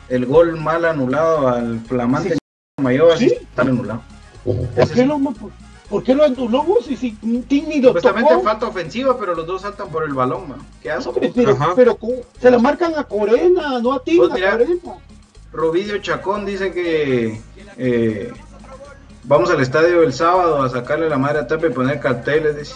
el 0.10 0.26
gol 0.26 0.60
mal 0.60 0.84
anulado 0.86 1.48
al 1.48 1.80
flamante 1.82 2.40
Mayor 2.82 3.20
sí 3.20 3.30
¿Sí? 3.30 3.36
está 3.36 3.62
anulado. 3.62 4.02
¿Por 4.44 4.90
qué 4.92 5.06
no? 5.06 5.20
Pues, 5.20 5.54
¿Por 5.88 6.04
qué 6.04 6.16
lo 6.16 6.24
anuló 6.24 6.64
vos? 6.64 6.90
Y 6.90 6.98
si 6.98 7.12
Tini 7.12 7.82
lo 7.82 7.90
Supuestamente 7.90 8.40
falta 8.40 8.66
ofensiva, 8.66 9.16
pero 9.20 9.36
los 9.36 9.46
dos 9.46 9.62
saltan 9.62 9.90
por 9.90 10.06
el 10.06 10.14
balón, 10.16 10.50
man. 10.50 10.58
¿Qué 10.82 10.90
haces? 10.90 11.14
pero, 11.36 11.76
pero, 11.76 12.00
se 12.42 12.50
la 12.50 12.58
marcan 12.58 12.96
a 12.98 13.04
Corena, 13.04 13.80
no 13.80 13.94
a 13.94 14.04
Tini, 14.04 14.18
pues 14.18 14.32
a 14.32 14.52
Corena. 14.54 14.82
Rovidio 15.54 15.99
Chacón 15.99 16.45
dice 16.45 16.72
que 16.72 17.39
eh, 17.78 18.34
vamos 19.24 19.51
al 19.51 19.62
estadio 19.62 20.01
el 20.01 20.12
sábado 20.12 20.64
a 20.64 20.70
sacarle 20.70 21.08
la 21.08 21.18
madre 21.18 21.39
a 21.39 21.47
Tapia 21.47 21.70
y 21.70 21.74
poner 21.74 21.99
carteles. 21.99 22.58
Dice. 22.58 22.76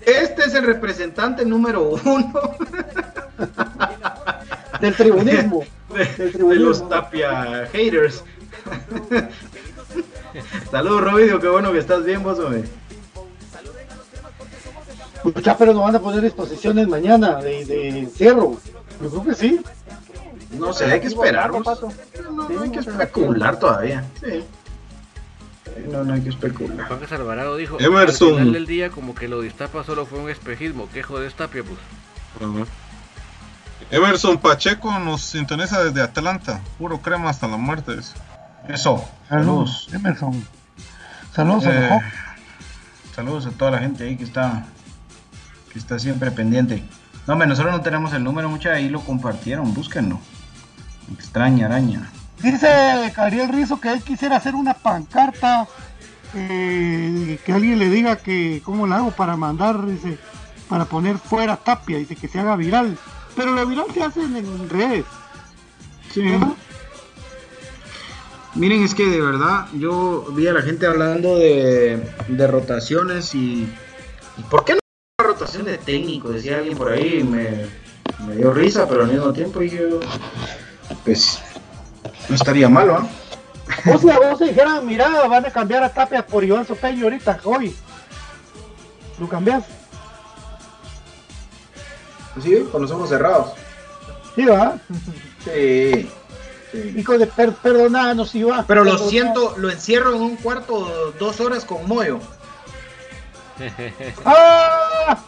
Este 0.00 0.44
es 0.44 0.54
el 0.54 0.64
representante 0.64 1.44
número 1.44 1.90
uno 2.04 2.40
del 4.80 4.96
tribunismo. 4.96 5.64
De, 5.94 6.56
los 6.56 6.88
Tapia 6.88 7.68
haters. 7.70 8.24
Saludos, 10.70 11.02
Rovidio, 11.02 11.38
qué 11.38 11.48
bueno 11.48 11.70
que 11.70 11.78
estás 11.78 12.04
bien, 12.04 12.22
vos, 12.22 12.38
hombre. 12.38 12.64
Ya, 15.42 15.56
pero 15.56 15.72
nos 15.72 15.84
van 15.84 15.96
a 15.96 16.00
poner 16.00 16.24
exposiciones 16.24 16.88
mañana 16.88 17.40
de, 17.40 17.64
de 17.64 17.88
encierro. 18.00 18.56
Yo 19.02 19.10
creo 19.10 19.24
que 19.24 19.34
sí. 19.34 19.60
No 20.58 20.72
sé, 20.72 20.84
hay 20.86 21.00
que 21.00 21.08
esperar. 21.08 21.50
No, 21.50 22.62
hay 22.62 22.70
que 22.70 22.80
especular 22.80 23.58
todavía. 23.58 24.04
Sí. 24.20 24.44
No, 25.90 26.04
no 26.04 26.14
hay 26.14 26.20
que 26.20 26.28
especular. 26.28 26.86
Juan 26.86 27.00
Alvarado 27.10 27.56
dijo: 27.56 27.80
Emerson. 27.80 28.28
Al 28.28 28.34
final 28.34 28.52
del 28.52 28.66
día, 28.66 28.90
como 28.90 29.14
que 29.14 29.28
lo 29.28 29.40
distapa 29.40 29.84
solo 29.84 30.06
fue 30.06 30.18
un 30.18 30.30
espejismo. 30.30 30.88
Quejo 30.90 31.18
de 31.20 31.30
Tapia, 31.30 31.62
pues. 31.62 31.78
Emerson 33.90 34.38
Pacheco 34.38 34.98
nos 34.98 35.22
sintoniza 35.22 35.84
desde 35.84 36.00
Atlanta. 36.02 36.60
Puro 36.78 37.00
crema 37.00 37.30
hasta 37.30 37.48
la 37.48 37.56
muerte. 37.56 37.96
Eso. 38.68 39.04
Saludos. 39.28 39.88
Emerson. 39.92 40.44
Saludos 41.34 41.66
a 41.66 41.96
eh, 41.96 42.00
Saludos 43.14 43.46
a 43.46 43.50
toda 43.50 43.72
la 43.72 43.78
gente 43.78 44.04
ahí 44.04 44.16
que 44.16 44.24
está 44.24 44.66
que 45.72 45.78
está 45.78 45.98
siempre 45.98 46.30
pendiente. 46.30 46.84
No, 47.26 47.32
hombre, 47.32 47.48
nosotros 47.48 47.72
no 47.72 47.80
tenemos 47.80 48.12
el 48.12 48.22
número, 48.22 48.48
mucha 48.48 48.72
ahí 48.72 48.88
lo 48.88 49.00
compartieron, 49.00 49.72
búsquenlo. 49.74 50.20
Extraña 51.12 51.66
araña. 51.66 52.10
Dice 52.42 53.12
Gabriel 53.16 53.48
Rizo 53.48 53.80
que 53.80 53.92
él 53.92 54.02
quisiera 54.02 54.36
hacer 54.36 54.54
una 54.54 54.74
pancarta, 54.74 55.66
eh, 56.34 57.38
que 57.44 57.52
alguien 57.52 57.78
le 57.78 57.88
diga 57.88 58.16
que 58.16 58.60
cómo 58.64 58.86
la 58.86 58.96
hago 58.96 59.12
para 59.12 59.36
mandar, 59.36 59.86
dice, 59.86 60.18
para 60.68 60.84
poner 60.84 61.18
fuera 61.18 61.56
tapia, 61.56 61.98
dice 61.98 62.16
que 62.16 62.28
se 62.28 62.40
haga 62.40 62.56
viral. 62.56 62.98
Pero 63.36 63.54
la 63.54 63.64
viral 63.64 63.86
se 63.92 64.02
hace 64.02 64.22
en, 64.22 64.68
redes. 64.68 65.04
Sí. 66.12 66.22
Miren, 68.54 68.84
es 68.84 68.94
que 68.94 69.06
de 69.06 69.20
verdad 69.20 69.66
yo 69.72 70.26
vi 70.30 70.46
a 70.46 70.52
la 70.52 70.62
gente 70.62 70.86
hablando 70.86 71.36
de, 71.38 72.08
de 72.28 72.46
rotaciones 72.46 73.34
y, 73.34 73.68
y 74.36 74.42
¿por 74.48 74.64
qué 74.64 74.74
no 74.74 74.80
rotación 75.24 75.64
de 75.64 75.78
técnico? 75.78 76.30
Decía 76.30 76.58
alguien 76.58 76.76
por 76.76 76.92
ahí, 76.92 77.24
me, 77.24 77.66
me 78.26 78.36
dio 78.36 78.52
risa, 78.52 78.88
pero 78.88 79.02
al 79.04 79.10
mismo 79.10 79.32
tiempo 79.32 79.62
yo, 79.62 80.00
pues 81.04 81.40
no 82.28 82.34
estaría 82.34 82.68
malo, 82.68 82.98
¿ah? 82.98 83.08
O 83.92 83.98
sea, 83.98 84.18
vos 84.18 84.38
dijeran, 84.40 84.86
mira, 84.86 85.26
van 85.26 85.46
a 85.46 85.50
cambiar 85.50 85.82
a 85.82 85.92
Tapia 85.92 86.26
por 86.26 86.44
Iván 86.44 86.66
Sopeño 86.66 87.04
ahorita, 87.04 87.40
hoy. 87.44 87.74
¿Lo 89.18 89.28
cambias? 89.28 89.64
Pues 92.34 92.44
sí, 92.44 92.66
con 92.70 92.82
los 92.82 92.90
ojos 92.90 93.08
cerrados. 93.08 93.52
Sí, 94.34 94.44
va. 94.44 94.76
Sí. 95.44 96.10
Hijo 96.96 97.16
de 97.18 97.26
per 97.26 97.52
perdonanos, 97.52 98.34
Iván. 98.34 98.64
Pero 98.66 98.84
lo 98.84 98.98
siento, 98.98 99.54
lo 99.56 99.70
encierro 99.70 100.14
en 100.14 100.22
un 100.22 100.36
cuarto 100.36 101.12
dos 101.18 101.40
horas 101.40 101.64
con 101.64 101.86
Moyo. 101.86 102.18
¡Ah! 104.24 105.22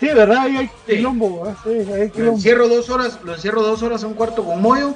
Sí, 0.00 0.06
¿verdad? 0.06 0.38
Ahí 0.38 0.56
hay 0.56 0.70
quilombo. 0.86 1.56
Sí, 1.64 1.70
hay 1.70 2.10
quilombo. 2.10 2.32
Lo 2.32 2.36
encierro 2.36 2.68
dos 2.68 2.90
horas, 2.90 3.18
lo 3.24 3.34
encierro 3.34 3.62
dos 3.62 3.82
horas 3.82 4.02
en 4.02 4.08
un 4.08 4.14
cuarto 4.14 4.44
con 4.44 4.62
Moyo 4.62 4.94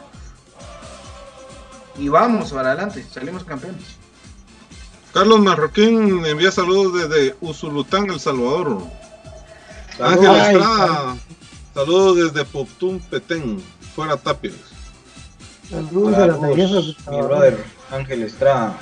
y 1.98 2.08
vamos 2.08 2.52
para 2.52 2.72
adelante, 2.72 3.04
salimos 3.10 3.44
campeones. 3.44 3.82
Carlos 5.12 5.40
Marroquín 5.40 6.24
envía 6.24 6.50
saludos 6.50 7.08
desde 7.08 7.36
Usulután, 7.40 8.08
El 8.10 8.18
Salvador. 8.18 8.82
Ángel 10.00 10.34
Estrada, 10.34 11.16
saludos 11.74 12.34
desde 12.34 12.46
Poptún, 12.46 12.98
Petén, 12.98 13.62
fuera 13.94 14.16
Tapias. 14.16 14.54
Saludos 15.68 16.96
a 17.06 17.10
mi 17.10 17.20
brother 17.20 17.62
Ángel 17.90 18.22
Estrada, 18.22 18.78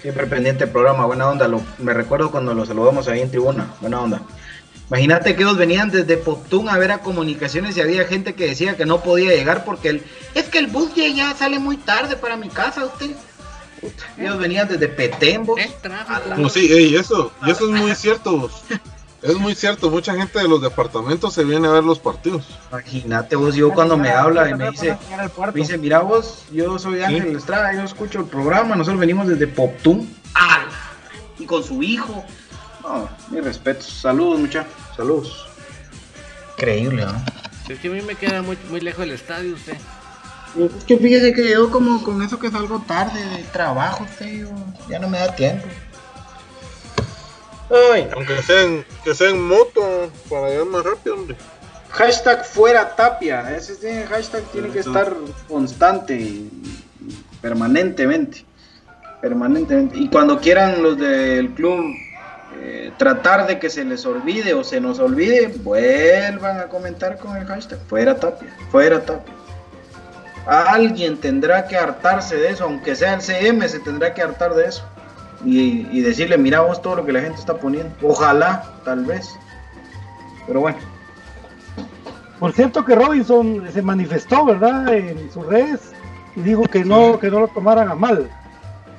siempre 0.00 0.26
pendiente 0.26 0.64
del 0.64 0.72
programa, 0.72 1.04
buena 1.04 1.28
onda. 1.28 1.46
Lo, 1.46 1.60
me 1.78 1.92
recuerdo 1.92 2.30
cuando 2.30 2.54
lo 2.54 2.64
saludamos 2.64 3.06
ahí 3.08 3.20
en 3.20 3.30
tribuna, 3.30 3.74
buena 3.82 4.00
onda. 4.00 4.22
Imagínate 4.90 5.36
que 5.36 5.42
ellos 5.42 5.56
venían 5.56 5.88
desde 5.90 6.16
Poptún 6.16 6.68
a 6.68 6.76
ver 6.76 6.90
a 6.90 6.98
comunicaciones 6.98 7.76
y 7.76 7.80
había 7.80 8.04
gente 8.06 8.34
que 8.34 8.48
decía 8.48 8.76
que 8.76 8.86
no 8.86 9.02
podía 9.02 9.30
llegar 9.30 9.64
porque 9.64 9.88
el, 9.88 10.02
es 10.34 10.48
que 10.48 10.58
el 10.58 10.66
bus 10.66 10.90
ya 10.96 11.32
sale 11.36 11.60
muy 11.60 11.76
tarde 11.76 12.16
para 12.16 12.36
mi 12.36 12.48
casa, 12.48 12.84
usted. 12.84 13.12
Ellos 14.18 14.38
venían 14.38 14.66
desde 14.66 14.88
Petembo. 14.88 15.54
Pues 16.36 16.52
sí, 16.52 16.66
y 16.68 16.96
eso, 16.96 17.32
y 17.46 17.50
eso 17.52 17.72
es 17.72 17.80
muy 17.80 17.94
cierto. 17.94 18.50
Es 19.22 19.36
muy 19.36 19.54
cierto, 19.54 19.90
mucha 19.90 20.14
gente 20.14 20.38
de 20.38 20.48
los 20.48 20.62
departamentos 20.62 21.34
se 21.34 21.44
viene 21.44 21.68
a 21.68 21.72
ver 21.72 21.84
los 21.84 21.98
partidos. 21.98 22.42
Imagínate 22.70 23.36
vos, 23.36 23.54
yo 23.54 23.70
cuando 23.70 23.98
me 23.98 24.08
habla 24.08 24.48
y 24.48 24.54
me 24.54 24.70
dice, 24.70 24.96
me 25.38 25.52
dice, 25.52 25.76
mira 25.76 25.98
vos, 26.00 26.44
yo 26.50 26.78
soy 26.78 27.02
Ángel 27.02 27.36
Estrada, 27.36 27.74
yo 27.74 27.82
escucho 27.82 28.20
el 28.20 28.24
programa, 28.24 28.76
nosotros 28.76 28.98
venimos 28.98 29.28
desde 29.28 29.46
Poptún, 29.46 30.10
y 31.38 31.44
con 31.44 31.62
su 31.62 31.82
hijo, 31.82 32.24
no, 32.82 33.08
mi 33.30 33.40
respeto. 33.40 33.82
Saludos, 33.82 34.40
muchachos. 34.40 34.72
Saludos. 34.96 35.46
Increíble, 36.56 37.04
¿no? 37.04 37.12
Es 37.68 37.78
que 37.78 37.88
a 37.88 37.90
mí 37.90 38.02
me 38.02 38.16
queda 38.16 38.42
muy, 38.42 38.58
muy 38.68 38.80
lejos 38.80 39.00
del 39.00 39.12
estadio 39.12 39.54
usted. 39.54 39.76
Es 40.58 40.84
que 40.84 40.96
fíjese 40.96 41.32
que 41.32 41.48
yo 41.50 41.70
como 41.70 42.02
con 42.02 42.20
eso 42.22 42.38
que 42.38 42.50
salgo 42.50 42.80
tarde 42.80 43.24
de 43.24 43.44
trabajo, 43.44 44.04
usted, 44.04 44.46
ya 44.88 44.98
no 44.98 45.08
me 45.08 45.18
da 45.18 45.34
tiempo. 45.34 45.66
Ay. 47.92 48.08
Aunque 48.14 48.42
sea 48.42 48.62
en, 48.62 48.84
que 49.04 49.14
sea 49.14 49.30
en 49.30 49.46
moto, 49.46 50.10
para 50.28 50.48
llegar 50.48 50.66
más 50.66 50.84
rápido, 50.84 51.14
hombre. 51.14 51.36
Hashtag 51.90 52.44
fuera 52.44 52.96
tapia. 52.96 53.56
Ese 53.56 54.04
hashtag 54.06 54.42
tiene 54.52 54.70
que 54.70 54.80
estar 54.80 55.14
constante, 55.48 56.42
permanentemente. 57.40 58.44
Permanentemente. 59.20 59.98
Y 59.98 60.08
cuando 60.08 60.40
quieran 60.40 60.82
los 60.82 60.98
del 60.98 61.50
club 61.50 61.94
eh, 62.62 62.92
tratar 62.98 63.46
de 63.46 63.58
que 63.58 63.70
se 63.70 63.84
les 63.84 64.04
olvide 64.06 64.54
o 64.54 64.62
se 64.62 64.80
nos 64.80 64.98
olvide, 64.98 65.48
vuelvan 65.62 66.60
a 66.60 66.64
comentar 66.64 67.18
con 67.18 67.36
el 67.36 67.46
hashtag 67.46 67.78
fuera 67.88 68.16
tapia, 68.16 68.54
fuera 68.70 69.00
tapia. 69.04 69.34
Alguien 70.46 71.16
tendrá 71.16 71.66
que 71.66 71.76
hartarse 71.76 72.36
de 72.36 72.50
eso, 72.50 72.64
aunque 72.64 72.96
sea 72.96 73.14
el 73.14 73.20
CM, 73.20 73.68
se 73.68 73.78
tendrá 73.80 74.14
que 74.14 74.22
hartar 74.22 74.54
de 74.54 74.66
eso. 74.66 74.84
Y, 75.44 76.00
decirle, 76.02 76.36
mira 76.36 76.60
vos 76.60 76.82
todo 76.82 76.96
lo 76.96 77.06
que 77.06 77.12
la 77.12 77.20
gente 77.20 77.38
está 77.38 77.54
poniendo. 77.54 77.94
Ojalá, 78.02 78.62
tal 78.84 79.04
vez. 79.04 79.34
Pero 80.46 80.60
bueno. 80.60 80.78
Por 82.38 82.52
cierto 82.52 82.84
que 82.84 82.94
Robinson 82.94 83.66
se 83.72 83.80
manifestó, 83.80 84.44
¿verdad? 84.44 84.92
En 84.92 85.30
sus 85.32 85.46
redes 85.46 85.92
y 86.36 86.40
dijo 86.40 86.62
que 86.62 86.84
no, 86.84 87.18
que 87.18 87.30
no 87.30 87.40
lo 87.40 87.48
tomaran 87.48 87.88
a 87.88 87.94
mal, 87.94 88.28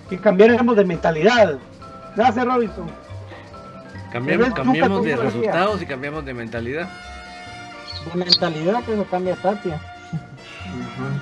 que 0.09 0.18
cambiáramos 0.18 0.76
de 0.76 0.86
mentalidad. 0.86 1.57
Gracias, 2.16 2.45
Robinson. 2.45 2.88
Cambiamos, 4.12 4.53
cambiamos 4.53 5.05
de 5.05 5.16
resultados 5.16 5.82
y 5.82 5.86
cambiamos 5.86 6.26
de 6.26 6.34
mentalidad. 6.34 6.89
De 8.14 8.26
mentalidad 8.26 8.84
que 8.84 8.93
eso 8.93 9.05
cambia 9.05 9.36
Tapia. 9.36 9.80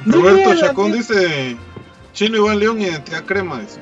Roberto 0.05 0.55
Chacón 0.55 0.91
dice 0.91 1.55
Chino 2.13 2.37
Iván 2.37 2.59
León 2.59 2.81
identidad 2.81 3.23
crema 3.25 3.59
dice. 3.59 3.79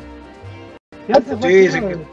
sí, 1.41 1.70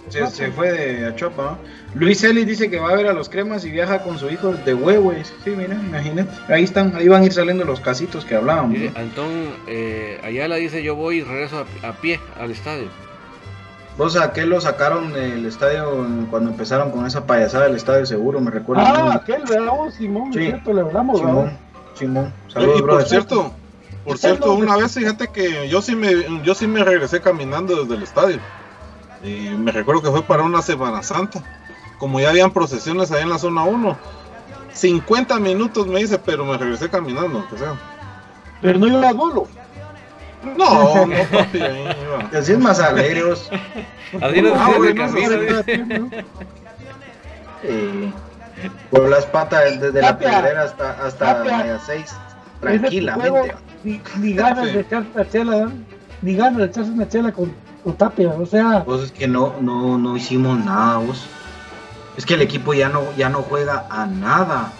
se, 0.08 0.26
se, 0.28 0.52
fue 0.52 0.72
de 0.72 1.06
Achopa. 1.06 1.58
Luis 1.94 2.22
Ellis 2.22 2.46
dice 2.46 2.70
que 2.70 2.78
va 2.78 2.90
a 2.90 2.94
ver 2.94 3.08
a 3.08 3.12
los 3.12 3.28
cremas 3.28 3.64
y 3.64 3.70
viaja 3.70 4.02
con 4.02 4.18
su 4.18 4.30
hijo 4.30 4.52
de 4.52 4.74
Huehues. 4.74 5.34
Sí, 5.42 5.50
mira, 5.50 5.74
imagínate. 5.74 6.30
Ahí 6.52 6.62
están, 6.62 6.94
ahí 6.94 7.08
van 7.08 7.22
a 7.22 7.26
ir 7.26 7.32
saliendo 7.32 7.64
los 7.64 7.80
casitos 7.80 8.24
que 8.24 8.36
hablábamos. 8.36 8.78
Antón 8.94 9.54
eh, 9.66 10.20
Ayala 10.22 10.56
dice: 10.56 10.82
Yo 10.82 10.94
voy 10.94 11.18
y 11.18 11.22
regreso 11.22 11.66
a 11.82 11.92
pie 11.94 12.20
al 12.38 12.52
estadio. 12.52 12.88
Vos 13.96 14.16
a 14.16 14.24
aquel 14.24 14.50
lo 14.50 14.60
sacaron 14.60 15.12
del 15.12 15.46
estadio 15.46 16.06
cuando 16.30 16.50
empezaron 16.50 16.90
con 16.90 17.06
esa 17.06 17.26
payasada 17.26 17.64
del 17.64 17.76
estadio 17.76 18.04
seguro, 18.06 18.40
me 18.40 18.50
recuerdo. 18.50 18.82
Ah, 18.84 19.14
aquel, 19.14 19.44
¿verdad? 19.48 19.72
Simón, 19.96 20.32
sí. 20.32 20.40
cierto, 20.40 20.72
le 20.72 20.80
hablamos, 20.80 21.18
Simón, 21.18 21.58
Simón. 21.94 22.32
Saludos, 22.48 22.80
y 22.80 22.82
por 22.82 23.04
cierto, 23.04 23.52
por 24.04 24.18
cierto, 24.18 24.54
una 24.54 24.76
vez 24.76 24.94
fíjate 24.94 25.28
que 25.28 25.68
yo 25.68 25.80
sí 25.80 25.94
me 25.94 26.42
yo 26.42 26.54
sí 26.54 26.66
me 26.66 26.82
regresé 26.82 27.20
caminando 27.20 27.82
desde 27.82 27.94
el 27.94 28.02
estadio. 28.02 28.38
Y 29.22 29.48
me 29.50 29.72
recuerdo 29.72 30.02
que 30.02 30.10
fue 30.10 30.22
para 30.22 30.42
una 30.42 30.60
Semana 30.60 31.02
Santa. 31.02 31.42
Como 31.98 32.20
ya 32.20 32.30
habían 32.30 32.50
procesiones 32.50 33.10
ahí 33.12 33.22
en 33.22 33.30
la 33.30 33.38
zona 33.38 33.64
1. 33.64 33.96
50 34.72 35.38
minutos 35.38 35.86
me 35.86 36.00
dice, 36.00 36.18
pero 36.18 36.44
me 36.44 36.58
regresé 36.58 36.90
caminando, 36.90 37.46
o 37.50 37.56
sea. 37.56 37.74
Pero 38.60 38.78
no 38.78 38.88
iba 38.88 39.08
a 39.08 39.12
bolo. 39.12 39.46
No, 40.56 41.06
no, 41.06 41.14
papi. 41.32 41.60
Así 42.36 42.52
es 42.52 42.58
más 42.58 42.80
alegre. 42.80 43.22
Así 44.20 44.42
nos 44.42 44.52
Ah, 44.58 44.70
bueno, 44.76 44.94
camino. 44.94 46.10
Sí. 47.62 48.12
Por 48.90 49.08
las 49.08 49.26
patas 49.26 49.80
desde 49.80 50.00
la 50.00 50.16
primera 50.16 50.62
hasta, 50.62 50.90
hasta 51.04 51.44
la 51.44 51.78
6. 51.78 52.02
Ese 52.02 52.16
Tranquilamente. 52.60 53.54
Ni, 53.82 54.00
ni 54.18 54.32
ganas 54.32 54.72
de 54.72 54.80
echarse 54.80 55.08
una 55.14 55.28
chela, 55.28 55.56
¿eh? 55.58 55.66
ni 56.22 56.34
ganas 56.34 56.58
de 56.58 56.64
echarse 56.66 56.90
una 56.90 57.08
chela 57.08 57.32
con, 57.32 57.52
con 57.82 57.94
Tapia. 57.96 58.30
O 58.30 58.46
sea, 58.46 58.82
Pues 58.84 59.02
es 59.02 59.12
que 59.12 59.26
no, 59.28 59.54
no, 59.60 59.98
no 59.98 60.16
hicimos 60.16 60.58
nada, 60.64 60.98
vos. 60.98 61.26
Es 62.16 62.24
que 62.24 62.34
el 62.34 62.42
equipo 62.42 62.72
ya 62.74 62.88
no, 62.88 63.02
ya 63.16 63.28
no 63.28 63.42
juega 63.42 63.86
a 63.90 64.06
nada. 64.06 64.72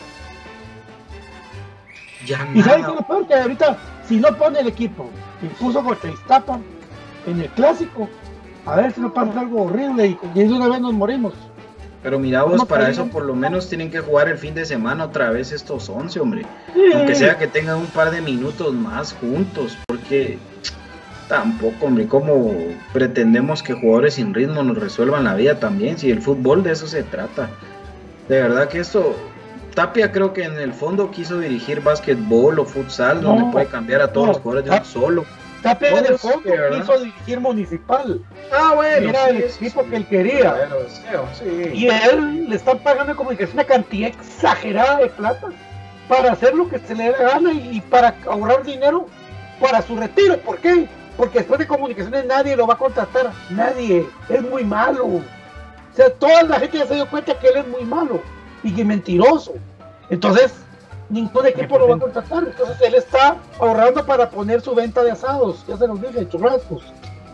Ya 2.27 2.49
y 2.55 2.62
¿sabes 2.62 2.65
qué 2.65 2.81
es 2.81 2.81
nada. 2.83 2.95
lo 2.95 3.07
peor? 3.07 3.27
Que 3.27 3.35
ahorita, 3.35 3.77
si 4.09 4.17
no 4.19 4.35
pone 4.37 4.61
el 4.61 4.69
equipo 4.69 5.11
que 5.49 5.55
puso 5.57 5.83
contra 5.83 6.11
Iztapa 6.11 6.59
en 7.27 7.41
el 7.41 7.49
clásico, 7.51 8.09
a 8.67 8.77
ver 8.77 8.93
si 8.93 9.01
no 9.01 9.13
pasa 9.13 9.41
algo 9.41 9.65
horrible 9.65 10.07
y, 10.07 10.19
y 10.35 10.45
de 10.45 10.53
una 10.53 10.69
vez 10.69 10.81
nos 10.81 10.93
morimos. 10.93 11.35
Pero 12.03 12.19
mira 12.19 12.43
vos, 12.43 12.57
No 12.59 12.67
para 12.67 12.91
eso 12.91 13.07
por 13.07 13.25
lo 13.25 13.35
menos 13.35 13.69
tienen 13.69 13.91
que 13.91 14.01
jugar 14.01 14.29
el 14.29 14.37
fin 14.37 14.55
de 14.55 14.67
semana 14.67 15.05
otra 15.05 15.31
vez 15.31 15.53
estos 15.53 15.89
11, 15.89 16.21
hombre. 16.21 16.43
Sí. 16.75 16.83
Aunque 16.95 17.15
sea 17.15 17.39
que 17.39 17.47
tengan 17.47 17.79
un 17.79 17.87
par 17.87 18.11
de 18.11 18.21
minutos 18.21 18.75
más 18.75 19.15
juntos, 19.15 19.79
porque 19.87 20.37
tampoco, 21.29 21.87
hombre, 21.87 22.07
como 22.07 22.53
pretendemos 22.93 23.63
que 23.63 23.73
jugadores 23.73 24.15
sin 24.15 24.35
ritmo 24.35 24.63
nos 24.63 24.77
resuelvan 24.77 25.25
la 25.25 25.35
vida 25.35 25.59
también, 25.59 25.97
si 25.97 26.11
el 26.11 26.21
fútbol 26.21 26.63
de 26.63 26.73
eso 26.73 26.87
se 26.87 27.03
trata. 27.05 27.49
De 28.29 28.41
verdad 28.41 28.69
que 28.69 28.81
esto, 28.81 29.17
Tapia 29.75 30.12
creo 30.12 30.33
que 30.33 30.45
en 30.45 30.59
el 30.59 30.72
fondo 30.72 31.11
quiso 31.11 31.39
dirigir 31.39 31.81
básquetbol 31.81 32.59
o 32.61 32.64
futsal, 32.64 33.20
No, 33.22 33.31
donde 33.31 33.53
puede 33.53 33.66
cambiar 33.66 34.01
a 34.03 34.12
todos 34.12 34.27
no, 34.29 34.33
los 34.35 34.43
jugadores 34.43 34.70
de 34.70 34.79
un 34.79 34.85
solo. 34.85 35.25
Tapia 35.62 35.91
en 35.99 36.07
el 36.07 36.18
fondo 36.18 36.51
verdad. 36.51 36.79
quiso 36.81 36.99
dirigir 36.99 37.41
municipal. 37.41 38.20
Ah, 38.53 38.72
bueno. 38.75 39.09
Era 39.09 39.29
el 39.31 39.39
equipo 39.43 39.85
que 39.89 39.97
él 39.97 40.07
quería. 40.07 40.68
sí. 41.33 41.70
Y 41.72 41.89
él 41.89 42.49
le 42.49 42.57
están 42.57 42.79
pagando 42.79 43.16
como 43.16 43.31
que 43.31 43.45
es 43.45 43.53
una 43.53 43.64
cantidad 43.64 44.09
exagerada 44.11 44.99
de 44.99 45.07
plata 45.09 45.49
para 46.09 46.33
hacer 46.33 46.55
lo 46.55 46.68
que 46.68 46.79
se 46.79 46.95
le 46.95 47.05
dé 47.05 47.11
la 47.12 47.31
gana 47.31 47.53
y, 47.53 47.77
y 47.77 47.81
para 47.81 48.14
ahorrar 48.27 48.62
dinero 48.62 49.07
para 49.61 49.83
su 49.83 49.97
retiro. 49.97 50.39
¿Por 50.39 50.59
qué? 50.59 50.87
Porque 51.16 51.39
después 51.39 51.59
de 51.59 51.66
comunicaciones 51.66 52.27
nadie 52.27 52.57
lo 52.57 52.66
va 52.66 52.75
a 52.75 52.79
contratar. 52.79 53.33
Nadie. 53.51 54.07
Es 54.29 54.43
muy 54.43 54.64
malo. 54.64 55.07
O 55.07 55.22
sea, 55.97 56.11
toda 56.11 56.43
la 56.43 56.61
gente 56.61 56.79
ya 56.79 56.87
se 56.87 56.95
dio 56.95 57.09
cuenta 57.09 57.39
que 57.39 57.49
él 57.49 57.57
es 57.57 57.66
muy 57.68 57.85
malo 57.85 58.20
y 58.65 58.73
que 58.73 58.81
es 58.81 58.87
mentiroso. 58.87 59.53
Entonces, 60.11 60.53
ningún 61.09 61.47
equipo 61.47 61.79
lo 61.79 61.89
va 61.89 61.95
a 61.95 61.99
contratar. 61.99 62.45
Entonces, 62.45 62.77
él 62.83 62.95
está 62.95 63.37
ahorrando 63.61 64.05
para 64.05 64.29
poner 64.29 64.61
su 64.61 64.75
venta 64.75 65.05
de 65.05 65.12
asados. 65.12 65.65
Ya 65.69 65.77
se 65.77 65.87
los 65.87 66.01
dije, 66.01 66.29
churrascos. 66.29 66.83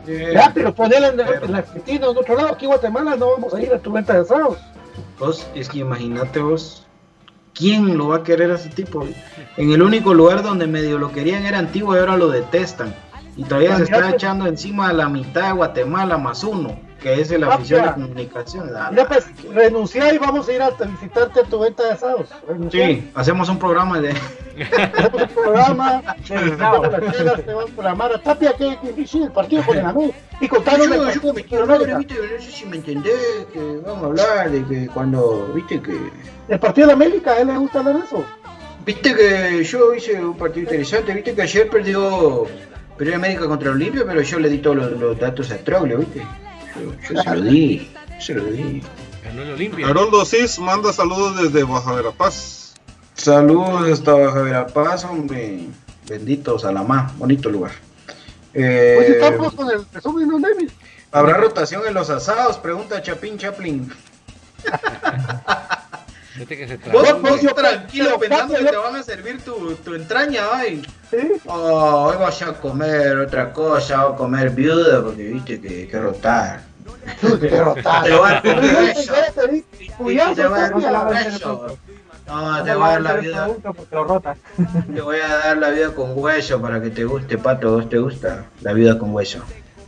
Ya, 0.07 0.51
pero 0.53 0.75
ponerla 0.75 1.09
en, 1.09 1.21
en 1.21 1.53
la 1.53 1.59
Argentina 1.59 2.09
o 2.09 2.13
en 2.13 2.19
otro 2.19 2.37
lado. 2.37 2.53
Aquí 2.53 2.65
en 2.65 2.73
Guatemala 2.73 3.17
no 3.17 3.31
vamos 3.31 3.55
a 3.55 3.61
ir 3.63 3.73
a 3.73 3.79
tu 3.79 3.93
venta 3.93 4.13
de 4.15 4.21
asados. 4.21 4.59
Vos, 5.19 5.47
es 5.55 5.69
que 5.69 5.79
imagínate 5.79 6.41
vos, 6.41 6.87
¿quién 7.55 7.97
lo 7.97 8.09
va 8.09 8.17
a 8.17 8.23
querer 8.23 8.51
a 8.51 8.55
ese 8.55 8.71
tipo? 8.71 9.07
En 9.57 9.71
el 9.71 9.83
único 9.83 10.15
lugar 10.15 10.43
donde 10.43 10.67
medio 10.67 10.99
lo 10.99 11.13
querían 11.13 11.45
era 11.45 11.59
antiguo 11.59 11.95
y 11.95 11.99
ahora 11.99 12.17
lo 12.17 12.29
detestan. 12.29 12.95
Y 13.37 13.45
todavía 13.45 13.77
se 13.77 13.85
está 13.85 14.11
echando 14.11 14.47
encima 14.47 14.89
a 14.89 14.93
la 14.93 15.09
mitad 15.09 15.49
de 15.49 15.53
Guatemala 15.53 16.19
más 16.19 16.43
uno, 16.43 16.79
que 17.01 17.21
es 17.21 17.31
el 17.31 17.45
Ah, 17.45 17.55
afición 17.55 17.81
de 17.83 17.87
ya. 17.89 17.95
comunicación. 17.95 18.71
Ah, 18.77 18.89
Mira, 18.91 19.07
pues, 19.09 19.27
renuncia 19.55 20.13
y 20.13 20.19
vamos 20.19 20.49
a 20.49 20.53
ir 20.53 20.63
a 20.63 20.71
visitarte 20.71 21.41
a 21.41 21.43
tu 21.45 21.59
venta 21.61 21.83
de 21.85 21.91
asados. 21.93 22.27
Renuncia. 22.47 22.87
Sí, 22.87 23.11
hacemos 23.15 23.49
un 23.49 23.59
programa 23.59 24.01
de... 24.01 24.11
Hacemos 24.11 25.23
un 25.23 25.29
programa, 25.29 26.03
necesitamos 26.19 26.93
las 26.93 27.17
chelas, 27.17 27.45
te 27.45 27.55
van 27.55 27.65
a 27.65 27.75
programar 27.75 28.13
a 28.13 28.23
Tapia, 28.23 28.53
que, 28.55 28.77
que 28.95 29.07
sí, 29.07 29.23
el 29.23 29.33
partido 29.33 29.65
con 29.65 29.79
el 29.79 29.87
América. 29.87 30.19
Y 30.41 30.49
contanos 30.49 30.91
del 30.91 31.01
partido 31.01 31.35
con 31.59 31.71
América. 31.71 31.99
no 31.99 32.43
sé 32.45 32.51
si 32.51 32.67
me 32.67 32.77
entendés, 32.77 33.47
que 33.53 33.81
vamos 33.85 34.03
a 34.03 34.07
hablar 34.07 34.51
de 34.51 34.65
que 34.67 34.87
cuando, 34.89 35.51
viste 35.55 35.81
que... 35.81 35.99
El 36.49 36.59
partido 36.61 36.89
de 36.89 36.93
América, 36.93 37.33
a 37.33 37.39
él 37.41 37.47
le 37.49 37.57
gusta 37.57 37.79
hablar 37.79 37.97
de 37.99 38.05
eso. 38.05 38.25
Viste 38.85 39.15
que 39.15 39.63
yo 39.65 39.95
hice 39.95 40.23
un 40.23 40.37
partido 40.37 40.65
interesante, 40.65 41.15
viste 41.15 41.35
que 41.35 41.43
ayer 41.43 41.69
perdió, 41.71 42.47
perdió 42.97 43.15
América 43.17 43.47
contra 43.47 43.71
Olimpia, 43.71 44.03
pero 44.07 44.21
yo 44.21 44.39
le 44.39 44.49
di 44.49 44.59
todos 44.59 44.77
los, 44.77 44.93
los 44.93 45.19
datos 45.19 45.51
a 45.53 45.59
Troglio, 45.59 45.99
viste. 45.99 46.23
Yo, 46.77 46.93
yo 47.15 47.23
se 47.23 47.35
lo 47.35 47.41
di, 47.43 47.91
se 48.19 48.35
lo 48.35 48.45
di. 48.45 48.83
Ganó 49.25 49.43
el 49.43 49.53
Olimpia. 49.53 49.87
Haroldo 49.89 50.25
Cis 50.25 50.59
manda 50.59 50.93
saludos 50.93 51.43
desde 51.43 51.65
Baja 51.65 51.93
Verapaz. 51.93 52.75
Saludos 53.15 53.91
hasta 53.91 54.13
Baja 54.13 54.41
Verapaz, 54.43 55.05
hombre. 55.05 55.67
Bendito 56.09 56.59
Salamá, 56.59 57.13
bonito 57.17 57.51
lugar. 57.51 57.73
Eh, 58.55 58.95
Pues 58.97 59.11
estamos 59.11 59.55
con 59.55 59.71
el 59.71 59.85
resumen, 59.93 60.29
¿no, 60.29 60.41
David? 60.41 60.71
¿Habrá 61.13 61.37
rotación 61.37 61.83
en 61.87 61.95
los 61.95 62.09
asados? 62.11 62.57
Pregunta 62.59 63.03
Chapín 63.03 63.37
Chaplin. 63.39 63.93
Fíjate 66.47 66.57
que 66.57 66.69
se 66.69 66.77
Vos, 66.91 67.03
trabó. 67.05 67.21
vos 67.21 67.41
yo- 67.43 67.55
tranquilo 67.55 68.19
pensando 68.19 68.55
que 68.55 68.65
te 68.65 68.77
van 68.77 68.97
a 68.97 69.03
servir 69.03 69.43
tu, 69.43 69.75
tu 69.77 69.95
entraña, 69.95 70.43
ay. 70.53 70.83
Sí. 71.11 71.19
Oh, 71.47 72.09
hoy 72.11 72.17
vas 72.19 72.41
a 72.43 72.53
comer 72.55 73.19
otra 73.19 73.53
cosa, 73.53 74.07
o 74.07 74.17
comer 74.17 74.51
viuda, 74.51 75.03
porque 75.03 75.23
viste 75.25 75.61
que 75.61 75.69
hay 75.69 75.87
que 75.87 76.01
rotar. 76.01 76.63
Qué 77.41 77.61
rotada. 77.63 78.03
Te 78.05 78.15
voy 78.15 78.31
a 78.31 78.41
dar 78.41 78.61
hueso. 78.85 79.13
Cuidado, 79.99 80.35
Te 80.35 80.47
voy 80.47 80.59
a 80.59 80.61
dar 80.63 80.71
Tapia. 80.73 81.03
hueso. 81.09 81.77
No, 82.27 82.63
te 82.65 82.75
voy 82.77 82.85
a 82.85 82.91
dar 82.93 83.03
la 83.03 83.15
vida. 83.15 83.49
Te 84.95 85.01
voy 85.01 85.17
a 85.19 85.29
dar 85.37 85.57
la 85.59 85.71
vida 85.71 85.95
con 85.95 86.13
hueso 86.15 86.61
para 86.63 86.81
que 86.81 86.91
te 86.91 87.05
guste, 87.05 87.37
pato. 87.39 87.73
¿Vos 87.73 87.89
te 87.89 87.99
gusta 87.99 88.45
la 88.61 88.73
vida 88.73 88.97
con 88.99 89.13
hueso? 89.13 89.41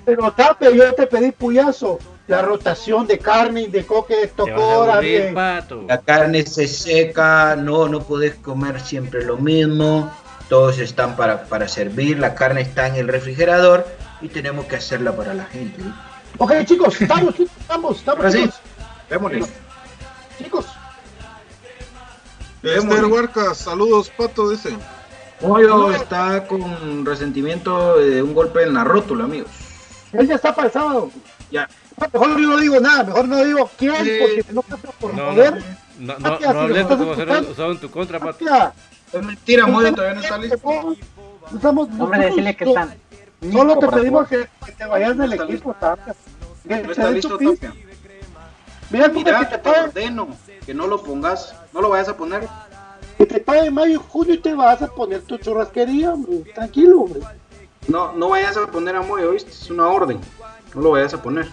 Pero 0.05 0.30
Tapia, 0.32 0.70
yo 0.70 0.92
te 0.94 1.07
pedí 1.07 1.30
puyazo. 1.30 1.98
La 2.29 2.41
rotación 2.43 3.07
de 3.07 3.18
carne 3.18 3.62
y 3.62 3.66
de 3.66 3.85
coque 3.85 4.16
de 4.16 4.27
Te 4.29 4.43
vas 4.43 4.51
a 4.51 4.55
tocora, 4.55 4.93
aburrir, 4.95 5.20
bien. 5.23 5.35
pato. 5.35 5.85
La 5.89 6.01
carne 6.01 6.47
se 6.47 6.68
seca, 6.68 7.57
no, 7.57 7.89
no 7.89 8.03
podés 8.03 8.37
comer 8.37 8.81
siempre 8.81 9.25
lo 9.25 9.37
mismo. 9.37 10.11
Todos 10.49 10.79
están 10.79 11.16
para, 11.16 11.45
para 11.45 11.66
servir, 11.68 12.18
la 12.18 12.35
carne 12.35 12.61
está 12.61 12.87
en 12.87 12.97
el 12.97 13.09
refrigerador 13.09 13.87
y 14.20 14.29
tenemos 14.29 14.66
que 14.66 14.77
hacerla 14.77 15.16
para 15.16 15.35
la 15.35 15.45
gente. 15.47 15.83
Ok, 16.39 16.53
chicos, 16.64 17.01
estamos, 17.01 17.35
chicos, 17.35 17.53
estamos, 17.61 17.97
estamos, 17.99 18.33
chicos. 18.33 18.55
Démosle. 19.11 19.45
Chicos, 20.39 20.66
Esther. 22.62 23.05
Huarcas, 23.07 23.59
saludos, 23.59 24.11
Pato, 24.16 24.51
dice. 24.51 24.77
Moyo 25.41 25.91
está 25.91 26.47
con 26.47 27.05
resentimiento 27.05 27.99
de 27.99 28.23
un 28.23 28.33
golpe 28.33 28.62
en 28.62 28.75
la 28.75 28.85
rótula, 28.85 29.25
amigos. 29.25 29.51
él 30.12 30.29
ya 30.29 30.37
está 30.37 30.55
para 30.55 30.68
el 30.68 30.73
sábado. 30.73 31.11
Ya. 31.51 31.68
Mejor 32.12 32.40
yo 32.40 32.49
no 32.49 32.57
digo 32.59 32.80
nada, 32.80 33.05
mejor 33.05 33.28
no 33.28 33.45
digo 33.45 33.70
quién, 33.78 34.05
Sí. 34.05 34.11
porque 34.20 34.43
si 34.43 34.53
no 34.55 34.62
pasa 34.62 34.88
por 34.99 35.14
No, 35.14 35.26
joder. 35.32 35.62
no, 35.99 36.18
no, 36.18 36.38
no, 36.38 36.53
no 36.53 36.61
hables 36.61 36.86
como 36.86 37.14
ser 37.14 37.28
usado 37.43 37.72
en 37.72 37.78
tu 37.80 37.90
contra. 37.90 38.18
Tapia, 38.18 38.72
Es 39.12 39.22
mentira, 39.22 39.66
Moyo 39.66 39.93
todavía 39.95 40.14
no 40.14 40.20
está 40.22 40.38
listo. 40.38 40.59
No 41.51 41.57
estamos, 41.57 41.88
Hombre, 41.99 42.26
decirle 42.26 42.57
que 42.57 42.64
no- 42.64 42.70
están. 42.70 42.95
Solo 43.53 43.78
te 43.78 43.88
pedimos 43.88 44.28
que, 44.28 44.49
te 44.78 44.84
vayas 44.86 45.18
del 45.18 45.36
No 45.36 45.43
equipo, 45.45 45.74
Tapia. 45.74 46.14
Que 46.66 46.76
No 46.76 46.82
te 46.82 46.93
está 46.93 47.11
listo. 47.11 47.36
Tapia. 47.38 47.74
Mira, 48.90 49.09
mira, 49.09 49.49
que 49.49 49.59
te 49.59 49.68
ordeno 49.70 50.28
que 50.66 50.74
no 50.74 50.86
lo 50.86 51.03
pongas, 51.03 51.55
no 51.72 51.80
lo 51.80 51.88
vayas 51.90 52.09
a 52.09 52.16
poner. 52.16 52.47
que 53.18 53.26
te 53.26 53.38
pague 53.40 53.70
mayo 53.70 53.93
y 53.95 54.01
junio 54.09 54.34
y 54.34 54.38
te 54.38 54.53
vas 54.55 54.82
a 54.82 54.88
poner 54.88 55.22
tu 55.22 55.36
churrasquería, 55.38 56.12
hombre. 56.12 56.38
Tranquilo, 56.55 57.03
hombre. 57.03 57.20
No, 57.88 58.12
no 58.12 58.30
vayas 58.30 58.57
a 58.57 58.66
poner 58.66 58.97
a 58.97 59.03
Moyo, 59.03 59.30
¿viste? 59.32 59.51
Es 59.51 59.70
una 59.70 59.88
orden. 59.88 60.18
No 60.74 60.80
lo 60.80 60.90
vayas 60.93 61.14
a 61.14 61.22
poner. 61.22 61.49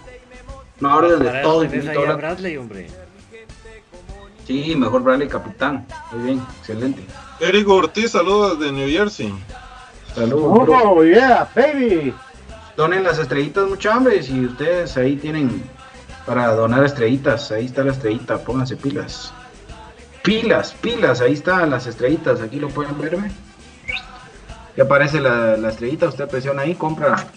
Una 0.82 0.96
orden 0.96 1.20
de 1.20 1.42
todo 1.42 1.64
infinito 1.64 1.92
ahí 1.92 1.98
a 1.98 2.02
blanco. 2.02 2.18
Bradley, 2.18 2.58
hombre. 2.58 2.88
Sí, 4.48 4.76
mejor 4.76 5.04
Bradley 5.04 5.28
capitán. 5.28 5.86
Muy 6.12 6.24
bien, 6.24 6.46
excelente. 6.60 7.06
Eric 7.40 7.70
Ortiz, 7.70 8.12
saludos 8.12 8.60
desde 8.60 8.72
New 8.72 8.90
Jersey. 8.90 9.34
Saludos, 10.16 10.66
bro. 10.66 10.92
Oh, 10.92 11.04
yeah, 11.04 11.50
baby. 11.56 12.14
Donen 12.76 13.04
las 13.04 13.20
estrellitas, 13.20 13.68
mucha 13.68 13.94
hambre. 13.94 14.24
Si 14.24 14.46
ustedes 14.46 14.96
ahí 14.98 15.18
tienen 15.18 15.62
para 16.26 16.54
donar 16.56 16.84
estrellitas, 16.84 17.52
ahí 17.52 17.66
está 17.66 17.84
la 17.84 17.92
estrellita, 17.92 18.38
pónganse 18.38 18.78
pilas. 18.78 19.34
Pilas, 20.24 20.74
pilas, 20.82 21.22
ahí 21.22 21.34
están 21.34 21.70
las 21.70 21.88
estrellitas, 21.88 22.42
aquí 22.42 22.60
lo 22.60 22.70
pueden 22.70 22.98
ver, 23.00 23.18
¿ve? 23.18 23.32
Ya 24.78 24.84
aparece 24.84 25.20
la, 25.20 25.58
la 25.58 25.70
estrellita, 25.70 26.08
usted 26.08 26.28
presiona 26.28 26.62
ahí, 26.64 26.76
compra 26.76 27.28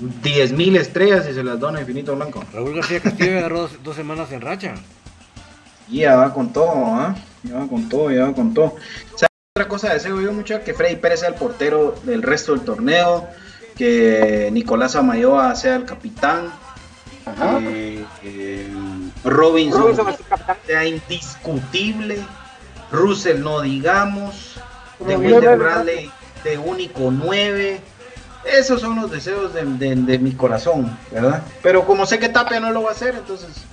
10.000 0.00 0.76
estrellas 0.76 1.26
y 1.30 1.34
se 1.34 1.42
las 1.42 1.58
dona 1.58 1.78
a 1.78 1.80
Infinito 1.82 2.14
Blanco. 2.14 2.44
Raúl 2.52 2.74
García 2.74 3.00
Castillo 3.00 3.38
agarró 3.38 3.62
dos, 3.62 3.82
dos 3.82 3.96
semanas 3.96 4.30
en 4.32 4.40
racha. 4.40 4.74
Y 5.88 6.00
ya 6.00 6.16
va 6.16 6.34
con 6.34 6.52
todo, 6.52 6.72
¿ah? 6.74 7.14
Ya 7.44 7.58
va 7.58 7.66
con 7.68 7.88
todo, 7.88 8.10
ya 8.10 8.24
va 8.26 8.34
con 8.34 8.52
todo. 8.52 8.74
¿Sabe 9.14 9.30
otra 9.54 9.68
cosa 9.68 9.94
deseo 9.94 10.20
yo 10.20 10.32
mucho? 10.32 10.62
Que 10.64 10.74
Freddy 10.74 10.96
Pérez 10.96 11.20
sea 11.20 11.28
el 11.28 11.36
portero 11.36 11.94
del 12.04 12.22
resto 12.22 12.52
del 12.52 12.62
torneo, 12.62 13.28
que 13.76 14.50
Nicolás 14.52 14.96
Amayoa 14.96 15.54
sea 15.54 15.76
el 15.76 15.84
capitán, 15.84 16.52
Ajá. 17.24 17.58
que 17.58 18.04
eh, 18.24 18.68
Robinson, 19.24 19.82
Robinson 19.82 20.08
es 20.08 20.20
el 20.20 20.26
capitán. 20.26 20.56
sea 20.66 20.84
indiscutible, 20.86 22.18
Russell 22.90 23.40
no 23.40 23.60
digamos, 23.60 24.56
de 25.06 25.16
Wilder 25.16 25.56
Bradley 25.56 26.10
de 26.44 26.58
único 26.58 27.10
9, 27.10 27.80
Esos 28.52 28.80
son 28.80 29.00
los 29.00 29.10
deseos 29.10 29.52
de, 29.54 30.18
mi 30.18 30.32
corazón, 30.32 30.96
¿verdad? 31.10 31.42
Pero 31.62 31.84
como 31.84 32.06
sé 32.06 32.18
que 32.18 32.28
Tapia 32.28 32.60
no 32.60 32.70
lo 32.70 32.82
va 32.82 32.90
a 32.90 32.92
hacer, 32.92 33.14
entonces, 33.16 33.64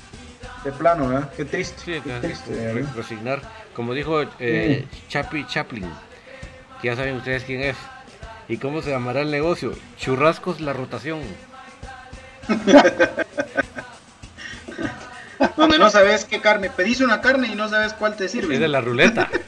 de 0.63 0.71
plano, 0.71 1.09
¿verdad? 1.09 1.32
Qué 1.36 1.45
triste. 1.45 1.82
Sí, 1.84 2.01
qué 2.03 2.19
triste, 2.19 2.86
resignar. 2.95 3.41
Como 3.76 3.93
dijo 3.93 4.21
eh, 4.39 4.88
Chapi 5.09 5.45
Chaplin, 5.47 5.89
que 6.82 6.88
ya 6.88 6.95
saben 6.95 7.15
ustedes 7.15 7.43
quién 7.43 7.61
es. 7.61 7.76
¿Y 8.47 8.57
cómo 8.57 8.82
se 8.82 8.91
llamará 8.91 9.21
el 9.21 9.32
negocio? 9.32 9.74
Churrascos 9.97 10.59
la 10.61 10.74
rotación. 10.74 11.21
Donde 15.57 15.80
no 15.80 15.89
sabes 15.89 16.26
qué 16.26 16.41
carne, 16.41 16.69
pedís 16.69 17.01
una 17.01 17.21
carne 17.21 17.47
y 17.47 17.55
no 17.55 17.69
sabes 17.69 17.93
cuál 17.93 18.15
te 18.15 18.28
sirve. 18.28 18.55
Es 18.55 18.59
de 18.59 18.67
la 18.67 18.82
ruleta. 18.82 19.30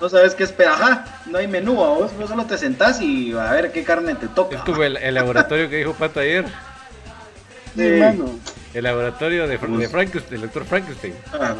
no 0.00 0.08
sabes 0.08 0.34
qué 0.34 0.44
espera, 0.44 0.74
ajá, 0.74 1.04
no 1.26 1.38
hay 1.38 1.48
menú, 1.48 1.74
vos, 1.74 2.10
solo 2.28 2.44
te 2.44 2.58
sentás 2.58 3.00
y 3.00 3.32
a 3.32 3.52
ver 3.52 3.72
qué 3.72 3.84
carne 3.84 4.14
te 4.14 4.28
toca. 4.28 4.56
Estuve 4.56 4.86
el, 4.86 4.96
el 4.96 5.14
laboratorio 5.14 5.68
que 5.68 5.76
dijo 5.76 5.94
Pato 5.94 6.20
ayer. 6.20 6.44
Sí, 7.74 7.82
hermano. 7.82 8.30
El 8.74 8.84
laboratorio 8.84 9.46
de, 9.46 9.56
de 9.56 9.88
Frankenstein, 9.88 10.34
el 10.34 10.40
doctor 10.42 10.64
Frankenstein. 10.66 11.14
Ah, 11.32 11.54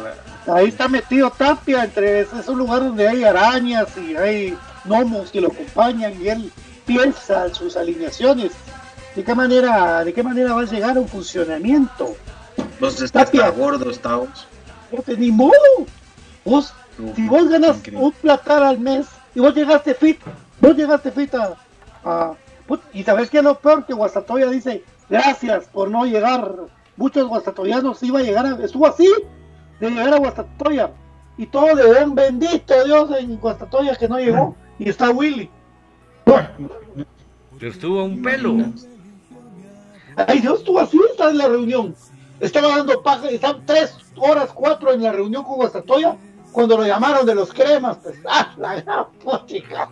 Ahí 0.53 0.67
está 0.69 0.87
metido 0.87 1.29
Tapia, 1.31 1.83
entre 1.83 2.21
esos 2.21 2.55
lugares 2.55 2.87
donde 2.87 3.07
hay 3.07 3.23
arañas 3.23 3.87
y 3.97 4.15
hay 4.15 4.57
gnomos 4.85 5.31
que 5.31 5.41
lo 5.41 5.47
acompañan 5.47 6.13
y 6.21 6.29
él 6.29 6.51
piensa 6.85 7.53
sus 7.53 7.75
alineaciones. 7.75 8.51
¿De 9.15 9.23
qué 9.23 9.33
manera, 9.35 10.03
de 10.03 10.13
qué 10.13 10.21
manera 10.23 10.53
va 10.53 10.61
a 10.61 10.65
llegar 10.65 10.95
a 10.95 10.99
un 10.99 11.07
funcionamiento? 11.07 12.15
Vos 12.79 13.01
estás 13.01 13.31
gordo, 13.55 13.89
estamos. 13.89 14.47
Ni 15.17 15.31
modo. 15.31 15.51
Vos 16.45 16.73
si 17.15 17.27
vos 17.27 17.47
ganas 17.49 17.81
un 17.93 18.11
platar 18.11 18.63
al 18.63 18.79
mes 18.79 19.07
y 19.35 19.39
vos 19.39 19.53
llegaste 19.53 19.93
fit, 19.93 20.19
vos 20.59 20.75
llegaste 20.75 21.11
fit 21.11 21.33
a, 21.35 22.35
y 22.93 23.03
sabes 23.03 23.29
que 23.29 23.37
es 23.37 23.43
lo 23.43 23.59
peor 23.59 23.85
que 23.85 23.93
Guastatoya 23.93 24.47
dice, 24.47 24.83
gracias 25.09 25.65
por 25.65 25.89
no 25.89 26.05
llegar, 26.05 26.53
muchos 26.95 27.27
guastatoyanos 27.27 28.01
iba 28.03 28.19
a 28.19 28.23
llegar, 28.23 28.45
a, 28.45 28.63
estuvo 28.63 28.87
así, 28.87 29.09
de 29.79 29.89
llegar 29.89 30.13
a 30.13 30.17
Guastatoya, 30.17 30.91
y 31.37 31.45
todo 31.45 31.75
de 31.75 32.03
un 32.03 32.15
bendito 32.15 32.83
Dios 32.83 33.11
en 33.19 33.37
Guastatoya 33.37 33.95
que 33.95 34.09
no 34.09 34.17
llegó, 34.17 34.55
y 34.79 34.89
está 34.89 35.11
Willy. 35.11 35.49
Pero 36.25 37.71
estuvo 37.71 38.03
un 38.03 38.21
pelo. 38.21 38.55
Ay 40.15 40.39
Dios, 40.39 40.59
estuvo 40.59 40.79
así, 40.79 40.99
está 41.11 41.29
en 41.29 41.37
la 41.37 41.47
reunión. 41.47 41.95
Estaba 42.39 42.69
dando 42.69 43.01
paja, 43.01 43.29
están 43.29 43.65
tres 43.65 43.95
horas, 44.15 44.51
cuatro 44.53 44.91
en 44.91 45.03
la 45.03 45.11
reunión 45.11 45.43
con 45.43 45.55
Guastatoya 45.55 46.17
cuando 46.57 46.75
lo 46.75 46.87
llamaron 46.87 47.23
de 47.23 47.35
los 47.35 47.53
cremas, 47.53 47.97
pues, 47.97 48.15
¡ah, 48.27 48.51
la 48.57 48.81
gran 48.81 49.05
chica! 49.45 49.87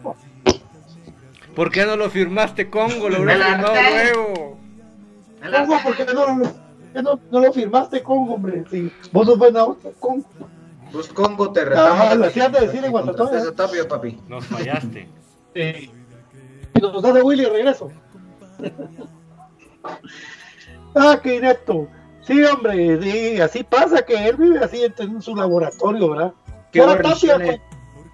¿Por 1.56 1.70
qué 1.70 1.86
no 1.86 1.96
lo 1.96 2.10
firmaste 2.10 2.72
Congo? 2.72 3.08
Lo 3.08 3.22
hubieras 3.22 3.50
firmado. 3.50 4.58
Congo, 5.68 5.84
¿por 5.84 5.96
qué 5.96 6.06
no, 6.06 6.42
no, 7.04 7.20
no, 7.30 7.40
lo 7.40 7.54
firmaste 7.54 8.02
Congo, 8.02 8.34
hombre? 8.34 8.64
Si 8.72 8.92
vos 9.12 9.28
sos 9.28 9.38
buena 9.38 9.64
onda, 9.64 9.92
Congo. 10.00 10.26
Pues 10.92 11.08
Congo 11.10 11.52
te 11.52 11.66
retamos. 11.66 12.00
Ah, 12.02 12.16
lo 12.16 12.26
hacías 12.26 12.52
de 12.52 12.62
decir 12.62 12.84
en 12.84 12.90
Guatatón. 12.90 13.38
Esa 13.38 13.54
tapia, 13.54 13.88
papi. 13.88 14.20
Nos 14.28 14.48
fallaste. 14.48 15.08
sí. 15.54 15.92
Y 16.74 16.82
nos 16.82 17.04
das 17.04 17.16
a 17.16 17.24
Willy 17.24 17.46
regreso. 17.46 17.92
ah, 20.96 21.20
qué 21.22 21.36
inepto. 21.36 21.88
Sí, 22.22 22.44
hombre, 22.44 23.00
sí, 23.04 23.40
así 23.40 23.64
pasa 23.64 24.02
que 24.02 24.16
él 24.16 24.36
vive 24.36 24.58
así 24.58 24.82
en 24.84 25.22
su 25.22 25.36
laboratorio, 25.36 26.10
¿verdad? 26.10 26.34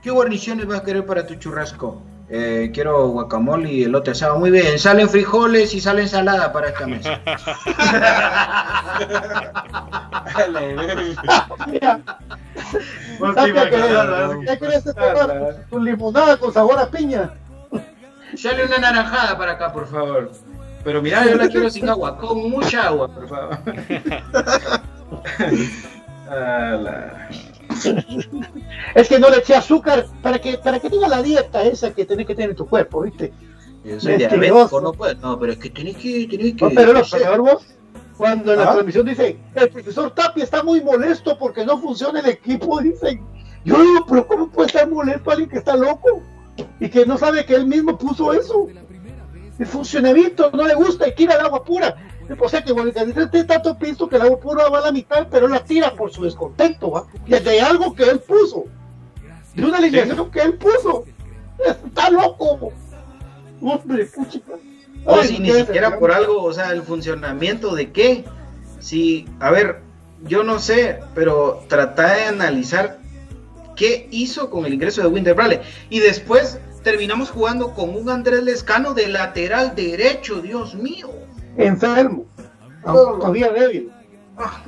¿Qué 0.02 0.12
guarniciones, 0.12 0.68
vas 0.68 0.80
a 0.80 0.84
querer 0.84 1.06
para 1.06 1.26
tu 1.26 1.36
churrasco? 1.36 2.02
Eh, 2.30 2.72
quiero 2.74 3.08
guacamole 3.10 3.72
y 3.72 3.84
elote 3.84 4.12
asado. 4.12 4.40
Muy 4.40 4.52
bien, 4.52 4.80
salen 4.80 5.10
frijoles 5.10 5.74
y 5.74 5.82
sale 5.82 6.04
ensalada 6.04 6.54
para 6.54 6.70
esta 6.70 6.88
mesa. 6.88 7.20
¿Qué? 11.66 11.98
Tu 15.70 15.80
limonada 15.80 16.38
con 16.38 16.54
sabor 16.54 16.80
a 16.80 16.90
piña. 16.90 17.34
Sale 18.36 18.66
una 18.66 18.78
naranjada 18.78 19.38
para 19.38 19.52
acá, 19.54 19.74
por 19.74 19.88
favor. 19.88 20.32
Pero 20.84 21.02
mira, 21.02 21.26
yo 21.26 21.36
la 21.36 21.50
quiero 21.50 21.70
sin 21.70 21.90
agua, 21.90 22.18
con 22.18 22.50
mucha 22.50 22.88
agua, 22.88 23.08
por 23.08 23.28
favor. 23.28 23.58
es 28.96 29.10
que 29.10 29.20
no 29.20 29.30
le 29.30 29.38
eché 29.38 29.56
azúcar 29.56 30.06
para 30.22 30.40
que 30.40 30.58
para 30.58 30.80
que 30.80 30.90
tenga 30.90 31.08
la 31.08 31.22
dieta 31.22 31.64
esa 31.64 31.94
que 31.94 32.06
tenés 32.06 32.28
que 32.28 32.36
tener 32.36 32.52
en 32.52 32.56
tu 32.56 32.68
cuerpo, 32.68 33.02
¿viste? 33.02 33.34
Yo 33.84 34.00
soy 34.00 34.18
diabético, 34.18 34.82
no 34.82 34.94
puedo. 34.94 35.16
No, 35.16 35.40
pero 35.40 35.54
es 35.54 35.60
que 35.60 35.70
tenés 35.70 35.98
que. 35.98 36.28
Tenés 36.28 36.56
que 36.56 36.66
no, 36.66 36.72
pero 36.74 36.94
lo 36.94 37.04
peor 37.04 37.42
vos, 37.42 37.66
cuando 38.18 38.54
en 38.54 38.60
la 38.60 38.66
¿Ah? 38.66 38.74
transmisión 38.74 39.06
dice, 39.06 39.40
el 39.56 39.70
profesor 39.70 40.12
Tapia 40.14 40.44
está 40.44 40.64
muy 40.64 40.82
molesto 40.82 41.38
porque 41.38 41.66
no 41.66 41.80
funciona 41.80 42.20
el 42.20 42.30
equipo, 42.30 42.80
dicen. 42.82 43.26
Yo 43.64 43.80
digo, 43.82 44.06
pero 44.08 44.28
¿cómo 44.28 44.50
puede 44.50 44.68
estar 44.68 44.90
molesto 44.90 45.30
alguien 45.30 45.50
que 45.50 45.58
está 45.58 45.76
loco? 45.76 46.24
Y 46.80 46.90
que 46.90 47.06
no 47.06 47.18
sabe 47.18 47.46
que 47.46 47.56
él 47.56 47.68
mismo 47.68 47.98
puso 47.98 48.34
eso. 48.34 48.68
El 49.60 49.66
funcionamiento 49.68 50.50
no 50.52 50.66
le 50.66 50.74
gusta 50.74 51.08
y 51.08 51.14
tira 51.14 51.36
el 51.36 51.42
agua 51.42 51.64
pura. 51.64 51.96
O 52.40 52.50
sea 52.50 52.64
que 52.64 52.74
tiene 52.74 53.44
tanto 53.46 53.78
piso 53.78 54.08
que 54.08 54.16
el 54.16 54.24
agua 54.24 54.40
pura 54.40 54.70
va 54.70 54.80
a 54.80 54.82
la 54.86 54.92
mitad, 54.92 55.28
pero 55.30 55.48
la 55.48 55.64
tira 55.64 55.94
por 55.94 56.12
su 56.12 56.24
descontento, 56.24 56.92
¿va? 56.92 57.06
Y 57.26 57.34
es 57.34 57.44
de 57.44 57.62
algo 57.62 57.94
que 57.94 58.04
él 58.04 58.20
puso. 58.20 58.66
De 59.56 59.66
una 59.66 59.78
alineación 59.78 60.32
que 60.32 60.42
él 60.42 60.58
puso. 60.58 61.06
Está 61.66 62.10
loco. 62.10 62.72
Hombre, 63.62 64.06
puchica. 64.06 64.54
O 65.06 65.24
si 65.24 65.40
ni 65.40 65.52
siquiera 65.52 66.00
por 66.00 66.12
algo, 66.12 66.44
o 66.44 66.54
sea, 66.54 66.72
el 66.72 66.84
funcionamiento 66.84 67.76
de 67.76 67.92
qué. 67.92 68.24
Si, 68.80 69.28
a 69.40 69.52
ver, 69.52 69.82
yo 70.24 70.44
no 70.44 70.60
sé, 70.60 71.00
pero 71.14 71.64
trata 71.68 72.14
de 72.14 72.24
analizar 72.26 73.00
qué 73.76 74.08
hizo 74.12 74.50
con 74.50 74.66
el 74.66 74.74
ingreso 74.74 75.02
de 75.02 75.08
Winter 75.08 75.34
Bradley. 75.34 75.60
Y 75.90 76.00
después 76.00 76.60
terminamos 76.84 77.30
jugando 77.30 77.74
con 77.74 77.96
un 77.96 78.10
Andrés 78.10 78.44
Lescano 78.44 78.94
de 78.94 79.08
lateral 79.08 79.76
derecho, 79.76 80.42
Dios 80.42 80.76
mío 80.76 81.10
enfermo, 81.58 82.26
todavía 82.84 83.52
débil. 83.52 83.92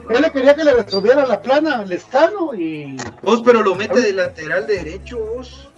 Él 0.10 0.22
le 0.22 0.32
quería 0.32 0.56
que 0.56 0.64
le 0.64 0.74
resolviera 0.74 1.26
la 1.26 1.42
plana 1.42 1.80
al 1.80 1.92
Estano 1.92 2.54
y. 2.54 2.98
Vos, 3.22 3.42
pero 3.44 3.64
lo 3.64 3.76
mete 3.76 4.02
de 4.02 4.14
lateral 4.14 4.68
derecho, 4.68 5.20
vos. 5.20 5.70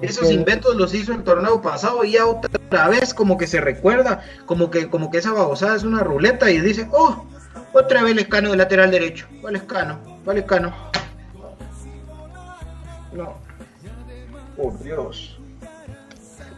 Esos 0.00 0.30
inventos 0.30 0.74
los 0.76 0.92
hizo 0.92 1.12
el 1.12 1.22
torneo 1.22 1.62
pasado 1.62 2.04
y 2.04 2.12
ya 2.12 2.26
otra 2.26 2.88
vez 2.88 3.14
como 3.14 3.38
que 3.38 3.46
se 3.46 3.60
recuerda, 3.60 4.22
como 4.44 4.70
que, 4.70 4.90
como 4.90 5.10
que 5.10 5.18
esa 5.18 5.32
babosada 5.32 5.76
es 5.76 5.84
una 5.84 6.00
ruleta 6.00 6.50
y 6.50 6.60
dice, 6.60 6.88
oh, 6.92 7.24
otra 7.72 8.02
vez 8.02 8.12
el 8.12 8.18
escano 8.18 8.50
de 8.50 8.56
lateral 8.56 8.90
derecho. 8.90 9.26
¿Cuál 9.40 9.56
escano? 9.56 9.98
¿Cuál 10.24 10.38
escano? 10.38 10.74
No. 13.12 13.34
Por 14.56 14.78
Dios. 14.82 15.38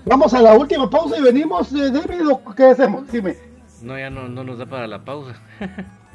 Vamos 0.06 0.32
a 0.34 0.40
la 0.40 0.54
última 0.54 0.88
pausa 0.88 1.18
y 1.18 1.22
venimos, 1.22 1.72
eh, 1.72 1.90
David, 1.90 2.28
¿qué 2.56 2.64
hacemos? 2.64 3.10
Dime. 3.10 3.36
No, 3.82 3.98
ya 3.98 4.10
no, 4.10 4.28
no 4.28 4.44
nos 4.44 4.58
da 4.58 4.66
para 4.66 4.86
la 4.86 5.04
pausa. 5.04 5.34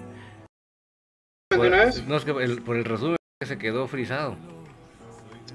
por, 1.50 1.70
no, 1.70 2.18
es 2.18 2.26
que 2.26 2.32
el, 2.32 2.62
por 2.62 2.76
el 2.76 2.86
resumen 2.86 3.18
se 3.46 3.58
quedó 3.58 3.88
frisado. 3.88 4.36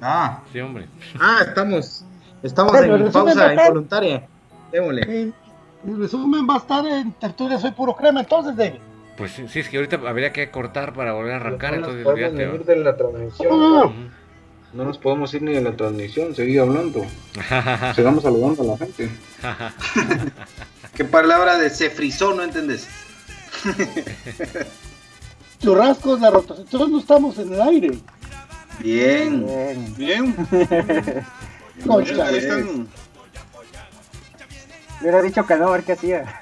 Ah. 0.01 0.43
Sí, 0.53 0.61
hombre. 0.61 0.87
Ah, 1.19 1.41
estamos, 1.47 2.05
estamos 2.43 2.75
en 2.75 3.11
pausa 3.11 3.55
involuntaria. 3.55 4.29
Démosle. 4.71 5.03
El, 5.03 5.35
resumen 5.99 6.47
va 6.49 6.55
a 6.55 6.59
estar 6.59 6.87
en 6.87 7.13
tertulia 7.13 7.59
Soy 7.59 7.71
Puro 7.71 7.95
Crema, 7.95 8.21
entonces, 8.21 8.57
David. 8.57 8.81
Pues 9.17 9.33
sí, 9.33 9.47
sí, 9.49 9.61
es 9.61 9.69
que 9.69 9.77
ahorita 9.79 9.97
habría 10.07 10.33
que 10.33 10.51
cortar 10.51 10.93
para 10.93 11.13
volver 11.13 11.35
a 11.35 11.37
arrancar. 11.37 11.75
entonces, 11.75 12.05
podemos 12.05 12.67
de 12.67 12.77
la 12.77 12.97
transmisión. 12.97 13.49
No, 13.49 13.93
no 14.75 14.85
nos 14.85 14.99
podemos 14.99 15.33
ir 15.33 15.43
ni 15.43 15.53
de 15.53 15.63
la 15.63 15.77
transmisión, 15.77 16.35
seguir 16.35 16.61
hablando. 16.61 17.03
Sigamos 17.95 18.23
saludando 18.23 18.63
a 18.63 18.67
la 18.67 18.79
gente. 18.79 19.09
¿Qué 20.97 21.05
palabra 21.05 21.59
de 21.59 21.69
se 21.69 21.91
frizó, 21.91 22.33
no 22.33 22.43
entendés? 22.43 22.89
Churrascos, 25.61 26.21
la 26.21 26.31
rotación. 26.31 26.67
Todos 26.69 26.89
no 26.89 27.01
estamos 27.01 27.39
en 27.39 27.53
el 27.53 27.61
aire. 27.61 27.99
Bien. 28.79 29.95
Bien. 29.97 30.35
no, 31.85 32.01
están... 32.31 32.89
Le 35.01 35.11
hubiera 35.11 35.21
dicho 35.21 35.47
que 35.47 35.57
no, 35.57 35.69
a 35.69 35.73
ver 35.73 35.85
qué 35.85 35.93
hacía. 35.93 36.39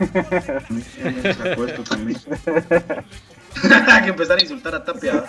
Hay 3.88 4.02
que 4.04 4.08
empezar 4.10 4.38
a 4.38 4.42
insultar 4.42 4.76
a 4.76 4.84
Tapia. 4.84 5.24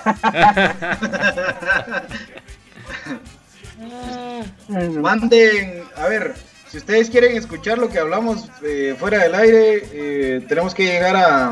Manden, 4.70 5.84
a 5.96 6.08
ver, 6.08 6.36
si 6.76 6.80
ustedes 6.80 7.10
quieren 7.10 7.38
escuchar 7.38 7.78
lo 7.78 7.88
que 7.88 8.00
hablamos 8.00 8.50
eh, 8.62 8.98
fuera 9.00 9.20
del 9.20 9.34
aire, 9.34 9.82
eh, 9.94 10.46
tenemos 10.46 10.76
que 10.76 10.84
llegar 10.84 11.16
a. 11.16 11.52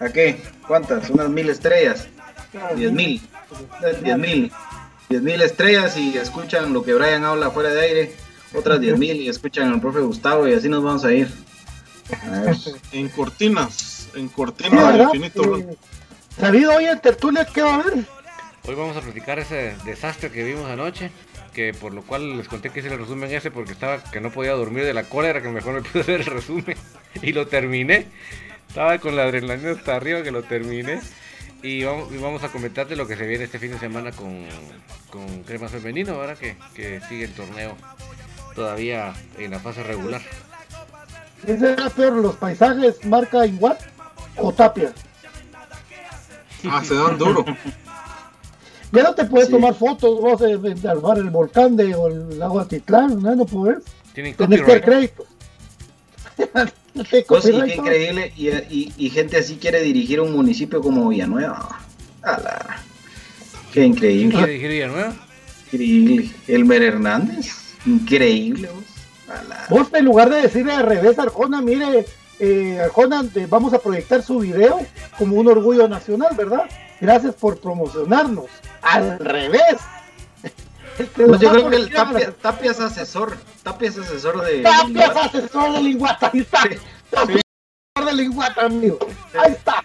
¿A 0.00 0.08
qué? 0.12 0.42
¿Cuántas? 0.66 1.10
Unas 1.10 1.28
mil 1.28 1.48
estrellas. 1.48 2.08
Diez 2.74 2.90
mil. 2.90 3.22
Diez 4.02 4.18
mil. 4.18 4.50
Diez 5.08 5.22
mil 5.22 5.40
estrellas 5.40 5.96
y 5.96 6.18
escuchan 6.18 6.72
lo 6.72 6.82
que 6.82 6.94
Brian 6.94 7.24
habla 7.24 7.52
fuera 7.52 7.70
de 7.70 7.80
aire. 7.80 8.16
otras 8.52 8.80
10 8.80 8.98
mil 8.98 9.16
y 9.16 9.28
escuchan 9.28 9.72
al 9.72 9.80
profe 9.80 10.00
Gustavo 10.00 10.48
y 10.48 10.54
así 10.54 10.68
nos 10.68 10.82
vamos 10.82 11.04
a 11.04 11.12
ir. 11.12 11.32
En 12.90 13.08
cortinas, 13.08 14.08
en 14.16 14.28
cortinas 14.28 14.92
del 14.92 15.02
infinito. 15.02 15.56
Eh, 15.56 15.76
Sabido 16.36 16.74
hoy 16.74 16.86
en 16.86 16.98
tertulia, 16.98 17.44
¿qué 17.44 17.62
va 17.62 17.76
a 17.76 17.80
haber? 17.80 18.04
Hoy 18.64 18.74
vamos 18.74 18.96
a 18.96 19.00
platicar 19.00 19.38
ese 19.38 19.76
desastre 19.84 20.32
que 20.32 20.42
vimos 20.42 20.68
anoche, 20.68 21.12
que 21.56 21.72
por 21.72 21.94
lo 21.94 22.02
cual 22.02 22.36
les 22.36 22.48
conté 22.48 22.68
que 22.68 22.80
hice 22.80 22.90
el 22.90 22.98
resumen 22.98 23.32
ese 23.32 23.50
porque 23.50 23.72
estaba 23.72 24.04
que 24.04 24.20
no 24.20 24.30
podía 24.30 24.52
dormir 24.52 24.84
de 24.84 24.92
la 24.92 25.04
cólera, 25.04 25.40
que 25.40 25.48
mejor 25.48 25.72
me 25.72 25.80
pude 25.88 26.02
hacer 26.02 26.20
el 26.20 26.26
resumen 26.26 26.76
y 27.22 27.32
lo 27.32 27.46
terminé. 27.46 28.08
Estaba 28.68 28.98
con 28.98 29.16
la 29.16 29.22
adrenalina 29.22 29.70
hasta 29.70 29.96
arriba 29.96 30.22
que 30.22 30.30
lo 30.30 30.42
terminé. 30.42 31.00
Y 31.62 31.82
vamos, 31.84 32.44
a 32.44 32.48
comentarte 32.50 32.94
lo 32.94 33.08
que 33.08 33.16
se 33.16 33.26
viene 33.26 33.44
este 33.44 33.58
fin 33.58 33.72
de 33.72 33.78
semana 33.78 34.12
con, 34.12 34.44
con 35.08 35.42
Crema 35.44 35.68
Femenino, 35.68 36.12
ahora 36.12 36.34
que, 36.36 36.56
que 36.74 37.00
sigue 37.08 37.24
el 37.24 37.32
torneo 37.32 37.74
todavía 38.54 39.14
en 39.38 39.50
la 39.50 39.58
fase 39.58 39.82
regular. 39.82 40.20
¿Qué 41.44 41.56
será 41.56 41.88
peor, 41.88 42.12
los 42.12 42.36
paisajes 42.36 43.02
marca 43.06 43.46
igual 43.46 43.78
o 44.36 44.52
Tapia? 44.52 44.92
Ah, 46.70 46.84
se 46.84 46.94
dan 46.94 47.16
duro. 47.16 47.46
ya 48.96 49.02
no 49.02 49.14
te 49.14 49.24
puedes 49.24 49.50
tomar 49.50 49.74
fotos 49.74 50.20
vos 50.20 50.40
de, 50.40 50.58
de, 50.58 50.88
el 50.88 51.30
volcán 51.30 51.76
de 51.76 51.94
o 51.94 52.08
el 52.08 52.38
lago 52.38 52.60
Atitlán, 52.60 53.22
¿no? 53.22 53.34
No 53.34 53.44
puedes. 53.44 53.84
Tienen 54.14 54.34
copyright. 54.34 54.84
crédito. 54.84 55.26
Pues 57.28 57.44
sí, 57.44 57.52
qué 57.52 57.74
increíble. 57.74 58.32
Y, 58.38 58.90
y, 58.96 59.10
gente 59.10 59.36
así 59.36 59.56
quiere 59.56 59.82
dirigir 59.82 60.18
un 60.18 60.32
municipio 60.32 60.80
como 60.80 61.10
Villanueva. 61.10 61.78
la 62.22 62.82
Qué 63.70 63.84
increíble. 63.84 64.34
¿Quiere 64.34 64.52
dirigir 64.52 64.70
Villanueva? 64.70 65.16
Increíble. 65.66 66.30
Elmer 66.48 66.82
Hernández. 66.82 67.74
Increíble. 67.84 68.70
Vos, 68.70 69.68
vos 69.68 69.88
en 69.92 70.06
lugar 70.06 70.30
de 70.30 70.40
decirle 70.40 70.72
al 70.72 70.86
revés 70.86 71.18
a 71.18 71.24
Arjona, 71.24 71.60
mire, 71.60 72.06
eh, 72.38 72.80
Arjona, 72.80 73.24
vamos 73.48 73.74
a 73.74 73.78
proyectar 73.78 74.22
su 74.22 74.38
video 74.38 74.80
como 75.18 75.36
un 75.36 75.48
orgullo 75.48 75.88
nacional, 75.88 76.34
¿verdad? 76.36 76.64
Gracias 77.00 77.34
por 77.34 77.58
promocionarnos. 77.58 78.46
Al 78.86 79.18
revés. 79.18 79.76
Pues 81.14 81.40
yo 81.40 81.50
creo 81.50 81.68
que 81.68 81.76
el 81.76 81.92
Tapia, 81.92 82.32
Tapia, 82.32 82.70
es 82.70 82.80
asesor. 82.80 83.36
Tapia 83.62 83.90
es 83.90 83.98
asesor 83.98 84.42
de. 84.42 84.62
Tapia 84.62 85.04
es 85.04 85.16
asesor 85.16 85.72
de 85.74 85.82
Linguata. 85.82 86.30
Ahí 86.32 86.40
está. 86.40 86.62
Tapia 87.10 87.36
es 87.36 87.42
asesor 87.94 88.10
de 88.10 88.22
Linguata, 88.22 88.64
amigo. 88.64 88.98
Ahí 89.38 89.52
está. 89.52 89.84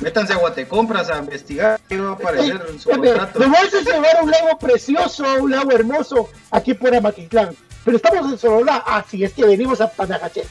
Métanse 0.00 0.32
a 0.32 0.36
Guatecompras 0.36 1.10
a 1.10 1.18
investigar 1.18 1.80
qué 1.88 1.98
va 1.98 2.10
a 2.10 2.12
aparecer 2.12 2.64
en 2.70 2.78
su 2.78 2.88
contrato. 2.88 3.40
Nos 3.40 3.50
vamos 3.50 3.74
a 3.74 3.80
llevar 3.80 4.22
un 4.22 4.30
lago 4.30 4.58
precioso, 4.60 5.24
un 5.40 5.50
lago 5.50 5.72
hermoso 5.72 6.28
aquí 6.52 6.74
por 6.74 6.94
Amatitlán. 6.94 7.56
Pero 7.84 7.96
estamos 7.96 8.30
en 8.30 8.38
Sololá. 8.38 8.84
Así 8.86 9.24
es 9.24 9.32
que 9.32 9.44
venimos 9.44 9.80
a 9.80 9.90
Panagaché. 9.90 10.44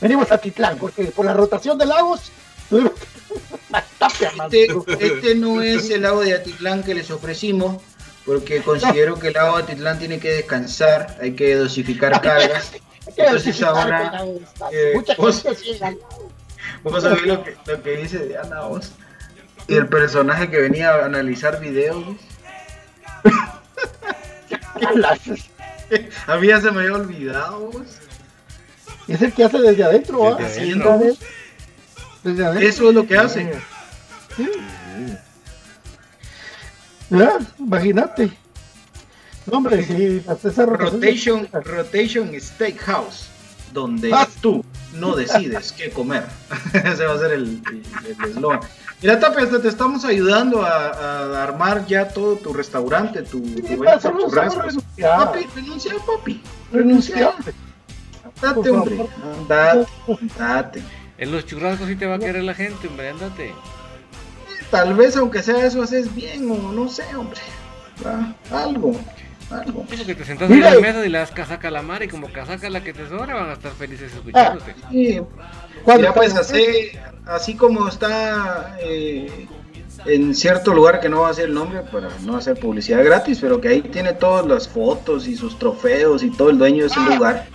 Venimos 0.00 0.30
a 0.30 0.38
Titlán, 0.38 0.78
porque 0.78 1.04
por 1.06 1.24
la 1.24 1.34
rotación 1.34 1.78
de 1.78 1.86
lagos 1.86 2.30
este, 2.70 4.68
este, 5.00 5.34
no 5.34 5.62
es 5.62 5.90
el 5.90 6.02
lago 6.02 6.20
de 6.22 6.34
Atitlán 6.34 6.82
que 6.82 6.94
les 6.94 7.10
ofrecimos, 7.10 7.82
porque 8.24 8.62
considero 8.62 9.18
que 9.18 9.28
el 9.28 9.34
lago 9.34 9.56
de 9.56 9.64
Atitlán 9.64 9.98
tiene 9.98 10.18
que 10.18 10.32
descansar, 10.32 11.16
hay 11.20 11.34
que 11.34 11.54
dosificar 11.56 12.20
cargas. 12.22 12.72
Entonces 13.16 13.62
ahora, 13.62 14.24
eh, 14.72 14.94
vos, 15.16 15.44
vos 16.82 17.02
sabés 17.02 17.22
lo 17.22 17.44
que, 17.44 17.56
lo 17.66 17.82
que 17.82 17.96
dice 17.96 18.26
Diana, 18.26 18.62
vos. 18.62 18.92
Y 19.68 19.74
el 19.74 19.88
personaje 19.88 20.50
que 20.50 20.60
venía 20.60 20.90
a 20.94 21.04
analizar 21.06 21.60
videos. 21.60 22.04
a 26.26 26.36
mí 26.36 26.46
ya 26.48 26.60
se 26.60 26.70
me 26.70 26.82
había 26.82 26.94
olvidado. 26.94 27.70
Vos. 27.70 27.86
Es 29.08 29.22
el 29.22 29.32
que 29.32 29.44
hace 29.44 29.58
desde 29.58 29.84
adentro, 29.84 30.36
adentro. 32.26 32.68
Eso 32.68 32.88
es 32.88 32.94
lo 32.94 33.06
que 33.06 33.16
hace. 33.16 33.52
Sí. 34.36 34.50
¿Ya? 37.10 37.38
Imagínate. 37.58 38.30
hombre, 39.50 39.84
sí, 39.84 40.22
rotation, 40.56 41.48
rotation 41.52 42.32
Steakhouse, 42.38 43.28
donde 43.72 44.12
ah. 44.12 44.28
tú 44.40 44.64
no 44.94 45.14
decides 45.14 45.72
qué 45.72 45.90
comer. 45.90 46.24
Ese 46.72 47.06
va 47.06 47.14
a 47.14 47.18
ser 47.18 47.32
el 47.32 47.62
eslogan. 48.28 48.60
Mira, 49.02 49.20
Tapi, 49.20 49.42
hasta 49.42 49.60
te 49.60 49.68
estamos 49.68 50.04
ayudando 50.04 50.64
a, 50.64 51.42
armar 51.42 51.86
ya 51.86 52.08
todo 52.08 52.36
tu 52.36 52.52
restaurante, 52.52 53.22
tu, 53.22 53.42
tu 53.42 53.78
Papi, 53.78 55.46
renuncia, 55.54 55.94
papi. 56.06 56.42
Renuncia. 56.72 57.34
Date, 58.40 58.70
hombre. 58.70 59.06
Date, 59.48 59.86
date. 60.38 60.82
En 61.18 61.32
los 61.32 61.46
churrascos 61.46 61.88
sí 61.88 61.96
te 61.96 62.06
va 62.06 62.16
a 62.16 62.18
querer 62.18 62.44
la 62.44 62.54
gente, 62.54 62.88
hombre, 62.88 63.08
andate. 63.08 63.52
Tal 64.70 64.94
vez, 64.94 65.16
aunque 65.16 65.42
sea 65.42 65.64
eso, 65.66 65.82
haces 65.82 66.14
bien, 66.14 66.50
o 66.50 66.72
no 66.72 66.88
sé, 66.88 67.04
hombre. 67.14 67.40
Algo, 68.50 68.98
algo. 69.50 69.86
que 69.86 70.14
te 70.14 70.24
sentas 70.24 70.50
en 70.50 70.60
la 70.60 70.78
mesa 70.80 71.06
y 71.06 71.08
le 71.08 71.18
das 71.18 71.30
casaca 71.30 71.68
a 71.68 71.70
la 71.70 71.80
mar 71.80 72.02
y 72.02 72.08
como 72.08 72.30
casaca 72.30 72.68
la 72.68 72.82
que 72.82 72.92
te 72.92 73.08
sobra, 73.08 73.34
van 73.34 73.50
a 73.50 73.52
estar 73.54 73.72
felices 73.72 74.12
escuchándote. 74.12 74.74
Ah, 74.82 74.88
sí. 74.90 75.20
Ya 76.00 76.12
pues 76.12 76.34
así, 76.34 76.90
así 77.24 77.54
como 77.54 77.88
está 77.88 78.76
eh, 78.80 79.46
en 80.04 80.34
cierto 80.34 80.74
lugar 80.74 81.00
que 81.00 81.08
no 81.08 81.22
va 81.22 81.30
a 81.30 81.34
ser 81.34 81.46
el 81.46 81.54
nombre 81.54 81.80
para 81.80 82.08
no 82.22 82.36
hacer 82.36 82.58
publicidad 82.58 83.02
gratis, 83.04 83.38
pero 83.40 83.60
que 83.60 83.68
ahí 83.68 83.82
tiene 83.82 84.12
todas 84.12 84.46
las 84.46 84.68
fotos 84.68 85.26
y 85.26 85.36
sus 85.36 85.58
trofeos 85.58 86.22
y 86.22 86.30
todo 86.30 86.50
el 86.50 86.58
dueño 86.58 86.82
de 86.82 86.86
ese 86.88 87.00
ah. 87.00 87.14
lugar. 87.14 87.46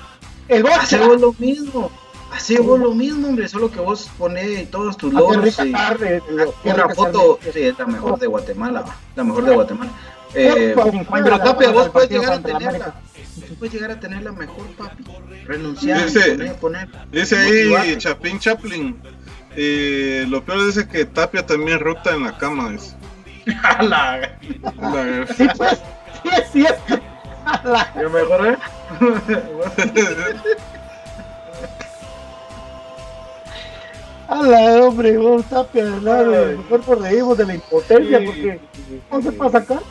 El 0.47 0.65
Hacemos 0.67 1.21
lo 1.21 1.33
mismo. 1.37 1.91
Hacemos 2.31 2.79
lo 2.79 2.93
mismo, 2.93 3.27
hombre, 3.27 3.47
solo 3.47 3.69
que 3.69 3.79
vos 3.79 4.09
pones 4.17 4.69
todos 4.71 4.97
tus 4.97 5.13
logros 5.13 5.59
y 5.63 5.73
una 6.69 6.89
foto, 6.89 7.39
sí, 7.53 7.61
es 7.63 7.77
la 7.77 7.85
mejor 7.85 8.19
de 8.19 8.27
Guatemala, 8.27 8.85
la 9.15 9.23
mejor 9.23 9.45
de 9.45 9.53
Guatemala. 9.53 9.91
Eh, 10.33 10.73
pero 11.23 11.39
Tapia, 11.39 11.71
vos 11.71 11.89
puedes 11.89 12.09
llegar 12.09 12.33
a 12.33 12.41
tenerla. 12.41 12.95
Puedes 13.59 13.73
llegar 13.73 13.91
a 13.91 13.99
tener 13.99 14.23
la 14.23 14.31
mejor, 14.31 14.65
papi. 14.77 15.03
Renunciar, 15.45 16.05
dice, 16.05 16.55
poner, 16.59 16.87
dice 17.11 17.37
ahí 17.37 17.97
Chapín 17.97 18.39
Chaplin. 18.39 18.97
Eh, 19.55 20.25
lo 20.29 20.43
peor 20.43 20.69
es 20.69 20.85
que 20.85 21.05
Tapia 21.05 21.45
también 21.45 21.79
rota 21.79 22.13
en 22.13 22.23
la 22.23 22.37
cama. 22.37 22.73
Es. 22.73 22.95
la, 23.81 24.37
sí, 25.35 25.47
pues, 25.57 25.81
sí 26.23 26.29
es 26.29 26.51
cierto. 26.51 26.99
¿Yo 27.99 28.09
mejoré? 28.09 28.57
la 34.35 34.85
hombre, 34.85 35.17
vos 35.17 35.43
tapia, 35.45 35.83
mejor 35.83 36.81
por 36.81 37.01
reímos 37.01 37.37
de 37.37 37.45
la 37.45 37.55
impotencia 37.55 38.21
porque 38.25 38.59
no 39.11 39.21
se 39.21 39.31
pasa 39.33 39.57
acá. 39.59 39.81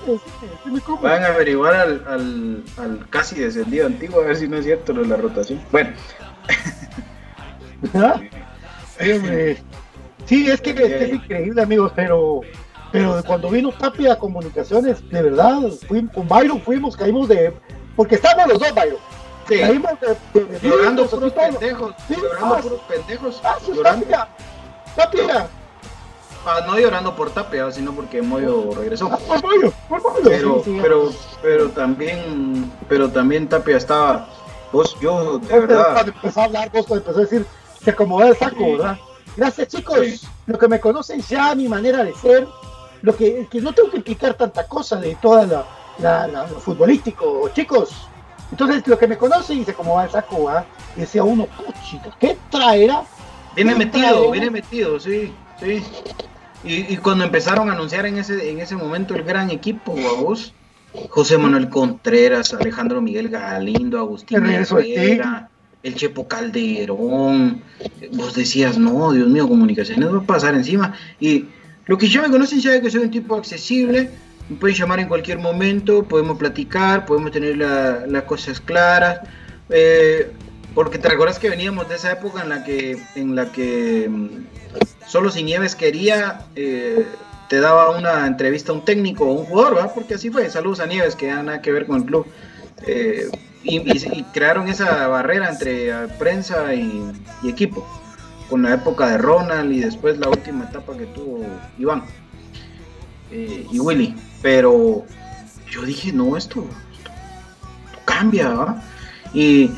Van 1.03 1.23
a 1.23 1.27
averiguar 1.27 1.75
al, 1.75 2.05
al, 2.07 2.65
al, 2.79 3.09
casi 3.11 3.41
descendido 3.41 3.87
antiguo 3.87 4.21
a 4.21 4.27
ver 4.27 4.37
si 4.37 4.49
no 4.49 4.57
es 4.57 4.65
cierto 4.65 4.93
lo 4.93 5.03
de 5.03 5.09
la 5.09 5.17
rotación. 5.17 5.61
Bueno. 5.71 5.91
¿Ah? 7.95 8.21
Sí, 10.27 10.49
es 10.49 10.61
que, 10.61 10.71
es, 10.71 11.13
increíble, 11.13 11.63
amigos, 11.63 11.93
pero 11.97 12.43
pero 12.93 13.23
cuando 13.27 13.51
vino 13.51 13.73
Tapia 13.73 14.15
a 14.15 14.19
Comunicaciones, 14.19 15.09
de 15.11 15.23
verdad, 15.23 15.61
fuimos, 15.87 16.13
con 16.13 16.29
Byron 16.29 16.61
fuimos, 16.61 16.97
caímos 16.97 17.29
de. 17.29 17.53
Porque 17.97 18.17
estábamos 18.17 18.49
los 18.49 18.59
dos, 18.59 18.75
Byron. 18.75 18.99
Caímos 19.59 19.93
de. 20.01 20.41
de, 20.41 20.61
llorando 20.61 21.07
puros 21.07 21.33
pendejos. 21.33 21.95
Sí, 22.09 22.15
llorando 22.15 22.55
ah, 22.55 22.61
puros 22.61 22.81
pendejos. 22.89 23.41
Ah, 23.43 23.57
llorando. 23.67 24.07
Tapia. 24.07 24.29
Tapia. 24.97 25.49
Ah, 26.47 26.61
no 26.67 26.79
llorando 26.79 27.15
por 27.15 27.31
Tapia, 27.31 27.71
sino 27.71 27.93
porque 27.93 28.23
Moyo 28.23 28.71
regresó. 28.75 29.11
Ah, 29.13 29.19
por 29.27 29.43
Moyo, 29.43 29.73
por 29.89 30.03
Moyo. 30.03 30.23
Pero, 30.25 30.63
pero, 30.65 31.11
pero 31.43 31.69
también, 31.71 32.73
pero 32.89 33.11
también 33.11 33.49
Tapia 33.49 33.77
estaba. 33.77 34.29
Vos, 34.73 34.97
yo, 35.01 35.39
de 35.39 35.61
verdad. 35.61 35.93
Cuando 35.93 36.13
empezó 36.13 36.41
a 36.41 36.45
hablar, 36.45 36.71
vos 36.71 36.91
empezó 36.91 37.19
a 37.19 37.23
decir, 37.23 37.47
se 37.83 37.91
acomodó 37.91 38.29
el 38.29 38.37
saco, 38.37 38.73
¿verdad? 38.73 38.99
Gracias, 39.37 39.69
chicos. 39.69 40.27
Lo 40.47 40.59
que 40.59 40.69
me 40.69 40.81
conocen 40.81 41.21
ya, 41.23 41.55
mi 41.55 41.69
manera 41.69 42.05
de 42.05 42.15
ser, 42.15 42.47
lo 43.03 43.17
que, 43.17 43.47
que 43.51 43.61
no 43.61 43.73
tengo 43.73 43.91
que 43.91 43.99
explicar 43.99 44.35
tanta 44.35 44.67
cosa 44.67 44.97
de 44.97 45.15
toda 45.17 45.47
la, 45.47 45.65
la, 45.99 46.27
lo 46.27 46.61
futbolístico, 46.61 47.51
chicos. 47.53 47.91
Entonces, 48.51 48.87
lo 48.87 48.99
que 48.99 49.07
me 49.07 49.17
conoce 49.17 49.55
dice 49.55 49.75
cómo 49.75 49.95
va 49.95 50.09
¿ah? 50.13 50.65
y 50.97 51.01
decía 51.01 51.23
uno, 51.23 51.47
puchita, 51.47 52.11
¿qué 52.19 52.37
traerá? 52.51 53.05
Viene 53.55 53.75
metido, 53.75 54.31
viene 54.31 54.51
metido, 54.51 54.99
sí, 54.99 55.33
sí. 55.61 55.83
Y, 56.63 56.93
y, 56.93 56.97
cuando 56.99 57.25
empezaron 57.25 57.71
a 57.71 57.73
anunciar 57.73 58.05
en 58.07 58.19
ese, 58.19 58.51
en 58.51 58.61
ese 58.61 58.77
momento 58.77 59.15
el 59.15 59.23
gran 59.23 59.51
equipo, 59.51 59.93
a 59.93 60.21
vos, 60.21 60.53
José 61.09 61.39
Manuel 61.39 61.69
Contreras, 61.69 62.53
Alejandro 62.53 63.01
Miguel 63.01 63.29
Galindo, 63.29 63.99
Agustín 63.99 64.45
Herrera, 64.45 65.49
el 65.83 65.95
Chepo 65.95 66.29
Calderón, 66.29 67.63
vos 68.13 68.35
decías, 68.35 68.77
no, 68.77 69.13
Dios 69.13 69.29
mío, 69.29 69.49
comunicaciones 69.49 70.13
va 70.13 70.19
a 70.19 70.23
pasar 70.23 70.55
encima. 70.55 70.95
Y 71.19 71.47
lo 71.87 71.97
que 71.97 72.09
yo 72.09 72.21
me 72.21 72.29
conocen 72.29 72.61
sabe 72.61 72.83
que 72.83 72.91
soy 72.91 73.05
un 73.05 73.11
tipo 73.11 73.37
accesible, 73.37 74.11
me 74.51 74.57
pueden 74.57 74.77
llamar 74.77 74.99
en 74.99 75.07
cualquier 75.07 75.39
momento, 75.39 76.03
podemos 76.03 76.37
platicar, 76.37 77.07
podemos 77.07 77.31
tener 77.31 77.57
las 77.57 78.23
cosas 78.25 78.61
claras. 78.61 79.21
Eh, 79.69 80.33
porque 80.75 80.99
te 80.99 81.09
recuerdas 81.09 81.39
que 81.39 81.49
veníamos 81.49 81.89
de 81.89 81.95
esa 81.95 82.11
época 82.11 82.43
en 82.43 82.49
la 82.49 82.65
que, 82.65 83.01
en 83.15 83.37
la 83.37 83.53
que 83.53 84.09
mm, 84.09 84.47
solo 85.07 85.31
si 85.31 85.45
Nieves 85.45 85.77
quería, 85.77 86.47
eh, 86.57 87.07
te 87.49 87.61
daba 87.61 87.97
una 87.97 88.27
entrevista 88.27 88.73
a 88.73 88.75
un 88.75 88.85
técnico 88.85 89.25
o 89.25 89.35
un 89.35 89.47
jugador, 89.47 89.77
¿verdad? 89.77 89.93
Porque 89.95 90.15
así 90.15 90.31
fue. 90.31 90.51
Saludos 90.51 90.81
a 90.81 90.87
Nieves, 90.87 91.15
que 91.15 91.29
nada 91.29 91.63
que 91.63 91.71
ver 91.71 91.87
con 91.87 91.99
el 91.99 92.05
club. 92.05 92.27
Eh, 92.89 93.31
y, 93.63 94.25
crearon 94.33 94.67
esa 94.69 95.07
barrera 95.07 95.49
entre 95.49 95.93
prensa 96.19 96.75
y, 96.75 97.13
equipo, 97.47 97.87
con 98.49 98.63
la 98.63 98.75
época 98.75 99.11
de 99.11 99.19
Ronald 99.19 99.73
y 99.73 99.81
después 99.81 100.19
la 100.19 100.29
última 100.29 100.65
etapa 100.65 100.97
que 100.97 101.07
tuvo 101.07 101.47
Iván 101.79 102.03
y 103.31 103.79
Willy. 103.79 104.17
Pero 104.43 105.05
yo 105.71 105.83
dije, 105.83 106.13
no, 106.13 106.37
esto, 106.37 106.67
cambia. 108.05 108.83
Y 109.33 109.71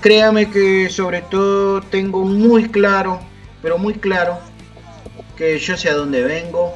créame 0.00 0.50
que 0.50 0.88
sobre 0.90 1.22
todo 1.22 1.80
tengo 1.82 2.24
muy 2.24 2.68
claro, 2.68 3.20
pero 3.62 3.78
muy 3.78 3.94
claro, 3.94 4.38
que 5.36 5.58
yo 5.58 5.76
sé 5.76 5.90
a 5.90 5.94
dónde 5.94 6.22
vengo, 6.22 6.74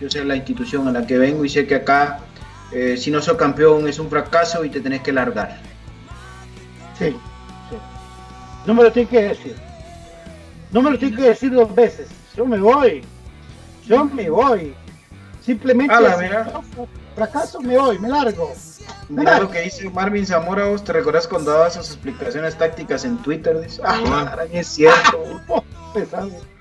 yo 0.00 0.10
sé 0.10 0.24
la 0.24 0.36
institución 0.36 0.88
a 0.88 0.92
la 0.92 1.06
que 1.06 1.18
vengo 1.18 1.44
y 1.44 1.48
sé 1.48 1.66
que 1.66 1.76
acá, 1.76 2.20
eh, 2.72 2.96
si 2.96 3.10
no 3.10 3.22
soy 3.22 3.36
campeón, 3.36 3.88
es 3.88 3.98
un 3.98 4.10
fracaso 4.10 4.64
y 4.64 4.70
te 4.70 4.80
tenés 4.80 5.02
que 5.02 5.12
largar. 5.12 5.60
Sí, 6.98 7.10
sí. 7.10 7.76
No 8.66 8.74
me 8.74 8.82
lo 8.82 8.92
tienes 8.92 9.10
que 9.10 9.22
decir. 9.22 9.56
No 10.72 10.82
me 10.82 10.90
lo 10.90 10.98
tienes 10.98 11.18
que 11.18 11.28
decir 11.28 11.52
dos 11.52 11.74
veces. 11.74 12.08
Yo 12.36 12.46
me 12.46 12.58
voy. 12.58 13.02
Yo 13.86 14.04
me 14.04 14.30
voy. 14.30 14.74
Simplemente. 15.44 15.94
fracaso, 17.14 17.60
me 17.60 17.76
voy, 17.76 17.98
me 17.98 18.08
largo. 18.08 18.52
Mira 19.08 19.40
lo 19.40 19.50
que 19.50 19.60
dice 19.62 19.90
Marvin 19.90 20.26
Zamora, 20.26 20.66
¿vos 20.66 20.84
te 20.84 20.92
recordás 20.92 21.26
cuando 21.26 21.50
daba 21.50 21.70
sus 21.70 21.88
explicaciones 21.88 22.56
tácticas 22.56 23.04
en 23.04 23.18
Twitter? 23.18 23.60
Dice, 23.60 23.82
ah, 23.84 24.36
es 24.52 24.66
cierto. 24.68 25.42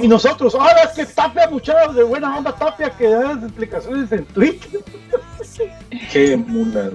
Y 0.00 0.06
nosotros, 0.06 0.54
ahora 0.54 0.82
es 0.82 0.90
que 0.90 1.04
Tapia, 1.04 1.48
muchachos 1.50 1.96
de 1.96 2.04
buena 2.04 2.38
onda 2.38 2.54
Tapia, 2.54 2.90
que 2.90 3.08
da 3.08 3.34
las 3.34 3.42
explicaciones 3.42 4.12
en 4.12 4.24
Twitter. 4.26 4.84
Qué 6.12 6.36
mula. 6.36 6.90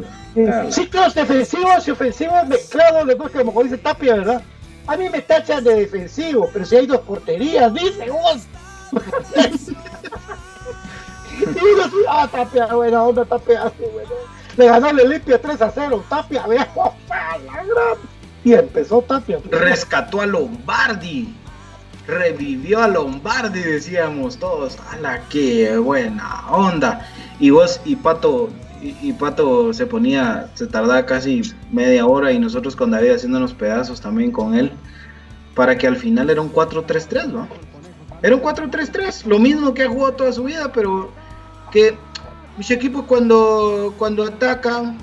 Ciclos 0.69 1.13
defensivos 1.13 1.85
y 1.87 1.91
ofensivos 1.91 2.47
mezclados, 2.47 3.05
después 3.05 3.31
que 3.31 3.43
como 3.43 3.63
dice 3.63 3.77
Tapia, 3.77 4.15
¿verdad? 4.15 4.41
A 4.87 4.95
mí 4.95 5.09
me 5.09 5.21
tachan 5.21 5.63
de 5.63 5.75
defensivo, 5.75 6.49
pero 6.51 6.65
si 6.65 6.77
hay 6.77 6.85
dos 6.85 7.01
porterías, 7.01 7.73
dice 7.73 8.09
vos. 8.09 8.43
y 11.43 12.05
ah, 12.09 12.27
Tapia, 12.31 12.67
buena 12.67 13.03
onda, 13.03 13.25
Tapia, 13.25 13.71
bueno. 13.93 14.09
Le 14.57 14.65
ganó 14.67 14.89
el 14.89 14.99
Olimpia 14.99 15.41
3 15.41 15.61
a 15.61 15.71
0, 15.71 16.03
Tapia, 16.09 16.45
vea, 16.47 16.69
la 17.09 17.63
gran. 17.63 17.97
Y 18.43 18.53
empezó 18.53 19.01
Tapia. 19.01 19.39
Rescató 19.49 20.21
a 20.21 20.25
Lombardi 20.25 21.35
revivió 22.07 22.81
a 22.81 22.87
Lombardi, 22.87 23.61
decíamos 23.61 24.37
todos. 24.37 24.77
¡Hala, 24.91 25.21
qué 25.29 25.77
buena 25.77 26.45
onda! 26.51 27.07
Y 27.39 27.49
vos 27.49 27.81
y 27.85 27.95
Pato, 27.95 28.49
y, 28.81 29.13
Pato 29.13 29.73
se 29.73 29.85
ponía, 29.85 30.49
se 30.53 30.67
tardaba 30.67 31.05
casi 31.05 31.41
media 31.71 32.05
hora 32.05 32.31
y 32.31 32.39
nosotros 32.39 32.75
con 32.75 32.91
David 32.91 33.11
haciéndonos 33.11 33.53
pedazos 33.53 34.01
también 34.01 34.31
con 34.31 34.55
él, 34.55 34.71
para 35.55 35.77
que 35.77 35.87
al 35.87 35.95
final 35.95 36.29
era 36.29 36.41
un 36.41 36.51
4-3-3, 36.51 37.27
¿no? 37.27 37.47
Era 38.21 38.35
un 38.35 38.41
4-3-3, 38.41 39.25
lo 39.25 39.39
mismo 39.39 39.73
que 39.73 39.83
ha 39.83 39.89
jugado 39.89 40.13
toda 40.13 40.31
su 40.31 40.43
vida, 40.43 40.71
pero 40.71 41.11
que 41.73 41.97
mis 42.57 42.71
equipos 42.71 43.03
cuando, 43.05 43.93
cuando 43.97 44.23
atacan, 44.23 44.97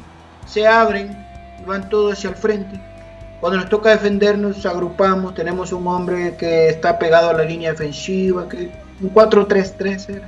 se 0.47 0.67
abren, 0.67 1.15
van 1.67 1.89
todos 1.91 2.15
hacia 2.15 2.31
el 2.31 2.37
frente 2.37 2.81
cuando 3.41 3.59
nos 3.59 3.71
toca 3.71 3.91
defendernos, 3.91 4.67
agrupamos, 4.67 5.35
tenemos 5.35 5.73
un 5.73 5.87
hombre 5.87 6.37
que 6.37 6.69
está 6.69 6.99
pegado 6.99 7.31
a 7.31 7.33
la 7.33 7.45
línea 7.45 7.71
defensiva, 7.71 8.47
que 8.47 8.71
un 9.01 9.15
4-3-3 9.15 10.21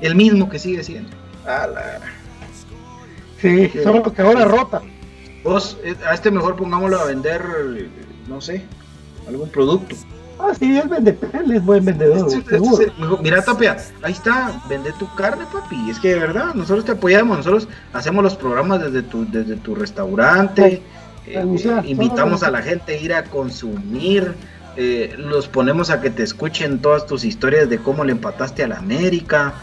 El 0.00 0.14
mismo 0.14 0.48
que 0.48 0.58
sigue 0.58 0.82
siendo. 0.82 1.10
Sí, 3.38 3.70
solo 3.82 4.02
que 4.10 4.22
ahora 4.22 4.46
rota. 4.46 4.80
Vos, 5.42 5.76
eh, 5.84 5.94
a 6.06 6.14
este 6.14 6.30
mejor 6.30 6.56
pongámoslo 6.56 6.98
a 6.98 7.04
vender, 7.04 7.44
no 8.26 8.40
sé, 8.40 8.64
algún 9.28 9.50
producto. 9.50 9.94
Ah, 10.38 10.52
sí, 10.58 10.76
él 10.76 10.88
vende, 10.88 11.16
él 11.32 11.52
es 11.52 11.64
buen 11.64 11.84
vendedor. 11.84 12.28
mira, 13.22 13.42
Tapia, 13.42 13.76
ahí 14.02 14.12
está, 14.12 14.60
vende 14.68 14.92
tu 14.98 15.12
carne, 15.14 15.44
papi. 15.52 15.90
Es 15.90 15.98
que 16.00 16.08
de 16.08 16.18
verdad, 16.18 16.54
nosotros 16.54 16.84
te 16.84 16.92
apoyamos, 16.92 17.38
nosotros 17.38 17.68
hacemos 17.92 18.24
los 18.24 18.34
programas 18.34 18.80
desde 18.80 19.02
tu, 19.02 19.30
desde 19.30 19.56
tu 19.56 19.74
restaurante. 19.74 20.82
Eh, 21.26 21.82
invitamos 21.86 22.42
a 22.42 22.50
la 22.50 22.62
gente 22.62 22.94
a 22.94 22.98
ir 22.98 23.14
a 23.14 23.24
consumir, 23.24 24.34
eh, 24.76 25.14
los 25.16 25.48
ponemos 25.48 25.90
a 25.90 26.00
que 26.00 26.10
te 26.10 26.22
escuchen 26.22 26.80
todas 26.80 27.06
tus 27.06 27.24
historias 27.24 27.68
de 27.68 27.78
cómo 27.78 28.04
le 28.04 28.12
empataste 28.12 28.64
a 28.64 28.68
la 28.68 28.78
América. 28.78 29.54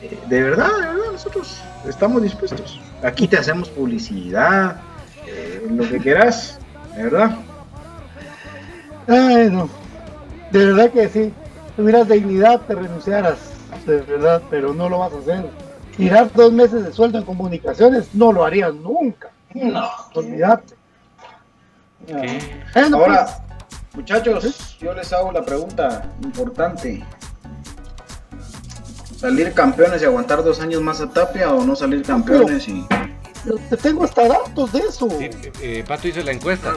Eh, 0.00 0.18
de 0.28 0.42
verdad, 0.42 0.70
de 0.80 0.86
verdad, 0.86 1.12
nosotros 1.12 1.60
estamos 1.86 2.22
dispuestos. 2.22 2.80
Aquí 3.02 3.26
te 3.26 3.36
hacemos 3.36 3.68
publicidad, 3.68 4.80
lo 5.70 5.88
que 5.88 5.98
quieras, 5.98 6.58
de 6.96 7.04
verdad. 7.04 7.36
Ay, 9.06 9.50
no. 9.50 9.79
De 10.50 10.66
verdad 10.66 10.90
que 10.90 11.08
sí. 11.08 11.32
Tuvieras 11.76 12.08
dignidad, 12.08 12.60
te 12.62 12.74
renunciaras, 12.74 13.38
de 13.86 14.02
verdad, 14.02 14.42
pero 14.50 14.74
no 14.74 14.88
lo 14.88 14.98
vas 14.98 15.12
a 15.14 15.18
hacer. 15.18 15.46
Tirar 15.96 16.30
dos 16.32 16.52
meses 16.52 16.84
de 16.84 16.92
sueldo 16.92 17.18
en 17.18 17.24
comunicaciones, 17.24 18.08
no 18.12 18.32
lo 18.32 18.44
harías 18.44 18.74
nunca. 18.74 19.30
No, 19.54 19.88
olvídate. 20.14 20.74
Ahora, 22.92 23.28
muchachos, 23.94 24.78
yo 24.78 24.92
les 24.94 25.12
hago 25.12 25.32
la 25.32 25.42
pregunta 25.42 26.10
importante. 26.22 27.04
¿Salir 29.16 29.52
campeones 29.52 30.02
y 30.02 30.06
aguantar 30.06 30.42
dos 30.42 30.60
años 30.60 30.82
más 30.82 31.00
a 31.00 31.10
Tapia 31.10 31.52
o 31.52 31.64
no 31.64 31.76
salir 31.76 32.02
campeones 32.02 32.66
y... 32.68 32.86
Te 33.70 33.76
tengo 33.76 34.04
hasta 34.04 34.28
datos 34.28 34.72
de 34.72 34.80
eso. 34.80 35.08
Eh, 35.62 35.84
Pato 35.86 36.08
hizo 36.08 36.20
la 36.22 36.32
encuesta. 36.32 36.74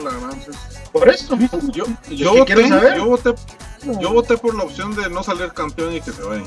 Por 0.92 1.08
eso. 1.08 1.36
Yo, 1.72 1.84
yo, 2.10 2.34
voté, 2.34 2.68
yo, 2.68 3.06
voté, 3.06 3.34
yo 4.00 4.12
voté 4.12 4.36
por 4.38 4.54
la 4.54 4.64
opción 4.64 4.94
de 4.94 5.10
no 5.10 5.22
salir 5.22 5.52
campeón 5.52 5.94
y 5.94 6.00
que 6.00 6.12
se 6.12 6.22
vayan. 6.22 6.46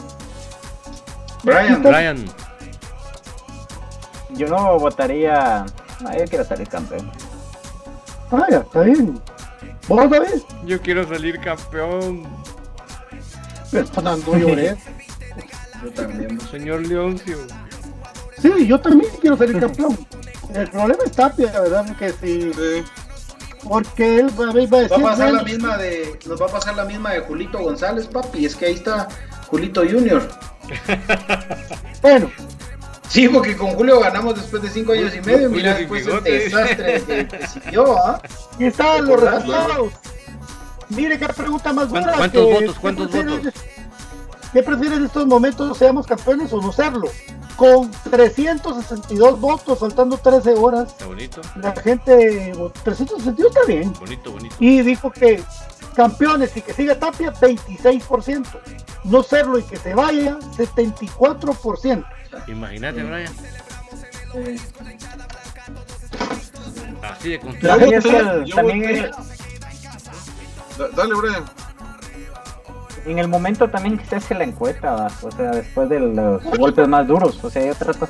Brian. 1.44 1.84
Brian. 1.84 2.26
Yo 4.31 4.48
no 4.48 4.80
votaría. 4.80 5.65
No, 6.02 6.18
yo 6.18 6.26
quiero 6.26 6.45
salir 6.45 6.68
campeón. 6.68 7.11
Ah, 8.31 8.45
ya, 8.49 8.57
está 8.57 8.81
bien. 8.81 9.22
¿Vos, 9.88 10.10
David? 10.10 10.41
Yo 10.65 10.81
quiero 10.81 11.07
salir 11.07 11.39
campeón. 11.39 12.23
Fernando 13.69 14.35
lloré. 14.38 14.76
Yo 15.84 15.91
también. 15.91 16.41
Señor 16.49 16.85
Leoncio. 16.85 17.38
Sí, 18.41 18.68
yo 18.68 18.80
también 18.80 19.11
quiero 19.19 19.38
salir 19.38 19.59
campeón. 19.59 19.97
El 20.53 20.69
problema 20.69 21.03
es 21.05 21.11
Tapia, 21.11 21.51
¿verdad? 21.51 21.97
Que 21.97 22.11
si... 22.11 22.53
Sí. 22.53 22.84
Porque 23.64 24.19
él 24.19 24.30
va 24.39 24.49
a 24.49 24.53
decir... 24.53 24.91
Va 24.91 24.97
a 24.97 25.11
pasar 25.11 25.34
la 25.34 25.43
misma 25.43 25.77
de... 25.77 26.19
Nos 26.26 26.41
va 26.41 26.45
a 26.45 26.49
pasar 26.49 26.76
la 26.76 26.85
misma 26.85 27.14
de 27.14 27.19
Julito 27.22 27.59
González, 27.59 28.07
papi. 28.07 28.45
Es 28.45 28.55
que 28.55 28.68
ahí 28.68 28.73
está 28.73 29.07
Julito 29.47 29.81
Junior. 29.81 30.27
bueno, 32.01 32.31
Sí, 33.09 33.27
porque 33.30 33.55
con 33.55 33.72
Julio 33.72 33.99
ganamos 33.99 34.35
después 34.35 34.61
de 34.61 34.69
cinco 34.69 34.91
años 34.91 35.14
y 35.15 35.22
medio. 35.22 35.49
Mira 35.49 35.76
después 35.76 36.05
el 36.05 36.23
desastre 36.23 37.27
que, 37.27 37.47
siguió, 37.47 37.97
¿ah? 37.97 38.22
Y 38.59 38.65
estaban 38.65 39.05
los 39.05 39.19
resultados. 39.19 39.93
Mire 40.89 41.18
qué 41.18 41.27
pregunta 41.27 41.73
más 41.73 41.89
buena. 41.89 42.14
¿Cuántos 42.14 42.45
votos? 42.45 42.80
¿Cuántos 42.80 43.11
votos? 43.11 43.53
¿Qué 44.53 44.64
prefieres 44.64 44.97
en 44.99 45.05
estos 45.05 45.26
momentos? 45.26 45.77
¿Seamos 45.77 46.05
campeones 46.05 46.51
o 46.53 46.61
no 46.61 46.72
serlo? 46.72 47.09
Con 47.57 47.91
362 48.11 49.39
votos, 49.41 49.79
faltando 49.79 50.17
13 50.17 50.53
horas. 50.53 50.89
Está 50.89 51.07
bonito. 51.07 51.41
La 51.55 51.75
gente, 51.75 52.53
362 52.84 53.51
está 53.51 53.65
bien. 53.65 53.91
Bonito, 53.93 54.31
bonito. 54.31 54.55
Y 54.59 54.81
dijo 54.81 55.11
que 55.11 55.43
campeones 55.95 56.55
y 56.55 56.61
que 56.61 56.73
siga 56.73 56.99
Tapia, 56.99 57.34
26%. 57.34 58.45
No 59.05 59.23
serlo 59.23 59.57
y 59.57 59.63
que 59.63 59.77
se 59.77 59.95
vaya, 59.95 60.38
74%. 60.55 62.05
Imagínate, 62.47 63.03
Brian. 63.03 63.34
Así 67.01 67.29
de 67.29 67.39
También 68.53 69.11
Dale, 70.95 71.15
Brian. 71.15 71.45
En 73.07 73.19
el 73.19 73.27
momento 73.27 73.69
también 73.69 73.97
que 73.97 74.05
se 74.05 74.17
hace 74.17 74.35
la 74.35 74.43
encuesta, 74.43 75.07
o 75.21 75.31
sea, 75.31 75.51
después 75.51 75.88
de 75.89 75.99
los 75.99 76.43
golpes 76.57 76.88
más 76.88 77.07
duros, 77.07 77.41
o 77.43 77.49
sea, 77.49 77.65
yo 77.65 77.73
trato, 77.73 78.09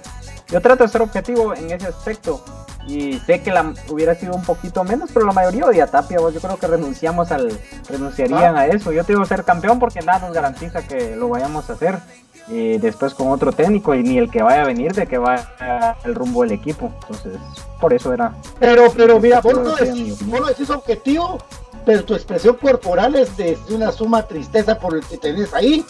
yo 0.50 0.60
trato 0.60 0.84
de 0.84 0.90
ser 0.90 1.02
objetivo 1.02 1.54
en 1.54 1.72
ese 1.72 1.88
aspecto 1.88 2.44
y 2.88 3.20
sé 3.20 3.42
que 3.42 3.52
la 3.52 3.74
hubiera 3.90 4.16
sido 4.16 4.34
un 4.34 4.44
poquito 4.44 4.84
menos, 4.84 5.12
pero 5.14 5.26
la 5.26 5.34
mayoría 5.34 5.66
odia 5.66 5.88
Tapia, 5.88 6.18
yo 6.18 6.40
creo 6.40 6.58
que 6.58 6.68
renunciamos 6.68 7.32
al, 7.32 7.52
renunciarían 7.90 8.56
ah. 8.56 8.62
a 8.62 8.68
eso. 8.68 8.92
Yo 8.92 9.04
tengo 9.04 9.22
que 9.22 9.28
ser 9.28 9.44
campeón 9.44 9.78
porque 9.78 10.00
nada 10.02 10.20
nos 10.20 10.34
garantiza 10.34 10.88
que 10.88 11.16
lo 11.16 11.30
vayamos 11.30 11.70
a 11.70 11.74
hacer 11.74 12.00
y 12.48 12.78
después 12.78 13.14
con 13.14 13.28
otro 13.28 13.52
técnico 13.52 13.94
y 13.94 14.04
ni 14.04 14.18
el 14.18 14.32
que 14.32 14.42
vaya 14.42 14.62
a 14.62 14.66
venir 14.66 14.94
de 14.94 15.06
que 15.06 15.18
va 15.18 15.98
el 16.06 16.16
rumbo 16.16 16.44
del 16.44 16.54
equipo. 16.54 16.92
Entonces, 17.02 17.38
por 17.82 17.94
eso 17.94 18.14
era. 18.14 18.34
Pero, 18.60 18.92
pero 18.96 19.20
mira, 19.20 19.42
vos 19.42 19.54
lo 19.54 19.76
decís, 19.76 20.26
vos 20.26 20.40
lo 20.40 20.48
decís 20.48 20.70
objetivo, 20.70 21.40
pero 21.88 22.04
tu 22.04 22.16
expresión 22.16 22.58
corporal 22.58 23.16
es 23.16 23.38
de 23.38 23.58
una 23.70 23.94
suma 23.94 24.28
tristeza 24.28 24.78
por 24.78 24.94
el 24.94 25.06
que 25.06 25.18
tenés 25.18 25.54
ahí. 25.54 25.86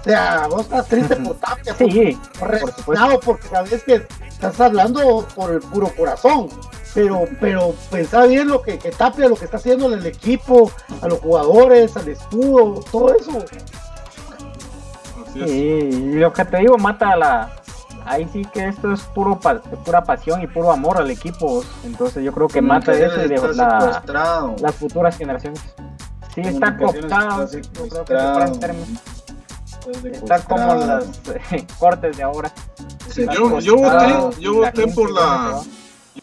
O 0.00 0.04
sea, 0.04 0.46
vos 0.46 0.60
estás 0.60 0.86
triste 0.86 1.16
por 1.16 1.34
Tapia, 1.34 1.74
sí, 1.74 2.16
por, 2.38 3.20
porque 3.24 3.48
sabes 3.48 3.82
que 3.82 4.06
estás 4.28 4.60
hablando 4.60 5.26
por 5.34 5.50
el 5.50 5.58
puro 5.58 5.92
corazón. 5.96 6.48
Pero, 6.94 7.24
pero 7.40 7.74
pensá 7.90 8.24
bien 8.26 8.46
lo 8.46 8.62
que, 8.62 8.78
que 8.78 8.92
Tapia, 8.92 9.28
lo 9.28 9.34
que 9.34 9.46
está 9.46 9.56
haciendo 9.56 9.92
en 9.92 9.98
el 9.98 10.06
equipo, 10.06 10.70
a 11.02 11.08
los 11.08 11.18
jugadores, 11.18 11.96
al 11.96 12.06
escudo, 12.06 12.84
todo 12.92 13.12
eso. 13.16 13.44
Y 15.34 16.12
lo 16.12 16.32
que 16.32 16.44
te 16.44 16.58
digo, 16.58 16.78
mata 16.78 17.10
a 17.10 17.16
la. 17.16 17.56
Ahí 18.06 18.28
sí 18.32 18.44
que 18.52 18.68
esto 18.68 18.92
es 18.92 19.02
puro 19.02 19.38
pura 19.84 20.04
pasión 20.04 20.40
y 20.40 20.46
puro 20.46 20.70
amor 20.70 20.98
al 20.98 21.10
equipo. 21.10 21.64
Entonces 21.84 22.24
yo 22.24 22.32
creo 22.32 22.48
que 22.48 22.62
mata 22.62 22.92
eso 22.92 23.24
y 23.24 23.28
de 23.28 23.40
las 24.60 24.74
futuras 24.76 25.16
generaciones. 25.16 25.60
Sí, 26.34 26.42
está 26.42 26.76
cooptado. 26.76 27.48
Está 30.12 30.40
como 30.44 30.74
las 30.74 31.06
cortes 31.78 32.16
de 32.16 32.22
ahora. 32.22 32.52
yo, 33.16 33.58
yo 33.60 33.76
voté, 33.76 34.40
yo 34.40 34.54
voté 34.54 34.86
por 34.88 35.10
la. 35.10 35.60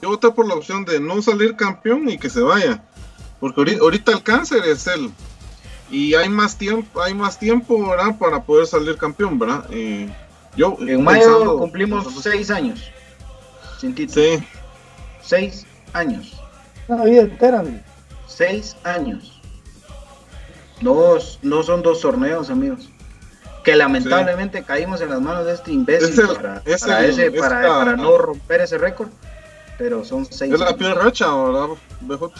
Yo 0.02 0.10
voté 0.10 0.32
por 0.32 0.48
la 0.48 0.56
opción 0.56 0.86
de 0.86 1.00
no 1.00 1.22
salir 1.22 1.56
campeón 1.56 2.10
y 2.10 2.18
que 2.18 2.30
se 2.30 2.42
vaya. 2.42 2.84
Porque 3.40 3.78
ahorita 3.80 4.14
el 4.14 4.24
cáncer 4.24 4.64
es 4.66 4.88
él 4.88 5.12
y 5.94 6.16
hay 6.16 6.28
más 6.28 6.58
tiempo, 6.58 7.02
hay 7.02 7.14
más 7.14 7.38
tiempo, 7.38 7.88
¿verdad? 7.88 8.18
Para 8.18 8.42
poder 8.42 8.66
salir 8.66 8.98
campeón, 8.98 9.38
¿verdad? 9.38 9.66
Eh, 9.70 10.10
yo 10.56 10.78
en 10.80 11.04
mayo 11.04 11.58
cumplimos 11.58 12.08
seis 12.22 12.50
años 12.50 12.82
sin 13.84 13.94
título. 13.94 14.26
Sí. 14.26 14.44
Seis 15.22 15.66
años. 15.92 16.40
Una 16.88 17.04
vida 17.04 17.22
entera. 17.24 17.64
Seis 18.28 18.78
años. 18.84 19.42
No, 20.82 21.16
no 21.42 21.64
son 21.64 21.82
dos 21.82 22.00
torneos, 22.00 22.50
amigos. 22.50 22.90
Que 23.64 23.76
lamentablemente 23.76 24.64
caímos 24.64 25.02
en 25.02 25.10
las 25.10 25.22
manos 25.22 25.46
de 25.46 25.54
este 25.54 25.72
imbécil 25.72 26.28
para, 26.28 26.62
ese, 26.66 27.32
para, 27.32 27.96
no 27.98 28.18
romper 28.18 28.62
ese 28.62 28.78
récord. 28.78 29.10
Pero 29.78 30.06
son 30.06 30.26
seis. 30.26 30.54
Es 30.54 30.60
la 30.60 30.76
peor 30.78 31.04
racha, 31.04 31.34
¿verdad, 31.34 31.68
BJ? 32.02 32.32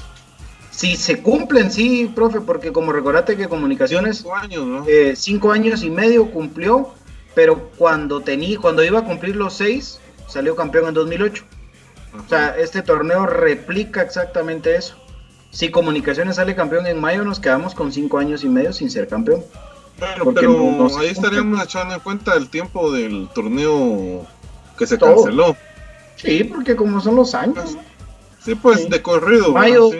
Si 0.72 0.96
se 0.96 1.22
cumplen, 1.22 1.72
sí, 1.72 2.12
profe, 2.14 2.42
porque 2.42 2.72
como 2.72 2.92
recordate 2.94 3.38
que 3.38 3.48
Comunicaciones 3.48 4.18
cinco 4.18 4.36
años, 4.36 4.66
¿no? 4.66 4.86
Eh, 4.88 5.14
cinco 5.16 5.52
años 5.52 5.84
y 5.84 5.90
medio 5.90 6.32
cumplió, 6.32 6.94
pero 7.36 7.70
cuando 7.78 8.22
tenía, 8.22 8.60
cuando 8.60 8.84
iba 8.84 9.00
a 9.00 9.06
cumplir 9.06 9.36
los 9.36 9.54
seis, 9.54 10.00
salió 10.28 10.56
campeón 10.56 10.88
en 10.88 10.94
2008. 10.94 11.44
O 12.26 12.30
sea, 12.30 12.56
este 12.58 12.82
torneo 12.82 13.26
replica 13.26 14.02
exactamente 14.02 14.76
eso. 14.76 14.96
Si 15.52 15.70
Comunicaciones 15.70 16.38
sale 16.38 16.56
campeón 16.56 16.88
en 16.88 17.00
mayo, 17.00 17.24
nos 17.24 17.40
quedamos 17.40 17.76
con 17.76 17.92
cinco 17.92 18.18
años 18.18 18.44
y 18.44 18.50
medio 18.50 18.74
sin 18.74 18.90
ser 18.90 19.08
campeón. 19.08 19.44
pero 20.34 20.98
ahí 20.98 21.10
estaríamos 21.10 21.64
echando 21.64 21.96
en 21.96 22.00
cuenta 22.00 22.36
el 22.36 22.50
tiempo 22.50 22.92
del 22.92 23.30
torneo 23.34 24.26
que 24.78 24.88
se 24.88 24.98
canceló. 24.98 25.56
Sí, 26.16 26.44
porque 26.44 26.76
como 26.76 27.02
son 27.02 27.16
los 27.16 27.36
años. 27.36 27.78
Sí, 28.44 28.56
pues 28.56 28.90
de 28.90 29.02
corrido. 29.02 29.52
Mayo, 29.52 29.92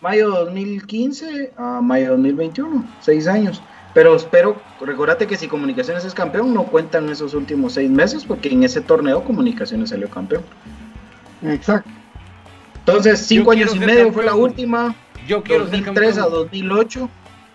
mayo 0.00 0.30
2015 0.30 1.52
a 1.56 1.80
mayo 1.80 2.10
2021, 2.10 2.84
seis 3.00 3.26
años. 3.26 3.62
Pero 3.98 4.14
espero, 4.14 4.54
recordate 4.80 5.26
que 5.26 5.36
si 5.36 5.48
Comunicaciones 5.48 6.04
es 6.04 6.14
campeón, 6.14 6.54
no 6.54 6.66
cuentan 6.66 7.08
esos 7.08 7.34
últimos 7.34 7.72
seis 7.72 7.90
meses, 7.90 8.24
porque 8.24 8.48
en 8.48 8.62
ese 8.62 8.80
torneo 8.80 9.24
Comunicaciones 9.24 9.90
salió 9.90 10.08
campeón. 10.08 10.44
Exacto. 11.42 11.90
Entonces, 12.76 13.18
cinco 13.26 13.50
años 13.50 13.74
y 13.74 13.80
medio 13.80 14.12
fue 14.12 14.24
la 14.24 14.36
última. 14.36 14.94
Yo 15.26 15.42
quiero 15.42 15.64
2003 15.64 16.16
a 16.18 16.28
2008 16.28 17.10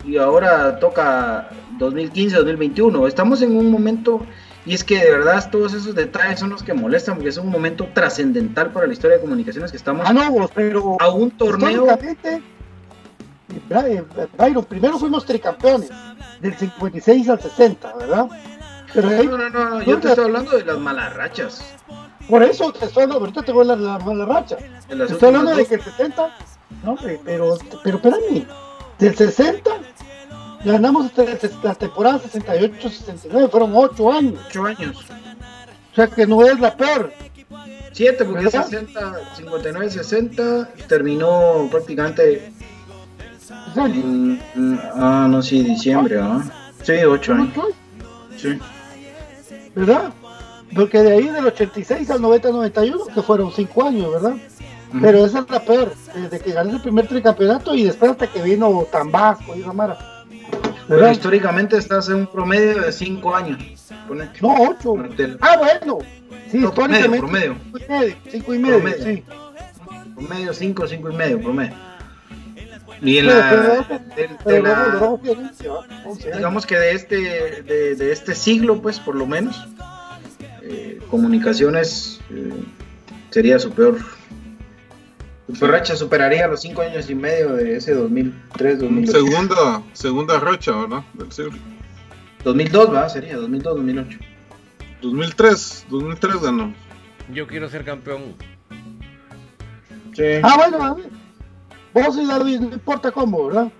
y 0.05 0.17
ahora 0.17 0.79
toca 0.79 1.49
2015 1.79 2.35
a 2.35 2.39
2021. 2.39 3.07
Estamos 3.07 3.41
en 3.41 3.55
un 3.55 3.71
momento 3.71 4.25
y 4.65 4.73
es 4.73 4.83
que 4.83 5.01
de 5.01 5.11
verdad 5.11 5.49
todos 5.49 5.73
esos 5.73 5.95
detalles 5.95 6.41
son 6.41 6.49
los 6.49 6.61
que 6.61 6.73
molestan 6.73 7.15
porque 7.15 7.29
es 7.29 7.37
un 7.37 7.51
momento 7.51 7.87
trascendental 7.93 8.73
para 8.73 8.85
la 8.85 8.91
historia 8.91 9.15
de 9.15 9.21
comunicaciones 9.21 9.71
que 9.71 9.77
estamos 9.77 10.05
ah, 10.05 10.11
no, 10.11 10.49
pero 10.53 10.97
a 10.99 11.07
un 11.07 11.31
torneo. 11.31 11.87
Byron, 14.37 14.65
primero 14.65 14.97
fuimos 14.97 15.25
tricampeones 15.25 15.89
del 16.39 16.55
56 16.55 17.29
al 17.29 17.41
60, 17.41 17.95
¿verdad? 17.95 18.27
Pero 18.93 19.09
no, 19.09 19.49
no, 19.49 19.69
no, 19.69 19.81
yo 19.81 19.99
te 19.99 20.09
estoy 20.09 20.25
hablando 20.25 20.51
de 20.51 20.65
las 20.65 20.77
malas 20.77 21.13
rachas. 21.15 21.63
Por 22.29 22.43
eso 22.43 22.71
te 22.71 22.85
estoy 22.85 23.03
hablando, 23.03 23.25
ahorita 23.25 23.43
te 23.43 23.51
voy 23.51 23.69
a 23.69 23.75
la, 23.75 23.99
malas 23.99 24.27
rachas. 24.27 24.59
Te 24.87 25.03
estoy 25.03 25.27
hablando 25.29 25.55
de 25.55 25.65
que 25.65 25.75
el 25.75 25.81
60, 25.81 26.37
no, 26.83 26.95
pero, 27.25 27.57
pero 27.83 27.97
espérame, 27.97 28.45
del 28.99 29.15
60 29.15 29.71
Ganamos 30.63 31.11
la 31.61 31.75
temporada 31.75 32.21
68-69, 32.21 33.49
fueron 33.49 33.71
8 33.75 34.11
años. 34.11 34.39
8 34.47 34.65
años. 34.65 35.05
O 35.91 35.95
sea 35.95 36.07
que 36.07 36.25
no 36.25 36.41
es 36.45 36.59
la 36.59 36.75
peor. 36.75 37.11
7, 37.91 38.25
porque 38.25 38.49
60, 38.49 39.19
59, 39.35 39.91
60 39.91 40.69
terminó 40.87 41.67
prácticamente. 41.69 42.52
Ah, 44.95 45.27
no, 45.29 45.41
sí, 45.41 45.63
diciembre, 45.63 46.19
¿ah? 46.19 46.41
Sí, 46.83 46.93
8 46.93 47.33
años. 47.33 47.53
Sí. 48.37 48.59
¿Verdad? 49.75 50.11
Porque 50.75 51.01
de 51.01 51.13
ahí 51.13 51.27
del 51.27 51.45
86 51.45 52.09
al 52.09 52.19
90-91, 52.19 53.13
que 53.13 53.21
fueron 53.21 53.51
5 53.51 53.83
años, 53.87 54.11
¿verdad? 54.11 54.35
Pero 55.01 55.25
esa 55.25 55.39
es 55.39 55.49
la 55.49 55.59
peor, 55.59 55.93
desde 56.15 56.39
que 56.39 56.51
gané 56.51 56.73
el 56.73 56.81
primer 56.81 57.07
tricampeonato 57.07 57.73
y 57.73 57.83
después 57.83 58.11
hasta 58.11 58.27
que 58.27 58.41
vino 58.41 58.85
Tambasco 58.91 59.55
y 59.55 59.61
Ramara. 59.61 59.97
Pero 60.87 61.09
históricamente 61.09 61.77
estás 61.77 62.09
en 62.09 62.15
un 62.15 62.27
promedio 62.27 62.81
de 62.81 62.91
5 62.91 63.35
años. 63.35 63.89
No, 64.41 64.55
8. 64.69 64.95
Ah, 65.41 65.57
bueno. 65.57 65.99
Sí, 66.51 66.57
no, 66.59 66.67
históricamente. 66.67 67.17
Promedio. 67.17 67.55
5 68.29 68.53
y 68.53 68.59
medio. 68.59 68.79
Promedio, 68.79 69.03
sí. 69.03 69.23
Promedio 70.15 70.53
5, 70.53 70.87
5 70.87 71.09
y 71.09 71.15
medio, 71.15 71.41
promedio. 71.41 71.73
Y 73.01 73.17
en 73.17 73.27
la, 73.27 73.87
digamos 76.35 76.65
que 76.65 76.77
de 76.77 76.91
este, 76.93 77.15
de, 77.63 77.95
de, 77.95 78.11
este 78.11 78.35
siglo, 78.35 78.81
pues, 78.81 78.99
por 78.99 79.15
lo 79.15 79.25
menos, 79.25 79.67
eh, 80.61 80.99
comunicaciones 81.09 82.19
eh, 82.29 82.53
sería 83.29 83.59
su 83.59 83.71
peor 83.71 83.99
su 85.53 85.67
racha 85.67 85.95
superaría 85.95 86.47
los 86.47 86.61
5 86.61 86.81
años 86.81 87.09
y 87.09 87.15
medio 87.15 87.53
de 87.53 87.77
ese 87.77 87.93
2003 87.93 88.79
2008 88.79 89.11
Segunda, 89.11 89.83
segunda 89.93 90.39
racha, 90.39 90.71
¿verdad? 90.71 91.03
Del 91.13 91.31
siglo. 91.31 91.59
2002, 92.43 92.93
¿va? 92.93 93.09
Sería 93.09 93.37
2002, 93.37 93.75
2008. 93.75 94.19
2003, 95.01 95.85
2003 95.89 96.41
ganó. 96.41 96.73
Yo 97.31 97.47
quiero 97.47 97.69
ser 97.69 97.83
campeón. 97.83 98.35
Sí. 100.13 100.23
Ah, 100.41 100.55
bueno, 100.57 100.97
vos 101.93 102.17
y 102.17 102.25
David, 102.25 102.59
no 102.59 102.73
importa 102.73 103.11
cómo, 103.11 103.47
¿verdad? 103.47 103.71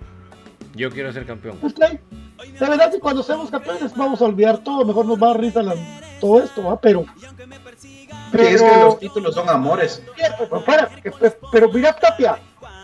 Yo 0.74 0.90
quiero 0.90 1.12
ser 1.12 1.26
campeón. 1.26 1.58
Okay. 1.62 2.00
La 2.58 2.68
verdad 2.68 2.90
que 2.90 2.98
cuando 2.98 3.22
seamos 3.22 3.50
campeones 3.50 3.94
vamos 3.94 4.20
a 4.20 4.24
olvidar 4.24 4.58
todo, 4.58 4.84
mejor 4.84 5.06
nos 5.06 5.22
va 5.22 5.28
a 5.28 5.30
dar 5.30 5.40
risa 5.40 5.62
todo 6.20 6.42
esto, 6.42 6.64
¿va? 6.64 6.80
Pero 6.80 7.06
pero, 8.36 8.48
es 8.48 8.62
que 8.62 8.80
los 8.80 8.98
títulos 8.98 9.34
son 9.34 9.48
amores. 9.48 10.02
pero, 11.52 11.70
mira, 11.72 11.92
Tapia, 11.92 12.38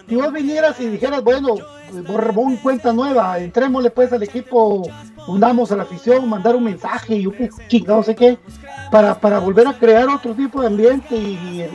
si 0.09 0.15
vos 0.15 0.33
vinieras 0.33 0.79
y 0.81 0.87
dijeras, 0.87 1.25
bueno, 1.25 1.57
borrón 2.07 2.57
cuenta 2.59 2.93
nueva, 2.93 3.39
entrémosle 3.39 3.91
pues 3.91 4.13
al 4.13 4.23
equipo, 4.23 4.83
unamos 5.27 5.73
a 5.73 5.77
la 5.77 5.83
afición, 5.83 6.29
mandar 6.29 6.55
un 6.55 6.65
mensaje 6.65 7.17
y 7.17 7.27
un 7.27 7.35
no 7.85 8.03
sé 8.05 8.15
qué, 8.15 8.39
para, 8.93 9.19
para 9.19 9.41
volver 9.41 9.67
a 9.67 9.73
crear 9.73 10.09
otro 10.09 10.35
tipo 10.35 10.61
de 10.61 10.69
ambiente 10.69 11.17
y, 11.17 11.67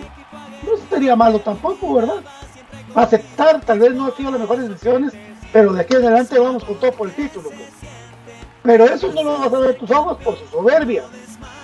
no 0.63 0.71
sería 0.89 1.15
malo 1.15 1.39
tampoco, 1.39 1.95
¿verdad? 1.95 2.23
Aceptar, 2.95 3.61
tal 3.61 3.79
vez 3.79 3.93
no 3.93 4.07
ha 4.07 4.15
sido 4.15 4.31
las 4.31 4.39
mejores 4.39 4.69
decisiones, 4.69 5.13
pero 5.51 5.73
de 5.73 5.81
aquí 5.81 5.95
en 5.95 6.05
adelante 6.05 6.39
vamos 6.39 6.63
con 6.63 6.79
todo 6.79 6.91
por 6.93 7.09
el 7.09 7.15
título. 7.15 7.49
Pues. 7.49 7.69
Pero 8.63 8.85
eso 8.85 9.11
no 9.13 9.23
lo 9.23 9.37
vas 9.37 9.53
a 9.53 9.59
ver 9.59 9.77
tus 9.77 9.91
ojos 9.91 10.17
por 10.23 10.37
su 10.37 10.45
soberbia. 10.47 11.03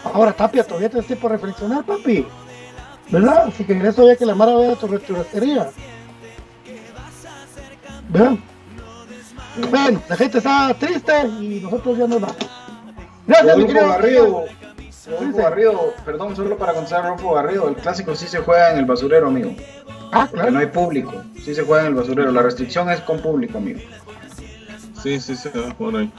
Ahora, 0.03 0.33
Tapia, 0.33 0.63
todavía 0.63 0.89
tienes 0.89 1.07
tiempo 1.07 1.23
para 1.23 1.35
reflexionar, 1.35 1.83
papi. 1.83 2.25
¿Verdad? 3.09 3.51
Si 3.55 3.63
querés 3.63 3.95
todavía 3.95 4.17
que 4.17 4.25
la 4.25 4.35
Mara 4.35 4.55
vea 4.55 4.75
tu 4.75 4.87
restauratería. 4.87 5.69
¿Verdad? 8.09 8.37
Bueno, 9.69 10.01
la 10.07 10.15
gente 10.15 10.37
está 10.37 10.73
triste 10.79 11.27
y 11.39 11.59
nosotros 11.61 11.97
ya 11.97 12.07
nos 12.07 12.21
vamos. 12.21 12.37
Gracias, 13.27 13.57
mi 13.57 13.65
querido. 13.65 14.45
Garrido, 15.05 15.37
Garrido, 15.37 15.93
perdón, 16.05 16.35
solo 16.35 16.57
para 16.57 16.73
contestar 16.73 17.01
a 17.01 17.09
Rodolfo 17.09 17.33
Garrido, 17.33 17.69
el 17.69 17.75
clásico 17.75 18.15
sí 18.15 18.27
se 18.27 18.39
juega 18.39 18.71
en 18.71 18.77
el 18.77 18.85
basurero, 18.85 19.27
amigo. 19.27 19.55
Ah, 20.11 20.27
claro. 20.27 20.29
Porque 20.31 20.51
no 20.51 20.59
hay 20.59 20.67
público, 20.67 21.23
sí 21.43 21.55
se 21.55 21.63
juega 21.63 21.83
en 21.83 21.87
el 21.89 21.95
basurero. 21.95 22.31
La 22.31 22.41
restricción 22.41 22.89
es 22.89 23.01
con 23.01 23.19
público, 23.19 23.57
amigo. 23.57 23.79
Sí, 25.01 25.19
sí, 25.19 25.35
se 25.35 25.49
va 25.49 25.73
por 25.73 25.95
ahí. 25.95 26.11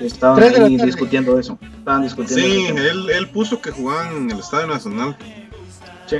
Estaban 0.00 0.42
ahí 0.42 0.76
discutiendo 0.76 1.38
eso. 1.38 1.56
Estaban 1.78 2.02
discutiendo 2.02 2.44
Sí, 2.44 2.66
él, 2.66 3.10
él 3.10 3.28
puso 3.28 3.60
que 3.60 3.70
jugaban 3.70 4.16
en 4.16 4.30
el 4.32 4.40
Estadio 4.40 4.66
Nacional. 4.66 5.16
Sí. 6.06 6.16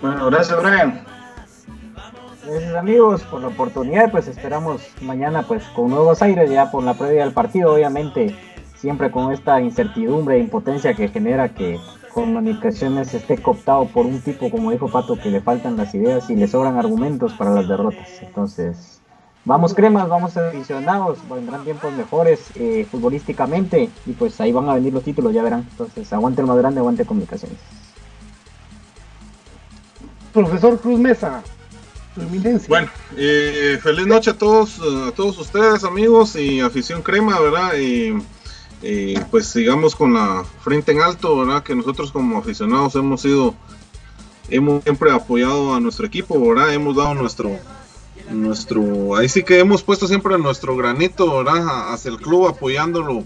Bueno, 0.00 0.26
gracias, 0.26 0.62
Brian. 0.62 1.04
Gracias 2.46 2.74
amigos 2.74 3.22
por 3.24 3.42
la 3.42 3.48
oportunidad, 3.48 4.10
pues 4.10 4.26
esperamos 4.26 4.82
mañana 5.02 5.42
pues 5.42 5.62
con 5.76 5.90
nuevos 5.90 6.22
aires 6.22 6.50
ya 6.50 6.70
por 6.70 6.82
la 6.82 6.94
previa 6.94 7.24
del 7.24 7.34
partido, 7.34 7.74
obviamente 7.74 8.34
siempre 8.80 9.10
con 9.10 9.32
esta 9.32 9.60
incertidumbre 9.60 10.36
e 10.36 10.40
impotencia 10.40 10.94
que 10.94 11.08
genera 11.08 11.50
que 11.50 11.78
comunicaciones 12.14 13.12
esté 13.14 13.38
cooptado 13.38 13.86
por 13.86 14.06
un 14.06 14.20
tipo 14.20 14.50
como 14.50 14.70
dijo 14.70 14.88
Pato 14.88 15.16
que 15.16 15.30
le 15.30 15.40
faltan 15.40 15.76
las 15.76 15.94
ideas 15.94 16.28
y 16.30 16.34
le 16.34 16.48
sobran 16.48 16.78
argumentos 16.78 17.34
para 17.34 17.50
las 17.50 17.68
derrotas. 17.68 18.08
Entonces, 18.22 19.00
vamos 19.44 19.74
cremas, 19.74 20.08
vamos 20.08 20.36
edicionados, 20.36 21.18
vendrán 21.28 21.62
tiempos 21.64 21.92
mejores 21.92 22.40
eh, 22.54 22.86
futbolísticamente 22.90 23.90
y 24.06 24.12
pues 24.12 24.40
ahí 24.40 24.50
van 24.50 24.68
a 24.68 24.74
venir 24.74 24.94
los 24.94 25.04
títulos, 25.04 25.34
ya 25.34 25.42
verán. 25.42 25.66
Entonces, 25.70 26.10
aguante 26.12 26.40
el 26.40 26.46
más 26.46 26.56
grande, 26.56 26.80
aguante 26.80 27.04
comunicaciones. 27.04 27.58
Profesor 30.32 30.80
Cruz 30.80 30.98
Mesa, 30.98 31.42
bueno, 32.68 32.88
eh, 33.16 33.78
feliz 33.80 34.06
noche 34.06 34.30
a 34.30 34.34
todos, 34.34 34.80
a 34.80 35.12
todos 35.12 35.38
ustedes, 35.38 35.84
amigos 35.84 36.34
y 36.34 36.60
afición 36.60 37.02
crema, 37.02 37.38
¿verdad? 37.38 37.74
Y, 37.78 38.14
pues 39.30 39.46
sigamos 39.46 39.94
con 39.94 40.14
la 40.14 40.44
frente 40.62 40.92
en 40.92 41.00
alto, 41.00 41.38
¿verdad? 41.38 41.62
Que 41.62 41.74
nosotros 41.74 42.10
como 42.12 42.38
aficionados 42.38 42.94
hemos 42.94 43.20
sido, 43.20 43.54
hemos 44.48 44.82
siempre 44.82 45.12
apoyado 45.12 45.74
a 45.74 45.80
nuestro 45.80 46.06
equipo, 46.06 46.40
¿verdad? 46.48 46.72
Hemos 46.72 46.96
dado 46.96 47.14
nuestro, 47.14 47.58
nuestro, 48.30 49.16
ahí 49.16 49.28
sí 49.28 49.42
que 49.42 49.58
hemos 49.58 49.82
puesto 49.82 50.06
siempre 50.06 50.38
nuestro 50.38 50.76
granito, 50.76 51.38
¿verdad? 51.38 51.92
Hacia 51.92 52.10
el 52.10 52.16
club 52.16 52.46
apoyándolo 52.46 53.24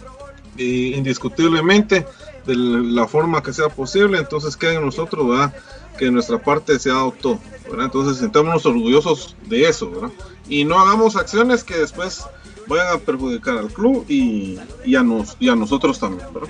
indiscutiblemente 0.57 2.07
de 2.47 2.55
la 2.57 3.07
forma 3.07 3.43
que 3.43 3.53
sea 3.53 3.69
posible, 3.69 4.19
entonces 4.19 4.57
queda 4.57 4.75
en 4.75 4.85
nosotros. 4.85 5.51
Que 5.99 6.11
nuestra 6.11 6.43
parte 6.43 6.77
se 6.81 6.91
adoptó, 6.91 7.39
¿verdad? 7.71 7.85
Entonces 7.85 8.17
sentémonos 8.19 8.67
orgullosos 8.67 9.37
de 9.47 9.69
eso, 9.69 9.89
¿verdad? 9.89 10.11
Y 10.49 10.65
no 10.65 10.81
hagamos 10.81 11.15
acciones 11.15 11.63
que 11.63 11.77
después 11.77 12.25
vayan 12.67 12.89
a 12.95 12.99
perjudicar 12.99 13.59
al 13.59 13.73
club 13.73 14.05
y, 14.09 14.59
y, 14.85 14.97
a, 14.97 15.03
nos, 15.03 15.37
y 15.41 15.49
a 15.49 15.55
nosotros 15.55 15.99
también, 15.99 16.27
¿verdad? 16.33 16.49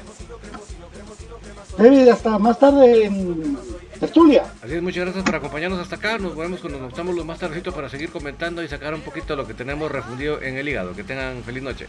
David, 1.77 2.09
hasta 2.09 2.39
más 2.39 2.59
tarde 2.59 3.07
en 3.07 3.59
tertulia. 3.99 4.45
Así 4.63 4.75
es, 4.75 4.83
muchas 4.83 5.05
gracias 5.05 5.25
por 5.25 5.35
acompañarnos 5.35 5.81
hasta 5.81 5.97
acá. 5.97 6.19
Nos 6.19 6.37
vemos 6.37 6.61
cuando 6.61 6.79
nos 6.79 6.91
estamos 6.91 7.17
los 7.17 7.25
más 7.25 7.39
tardecito 7.39 7.73
para 7.73 7.89
seguir 7.89 8.11
comentando 8.11 8.63
y 8.63 8.69
sacar 8.69 8.95
un 8.95 9.01
poquito 9.01 9.35
lo 9.35 9.47
que 9.47 9.55
tenemos 9.55 9.91
refundido 9.91 10.41
en 10.41 10.57
el 10.57 10.69
hígado. 10.69 10.95
Que 10.95 11.03
tengan 11.03 11.43
feliz 11.43 11.63
noche. 11.63 11.87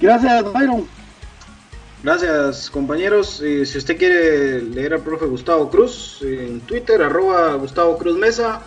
Gracias, 0.00 0.52
Byron. 0.52 0.86
Gracias 2.02 2.70
compañeros. 2.70 3.40
Eh, 3.42 3.66
si 3.66 3.78
usted 3.78 3.96
quiere 3.96 4.62
leer 4.62 4.94
al 4.94 5.00
profe 5.00 5.26
Gustavo 5.26 5.68
Cruz 5.68 6.18
en 6.22 6.60
Twitter, 6.60 7.02
arroba 7.02 7.54
Gustavo 7.54 7.98
Cruz 7.98 8.16
Mesa. 8.16 8.62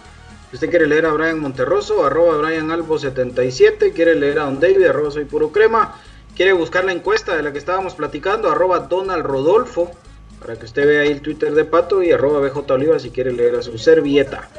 Usted 0.52 0.70
quiere 0.70 0.88
leer 0.88 1.06
a 1.06 1.14
Brian 1.14 1.40
Monterroso, 1.40 2.04
arroba 2.04 2.38
Brian 2.38 2.70
Albo77. 2.70 3.94
Quiere 3.94 4.16
leer 4.16 4.40
a 4.40 4.46
Don 4.46 4.60
David, 4.60 4.86
arroba 4.86 5.12
Soy 5.12 5.26
Puro 5.26 5.52
Crema. 5.52 5.96
Quiere 6.36 6.54
buscar 6.54 6.86
la 6.86 6.92
encuesta 6.92 7.36
de 7.36 7.44
la 7.44 7.52
que 7.52 7.60
estábamos 7.60 7.94
platicando, 7.94 8.50
arroba 8.50 8.80
Donald 8.80 9.24
Rodolfo. 9.26 9.92
Para 10.40 10.56
que 10.56 10.66
usted 10.66 10.88
vea 10.88 11.02
ahí 11.02 11.12
el 11.12 11.22
Twitter 11.22 11.54
de 11.54 11.66
Pato 11.66 12.02
y 12.02 12.12
arroba 12.12 12.40
BJ 12.40 12.74
Oliva 12.74 12.98
si 12.98 13.12
quiere 13.12 13.32
leer 13.32 13.56
a 13.56 13.62
su 13.62 13.78
servilleta. 13.78 14.50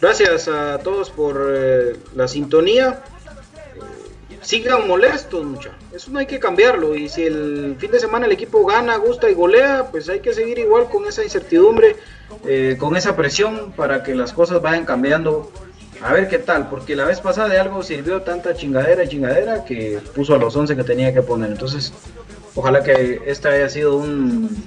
Gracias 0.00 0.48
a 0.48 0.78
todos 0.78 1.10
por 1.10 1.52
eh, 1.52 1.96
la 2.14 2.28
sintonía 2.28 3.02
sigan 4.42 4.88
molestos, 4.88 5.44
mucha. 5.44 5.70
Eso 5.92 6.10
no 6.10 6.18
hay 6.18 6.26
que 6.26 6.38
cambiarlo. 6.38 6.94
Y 6.94 7.08
si 7.08 7.24
el 7.24 7.76
fin 7.78 7.90
de 7.90 8.00
semana 8.00 8.26
el 8.26 8.32
equipo 8.32 8.64
gana, 8.64 8.96
gusta 8.96 9.30
y 9.30 9.34
golea, 9.34 9.88
pues 9.90 10.08
hay 10.08 10.20
que 10.20 10.32
seguir 10.32 10.58
igual 10.58 10.88
con 10.88 11.06
esa 11.06 11.22
incertidumbre, 11.22 11.96
eh, 12.44 12.76
con 12.78 12.96
esa 12.96 13.16
presión 13.16 13.72
para 13.72 14.02
que 14.02 14.14
las 14.14 14.32
cosas 14.32 14.62
vayan 14.62 14.84
cambiando. 14.84 15.50
A 16.02 16.14
ver 16.14 16.28
qué 16.28 16.38
tal, 16.38 16.70
porque 16.70 16.96
la 16.96 17.04
vez 17.04 17.20
pasada 17.20 17.60
algo 17.60 17.82
sirvió 17.82 18.22
tanta 18.22 18.54
chingadera 18.54 19.04
y 19.04 19.08
chingadera 19.08 19.64
que 19.64 20.00
puso 20.14 20.34
a 20.34 20.38
los 20.38 20.56
11 20.56 20.74
que 20.74 20.84
tenía 20.84 21.12
que 21.12 21.20
poner. 21.20 21.50
Entonces, 21.50 21.92
ojalá 22.54 22.82
que 22.82 23.20
este 23.26 23.48
haya 23.48 23.68
sido 23.68 23.96
un, 23.96 24.64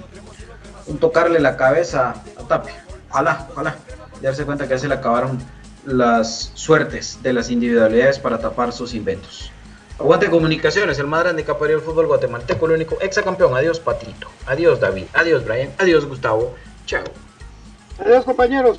un 0.86 0.98
tocarle 0.98 1.40
la 1.40 1.56
cabeza 1.56 2.22
a 2.36 2.46
Tapia. 2.46 2.84
Ojalá, 3.10 3.48
ojalá. 3.50 3.76
Darse 4.22 4.44
cuenta 4.44 4.64
que 4.64 4.70
ya 4.70 4.78
se 4.78 4.88
le 4.88 4.94
acabaron 4.94 5.38
las 5.84 6.52
suertes 6.54 7.18
de 7.22 7.32
las 7.32 7.50
individualidades 7.50 8.18
para 8.18 8.38
tapar 8.38 8.72
sus 8.72 8.94
inventos. 8.94 9.50
Aguante 9.98 10.28
Comunicaciones, 10.28 10.98
el 10.98 11.06
más 11.06 11.22
grande 11.22 11.44
que 11.44 11.52
el 11.52 11.80
fútbol 11.80 12.06
guatemalteco, 12.08 12.66
el 12.66 12.72
único 12.72 13.00
exacampeón. 13.00 13.54
Adiós, 13.54 13.78
Patito. 13.78 14.28
Adiós, 14.46 14.80
David. 14.80 15.04
Adiós, 15.12 15.44
Brian. 15.44 15.70
Adiós, 15.78 16.04
Gustavo. 16.04 16.54
Chao. 16.84 17.04
Adiós, 18.00 18.24
compañeros. 18.24 18.78